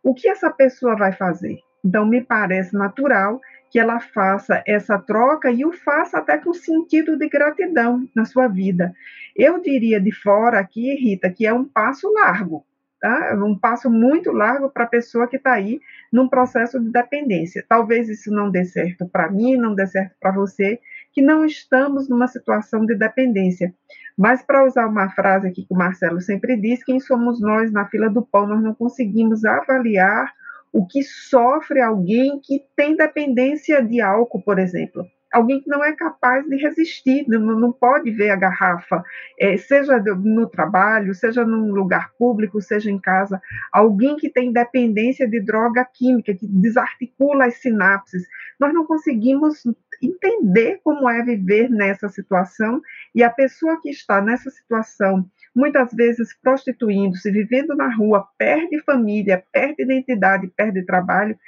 o 0.03 0.15
que 0.15 0.29
essa 0.29 0.51
pessoa 0.51 0.97
vai 0.97 1.13
fazer? 1.13 1.59
Então, 1.85 2.07
me 2.07 2.21
parece 2.21 2.75
natural 2.75 3.41
que 3.71 3.79
ela 3.79 3.99
faça 3.99 4.63
essa 4.67 4.99
troca 4.99 5.51
e 5.51 5.65
o 5.65 5.73
faça 5.73 6.19
até 6.19 6.37
com 6.37 6.53
sentido 6.53 7.17
de 7.17 7.29
gratidão 7.29 8.07
na 8.15 8.25
sua 8.25 8.47
vida. 8.47 8.93
Eu 9.35 9.61
diria 9.61 9.99
de 9.99 10.13
fora 10.13 10.61
aqui, 10.61 10.95
Rita, 10.95 11.31
que 11.31 11.47
é 11.47 11.53
um 11.55 11.65
passo 11.65 12.13
largo, 12.13 12.65
tá? 13.03 13.35
Um 13.35 13.59
passo 13.59 13.91
muito 13.91 14.31
largo 14.31 14.71
para 14.71 14.85
a 14.85 14.89
pessoa 14.89 15.27
que 15.27 15.37
está 15.37 15.55
aí 15.55 15.81
num 16.11 16.29
processo 16.29 16.81
de 16.81 16.89
dependência. 16.89 17.65
Talvez 17.69 18.09
isso 18.09 18.31
não 18.31 18.49
dê 18.49 18.65
certo 18.65 19.07
para 19.09 19.29
mim, 19.29 19.57
não 19.57 19.75
dê 19.75 19.85
certo 19.89 20.15
para 20.21 20.31
você, 20.31 20.81
que 21.13 21.21
não 21.21 21.45
estamos 21.45 22.09
numa 22.09 22.29
situação 22.29 22.87
de 22.87 22.95
dependência. 22.95 23.75
Mas, 24.17 24.43
para 24.43 24.65
usar 24.65 24.87
uma 24.87 25.11
frase 25.11 25.49
aqui 25.49 25.65
que 25.65 25.75
o 25.75 25.77
Marcelo 25.77 26.21
sempre 26.21 26.57
diz, 26.57 26.85
quem 26.85 27.01
somos 27.01 27.41
nós 27.41 27.73
na 27.73 27.87
fila 27.87 28.09
do 28.09 28.23
pão, 28.23 28.47
nós 28.47 28.63
não 28.63 28.75
conseguimos 28.75 29.45
avaliar 29.45 30.33
o 30.73 30.87
que 30.87 31.03
sofre 31.03 31.83
alguém 31.83 32.41
que 32.41 32.65
tem 32.77 32.97
dependência 32.97 33.83
de 33.83 34.01
álcool, 34.01 34.43
por 34.43 34.59
exemplo. 34.59 35.05
Alguém 35.33 35.61
que 35.61 35.69
não 35.69 35.83
é 35.83 35.93
capaz 35.93 36.47
de 36.47 36.57
resistir, 36.57 37.25
não, 37.27 37.41
não 37.41 37.73
pode 37.73 38.11
ver 38.11 38.31
a 38.31 38.37
garrafa, 38.37 39.03
é, 39.39 39.57
seja 39.57 39.99
no 39.99 40.47
trabalho, 40.49 41.15
seja 41.15 41.45
num 41.45 41.73
lugar 41.73 42.13
público, 42.19 42.61
seja 42.61 42.91
em 42.91 42.99
casa. 42.99 43.41
Alguém 43.73 44.17
que 44.17 44.29
tem 44.29 44.53
dependência 44.53 45.27
de 45.29 45.41
droga 45.41 45.85
química, 45.85 46.35
que 46.35 46.47
desarticula 46.47 47.47
as 47.47 47.55
sinapses. 47.55 48.27
Nós 48.61 48.75
não 48.75 48.85
conseguimos 48.87 49.63
entender 50.03 50.81
como 50.83 51.09
é 51.09 51.23
viver 51.23 51.71
nessa 51.71 52.09
situação 52.09 52.83
e 53.15 53.23
a 53.23 53.31
pessoa 53.31 53.81
que 53.81 53.89
está 53.89 54.21
nessa 54.21 54.51
situação 54.51 55.25
muitas 55.55 55.93
vezes 55.93 56.35
prostituindo-se, 56.43 57.31
vivendo 57.31 57.77
na 57.77 57.95
rua, 57.95 58.27
perde 58.39 58.81
família, 58.81 59.43
perde 59.53 59.83
identidade, 59.83 60.49
perde 60.49 60.83
trabalho, 60.85 61.39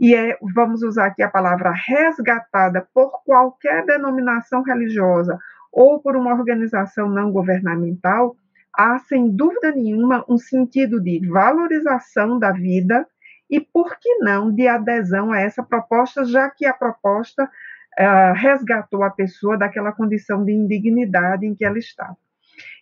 e 0.00 0.14
é, 0.14 0.38
vamos 0.54 0.82
usar 0.82 1.08
aqui 1.08 1.22
a 1.22 1.28
palavra 1.28 1.70
resgatada 1.70 2.88
por 2.94 3.22
qualquer 3.22 3.84
denominação 3.84 4.62
religiosa 4.62 5.38
ou 5.70 6.00
por 6.00 6.16
uma 6.16 6.32
organização 6.32 7.06
não 7.06 7.30
governamental, 7.30 8.34
há 8.74 8.98
sem 9.00 9.28
dúvida 9.30 9.72
nenhuma 9.72 10.24
um 10.26 10.38
sentido 10.38 10.98
de 10.98 11.20
valorização 11.28 12.38
da 12.38 12.50
vida 12.50 13.06
e, 13.50 13.60
por 13.60 13.98
que 13.98 14.16
não, 14.20 14.50
de 14.50 14.66
adesão 14.66 15.32
a 15.32 15.40
essa 15.40 15.62
proposta, 15.62 16.24
já 16.24 16.48
que 16.48 16.64
a 16.64 16.72
proposta 16.72 17.44
uh, 17.44 18.32
resgatou 18.34 19.02
a 19.02 19.10
pessoa 19.10 19.58
daquela 19.58 19.92
condição 19.92 20.44
de 20.44 20.52
indignidade 20.52 21.44
em 21.44 21.54
que 21.54 21.64
ela 21.64 21.78
estava. 21.78 22.16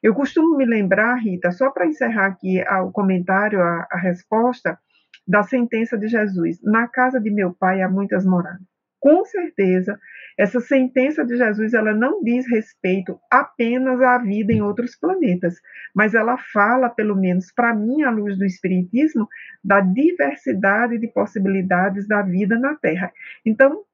Eu 0.03 0.15
costumo 0.15 0.57
me 0.57 0.65
lembrar, 0.65 1.17
Rita, 1.17 1.51
só 1.51 1.71
para 1.71 1.87
encerrar 1.87 2.27
aqui 2.27 2.63
o 2.85 2.93
comentário, 2.93 3.61
a, 3.61 3.89
a 3.91 3.99
resposta, 3.99 4.79
da 5.29 5.43
sentença 5.43 5.99
de 5.99 6.09
Jesus: 6.09 6.59
Na 6.63 6.89
casa 6.89 7.21
de 7.21 7.31
meu 7.31 7.53
pai 7.53 7.83
há 7.83 7.89
muitas 7.89 8.25
moradas. 8.25 8.67
Com 9.01 9.25
certeza, 9.25 9.97
essa 10.37 10.59
sentença 10.59 11.25
de 11.25 11.37
Jesus 11.37 11.73
ela 11.73 11.95
não 11.95 12.23
diz 12.23 12.47
respeito 12.51 13.19
apenas 13.31 14.01
à 14.01 14.19
vida 14.19 14.53
em 14.53 14.61
outros 14.61 14.97
planetas, 14.97 15.55
mas 15.95 16.15
ela 16.15 16.37
fala, 16.53 16.89
pelo 16.89 17.15
menos 17.15 17.53
para 17.53 17.75
mim, 17.75 18.03
à 18.03 18.11
luz 18.11 18.37
do 18.37 18.45
Espiritismo, 18.45 19.29
da 19.63 19.81
diversidade 19.81 20.99
de 20.99 21.07
possibilidades 21.09 22.09
da 22.09 22.23
vida 22.23 22.59
na 22.59 22.75
Terra. 22.75 23.13
Então, 23.47 23.85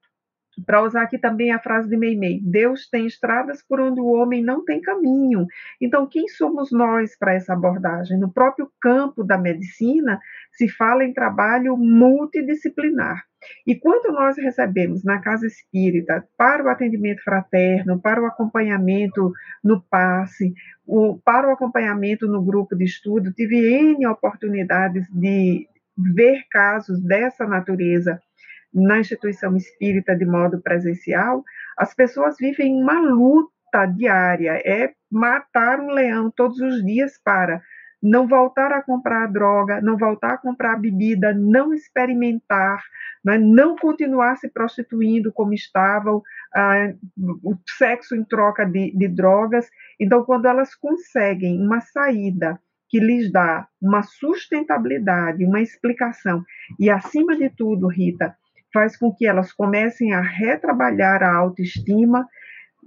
para 0.65 0.83
usar 0.83 1.03
aqui 1.03 1.17
também 1.17 1.51
a 1.51 1.59
frase 1.59 1.89
de 1.89 1.97
Meimei, 1.97 2.39
Deus 2.41 2.87
tem 2.89 3.05
estradas 3.05 3.61
por 3.61 3.79
onde 3.79 3.99
o 3.99 4.13
homem 4.13 4.43
não 4.43 4.63
tem 4.63 4.81
caminho. 4.81 5.45
Então, 5.81 6.07
quem 6.07 6.27
somos 6.27 6.71
nós 6.71 7.17
para 7.17 7.33
essa 7.33 7.53
abordagem? 7.53 8.17
No 8.17 8.31
próprio 8.31 8.71
campo 8.79 9.23
da 9.23 9.37
medicina, 9.37 10.19
se 10.51 10.69
fala 10.69 11.03
em 11.03 11.13
trabalho 11.13 11.75
multidisciplinar. 11.75 13.23
E 13.67 13.75
quando 13.75 14.11
nós 14.11 14.37
recebemos 14.37 15.03
na 15.03 15.19
casa 15.19 15.45
espírita 15.45 16.27
para 16.37 16.63
o 16.63 16.69
atendimento 16.69 17.23
fraterno, 17.23 17.99
para 17.99 18.21
o 18.21 18.25
acompanhamento 18.25 19.31
no 19.63 19.81
passe, 19.81 20.53
o, 20.85 21.17
para 21.23 21.47
o 21.47 21.51
acompanhamento 21.51 22.27
no 22.27 22.43
grupo 22.43 22.75
de 22.75 22.85
estudo, 22.85 23.33
tive 23.33 23.57
N 23.57 24.07
oportunidades 24.07 25.07
de 25.11 25.67
ver 25.97 26.43
casos 26.49 27.01
dessa 27.01 27.45
natureza 27.45 28.21
na 28.75 28.99
instituição 28.99 29.55
espírita 29.55 30.13
de 30.15 30.25
modo 30.25 30.61
presencial, 30.61 31.43
as 31.77 31.93
pessoas 31.93 32.35
vivem 32.37 32.75
uma 32.75 32.99
luta 32.99 33.85
diária, 33.85 34.61
é 34.65 34.93
matar 35.09 35.79
um 35.79 35.91
leão 35.91 36.29
todos 36.29 36.59
os 36.59 36.83
dias 36.83 37.17
para 37.23 37.61
não 38.03 38.27
voltar 38.27 38.71
a 38.71 38.83
comprar 38.83 39.27
droga, 39.27 39.81
não 39.81 39.97
voltar 39.97 40.33
a 40.33 40.37
comprar 40.37 40.79
bebida, 40.79 41.33
não 41.33 41.73
experimentar, 41.73 42.83
né, 43.23 43.37
não 43.37 43.75
continuar 43.75 44.35
se 44.35 44.47
prostituindo 44.49 45.33
como 45.33 45.53
estavam, 45.53 46.21
ah, 46.53 46.93
o 47.43 47.55
sexo 47.77 48.15
em 48.15 48.23
troca 48.23 48.65
de, 48.65 48.91
de 48.95 49.07
drogas. 49.07 49.67
Então, 49.99 50.23
quando 50.23 50.45
elas 50.45 50.75
conseguem 50.75 51.59
uma 51.59 51.81
saída 51.81 52.59
que 52.89 52.99
lhes 52.99 53.31
dá 53.31 53.67
uma 53.81 54.03
sustentabilidade, 54.03 55.43
uma 55.43 55.61
explicação, 55.61 56.43
e 56.79 56.89
acima 56.89 57.35
de 57.35 57.49
tudo, 57.49 57.87
Rita, 57.87 58.37
faz 58.75 58.97
com 58.97 59.09
que 59.09 59.25
elas 59.25 59.53
comecem 59.53 60.13
a 60.13 60.19
retrabalhar 60.19 61.23
a 61.23 61.33
autoestima. 61.33 62.27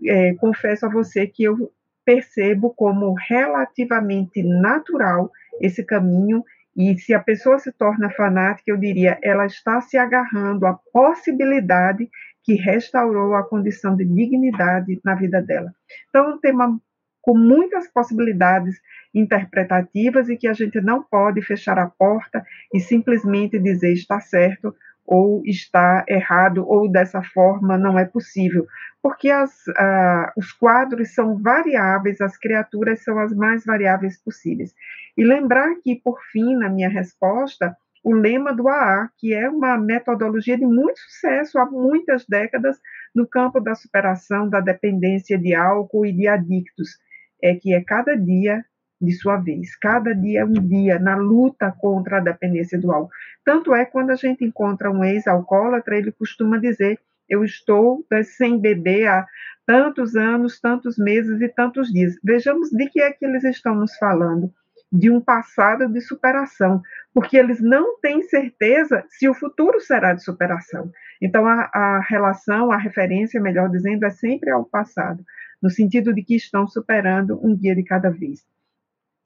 É, 0.04 0.34
confesso 0.34 0.84
a 0.84 0.90
você 0.90 1.26
que 1.26 1.44
eu 1.44 1.72
percebo 2.04 2.74
como 2.74 3.14
relativamente 3.14 4.42
natural 4.42 5.30
esse 5.62 5.82
caminho 5.82 6.44
e 6.76 6.96
se 6.98 7.14
a 7.14 7.20
pessoa 7.20 7.58
se 7.58 7.72
torna 7.72 8.10
fanática, 8.10 8.70
eu 8.70 8.76
diria, 8.76 9.18
ela 9.22 9.46
está 9.46 9.80
se 9.80 9.96
agarrando 9.96 10.66
à 10.66 10.78
possibilidade 10.92 12.08
que 12.44 12.54
restaurou 12.54 13.34
a 13.34 13.42
condição 13.42 13.96
de 13.96 14.04
dignidade 14.04 15.00
na 15.02 15.14
vida 15.14 15.42
dela. 15.42 15.72
Então, 16.08 16.30
é 16.30 16.34
um 16.34 16.38
tema 16.38 16.78
com 17.20 17.36
muitas 17.36 17.88
possibilidades 17.88 18.76
interpretativas 19.12 20.28
e 20.28 20.36
que 20.36 20.46
a 20.46 20.52
gente 20.52 20.80
não 20.80 21.02
pode 21.02 21.42
fechar 21.42 21.78
a 21.78 21.88
porta 21.88 22.44
e 22.72 22.78
simplesmente 22.78 23.58
dizer 23.58 23.92
está 23.92 24.20
certo 24.20 24.74
ou 25.10 25.42
está 25.46 26.04
errado, 26.06 26.68
ou 26.68 26.86
dessa 26.86 27.22
forma 27.22 27.78
não 27.78 27.98
é 27.98 28.04
possível, 28.04 28.66
porque 29.02 29.30
as, 29.30 29.66
ah, 29.78 30.30
os 30.36 30.52
quadros 30.52 31.14
são 31.14 31.40
variáveis, 31.40 32.20
as 32.20 32.36
criaturas 32.36 33.02
são 33.02 33.18
as 33.18 33.34
mais 33.34 33.64
variáveis 33.64 34.22
possíveis. 34.22 34.74
E 35.16 35.24
lembrar 35.24 35.76
que, 35.82 35.96
por 35.96 36.20
fim, 36.30 36.54
na 36.56 36.68
minha 36.68 36.90
resposta, 36.90 37.74
o 38.04 38.12
lema 38.12 38.52
do 38.52 38.68
AA, 38.68 39.08
que 39.16 39.32
é 39.32 39.48
uma 39.48 39.78
metodologia 39.78 40.58
de 40.58 40.66
muito 40.66 40.98
sucesso 41.00 41.58
há 41.58 41.64
muitas 41.64 42.26
décadas 42.26 42.78
no 43.14 43.26
campo 43.26 43.60
da 43.60 43.74
superação 43.74 44.46
da 44.46 44.60
dependência 44.60 45.38
de 45.38 45.54
álcool 45.54 46.04
e 46.04 46.12
de 46.12 46.28
adictos, 46.28 46.98
é 47.42 47.54
que 47.54 47.72
é 47.72 47.82
cada 47.82 48.14
dia 48.14 48.62
de 49.00 49.12
sua 49.12 49.36
vez. 49.36 49.76
Cada 49.76 50.12
dia 50.12 50.40
é 50.40 50.44
um 50.44 50.52
dia 50.52 50.98
na 50.98 51.16
luta 51.16 51.72
contra 51.78 52.18
a 52.18 52.20
dependência 52.20 52.78
do 52.78 52.92
álcool. 52.92 53.10
Tanto 53.44 53.74
é 53.74 53.84
quando 53.84 54.10
a 54.10 54.16
gente 54.16 54.44
encontra 54.44 54.90
um 54.90 55.04
ex-alcoólatra, 55.04 55.96
ele 55.96 56.12
costuma 56.12 56.58
dizer: 56.58 56.98
Eu 57.28 57.44
estou 57.44 58.04
né, 58.10 58.22
sem 58.22 58.58
beber 58.58 59.06
há 59.06 59.26
tantos 59.64 60.16
anos, 60.16 60.60
tantos 60.60 60.98
meses 60.98 61.40
e 61.40 61.48
tantos 61.48 61.92
dias. 61.92 62.16
Vejamos 62.22 62.70
de 62.70 62.88
que 62.88 63.00
é 63.00 63.12
que 63.12 63.24
eles 63.24 63.44
estão 63.44 63.74
nos 63.74 63.96
falando. 63.96 64.52
De 64.90 65.10
um 65.10 65.20
passado 65.20 65.86
de 65.86 66.00
superação, 66.00 66.80
porque 67.12 67.36
eles 67.36 67.60
não 67.60 68.00
têm 68.00 68.22
certeza 68.22 69.04
se 69.10 69.28
o 69.28 69.34
futuro 69.34 69.78
será 69.80 70.14
de 70.14 70.24
superação. 70.24 70.90
Então, 71.20 71.46
a, 71.46 71.68
a 71.74 72.00
relação, 72.00 72.72
a 72.72 72.78
referência, 72.78 73.38
melhor 73.38 73.68
dizendo, 73.68 74.06
é 74.06 74.10
sempre 74.10 74.50
ao 74.50 74.64
passado, 74.64 75.22
no 75.60 75.68
sentido 75.68 76.14
de 76.14 76.22
que 76.22 76.34
estão 76.34 76.66
superando 76.66 77.38
um 77.44 77.54
dia 77.54 77.76
de 77.76 77.82
cada 77.82 78.08
vez 78.08 78.42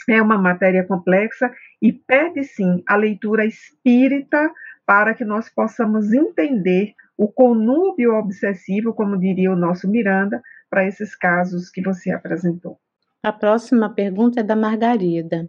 é 0.08 0.20
uma 0.20 0.38
matéria 0.38 0.84
complexa 0.84 1.50
e 1.80 1.92
pede 1.92 2.44
sim 2.44 2.82
a 2.88 2.96
leitura 2.96 3.44
espírita 3.44 4.50
para 4.86 5.14
que 5.14 5.24
nós 5.24 5.48
possamos 5.48 6.12
entender 6.12 6.94
o 7.16 7.28
conúbio 7.28 8.14
obsessivo, 8.14 8.92
como 8.92 9.18
diria 9.18 9.52
o 9.52 9.56
nosso 9.56 9.88
Miranda, 9.88 10.42
para 10.68 10.86
esses 10.86 11.14
casos 11.14 11.70
que 11.70 11.82
você 11.82 12.10
apresentou. 12.10 12.78
A 13.22 13.32
próxima 13.32 13.88
pergunta 13.94 14.40
é 14.40 14.42
da 14.42 14.56
Margarida. 14.56 15.48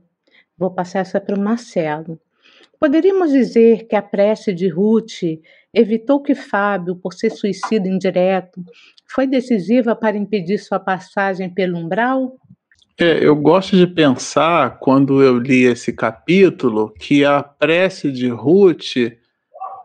Vou 0.58 0.70
passar 0.70 1.00
essa 1.00 1.20
para 1.20 1.36
o 1.36 1.42
Marcelo. 1.42 2.20
Poderíamos 2.80 3.32
dizer 3.32 3.88
que 3.88 3.96
a 3.96 4.02
prece 4.02 4.54
de 4.54 4.68
Ruth 4.68 5.24
evitou 5.74 6.22
que 6.22 6.36
Fábio, 6.36 6.96
por 6.96 7.14
ser 7.14 7.32
suicida 7.32 7.88
indireto, 7.88 8.64
foi 9.08 9.26
decisiva 9.26 9.96
para 9.96 10.18
impedir 10.18 10.58
sua 10.58 10.80
passagem 10.80 11.50
pelo 11.50 11.78
umbral? 11.78 12.36
É, 13.00 13.26
eu 13.26 13.36
gosto 13.36 13.76
de 13.76 13.88
pensar, 13.88 14.78
quando 14.80 15.24
eu 15.24 15.40
li 15.40 15.64
esse 15.64 15.92
capítulo, 15.92 16.94
que 17.00 17.26
a 17.26 17.42
prece 17.42 18.12
de 18.12 18.30
Ruth 18.30 18.96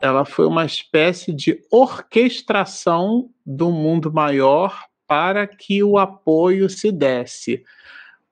ela 0.01 0.24
foi 0.24 0.47
uma 0.47 0.64
espécie 0.64 1.32
de 1.32 1.60
orquestração 1.70 3.30
do 3.44 3.70
mundo 3.72 4.12
maior 4.12 4.85
para 5.06 5.47
que 5.47 5.82
o 5.82 5.98
apoio 5.98 6.68
se 6.68 6.93
desse. 6.93 7.64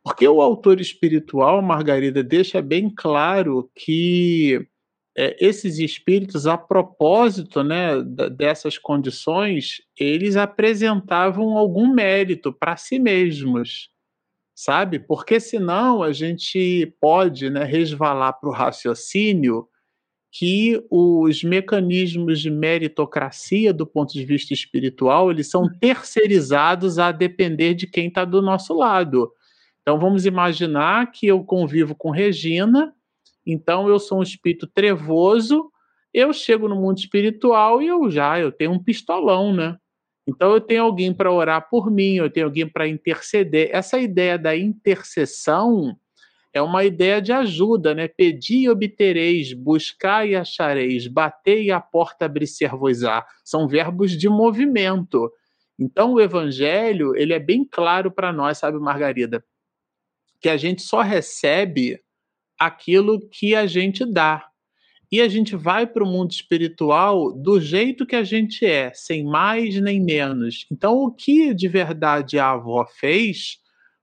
Porque 0.04 0.28
o 0.28 0.40
autor 0.40 0.80
espiritual, 0.80 1.60
Margarida, 1.62 2.22
deixa 2.22 2.62
bem 2.62 2.88
claro 2.88 3.68
que 3.74 4.64
é, 5.16 5.36
esses 5.44 5.78
espíritos, 5.78 6.46
a 6.46 6.56
propósito 6.56 7.64
né, 7.64 8.00
dessas 8.30 8.76
condições, 8.78 9.80
eles 9.98 10.36
apresentavam 10.36 11.56
algum 11.56 11.92
mérito 11.92 12.52
para 12.52 12.76
si 12.76 12.98
mesmos, 12.98 13.90
sabe? 14.56 14.98
Porque 14.98 15.38
senão 15.38 16.02
a 16.02 16.12
gente 16.12 16.92
pode 17.00 17.48
né, 17.50 17.62
resvalar 17.62 18.32
para 18.40 18.48
o 18.48 18.52
raciocínio 18.52 19.68
que 20.32 20.82
os 20.90 21.44
mecanismos 21.44 22.40
de 22.40 22.50
meritocracia, 22.50 23.72
do 23.72 23.86
ponto 23.86 24.12
de 24.12 24.24
vista 24.24 24.52
espiritual, 24.52 25.30
eles 25.30 25.48
são 25.48 25.68
terceirizados 25.78 26.98
a 26.98 27.12
depender 27.12 27.74
de 27.74 27.86
quem 27.86 28.08
está 28.08 28.24
do 28.24 28.42
nosso 28.42 28.74
lado. 28.74 29.30
Então 29.82 30.00
vamos 30.00 30.26
imaginar 30.26 31.12
que 31.12 31.26
eu 31.26 31.44
convivo 31.44 31.94
com 31.94 32.10
Regina 32.10 32.92
então 33.46 33.88
eu 33.88 34.00
sou 34.00 34.18
um 34.18 34.22
espírito 34.22 34.66
trevoso, 34.66 35.70
eu 36.12 36.32
chego 36.32 36.68
no 36.68 36.74
mundo 36.74 36.98
espiritual 36.98 37.80
e 37.80 37.86
eu 37.86 38.10
já 38.10 38.40
eu 38.40 38.50
tenho 38.50 38.72
um 38.72 38.82
pistolão, 38.82 39.54
né? 39.54 39.78
Então 40.26 40.52
eu 40.52 40.60
tenho 40.60 40.82
alguém 40.82 41.14
para 41.14 41.30
orar 41.30 41.68
por 41.70 41.90
mim, 41.90 42.16
eu 42.16 42.28
tenho 42.28 42.46
alguém 42.46 42.68
para 42.68 42.88
interceder. 42.88 43.70
Essa 43.72 43.98
ideia 43.98 44.36
da 44.36 44.56
intercessão 44.56 45.96
é 46.52 46.60
uma 46.60 46.84
ideia 46.84 47.20
de 47.20 47.32
ajuda, 47.32 47.94
né? 47.94 48.08
Pedi 48.08 48.60
e 48.60 48.68
obtereis, 48.68 49.52
buscar 49.52 50.26
e 50.26 50.34
achareis, 50.34 51.06
bater 51.06 51.62
e 51.62 51.70
a 51.70 51.80
porta 51.80 52.24
abrir-se-vos-á. 52.24 53.24
São 53.44 53.68
verbos 53.68 54.16
de 54.16 54.28
movimento. 54.28 55.30
Então 55.78 56.14
o 56.14 56.20
evangelho, 56.20 57.14
ele 57.14 57.34
é 57.34 57.38
bem 57.38 57.64
claro 57.64 58.10
para 58.10 58.32
nós, 58.32 58.58
sabe, 58.58 58.78
Margarida? 58.78 59.44
Que 60.40 60.48
a 60.48 60.56
gente 60.56 60.82
só 60.82 61.02
recebe 61.02 62.00
aquilo 62.58 63.20
que 63.28 63.54
a 63.54 63.66
gente 63.66 64.04
dá. 64.04 64.48
E 65.10 65.20
a 65.20 65.28
gente 65.28 65.54
vai 65.54 65.86
para 65.86 66.02
o 66.02 66.06
mundo 66.06 66.32
espiritual 66.32 67.32
do 67.32 67.60
jeito 67.60 68.04
que 68.04 68.16
a 68.16 68.24
gente 68.24 68.66
é, 68.66 68.92
sem 68.92 69.24
mais 69.24 69.80
nem 69.80 70.02
menos. 70.02 70.66
Então, 70.70 70.94
o 70.94 71.12
que 71.12 71.54
de 71.54 71.68
verdade 71.68 72.38
a 72.38 72.50
avó 72.50 72.84
fez 72.86 73.58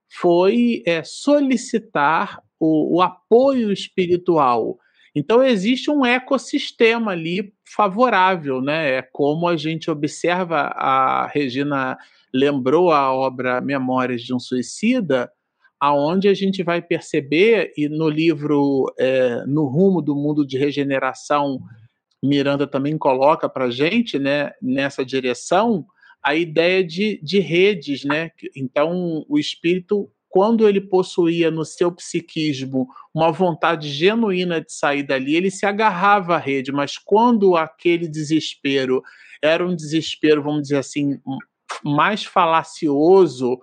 foi 0.10 0.82
é, 0.86 1.04
solicitar 1.04 2.42
o, 2.60 2.98
o 2.98 3.02
apoio 3.02 3.72
espiritual. 3.72 4.78
Então, 5.16 5.44
existe 5.44 5.92
um 5.92 6.06
ecossistema 6.06 7.12
ali 7.12 7.54
favorável, 7.66 8.62
né? 8.62 8.98
É 8.98 9.02
como 9.02 9.48
a 9.48 9.58
gente 9.58 9.92
observa, 9.92 10.72
a 10.76 11.28
Regina 11.28 11.98
lembrou 12.34 12.92
a 12.92 13.14
obra 13.14 13.62
Memórias 13.62 14.22
de 14.22 14.34
um 14.34 14.40
Suicida, 14.40 15.32
aonde 15.84 16.30
a 16.30 16.34
gente 16.34 16.64
vai 16.64 16.82
perceber, 16.82 17.74
e 17.76 17.90
no 17.90 18.08
livro 18.08 18.86
é, 18.98 19.44
No 19.46 19.66
Rumo 19.66 20.02
do 20.02 20.16
Mundo 20.16 20.48
de 20.48 20.58
Regeneração, 20.58 21.60
Miranda 22.24 22.66
também 22.66 22.98
coloca 22.98 23.50
para 23.50 23.66
a 23.66 23.70
gente, 23.70 24.18
né, 24.18 24.52
nessa 24.62 25.04
direção, 25.04 25.86
a 26.24 26.36
ideia 26.36 26.82
de, 26.86 27.20
de 27.22 27.40
redes, 27.40 28.06
né? 28.06 28.32
Então, 28.56 29.26
o 29.28 29.38
espírito, 29.38 30.10
quando 30.30 30.70
ele 30.70 30.80
possuía 30.80 31.52
no 31.52 31.66
seu 31.66 31.92
psiquismo 31.92 32.88
uma 33.14 33.30
vontade 33.30 33.90
genuína 33.90 34.62
de 34.62 34.72
sair 34.72 35.04
dali, 35.04 35.36
ele 35.36 35.52
se 35.52 35.66
agarrava 35.66 36.36
à 36.36 36.40
rede, 36.40 36.72
mas 36.72 36.98
quando 36.98 37.58
aquele 37.58 38.08
desespero 38.08 39.04
era 39.42 39.68
um 39.68 39.76
desespero, 39.76 40.42
vamos 40.42 40.62
dizer 40.62 40.78
assim, 40.78 41.20
mais 41.84 42.24
falacioso, 42.24 43.60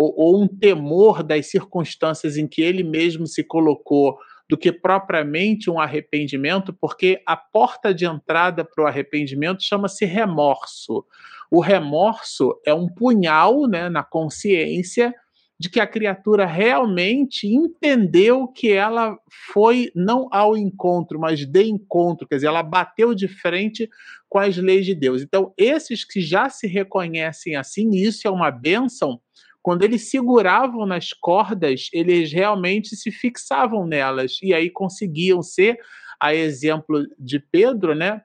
ou, 0.00 0.14
ou 0.16 0.42
um 0.42 0.48
temor 0.48 1.22
das 1.22 1.50
circunstâncias 1.50 2.38
em 2.38 2.48
que 2.48 2.62
ele 2.62 2.82
mesmo 2.82 3.26
se 3.26 3.44
colocou 3.44 4.16
do 4.48 4.56
que 4.56 4.72
propriamente 4.72 5.68
um 5.68 5.78
arrependimento, 5.78 6.72
porque 6.72 7.22
a 7.26 7.36
porta 7.36 7.92
de 7.92 8.06
entrada 8.06 8.64
para 8.64 8.82
o 8.82 8.86
arrependimento 8.86 9.62
chama-se 9.62 10.06
remorso. 10.06 11.04
O 11.50 11.60
remorso 11.60 12.58
é 12.64 12.72
um 12.72 12.88
punhal 12.88 13.68
né, 13.68 13.90
na 13.90 14.02
consciência 14.02 15.14
de 15.60 15.68
que 15.68 15.78
a 15.78 15.86
criatura 15.86 16.46
realmente 16.46 17.46
entendeu 17.46 18.48
que 18.48 18.72
ela 18.72 19.18
foi 19.52 19.92
não 19.94 20.26
ao 20.32 20.56
encontro, 20.56 21.20
mas 21.20 21.44
de 21.44 21.62
encontro, 21.64 22.26
quer 22.26 22.36
dizer, 22.36 22.46
ela 22.46 22.62
bateu 22.62 23.14
de 23.14 23.28
frente 23.28 23.86
com 24.26 24.38
as 24.38 24.56
leis 24.56 24.86
de 24.86 24.94
Deus. 24.94 25.20
Então, 25.20 25.52
esses 25.58 26.02
que 26.02 26.22
já 26.22 26.48
se 26.48 26.66
reconhecem 26.66 27.56
assim, 27.56 27.90
isso 27.90 28.26
é 28.26 28.30
uma 28.30 28.50
bênção, 28.50 29.20
quando 29.62 29.82
eles 29.82 30.10
seguravam 30.10 30.86
nas 30.86 31.12
cordas, 31.12 31.88
eles 31.92 32.32
realmente 32.32 32.96
se 32.96 33.10
fixavam 33.10 33.86
nelas 33.86 34.38
e 34.42 34.54
aí 34.54 34.70
conseguiam 34.70 35.42
ser, 35.42 35.78
a 36.18 36.34
exemplo 36.34 37.06
de 37.18 37.38
Pedro, 37.38 37.94
né? 37.94 38.22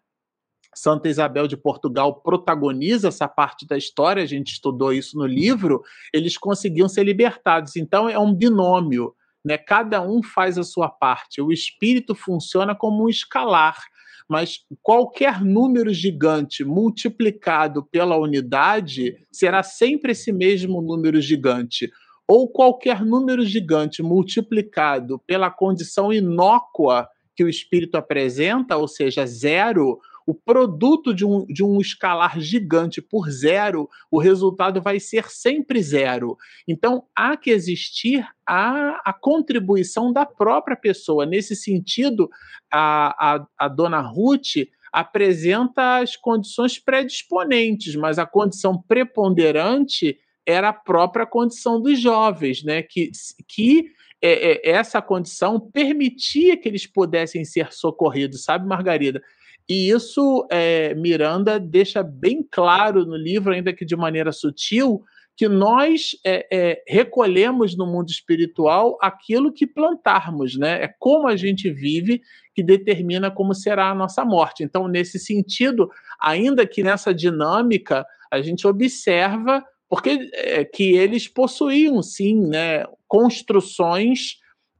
Santa 0.73 1.07
Isabel 1.07 1.47
de 1.47 1.55
Portugal 1.55 2.21
protagoniza 2.21 3.07
essa 3.07 3.27
parte 3.27 3.65
da 3.65 3.77
história, 3.77 4.21
a 4.21 4.25
gente 4.25 4.51
estudou 4.51 4.91
isso 4.91 5.17
no 5.17 5.25
livro, 5.25 5.81
eles 6.13 6.37
conseguiam 6.37 6.89
ser 6.89 7.03
libertados. 7.03 7.77
Então 7.77 8.09
é 8.09 8.19
um 8.19 8.33
binômio, 8.33 9.15
né? 9.43 9.57
Cada 9.57 10.01
um 10.01 10.21
faz 10.21 10.57
a 10.57 10.63
sua 10.63 10.89
parte. 10.89 11.41
O 11.41 11.51
espírito 11.51 12.13
funciona 12.13 12.75
como 12.75 13.05
um 13.05 13.09
escalar 13.09 13.81
mas 14.27 14.59
qualquer 14.81 15.43
número 15.43 15.93
gigante 15.93 16.63
multiplicado 16.63 17.83
pela 17.83 18.17
unidade 18.17 19.15
será 19.31 19.61
sempre 19.61 20.13
esse 20.13 20.31
mesmo 20.31 20.81
número 20.81 21.21
gigante. 21.21 21.91
Ou 22.27 22.49
qualquer 22.49 23.05
número 23.05 23.45
gigante 23.45 24.01
multiplicado 24.01 25.19
pela 25.27 25.51
condição 25.51 26.11
inócua 26.11 27.07
que 27.35 27.43
o 27.43 27.49
espírito 27.49 27.95
apresenta, 27.97 28.77
ou 28.77 28.87
seja, 28.87 29.25
zero, 29.27 29.99
o 30.25 30.33
produto 30.33 31.13
de 31.13 31.23
um, 31.23 31.45
de 31.45 31.63
um 31.63 31.79
escalar 31.79 32.39
gigante 32.39 33.01
por 33.01 33.29
zero, 33.29 33.87
o 34.09 34.19
resultado 34.19 34.81
vai 34.81 34.99
ser 34.99 35.29
sempre 35.29 35.81
zero. 35.81 36.35
Então, 36.67 37.03
há 37.15 37.37
que 37.37 37.51
existir 37.51 38.27
a, 38.45 39.01
a 39.05 39.13
contribuição 39.13 40.11
da 40.11 40.25
própria 40.25 40.75
pessoa. 40.75 41.25
Nesse 41.25 41.55
sentido, 41.55 42.29
a, 42.71 43.35
a, 43.35 43.47
a 43.57 43.67
dona 43.67 44.01
Ruth 44.01 44.67
apresenta 44.91 45.97
as 45.97 46.15
condições 46.15 46.79
predisponentes, 46.79 47.95
mas 47.95 48.17
a 48.17 48.25
condição 48.25 48.81
preponderante 48.81 50.17
era 50.45 50.69
a 50.69 50.73
própria 50.73 51.25
condição 51.25 51.81
dos 51.81 51.99
jovens, 51.99 52.63
né? 52.63 52.81
Que, 52.81 53.11
que 53.47 53.91
é, 54.21 54.69
é, 54.69 54.69
essa 54.71 55.01
condição 55.01 55.59
permitia 55.59 56.55
que 56.55 56.67
eles 56.67 56.87
pudessem 56.87 57.43
ser 57.43 57.73
socorridos, 57.73 58.43
sabe, 58.43 58.67
Margarida? 58.67 59.21
E 59.67 59.89
isso 59.89 60.47
é, 60.51 60.93
Miranda 60.93 61.59
deixa 61.59 62.03
bem 62.03 62.45
claro 62.49 63.05
no 63.05 63.15
livro, 63.15 63.53
ainda 63.53 63.73
que 63.73 63.83
de 63.83 63.95
maneira 63.95 64.31
sutil, 64.31 65.03
que 65.35 65.49
nós 65.49 66.11
é, 66.25 66.47
é, 66.51 66.83
recolhemos 66.87 67.75
no 67.75 67.85
mundo 67.85 68.09
espiritual 68.09 68.97
aquilo 69.01 69.51
que 69.51 69.67
plantarmos, 69.67 70.57
né? 70.57 70.83
É 70.83 70.87
como 70.97 71.27
a 71.27 71.35
gente 71.35 71.69
vive 71.69 72.21
que 72.53 72.63
determina 72.63 73.29
como 73.29 73.53
será 73.53 73.89
a 73.89 73.95
nossa 73.95 74.23
morte. 74.23 74.63
Então, 74.63 74.87
nesse 74.87 75.19
sentido, 75.19 75.89
ainda 76.21 76.65
que 76.65 76.81
nessa 76.83 77.13
dinâmica, 77.13 78.05
a 78.31 78.41
gente 78.41 78.65
observa 78.65 79.63
porque 79.89 80.29
é, 80.33 80.63
que 80.63 80.93
eles 80.93 81.27
possuíam 81.27 82.01
sim, 82.01 82.47
né, 82.47 82.85
construções 83.07 84.37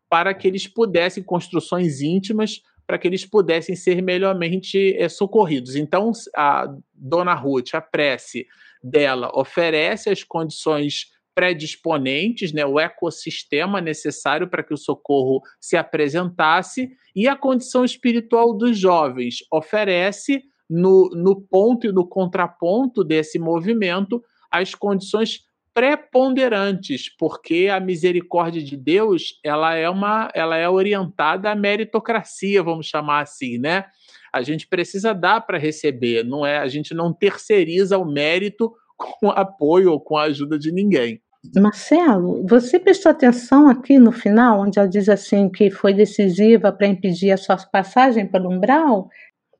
para 0.09 0.33
que 0.33 0.47
eles 0.47 0.67
pudessem 0.67 1.23
construções 1.23 2.01
íntimas 2.01 2.61
para 2.87 2.97
que 2.97 3.07
eles 3.07 3.25
pudessem 3.25 3.75
ser 3.75 4.01
melhormente 4.01 4.95
é, 4.97 5.09
socorridos. 5.09 5.75
Então, 5.75 6.11
a 6.35 6.67
dona 6.93 7.33
Ruth, 7.33 7.73
a 7.73 7.81
prece 7.81 8.45
dela, 8.83 9.31
oferece 9.33 10.09
as 10.09 10.23
condições 10.23 11.07
predisponentes, 11.33 12.53
né, 12.53 12.65
o 12.65 12.79
ecossistema 12.79 13.81
necessário 13.81 14.47
para 14.47 14.63
que 14.63 14.73
o 14.73 14.77
socorro 14.77 15.41
se 15.59 15.75
apresentasse, 15.75 16.89
e 17.13 17.27
a 17.27 17.35
condição 17.35 17.83
espiritual 17.83 18.55
dos 18.57 18.77
jovens 18.77 19.39
oferece, 19.51 20.43
no, 20.69 21.09
no 21.13 21.41
ponto 21.41 21.87
e 21.87 21.91
no 21.91 22.07
contraponto 22.07 23.03
desse 23.03 23.37
movimento, 23.37 24.23
as 24.49 24.73
condições 24.73 25.44
preponderantes, 25.75 27.13
porque 27.19 27.67
a 27.69 27.81
misericórdia 27.81 28.63
de 28.63 28.77
Deus, 28.77 29.41
ela 29.43 29.75
é 29.75 29.89
uma, 29.89 30.31
ela 30.33 30.55
é 30.55 30.69
orientada 30.69 31.51
à 31.51 31.55
meritocracia, 31.55 32.63
vamos 32.63 32.87
chamar 32.87 33.19
assim, 33.19 33.57
né? 33.57 33.83
A 34.31 34.41
gente 34.41 34.67
precisa 34.67 35.13
dar 35.13 35.41
para 35.41 35.57
receber, 35.57 36.23
não 36.23 36.45
é? 36.45 36.59
A 36.59 36.67
gente 36.69 36.93
não 36.93 37.11
terceiriza 37.11 37.97
o 37.97 38.05
mérito 38.05 38.73
com 39.19 39.29
apoio 39.29 39.91
ou 39.91 39.99
com 39.99 40.15
a 40.15 40.23
ajuda 40.23 40.57
de 40.57 40.71
ninguém. 40.71 41.21
Marcelo, 41.57 42.47
você 42.47 42.79
prestou 42.79 43.11
atenção 43.11 43.69
aqui 43.69 43.99
no 43.99 44.13
final, 44.13 44.61
onde 44.61 44.79
ela 44.79 44.87
diz 44.87 45.09
assim 45.09 45.49
que 45.49 45.69
foi 45.69 45.93
decisiva 45.93 46.71
para 46.71 46.87
impedir 46.87 47.31
a 47.31 47.37
sua 47.37 47.57
passagem 47.57 48.25
pelo 48.25 48.49
umbral? 48.49 49.09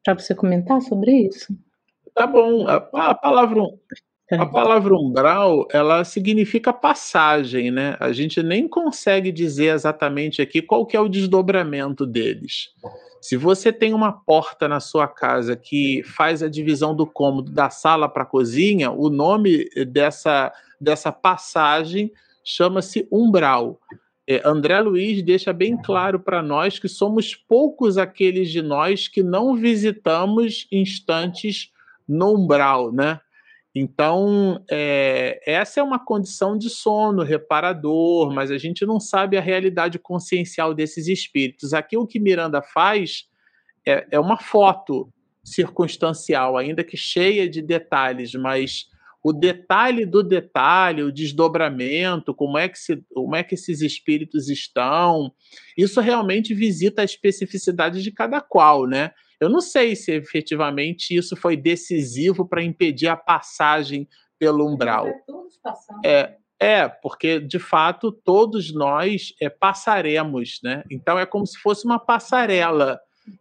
Para 0.04 0.18
você 0.18 0.34
comentar 0.34 0.82
sobre 0.82 1.28
isso? 1.28 1.54
Tá 2.16 2.26
bom. 2.26 2.66
A, 2.68 2.78
a 2.94 3.14
palavra 3.14 3.62
a 4.32 4.46
palavra 4.46 4.96
umbral, 4.96 5.68
ela 5.72 6.04
significa 6.04 6.74
passagem, 6.74 7.70
né? 7.70 7.96
A 8.00 8.12
gente 8.12 8.42
nem 8.42 8.68
consegue 8.68 9.32
dizer 9.32 9.74
exatamente 9.74 10.42
aqui 10.42 10.64
qual 10.64 10.86
que 10.86 10.98
é 10.98 11.00
o 11.00 11.08
desdobramento 11.08 12.08
deles. 12.08 12.70
Se 13.22 13.38
você 13.38 13.72
tem 13.72 13.94
uma 13.94 14.12
porta 14.12 14.68
na 14.68 14.80
sua 14.80 15.08
casa 15.08 15.56
que 15.56 16.02
faz 16.04 16.42
a 16.42 16.50
divisão 16.50 16.96
do 16.96 17.06
cômodo 17.06 17.52
da 17.52 17.70
sala 17.70 18.10
para 18.10 18.24
a 18.24 18.28
cozinha, 18.28 18.92
o 18.92 19.10
nome 19.10 19.70
dessa, 19.88 20.52
dessa 20.82 21.12
passagem 21.12 22.12
chama-se 22.44 23.08
umbral. 23.12 23.80
É, 24.28 24.42
André 24.44 24.80
Luiz 24.80 25.22
deixa 25.22 25.54
bem 25.54 25.78
claro 25.78 26.20
para 26.20 26.42
nós 26.42 26.80
que 26.80 26.88
somos 26.88 27.36
poucos 27.36 27.98
aqueles 27.98 28.50
de 28.50 28.62
nós 28.62 29.08
que 29.08 29.22
não 29.22 29.56
visitamos 29.56 30.68
instantes 30.72 31.72
no 32.08 32.36
umbral, 32.36 32.92
né? 32.92 33.20
Então, 33.78 34.64
é, 34.72 35.42
essa 35.46 35.82
é 35.82 35.84
uma 35.84 36.00
condição 36.00 36.58
de 36.58 36.70
sono 36.70 37.24
reparador, 37.24 38.34
mas 38.34 38.50
a 38.50 38.58
gente 38.58 38.86
não 38.86 39.02
sabe 39.02 39.38
a 39.38 39.42
realidade 39.42 40.00
consciencial 40.00 40.74
desses 40.74 41.10
espíritos. 41.10 41.74
Aqui 41.74 41.98
o 41.98 42.08
que 42.08 42.18
Miranda 42.18 42.62
faz 42.62 43.26
é, 43.86 44.08
é 44.12 44.20
uma 44.20 44.38
foto 44.38 45.12
circunstancial, 45.44 46.58
ainda 46.58 46.86
que 46.86 46.96
cheia 46.96 47.50
de 47.50 47.62
detalhes, 47.62 48.34
mas 48.34 48.86
o 49.22 49.34
detalhe 49.34 50.06
do 50.06 50.24
detalhe, 50.24 51.04
o 51.04 51.12
desdobramento, 51.12 52.34
como 52.34 52.58
é 52.58 52.70
que, 52.70 52.80
se, 52.80 53.04
como 53.14 53.36
é 53.36 53.44
que 53.44 53.56
esses 53.56 53.82
espíritos 53.82 54.50
estão, 54.50 55.34
isso 55.78 56.00
realmente 56.00 56.54
visita 56.54 57.02
a 57.02 57.06
especificidade 57.06 58.02
de 58.02 58.12
cada 58.12 58.40
qual, 58.40 58.88
né? 58.88 59.12
Eu 59.40 59.50
não 59.50 59.62
sei 59.62 59.96
se 59.96 60.12
efetivamente 60.14 61.16
isso 61.16 61.36
foi 61.36 61.58
decisivo 61.58 62.48
para 62.48 62.64
impedir 62.64 63.08
a 63.08 63.18
passagem 63.18 64.08
pelo 64.40 64.68
umbral. 64.68 65.08
É, 66.04 66.36
é, 66.60 66.88
porque 66.88 67.40
de 67.40 67.60
fato 67.60 68.12
todos 68.12 68.74
nós 68.74 69.34
é, 69.42 69.50
passaremos, 69.50 70.60
né? 70.64 70.84
Então 70.90 71.20
é 71.20 71.26
como 71.26 71.46
se 71.46 71.58
fosse 71.58 71.86
uma 71.86 72.00
passarela, 72.00 73.00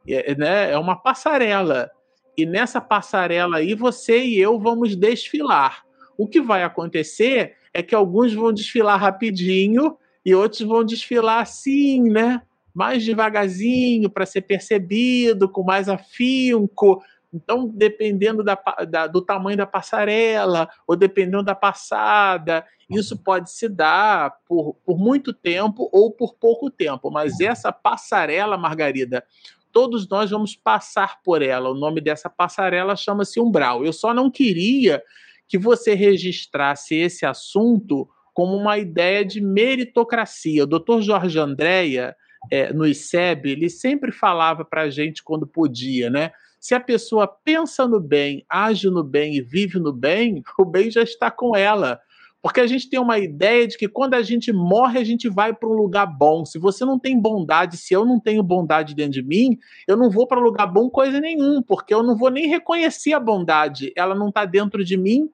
é, 0.08 0.34
né? 0.34 0.72
É 0.72 0.78
uma 0.78 0.96
passarela. 0.96 1.90
E 2.36 2.44
nessa 2.44 2.80
passarela 2.80 3.58
aí 3.58 3.74
você 3.74 4.24
e 4.24 4.38
eu 4.38 4.58
vamos 4.58 4.96
desfilar. 4.96 5.84
O 6.18 6.26
que 6.26 6.40
vai 6.40 6.62
acontecer 6.62 7.56
é 7.72 7.82
que 7.82 7.94
alguns 7.94 8.32
vão 8.32 8.52
desfilar 8.52 9.00
rapidinho 9.00 9.96
e 10.24 10.34
outros 10.34 10.60
vão 10.60 10.84
desfilar 10.84 11.40
assim, 11.40 12.02
né? 12.10 12.42
Mais 12.74 13.04
devagarzinho 13.04 14.10
para 14.10 14.26
ser 14.26 14.42
percebido, 14.42 15.48
com 15.48 15.62
mais 15.62 15.88
afinco. 15.88 17.00
Então, 17.32 17.68
dependendo 17.68 18.42
da, 18.42 18.56
da, 18.88 19.06
do 19.06 19.22
tamanho 19.22 19.56
da 19.56 19.66
passarela, 19.66 20.68
ou 20.86 20.96
dependendo 20.96 21.42
da 21.42 21.54
passada, 21.54 22.66
isso 22.90 23.16
pode 23.16 23.50
se 23.50 23.68
dar 23.68 24.38
por, 24.46 24.74
por 24.84 24.98
muito 24.98 25.32
tempo 25.32 25.88
ou 25.92 26.10
por 26.10 26.34
pouco 26.34 26.70
tempo. 26.70 27.10
Mas 27.10 27.40
essa 27.40 27.72
passarela, 27.72 28.56
Margarida, 28.56 29.24
todos 29.72 30.08
nós 30.08 30.30
vamos 30.30 30.54
passar 30.54 31.20
por 31.22 31.42
ela. 31.42 31.70
O 31.70 31.74
nome 31.74 32.00
dessa 32.00 32.30
passarela 32.30 32.94
chama-se 32.94 33.40
umbral. 33.40 33.84
Eu 33.84 33.92
só 33.92 34.12
não 34.12 34.30
queria 34.30 35.02
que 35.48 35.58
você 35.58 35.94
registrasse 35.94 36.94
esse 36.94 37.26
assunto 37.26 38.08
como 38.32 38.56
uma 38.56 38.78
ideia 38.78 39.24
de 39.24 39.40
meritocracia. 39.40 40.64
O 40.64 40.66
doutor 40.66 41.02
Jorge 41.02 41.38
Andréia 41.38 42.16
é, 42.50 42.72
no 42.72 42.86
ICEB, 42.86 43.50
ele 43.50 43.68
sempre 43.68 44.12
falava 44.12 44.64
para 44.64 44.82
a 44.82 44.90
gente 44.90 45.22
quando 45.22 45.46
podia, 45.46 46.10
né? 46.10 46.30
Se 46.60 46.74
a 46.74 46.80
pessoa 46.80 47.26
pensa 47.26 47.86
no 47.86 48.00
bem, 48.00 48.44
age 48.48 48.88
no 48.88 49.04
bem 49.04 49.36
e 49.36 49.42
vive 49.42 49.78
no 49.78 49.92
bem, 49.92 50.42
o 50.58 50.64
bem 50.64 50.90
já 50.90 51.02
está 51.02 51.30
com 51.30 51.54
ela. 51.54 52.00
Porque 52.44 52.60
a 52.60 52.66
gente 52.66 52.90
tem 52.90 53.00
uma 53.00 53.18
ideia 53.18 53.66
de 53.66 53.78
que 53.78 53.88
quando 53.88 54.12
a 54.12 54.22
gente 54.22 54.52
morre, 54.52 54.98
a 54.98 55.04
gente 55.04 55.30
vai 55.30 55.54
para 55.54 55.66
um 55.68 55.72
lugar 55.72 56.06
bom. 56.06 56.44
Se 56.44 56.58
você 56.58 56.84
não 56.84 56.98
tem 56.98 57.18
bondade, 57.18 57.78
se 57.78 57.94
eu 57.94 58.04
não 58.04 58.20
tenho 58.20 58.42
bondade 58.42 58.94
dentro 58.94 59.12
de 59.12 59.22
mim, 59.22 59.58
eu 59.88 59.96
não 59.96 60.10
vou 60.10 60.26
para 60.26 60.38
lugar 60.38 60.66
bom 60.66 60.90
coisa 60.90 61.18
nenhum, 61.18 61.62
porque 61.62 61.94
eu 61.94 62.02
não 62.02 62.14
vou 62.14 62.30
nem 62.30 62.46
reconhecer 62.46 63.14
a 63.14 63.20
bondade. 63.20 63.92
Ela 63.96 64.14
não 64.14 64.28
está 64.28 64.44
dentro 64.44 64.84
de 64.84 64.94
mim. 64.94 65.30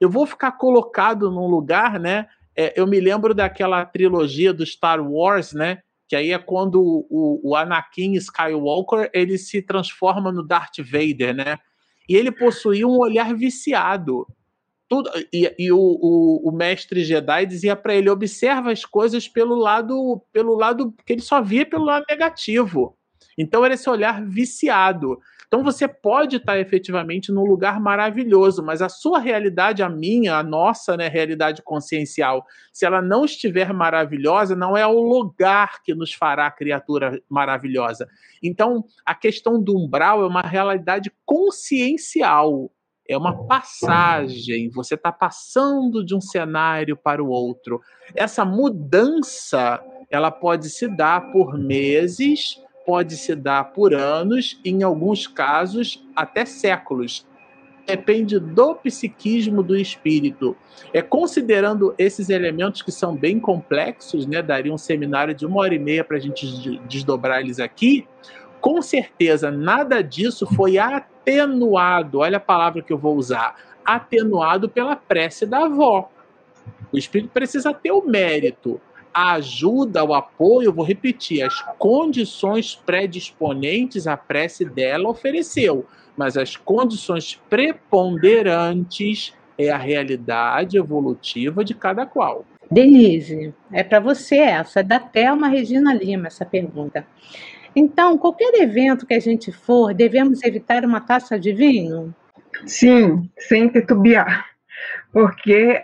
Eu 0.00 0.08
vou 0.08 0.24
ficar 0.24 0.52
colocado 0.52 1.30
num 1.30 1.46
lugar, 1.46 2.00
né? 2.00 2.26
É, 2.56 2.72
eu 2.74 2.86
me 2.86 3.00
lembro 3.00 3.34
daquela 3.34 3.84
trilogia 3.84 4.52
do 4.52 4.64
Star 4.64 4.98
Wars, 5.00 5.52
né? 5.52 5.82
Que 6.08 6.14
aí 6.14 6.32
é 6.32 6.38
quando 6.38 6.80
o, 6.80 7.40
o, 7.42 7.56
Anakin 7.56 8.12
Skywalker 8.14 9.10
ele 9.12 9.36
se 9.38 9.60
transforma 9.60 10.30
no 10.30 10.42
Darth 10.42 10.78
Vader, 10.78 11.34
né? 11.34 11.58
E 12.08 12.14
ele 12.14 12.30
possuía 12.30 12.86
um 12.86 12.98
olhar 12.98 13.34
viciado. 13.34 14.26
Tudo, 14.88 15.10
e, 15.32 15.52
e 15.58 15.72
o, 15.72 15.78
o, 15.78 16.48
o, 16.48 16.52
mestre 16.52 17.02
Jedi 17.02 17.46
dizia 17.46 17.74
para 17.74 17.94
ele: 17.94 18.08
observa 18.08 18.70
as 18.70 18.84
coisas 18.84 19.26
pelo 19.26 19.56
lado, 19.56 20.22
pelo 20.32 20.54
lado 20.54 20.94
que 21.04 21.12
ele 21.12 21.22
só 21.22 21.42
via 21.42 21.66
pelo 21.66 21.84
lado 21.84 22.04
negativo. 22.08 22.96
Então 23.36 23.64
era 23.64 23.74
esse 23.74 23.90
olhar 23.90 24.24
viciado. 24.24 25.18
Então 25.46 25.62
você 25.62 25.86
pode 25.86 26.36
estar 26.36 26.58
efetivamente 26.58 27.30
num 27.30 27.44
lugar 27.44 27.80
maravilhoso, 27.80 28.62
mas 28.62 28.82
a 28.82 28.88
sua 28.88 29.18
realidade, 29.18 29.82
a 29.82 29.88
minha, 29.88 30.36
a 30.36 30.42
nossa 30.42 30.96
né, 30.96 31.08
realidade 31.08 31.62
consciencial, 31.62 32.44
se 32.72 32.84
ela 32.84 33.00
não 33.00 33.24
estiver 33.24 33.72
maravilhosa, 33.72 34.56
não 34.56 34.76
é 34.76 34.86
o 34.86 35.00
lugar 35.00 35.82
que 35.82 35.94
nos 35.94 36.12
fará 36.12 36.50
criatura 36.50 37.20
maravilhosa. 37.28 38.08
Então 38.42 38.84
a 39.04 39.14
questão 39.14 39.62
do 39.62 39.76
umbral 39.76 40.22
é 40.22 40.26
uma 40.26 40.42
realidade 40.42 41.12
consciencial. 41.24 42.70
É 43.08 43.16
uma 43.16 43.46
passagem, 43.46 44.68
você 44.70 44.94
está 44.94 45.12
passando 45.12 46.04
de 46.04 46.12
um 46.12 46.20
cenário 46.20 46.96
para 46.96 47.22
o 47.22 47.28
outro. 47.28 47.80
Essa 48.16 48.44
mudança 48.44 49.80
ela 50.10 50.30
pode 50.30 50.68
se 50.70 50.88
dar 50.88 51.30
por 51.30 51.56
meses, 51.56 52.60
pode 52.86 53.16
se 53.16 53.34
dar 53.34 53.64
por 53.72 53.92
anos, 53.92 54.60
em 54.64 54.84
alguns 54.84 55.26
casos 55.26 56.06
até 56.14 56.44
séculos. 56.44 57.26
Depende 57.84 58.38
do 58.38 58.74
psiquismo 58.76 59.62
do 59.62 59.76
espírito. 59.76 60.56
É 60.92 61.02
considerando 61.02 61.94
esses 61.98 62.30
elementos 62.30 62.82
que 62.82 62.92
são 62.92 63.14
bem 63.16 63.38
complexos, 63.38 64.26
né? 64.26 64.40
Daria 64.40 64.72
um 64.72 64.78
seminário 64.78 65.34
de 65.34 65.44
uma 65.44 65.60
hora 65.60 65.74
e 65.74 65.78
meia 65.78 66.04
para 66.04 66.16
a 66.16 66.20
gente 66.20 66.80
desdobrar 66.88 67.40
eles 67.40 67.60
aqui. 67.60 68.06
Com 68.60 68.80
certeza, 68.82 69.50
nada 69.50 70.02
disso 70.02 70.46
foi 70.54 70.78
atenuado. 70.78 72.20
Olha 72.20 72.38
a 72.38 72.40
palavra 72.40 72.82
que 72.82 72.92
eu 72.92 72.98
vou 72.98 73.16
usar: 73.16 73.56
atenuado 73.84 74.68
pela 74.68 74.96
prece 74.96 75.46
da 75.46 75.64
avó. 75.64 76.10
O 76.92 76.98
espírito 76.98 77.30
precisa 77.30 77.72
ter 77.72 77.92
o 77.92 78.04
mérito 78.04 78.80
a 79.16 79.32
ajuda, 79.32 80.04
o 80.04 80.12
apoio, 80.12 80.70
vou 80.70 80.84
repetir, 80.84 81.42
as 81.42 81.62
condições 81.78 82.74
predisponentes 82.74 84.06
à 84.06 84.14
prece 84.14 84.62
dela 84.62 85.08
ofereceu, 85.08 85.86
mas 86.14 86.36
as 86.36 86.54
condições 86.54 87.40
preponderantes 87.48 89.32
é 89.56 89.70
a 89.70 89.78
realidade 89.78 90.76
evolutiva 90.76 91.64
de 91.64 91.72
cada 91.72 92.04
qual. 92.04 92.44
Denise, 92.70 93.54
é 93.72 93.82
para 93.82 94.00
você 94.00 94.36
essa, 94.36 94.80
é 94.80 94.82
da 94.82 95.00
Thelma 95.00 95.48
Regina 95.48 95.94
Lima 95.94 96.26
essa 96.26 96.44
pergunta. 96.44 97.06
Então, 97.74 98.18
qualquer 98.18 98.52
evento 98.60 99.06
que 99.06 99.14
a 99.14 99.20
gente 99.20 99.50
for, 99.50 99.94
devemos 99.94 100.42
evitar 100.42 100.84
uma 100.84 101.00
taça 101.00 101.40
de 101.40 101.54
vinho? 101.54 102.14
Sim, 102.66 103.30
sem 103.38 103.66
titubear 103.68 104.55
porque 105.16 105.82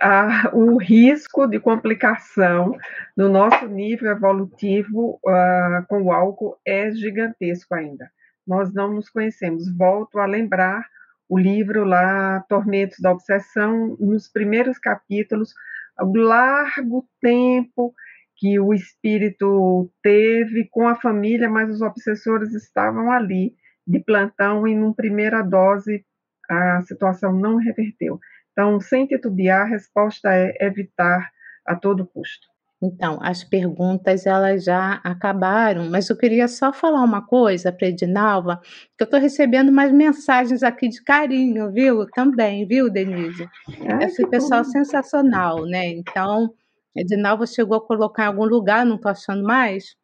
o 0.52 0.76
risco 0.76 1.46
de 1.46 1.58
complicação 1.58 2.76
no 3.16 3.30
nosso 3.30 3.66
nível 3.66 4.10
evolutivo 4.10 5.18
uh, 5.24 5.86
com 5.88 6.02
o 6.02 6.12
álcool 6.12 6.58
é 6.66 6.92
gigantesco 6.92 7.74
ainda. 7.74 8.10
Nós 8.46 8.74
não 8.74 8.92
nos 8.92 9.08
conhecemos. 9.08 9.74
Volto 9.74 10.18
a 10.18 10.26
lembrar 10.26 10.86
o 11.30 11.38
livro 11.38 11.82
lá, 11.82 12.44
Tormentos 12.46 12.98
da 13.00 13.10
Obsessão, 13.10 13.96
nos 13.98 14.28
primeiros 14.28 14.78
capítulos, 14.78 15.54
o 15.98 16.14
largo 16.14 17.08
tempo 17.18 17.94
que 18.36 18.60
o 18.60 18.74
espírito 18.74 19.90
teve 20.02 20.68
com 20.70 20.86
a 20.86 20.96
família, 20.96 21.48
mas 21.48 21.70
os 21.70 21.80
obsessores 21.80 22.52
estavam 22.52 23.10
ali 23.10 23.54
de 23.86 23.98
plantão 23.98 24.68
e, 24.68 24.74
numa 24.74 24.94
primeira 24.94 25.40
dose, 25.40 26.04
a 26.50 26.82
situação 26.82 27.32
não 27.32 27.56
reverteu. 27.56 28.20
Então, 28.52 28.80
sem 28.80 29.06
titubear, 29.06 29.62
a 29.62 29.68
resposta 29.68 30.28
é 30.32 30.56
evitar 30.60 31.30
a 31.66 31.74
todo 31.74 32.06
custo. 32.06 32.52
Então, 32.82 33.20
as 33.22 33.44
perguntas 33.44 34.26
elas 34.26 34.64
já 34.64 34.94
acabaram, 35.04 35.88
mas 35.88 36.10
eu 36.10 36.16
queria 36.16 36.48
só 36.48 36.72
falar 36.72 37.04
uma 37.04 37.24
coisa 37.24 37.70
para 37.70 37.86
Edinalva, 37.86 38.60
que 38.98 39.02
eu 39.02 39.04
estou 39.04 39.20
recebendo 39.20 39.68
umas 39.68 39.92
mensagens 39.92 40.64
aqui 40.64 40.88
de 40.88 41.00
carinho, 41.00 41.70
viu? 41.70 42.04
Também, 42.10 42.66
viu, 42.66 42.90
Denise? 42.90 43.48
Ai, 43.88 44.06
Esse 44.06 44.26
pessoal 44.26 44.64
bom. 44.64 44.70
sensacional, 44.70 45.64
né? 45.64 45.86
Então, 45.90 46.52
Edinalva 46.94 47.46
chegou 47.46 47.76
a 47.76 47.86
colocar 47.86 48.24
em 48.24 48.26
algum 48.26 48.44
lugar, 48.44 48.84
não 48.84 48.96
estou 48.96 49.12
achando 49.12 49.44
mais, 49.44 49.94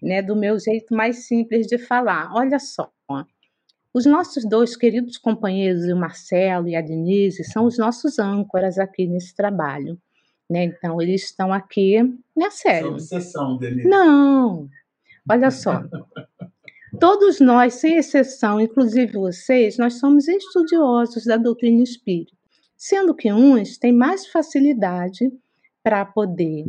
né? 0.00 0.22
Do 0.22 0.36
meu 0.36 0.60
jeito 0.60 0.94
mais 0.94 1.26
simples 1.26 1.66
de 1.66 1.76
falar. 1.76 2.32
Olha 2.32 2.60
só, 2.60 2.88
os 3.94 4.06
nossos 4.06 4.44
dois 4.44 4.76
queridos 4.76 5.18
companheiros, 5.18 5.84
o 5.84 5.96
Marcelo 5.96 6.68
e 6.68 6.76
a 6.76 6.80
Denise, 6.80 7.44
são 7.44 7.66
os 7.66 7.76
nossos 7.76 8.18
âncoras 8.18 8.78
aqui 8.78 9.06
nesse 9.06 9.34
trabalho. 9.34 9.98
Né? 10.48 10.64
Então, 10.64 11.00
eles 11.00 11.24
estão 11.24 11.52
aqui, 11.52 12.02
né, 12.36 12.50
sério. 12.50 12.92
obsessão, 12.92 13.58
Denise. 13.58 13.88
Não, 13.88 14.68
olha 15.28 15.50
só. 15.50 15.82
Todos 17.00 17.40
nós, 17.40 17.74
sem 17.74 17.96
exceção, 17.96 18.60
inclusive 18.60 19.14
vocês, 19.14 19.78
nós 19.78 19.94
somos 19.94 20.28
estudiosos 20.28 21.24
da 21.24 21.38
doutrina 21.38 21.82
espírita, 21.82 22.32
sendo 22.76 23.14
que 23.14 23.32
uns 23.32 23.78
têm 23.78 23.92
mais 23.92 24.26
facilidade 24.26 25.32
para 25.82 26.04
poder 26.04 26.66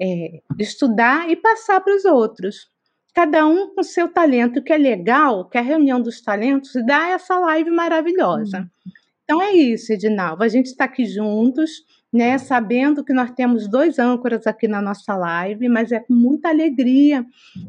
é, 0.00 0.40
estudar 0.58 1.28
e 1.28 1.36
passar 1.36 1.80
para 1.80 1.94
os 1.96 2.04
outros. 2.04 2.70
Cada 3.16 3.46
um 3.46 3.74
com 3.74 3.82
seu 3.82 4.08
talento, 4.08 4.58
o 4.58 4.62
que 4.62 4.70
é 4.70 4.76
legal, 4.76 5.48
que 5.48 5.56
é 5.56 5.60
a 5.62 5.64
reunião 5.64 5.98
dos 5.98 6.20
talentos 6.20 6.72
dá 6.84 7.08
essa 7.08 7.38
live 7.38 7.70
maravilhosa. 7.70 8.58
Uhum. 8.58 8.92
Então 9.24 9.42
é 9.42 9.54
isso, 9.54 9.90
Edinalva. 9.90 10.44
A 10.44 10.48
gente 10.48 10.66
está 10.66 10.84
aqui 10.84 11.06
juntos, 11.06 11.82
né? 12.12 12.36
Sabendo 12.36 13.02
que 13.02 13.14
nós 13.14 13.30
temos 13.30 13.66
dois 13.68 13.98
âncoras 13.98 14.46
aqui 14.46 14.68
na 14.68 14.82
nossa 14.82 15.16
live, 15.16 15.66
mas 15.66 15.92
é 15.92 16.00
com 16.00 16.12
muita 16.12 16.50
alegria 16.50 17.24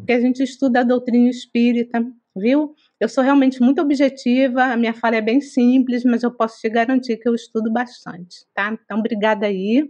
que 0.05 0.11
a 0.11 0.19
gente 0.19 0.43
estuda 0.43 0.81
a 0.81 0.83
doutrina 0.83 1.29
espírita, 1.29 2.05
viu? 2.35 2.75
Eu 2.99 3.07
sou 3.07 3.23
realmente 3.23 3.61
muito 3.61 3.81
objetiva, 3.81 4.65
a 4.65 4.75
minha 4.75 4.93
fala 4.93 5.15
é 5.15 5.21
bem 5.21 5.39
simples, 5.39 6.03
mas 6.03 6.23
eu 6.23 6.31
posso 6.31 6.59
te 6.59 6.67
garantir 6.67 7.15
que 7.15 7.29
eu 7.29 7.33
estudo 7.33 7.71
bastante, 7.71 8.45
tá? 8.53 8.77
Então, 8.83 8.99
obrigada 8.99 9.45
aí. 9.45 9.89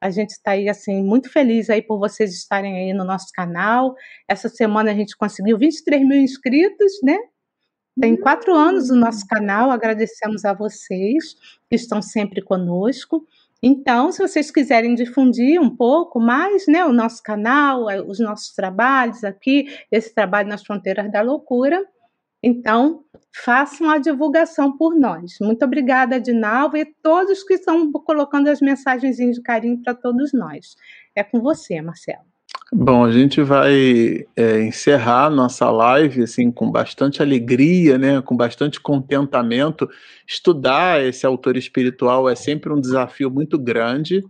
A 0.00 0.10
gente 0.10 0.30
está 0.30 0.52
aí, 0.52 0.68
assim, 0.68 1.02
muito 1.02 1.30
feliz 1.30 1.68
aí 1.68 1.82
por 1.82 1.98
vocês 1.98 2.32
estarem 2.32 2.76
aí 2.76 2.92
no 2.92 3.04
nosso 3.04 3.32
canal. 3.32 3.94
Essa 4.28 4.48
semana 4.48 4.92
a 4.92 4.94
gente 4.94 5.16
conseguiu 5.16 5.58
23 5.58 6.06
mil 6.06 6.18
inscritos, 6.18 6.92
né? 7.02 7.18
Tem 8.00 8.16
quatro 8.16 8.54
anos 8.54 8.90
o 8.90 8.96
nosso 8.96 9.26
canal, 9.26 9.72
agradecemos 9.72 10.44
a 10.44 10.52
vocês 10.52 11.34
que 11.68 11.74
estão 11.74 12.00
sempre 12.00 12.40
conosco. 12.40 13.26
Então, 13.60 14.12
se 14.12 14.22
vocês 14.22 14.52
quiserem 14.52 14.94
difundir 14.94 15.60
um 15.60 15.74
pouco 15.74 16.20
mais 16.20 16.68
né, 16.68 16.84
o 16.84 16.92
nosso 16.92 17.20
canal, 17.20 17.86
os 18.06 18.20
nossos 18.20 18.54
trabalhos 18.54 19.24
aqui, 19.24 19.66
esse 19.90 20.14
trabalho 20.14 20.48
nas 20.48 20.62
fronteiras 20.62 21.10
da 21.10 21.22
loucura, 21.22 21.84
então 22.42 23.04
façam 23.44 23.90
a 23.90 23.98
divulgação 23.98 24.76
por 24.76 24.94
nós. 24.94 25.36
Muito 25.40 25.64
obrigada, 25.64 26.20
Dinalva, 26.20 26.78
e 26.78 26.84
todos 26.84 27.42
que 27.42 27.54
estão 27.54 27.90
colocando 27.92 28.48
as 28.48 28.60
mensagens 28.60 29.16
de 29.16 29.42
carinho 29.42 29.82
para 29.82 29.94
todos 29.94 30.32
nós. 30.32 30.76
É 31.14 31.22
com 31.22 31.40
você, 31.40 31.80
Marcelo. 31.80 32.28
Bom, 32.72 33.04
a 33.04 33.12
gente 33.12 33.42
vai 33.42 34.26
é, 34.36 34.62
encerrar 34.62 35.30
nossa 35.30 35.70
live 35.70 36.22
assim 36.22 36.50
com 36.50 36.70
bastante 36.70 37.22
alegria, 37.22 37.96
né, 37.96 38.20
com 38.20 38.36
bastante 38.36 38.80
contentamento. 38.80 39.88
Estudar 40.26 41.02
esse 41.02 41.26
autor 41.26 41.56
espiritual 41.56 42.28
é 42.28 42.34
sempre 42.34 42.72
um 42.72 42.80
desafio 42.80 43.30
muito 43.30 43.58
grande, 43.58 44.22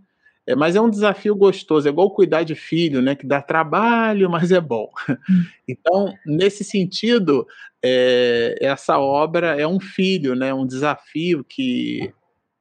é, 0.49 0.55
mas 0.55 0.75
é 0.75 0.81
um 0.81 0.89
desafio 0.89 1.35
gostoso, 1.35 1.87
é 1.87 1.91
igual 1.91 2.09
cuidar 2.09 2.41
de 2.41 2.55
filho, 2.55 3.03
né, 3.03 3.13
que 3.13 3.27
dá 3.27 3.39
trabalho, 3.39 4.27
mas 4.31 4.51
é 4.51 4.59
bom. 4.59 4.89
Hum. 5.07 5.45
Então, 5.67 6.11
nesse 6.25 6.63
sentido, 6.63 7.45
é, 7.85 8.55
essa 8.59 8.97
obra 8.97 9.61
é 9.61 9.67
um 9.67 9.79
filho, 9.79 10.33
né, 10.33 10.51
um 10.51 10.65
desafio 10.65 11.43
que 11.43 12.11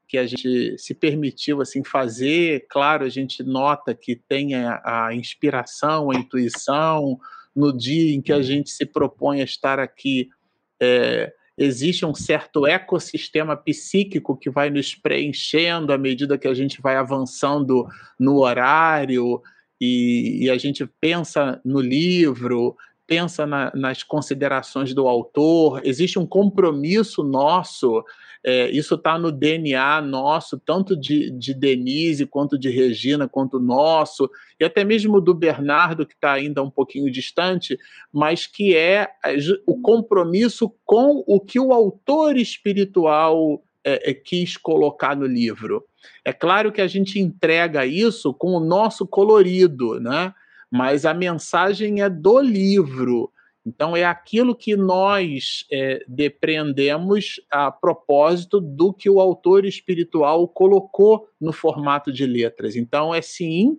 que 0.06 0.16
a 0.16 0.26
gente 0.26 0.78
se 0.78 0.94
permitiu 0.94 1.60
assim 1.60 1.84
fazer. 1.84 2.64
Claro, 2.70 3.04
a 3.04 3.10
gente 3.10 3.42
nota 3.42 3.94
que 3.94 4.16
tem 4.16 4.54
a, 4.54 4.80
a, 4.82 5.14
inspiração, 5.14 6.10
a 6.10 6.14
intuição. 6.14 7.20
No 7.54 7.76
dia 7.76 8.14
em 8.14 8.22
que 8.22 8.32
a 8.32 8.40
gente 8.40 8.70
se 8.70 8.86
propõe 8.86 9.42
a 9.42 9.44
estar 9.44 9.78
aqui, 9.78 10.30
é, 10.80 11.30
existe 11.58 12.06
um 12.06 12.14
certo 12.14 12.66
ecossistema 12.66 13.56
psíquico 13.56 14.36
que 14.36 14.48
vai 14.48 14.70
nos 14.70 14.94
preenchendo 14.94 15.92
à 15.92 15.98
medida 15.98 16.38
que 16.38 16.46
a 16.46 16.54
gente 16.54 16.80
vai 16.80 16.96
avançando 16.96 17.86
no 18.18 18.38
horário 18.38 19.42
e, 19.80 20.44
e 20.44 20.50
a 20.50 20.56
gente 20.56 20.86
pensa 21.00 21.60
no 21.64 21.80
livro, 21.80 22.76
pensa 23.06 23.44
na, 23.44 23.72
nas 23.74 24.02
considerações 24.04 24.94
do 24.94 25.08
autor. 25.08 25.80
Existe 25.84 26.18
um 26.18 26.26
compromisso 26.26 27.24
nosso 27.24 28.04
é, 28.44 28.70
isso 28.70 28.94
está 28.94 29.18
no 29.18 29.32
DNA 29.32 30.00
nosso, 30.02 30.58
tanto 30.58 30.96
de, 30.96 31.30
de 31.30 31.52
Denise, 31.52 32.26
quanto 32.26 32.58
de 32.58 32.70
Regina, 32.70 33.28
quanto 33.28 33.58
nosso, 33.58 34.30
e 34.60 34.64
até 34.64 34.84
mesmo 34.84 35.20
do 35.20 35.34
Bernardo, 35.34 36.06
que 36.06 36.14
está 36.14 36.32
ainda 36.32 36.62
um 36.62 36.70
pouquinho 36.70 37.10
distante, 37.10 37.78
mas 38.12 38.46
que 38.46 38.76
é, 38.76 39.08
é 39.24 39.36
o 39.66 39.80
compromisso 39.80 40.72
com 40.84 41.22
o 41.26 41.40
que 41.40 41.58
o 41.58 41.72
autor 41.72 42.36
espiritual 42.36 43.62
é, 43.84 44.10
é, 44.10 44.14
quis 44.14 44.56
colocar 44.56 45.16
no 45.16 45.26
livro. 45.26 45.84
É 46.24 46.32
claro 46.32 46.72
que 46.72 46.80
a 46.80 46.86
gente 46.86 47.18
entrega 47.18 47.86
isso 47.86 48.32
com 48.32 48.52
o 48.52 48.60
nosso 48.60 49.06
colorido, 49.06 49.98
né? 50.00 50.32
mas 50.70 51.06
a 51.06 51.14
mensagem 51.14 52.02
é 52.02 52.08
do 52.08 52.40
livro. 52.40 53.32
Então, 53.68 53.94
é 53.94 54.04
aquilo 54.04 54.56
que 54.56 54.74
nós 54.74 55.66
é, 55.70 56.02
depreendemos 56.08 57.40
a 57.50 57.70
propósito 57.70 58.60
do 58.60 58.92
que 58.92 59.10
o 59.10 59.20
autor 59.20 59.66
espiritual 59.66 60.48
colocou 60.48 61.28
no 61.38 61.52
formato 61.52 62.10
de 62.10 62.26
letras. 62.26 62.74
Então, 62.76 63.14
é 63.14 63.20
sim, 63.20 63.78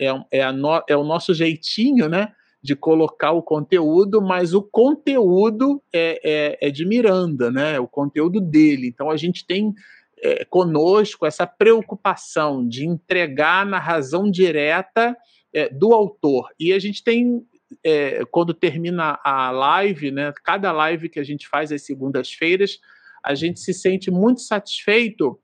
é, 0.00 0.08
é, 0.30 0.52
no, 0.52 0.82
é 0.88 0.96
o 0.96 1.02
nosso 1.02 1.34
jeitinho, 1.34 2.08
né? 2.08 2.32
De 2.62 2.76
colocar 2.76 3.32
o 3.32 3.42
conteúdo, 3.42 4.22
mas 4.22 4.54
o 4.54 4.62
conteúdo 4.62 5.82
é, 5.92 6.20
é, 6.24 6.68
é 6.68 6.70
de 6.70 6.86
Miranda, 6.86 7.50
né? 7.50 7.80
O 7.80 7.88
conteúdo 7.88 8.40
dele. 8.40 8.86
Então, 8.86 9.10
a 9.10 9.16
gente 9.16 9.44
tem 9.44 9.74
é, 10.22 10.44
conosco 10.44 11.26
essa 11.26 11.46
preocupação 11.46 12.66
de 12.66 12.86
entregar 12.86 13.66
na 13.66 13.78
razão 13.78 14.30
direta 14.30 15.16
é, 15.52 15.68
do 15.68 15.92
autor. 15.92 16.48
E 16.58 16.72
a 16.72 16.78
gente 16.78 17.02
tem 17.02 17.44
é, 17.84 18.24
quando 18.30 18.52
termina 18.52 19.18
a 19.24 19.50
live, 19.50 20.10
né, 20.10 20.32
cada 20.44 20.70
live 20.72 21.08
que 21.08 21.18
a 21.18 21.24
gente 21.24 21.48
faz 21.48 21.72
às 21.72 21.82
segundas-feiras, 21.82 22.78
a 23.24 23.34
gente 23.34 23.60
se 23.60 23.72
sente 23.72 24.10
muito 24.10 24.40
satisfeito, 24.40 25.40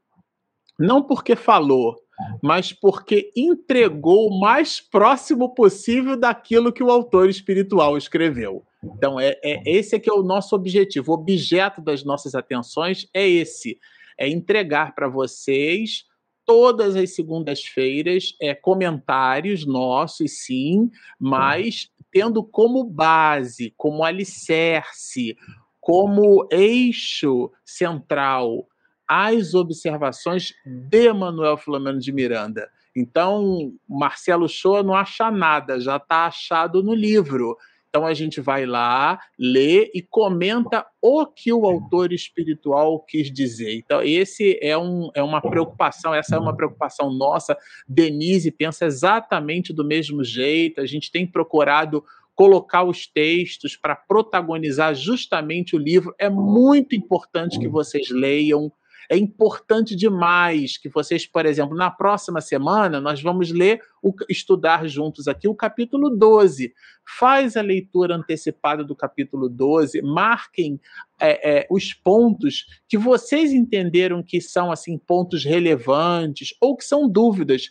não 0.79 1.03
porque 1.03 1.35
falou, 1.35 1.97
mas 2.43 2.73
porque 2.73 3.33
entregou 3.35 4.29
o 4.29 4.41
mais 4.41 4.81
próximo 4.81 5.55
possível 5.55 6.17
daquilo 6.17 6.73
que 6.73 6.83
o 6.83 6.91
autor 6.91 7.29
espiritual 7.29 7.97
escreveu. 7.97 8.65
Então, 8.83 9.19
é, 9.19 9.39
é 9.43 9.63
esse 9.67 9.95
é 9.95 9.99
que 9.99 10.11
é 10.11 10.13
o 10.13 10.23
nosso 10.23 10.55
objetivo. 10.55 11.13
O 11.13 11.15
objeto 11.15 11.81
das 11.81 12.05
nossas 12.05 12.35
atenções 12.35 13.09
é 13.15 13.27
esse: 13.29 13.79
é 14.19 14.29
entregar 14.29 14.95
para 14.95 15.09
vocês 15.09 16.05
todas 16.47 16.97
as 16.97 17.15
segundas-feiras 17.15 18.35
é, 18.41 18.55
comentários 18.55 19.65
nossos, 19.65 20.45
sim, 20.45 20.91
mas 21.19 21.89
tendo 22.11 22.43
como 22.43 22.85
base, 22.85 23.73
como 23.77 24.05
alicerce, 24.05 25.37
como 25.81 26.47
eixo 26.51 27.51
central 27.65 28.67
as 29.13 29.55
observações 29.55 30.55
de 30.65 31.13
Manuel 31.13 31.57
Filomeno 31.57 31.99
de 31.99 32.13
Miranda. 32.13 32.71
Então, 32.95 33.73
Marcelo 33.89 34.49
Shoa 34.49 34.85
não 34.85 34.95
acha 34.95 35.33
nada, 35.33 35.81
já 35.81 35.97
está 35.97 36.27
achado 36.27 36.81
no 36.81 36.95
livro. 36.95 37.57
Então 37.91 38.07
a 38.07 38.15
gente 38.15 38.41
vai 38.41 38.67
lá, 38.67 39.19
lê 39.37 39.91
e 39.93 40.01
comenta 40.01 40.87
o 41.03 41.27
que 41.27 41.53
o 41.53 41.67
autor 41.67 42.13
espiritual 42.13 43.01
quis 43.01 43.33
dizer. 43.33 43.77
Então, 43.77 44.01
esse 44.01 44.57
é, 44.63 44.79
um, 44.79 45.11
é 45.13 45.21
uma 45.21 45.41
preocupação, 45.41 46.15
essa 46.15 46.37
é 46.37 46.39
uma 46.39 46.57
preocupação 46.57 47.13
nossa. 47.13 47.59
Denise 47.89 48.53
pensa 48.53 48.87
exatamente 48.87 49.73
do 49.73 49.85
mesmo 49.85 50.23
jeito, 50.23 50.81
a 50.81 50.87
gente 50.87 51.11
tem 51.11 51.27
procurado 51.27 52.05
colocar 52.37 52.85
os 52.85 53.09
textos 53.09 53.77
para 53.77 53.97
protagonizar 53.97 54.95
justamente 54.95 55.75
o 55.75 55.79
livro. 55.79 56.15
É 56.17 56.31
muito 56.31 56.95
importante 56.95 57.59
que 57.59 57.69
vocês 57.69 58.09
leiam, 58.09 58.73
é 59.11 59.17
importante 59.17 59.97
demais 59.97 60.79
que 60.79 60.89
vocês, 60.89 61.27
por 61.27 61.45
exemplo, 61.45 61.77
na 61.77 61.91
próxima 61.91 62.41
semana, 62.41 63.01
nós 63.01 63.21
vamos 63.21 63.51
ler, 63.51 63.81
o, 64.01 64.15
estudar 64.29 64.87
juntos 64.87 65.27
aqui 65.27 65.49
o 65.49 65.55
capítulo 65.55 66.11
12. 66.11 66.73
Faz 67.19 67.57
a 67.57 67.61
leitura 67.61 68.15
antecipada 68.15 68.85
do 68.85 68.95
capítulo 68.95 69.49
12, 69.49 70.01
marquem 70.01 70.81
é, 71.21 71.59
é, 71.59 71.67
os 71.69 71.93
pontos 71.93 72.67
que 72.89 72.97
vocês 72.97 73.53
entenderam 73.53 74.23
que 74.23 74.41
são 74.41 74.71
assim 74.71 74.97
pontos 74.97 75.45
relevantes 75.45 76.55
ou 76.61 76.77
que 76.77 76.85
são 76.85 77.09
dúvidas 77.09 77.65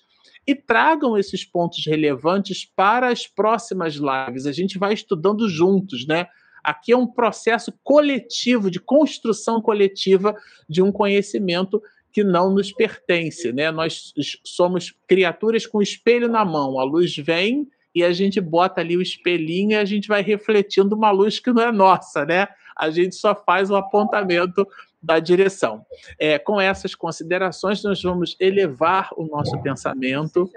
e 0.45 0.53
tragam 0.53 1.17
esses 1.17 1.45
pontos 1.45 1.85
relevantes 1.85 2.65
para 2.65 3.07
as 3.07 3.25
próximas 3.25 3.95
lives. 3.95 4.45
A 4.45 4.51
gente 4.51 4.77
vai 4.77 4.93
estudando 4.93 5.47
juntos, 5.47 6.05
né? 6.05 6.27
Aqui 6.69 6.91
é 6.91 6.97
um 6.97 7.07
processo 7.07 7.73
coletivo, 7.83 8.69
de 8.69 8.79
construção 8.79 9.59
coletiva 9.59 10.35
de 10.69 10.83
um 10.83 10.91
conhecimento 10.91 11.81
que 12.11 12.23
não 12.23 12.53
nos 12.53 12.71
pertence, 12.71 13.51
né? 13.51 13.71
Nós 13.71 14.13
somos 14.43 14.93
criaturas 15.07 15.65
com 15.65 15.81
espelho 15.81 16.27
na 16.27 16.45
mão. 16.45 16.79
A 16.79 16.83
luz 16.83 17.15
vem 17.17 17.67
e 17.93 18.03
a 18.03 18.11
gente 18.11 18.39
bota 18.39 18.81
ali 18.81 18.95
o 18.95 19.01
espelhinho 19.01 19.71
e 19.71 19.75
a 19.77 19.85
gente 19.85 20.07
vai 20.07 20.21
refletindo 20.21 20.95
uma 20.95 21.09
luz 21.09 21.39
que 21.39 21.51
não 21.51 21.63
é 21.63 21.71
nossa, 21.71 22.23
né? 22.23 22.47
A 22.77 22.91
gente 22.91 23.15
só 23.15 23.33
faz 23.33 23.71
o 23.71 23.75
apontamento 23.75 24.67
da 25.01 25.17
direção. 25.17 25.83
É, 26.19 26.37
com 26.37 26.61
essas 26.61 26.93
considerações, 26.93 27.81
nós 27.81 27.99
vamos 28.03 28.35
elevar 28.39 29.09
o 29.17 29.25
nosso 29.25 29.59
pensamento 29.63 30.47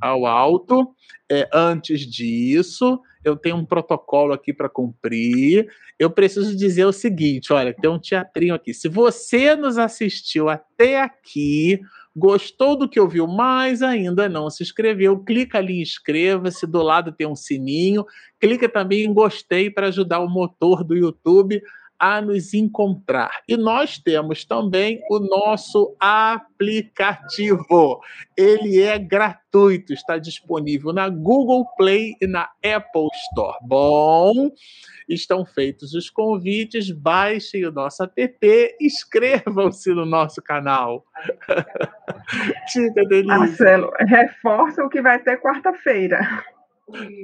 ao 0.00 0.26
alto. 0.26 0.94
É, 1.30 1.48
antes 1.52 2.00
disso, 2.00 3.00
eu 3.24 3.36
tenho 3.36 3.56
um 3.56 3.64
protocolo 3.64 4.32
aqui 4.32 4.52
para 4.52 4.68
cumprir. 4.68 5.68
Eu 5.98 6.10
preciso 6.10 6.56
dizer 6.56 6.84
o 6.86 6.92
seguinte: 6.92 7.52
olha, 7.52 7.74
tem 7.74 7.90
um 7.90 7.98
teatrinho 7.98 8.54
aqui. 8.54 8.72
Se 8.72 8.88
você 8.88 9.54
nos 9.54 9.78
assistiu 9.78 10.48
até 10.48 11.02
aqui, 11.02 11.80
gostou 12.16 12.76
do 12.76 12.88
que 12.88 12.98
ouviu, 12.98 13.26
mas 13.26 13.82
ainda 13.82 14.28
não 14.28 14.50
se 14.50 14.62
inscreveu, 14.62 15.18
clica 15.22 15.58
ali 15.58 15.80
inscreva-se. 15.80 16.66
Do 16.66 16.82
lado 16.82 17.12
tem 17.12 17.26
um 17.26 17.36
sininho. 17.36 18.04
Clica 18.40 18.68
também 18.68 19.04
em 19.04 19.12
gostei 19.12 19.70
para 19.70 19.88
ajudar 19.88 20.20
o 20.20 20.28
motor 20.28 20.82
do 20.82 20.96
YouTube 20.96 21.62
a 22.00 22.20
nos 22.22 22.54
encontrar. 22.54 23.42
E 23.46 23.58
nós 23.58 23.98
temos 23.98 24.44
também 24.44 25.02
o 25.10 25.20
nosso 25.20 25.94
aplicativo. 26.00 28.00
Ele 28.34 28.80
é 28.80 28.98
gratuito, 28.98 29.92
está 29.92 30.16
disponível 30.16 30.94
na 30.94 31.10
Google 31.10 31.66
Play 31.76 32.14
e 32.20 32.26
na 32.26 32.48
Apple 32.64 33.08
Store. 33.28 33.58
Bom, 33.62 34.50
estão 35.06 35.44
feitos 35.44 35.92
os 35.92 36.08
convites, 36.08 36.90
baixem 36.90 37.66
o 37.66 37.72
nosso 37.72 38.02
app, 38.02 38.76
inscrevam-se 38.80 39.90
no 39.90 40.06
nosso 40.06 40.40
canal. 40.40 41.04
Diga, 42.72 43.04
Denise. 43.06 43.26
Marcelo, 43.26 43.90
reforça 44.00 44.82
o 44.82 44.88
que 44.88 45.02
vai 45.02 45.18
ter 45.18 45.38
quarta-feira. 45.38 46.26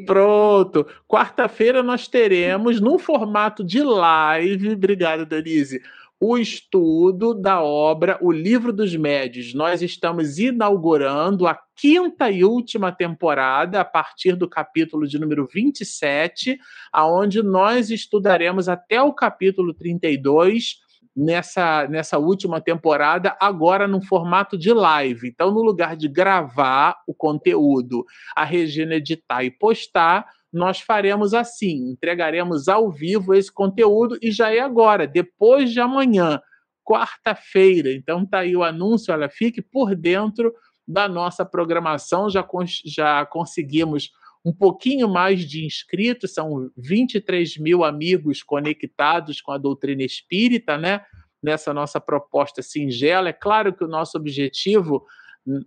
Pronto. 0.07 0.87
Quarta-feira 1.07 1.83
nós 1.83 2.09
teremos, 2.09 2.81
no 2.81 2.99
formato 2.99 3.65
de 3.65 3.83
live, 3.83 4.73
obrigado, 4.73 5.27
Denise, 5.27 5.81
o 6.19 6.39
estudo 6.39 7.35
da 7.35 7.63
obra 7.63 8.19
O 8.23 8.33
Livro 8.33 8.73
dos 8.73 8.97
Médios. 8.97 9.53
Nós 9.53 9.83
estamos 9.83 10.39
inaugurando 10.39 11.47
a 11.47 11.59
quinta 11.75 12.31
e 12.31 12.43
última 12.43 12.91
temporada, 12.91 13.81
a 13.81 13.85
partir 13.85 14.35
do 14.35 14.49
capítulo 14.49 15.07
de 15.07 15.19
número 15.19 15.47
27, 15.47 16.59
aonde 16.91 17.43
nós 17.43 17.91
estudaremos 17.91 18.69
até 18.69 19.03
o 19.03 19.13
capítulo 19.13 19.75
32 19.75 20.86
nessa, 21.17 21.89
nessa 21.89 22.19
última 22.19 22.61
temporada, 22.61 23.35
agora 23.41 23.89
no 23.89 24.03
formato 24.03 24.59
de 24.59 24.73
live. 24.73 25.29
Então, 25.29 25.51
no 25.51 25.63
lugar 25.63 25.97
de 25.97 26.09
gravar 26.09 26.97
o 27.07 27.15
conteúdo, 27.15 28.05
a 28.37 28.45
Regina 28.45 28.97
editar 28.97 29.43
e 29.43 29.51
postar, 29.51 30.27
nós 30.53 30.81
faremos 30.81 31.33
assim: 31.33 31.91
entregaremos 31.91 32.69
ao 32.69 32.91
vivo 32.91 33.35
esse 33.35 33.51
conteúdo 33.51 34.19
e 34.21 34.31
já 34.31 34.55
é 34.55 34.61
agora, 34.61 35.07
depois 35.07 35.73
de 35.73 35.81
amanhã, 35.81 36.41
quarta-feira. 36.85 37.91
Então, 37.93 38.27
tá 38.27 38.41
aí 38.41 38.55
o 38.55 38.63
anúncio, 38.63 39.13
olha, 39.15 39.29
fique 39.31 39.63
por 39.63 39.97
dentro 39.97 40.53
da 40.87 41.09
nossa 41.09 41.45
programação. 41.45 42.29
Já, 42.29 42.47
já 42.85 43.25
conseguimos 43.25 44.11
um 44.47 44.52
pouquinho 44.52 45.09
mais 45.09 45.40
de 45.40 45.66
inscritos, 45.66 46.32
são 46.32 46.70
23 46.77 47.59
mil 47.59 47.82
amigos 47.82 48.44
conectados 48.44 49.40
com 49.40 49.51
a 49.51 49.59
doutrina 49.59 50.05
espírita, 50.05 50.78
né? 50.78 51.05
Nessa 51.43 51.74
nossa 51.74 52.01
proposta 52.01 52.62
singela. 52.62 53.28
É 53.28 53.32
claro 53.32 53.74
que 53.74 53.82
o 53.82 53.89
nosso 53.89 54.16
objetivo 54.16 55.05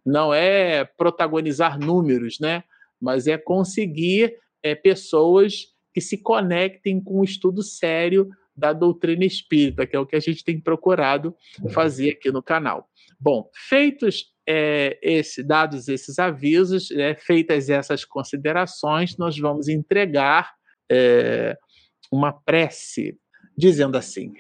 não 0.06 0.34
é 0.34 0.86
protagonizar 0.86 1.78
números, 1.78 2.40
né? 2.40 2.64
Mas 3.02 3.28
é 3.28 3.38
conseguir 3.38 4.38
é, 4.64 4.74
pessoas 4.74 5.66
que 5.94 6.00
se 6.00 6.18
conectem 6.18 7.04
com 7.04 7.20
o 7.20 7.24
estudo 7.26 7.62
sério 7.62 8.30
da 8.56 8.72
doutrina 8.72 9.26
espírita, 9.26 9.86
que 9.86 9.96
é 9.96 10.00
o 10.00 10.06
que 10.06 10.16
a 10.16 10.22
gente 10.22 10.42
tem 10.42 10.58
procurado 10.58 11.36
fazer 11.74 12.12
aqui 12.12 12.32
no 12.32 12.42
canal. 12.42 12.88
Bom, 13.20 13.50
feitos 13.54 14.34
é, 14.52 14.98
esse, 15.04 15.44
dados 15.44 15.88
esses 15.88 16.18
avisos, 16.18 16.90
é, 16.90 17.14
feitas 17.14 17.70
essas 17.70 18.04
considerações, 18.04 19.16
nós 19.16 19.38
vamos 19.38 19.68
entregar 19.68 20.56
é, 20.92 21.56
uma 22.12 22.34
prece 22.34 23.16
dizendo 23.56 23.96
assim: 23.96 24.34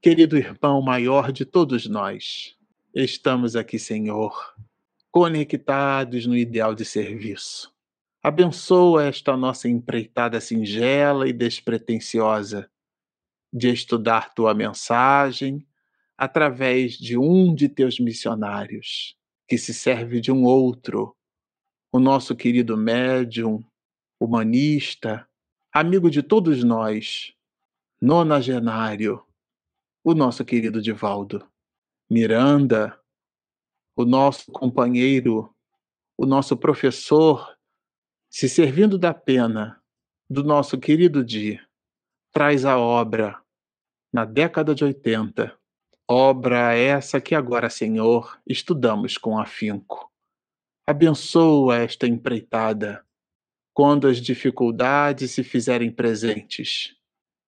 Querido 0.00 0.38
irmão 0.38 0.80
maior 0.80 1.30
de 1.30 1.44
todos 1.44 1.86
nós, 1.86 2.56
estamos 2.94 3.54
aqui, 3.54 3.78
Senhor, 3.78 4.34
conectados 5.10 6.24
no 6.24 6.34
ideal 6.34 6.74
de 6.74 6.86
serviço. 6.86 7.70
Abençoa 8.22 9.04
esta 9.04 9.36
nossa 9.36 9.68
empreitada 9.68 10.40
singela 10.40 11.28
e 11.28 11.34
despretensiosa 11.34 12.70
de 13.52 13.68
estudar 13.68 14.32
tua 14.32 14.54
mensagem 14.54 15.66
através 16.16 16.92
de 16.92 17.18
um 17.18 17.54
de 17.54 17.68
teus 17.68 18.00
missionários 18.00 19.14
que 19.48 19.58
se 19.58 19.74
serve 19.74 20.20
de 20.20 20.32
um 20.32 20.44
outro, 20.44 21.16
o 21.92 21.98
nosso 21.98 22.34
querido 22.34 22.76
médium, 22.76 23.62
humanista, 24.20 25.28
amigo 25.72 26.10
de 26.10 26.22
todos 26.22 26.64
nós, 26.64 27.34
nonagenário, 28.00 29.24
o 30.02 30.14
nosso 30.14 30.44
querido 30.44 30.80
Divaldo, 30.80 31.48
Miranda, 32.10 32.98
o 33.96 34.04
nosso 34.04 34.50
companheiro, 34.50 35.54
o 36.16 36.26
nosso 36.26 36.56
professor, 36.56 37.56
se 38.30 38.48
servindo 38.48 38.98
da 38.98 39.14
pena 39.14 39.82
do 40.28 40.42
nosso 40.42 40.78
querido 40.78 41.24
Di, 41.24 41.60
traz 42.32 42.64
a 42.64 42.78
obra 42.78 43.40
na 44.12 44.24
década 44.24 44.74
de 44.74 44.84
80 44.84 45.56
Obra 46.06 46.74
essa 46.74 47.18
que 47.18 47.34
agora, 47.34 47.70
Senhor, 47.70 48.38
estudamos 48.46 49.16
com 49.16 49.38
afinco. 49.38 50.12
Abençoa 50.86 51.78
esta 51.78 52.06
empreitada, 52.06 53.02
quando 53.72 54.06
as 54.06 54.18
dificuldades 54.18 55.30
se 55.30 55.42
fizerem 55.42 55.90
presentes. 55.90 56.94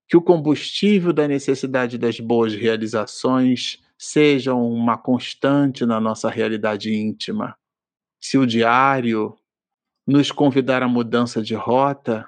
Que 0.09 0.17
o 0.17 0.23
combustível 0.23 1.13
da 1.13 1.29
necessidade 1.29 1.99
das 1.99 2.19
boas 2.19 2.55
realizações 2.55 3.85
sejam 3.99 4.67
uma 4.67 4.97
constante 4.97 5.85
na 5.85 6.01
nossa 6.01 6.31
realidade 6.31 6.95
íntima. 6.95 7.59
Se 8.19 8.39
o 8.39 8.47
diário 8.47 9.37
nos 10.07 10.33
convidar 10.33 10.83
à 10.83 10.89
mudança 10.89 11.43
de 11.43 11.55
rota, 11.55 12.27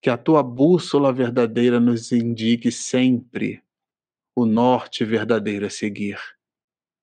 que 0.00 0.10
a 0.10 0.16
tua 0.16 0.44
bússola 0.44 1.12
verdadeira 1.12 1.80
nos 1.80 2.12
indique 2.12 2.70
sempre 2.70 3.64
o 4.40 4.46
norte 4.46 5.04
verdadeiro 5.04 5.66
a 5.66 5.70
seguir. 5.70 6.18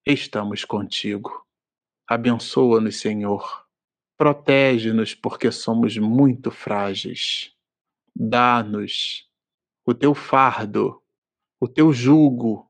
Estamos 0.04 0.66
contigo. 0.66 1.46
Abençoa-nos, 2.08 3.00
Senhor. 3.00 3.64
Protege-nos, 4.18 5.14
porque 5.14 5.52
somos 5.52 5.96
muito 5.98 6.50
frágeis. 6.50 7.56
Dá-nos 8.16 9.30
o 9.86 9.94
teu 9.94 10.16
fardo, 10.16 11.00
o 11.60 11.68
teu 11.68 11.94
jugo, 11.94 12.68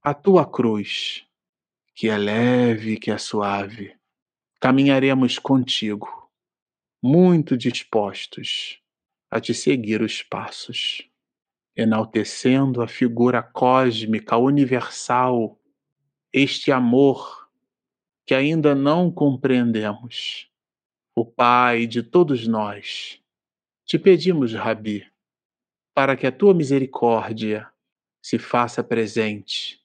a 0.00 0.14
tua 0.14 0.48
cruz, 0.48 1.26
que 1.92 2.08
é 2.08 2.16
leve 2.16 3.00
que 3.00 3.10
é 3.10 3.18
suave. 3.18 3.98
Caminharemos 4.60 5.40
contigo, 5.40 6.30
muito 7.02 7.56
dispostos 7.56 8.80
a 9.28 9.40
te 9.40 9.52
seguir 9.52 10.02
os 10.02 10.22
passos 10.22 11.07
enaltecendo 11.78 12.82
a 12.82 12.88
figura 12.88 13.40
cósmica 13.40 14.36
universal, 14.36 15.56
este 16.32 16.72
amor 16.72 17.48
que 18.26 18.34
ainda 18.34 18.74
não 18.74 19.12
compreendemos, 19.12 20.50
o 21.14 21.24
Pai 21.24 21.86
de 21.86 22.02
todos 22.02 22.48
nós. 22.48 23.22
Te 23.84 23.96
pedimos, 23.96 24.52
Rabi, 24.52 25.06
para 25.94 26.16
que 26.16 26.26
a 26.26 26.32
tua 26.32 26.52
misericórdia 26.52 27.70
se 28.20 28.40
faça 28.40 28.82
presente 28.82 29.80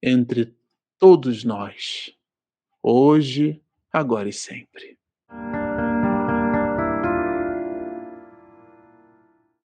entre 0.00 0.56
todos 0.96 1.42
nós, 1.42 2.16
hoje, 2.80 3.60
agora 3.92 4.28
e 4.28 4.32
sempre. 4.32 4.96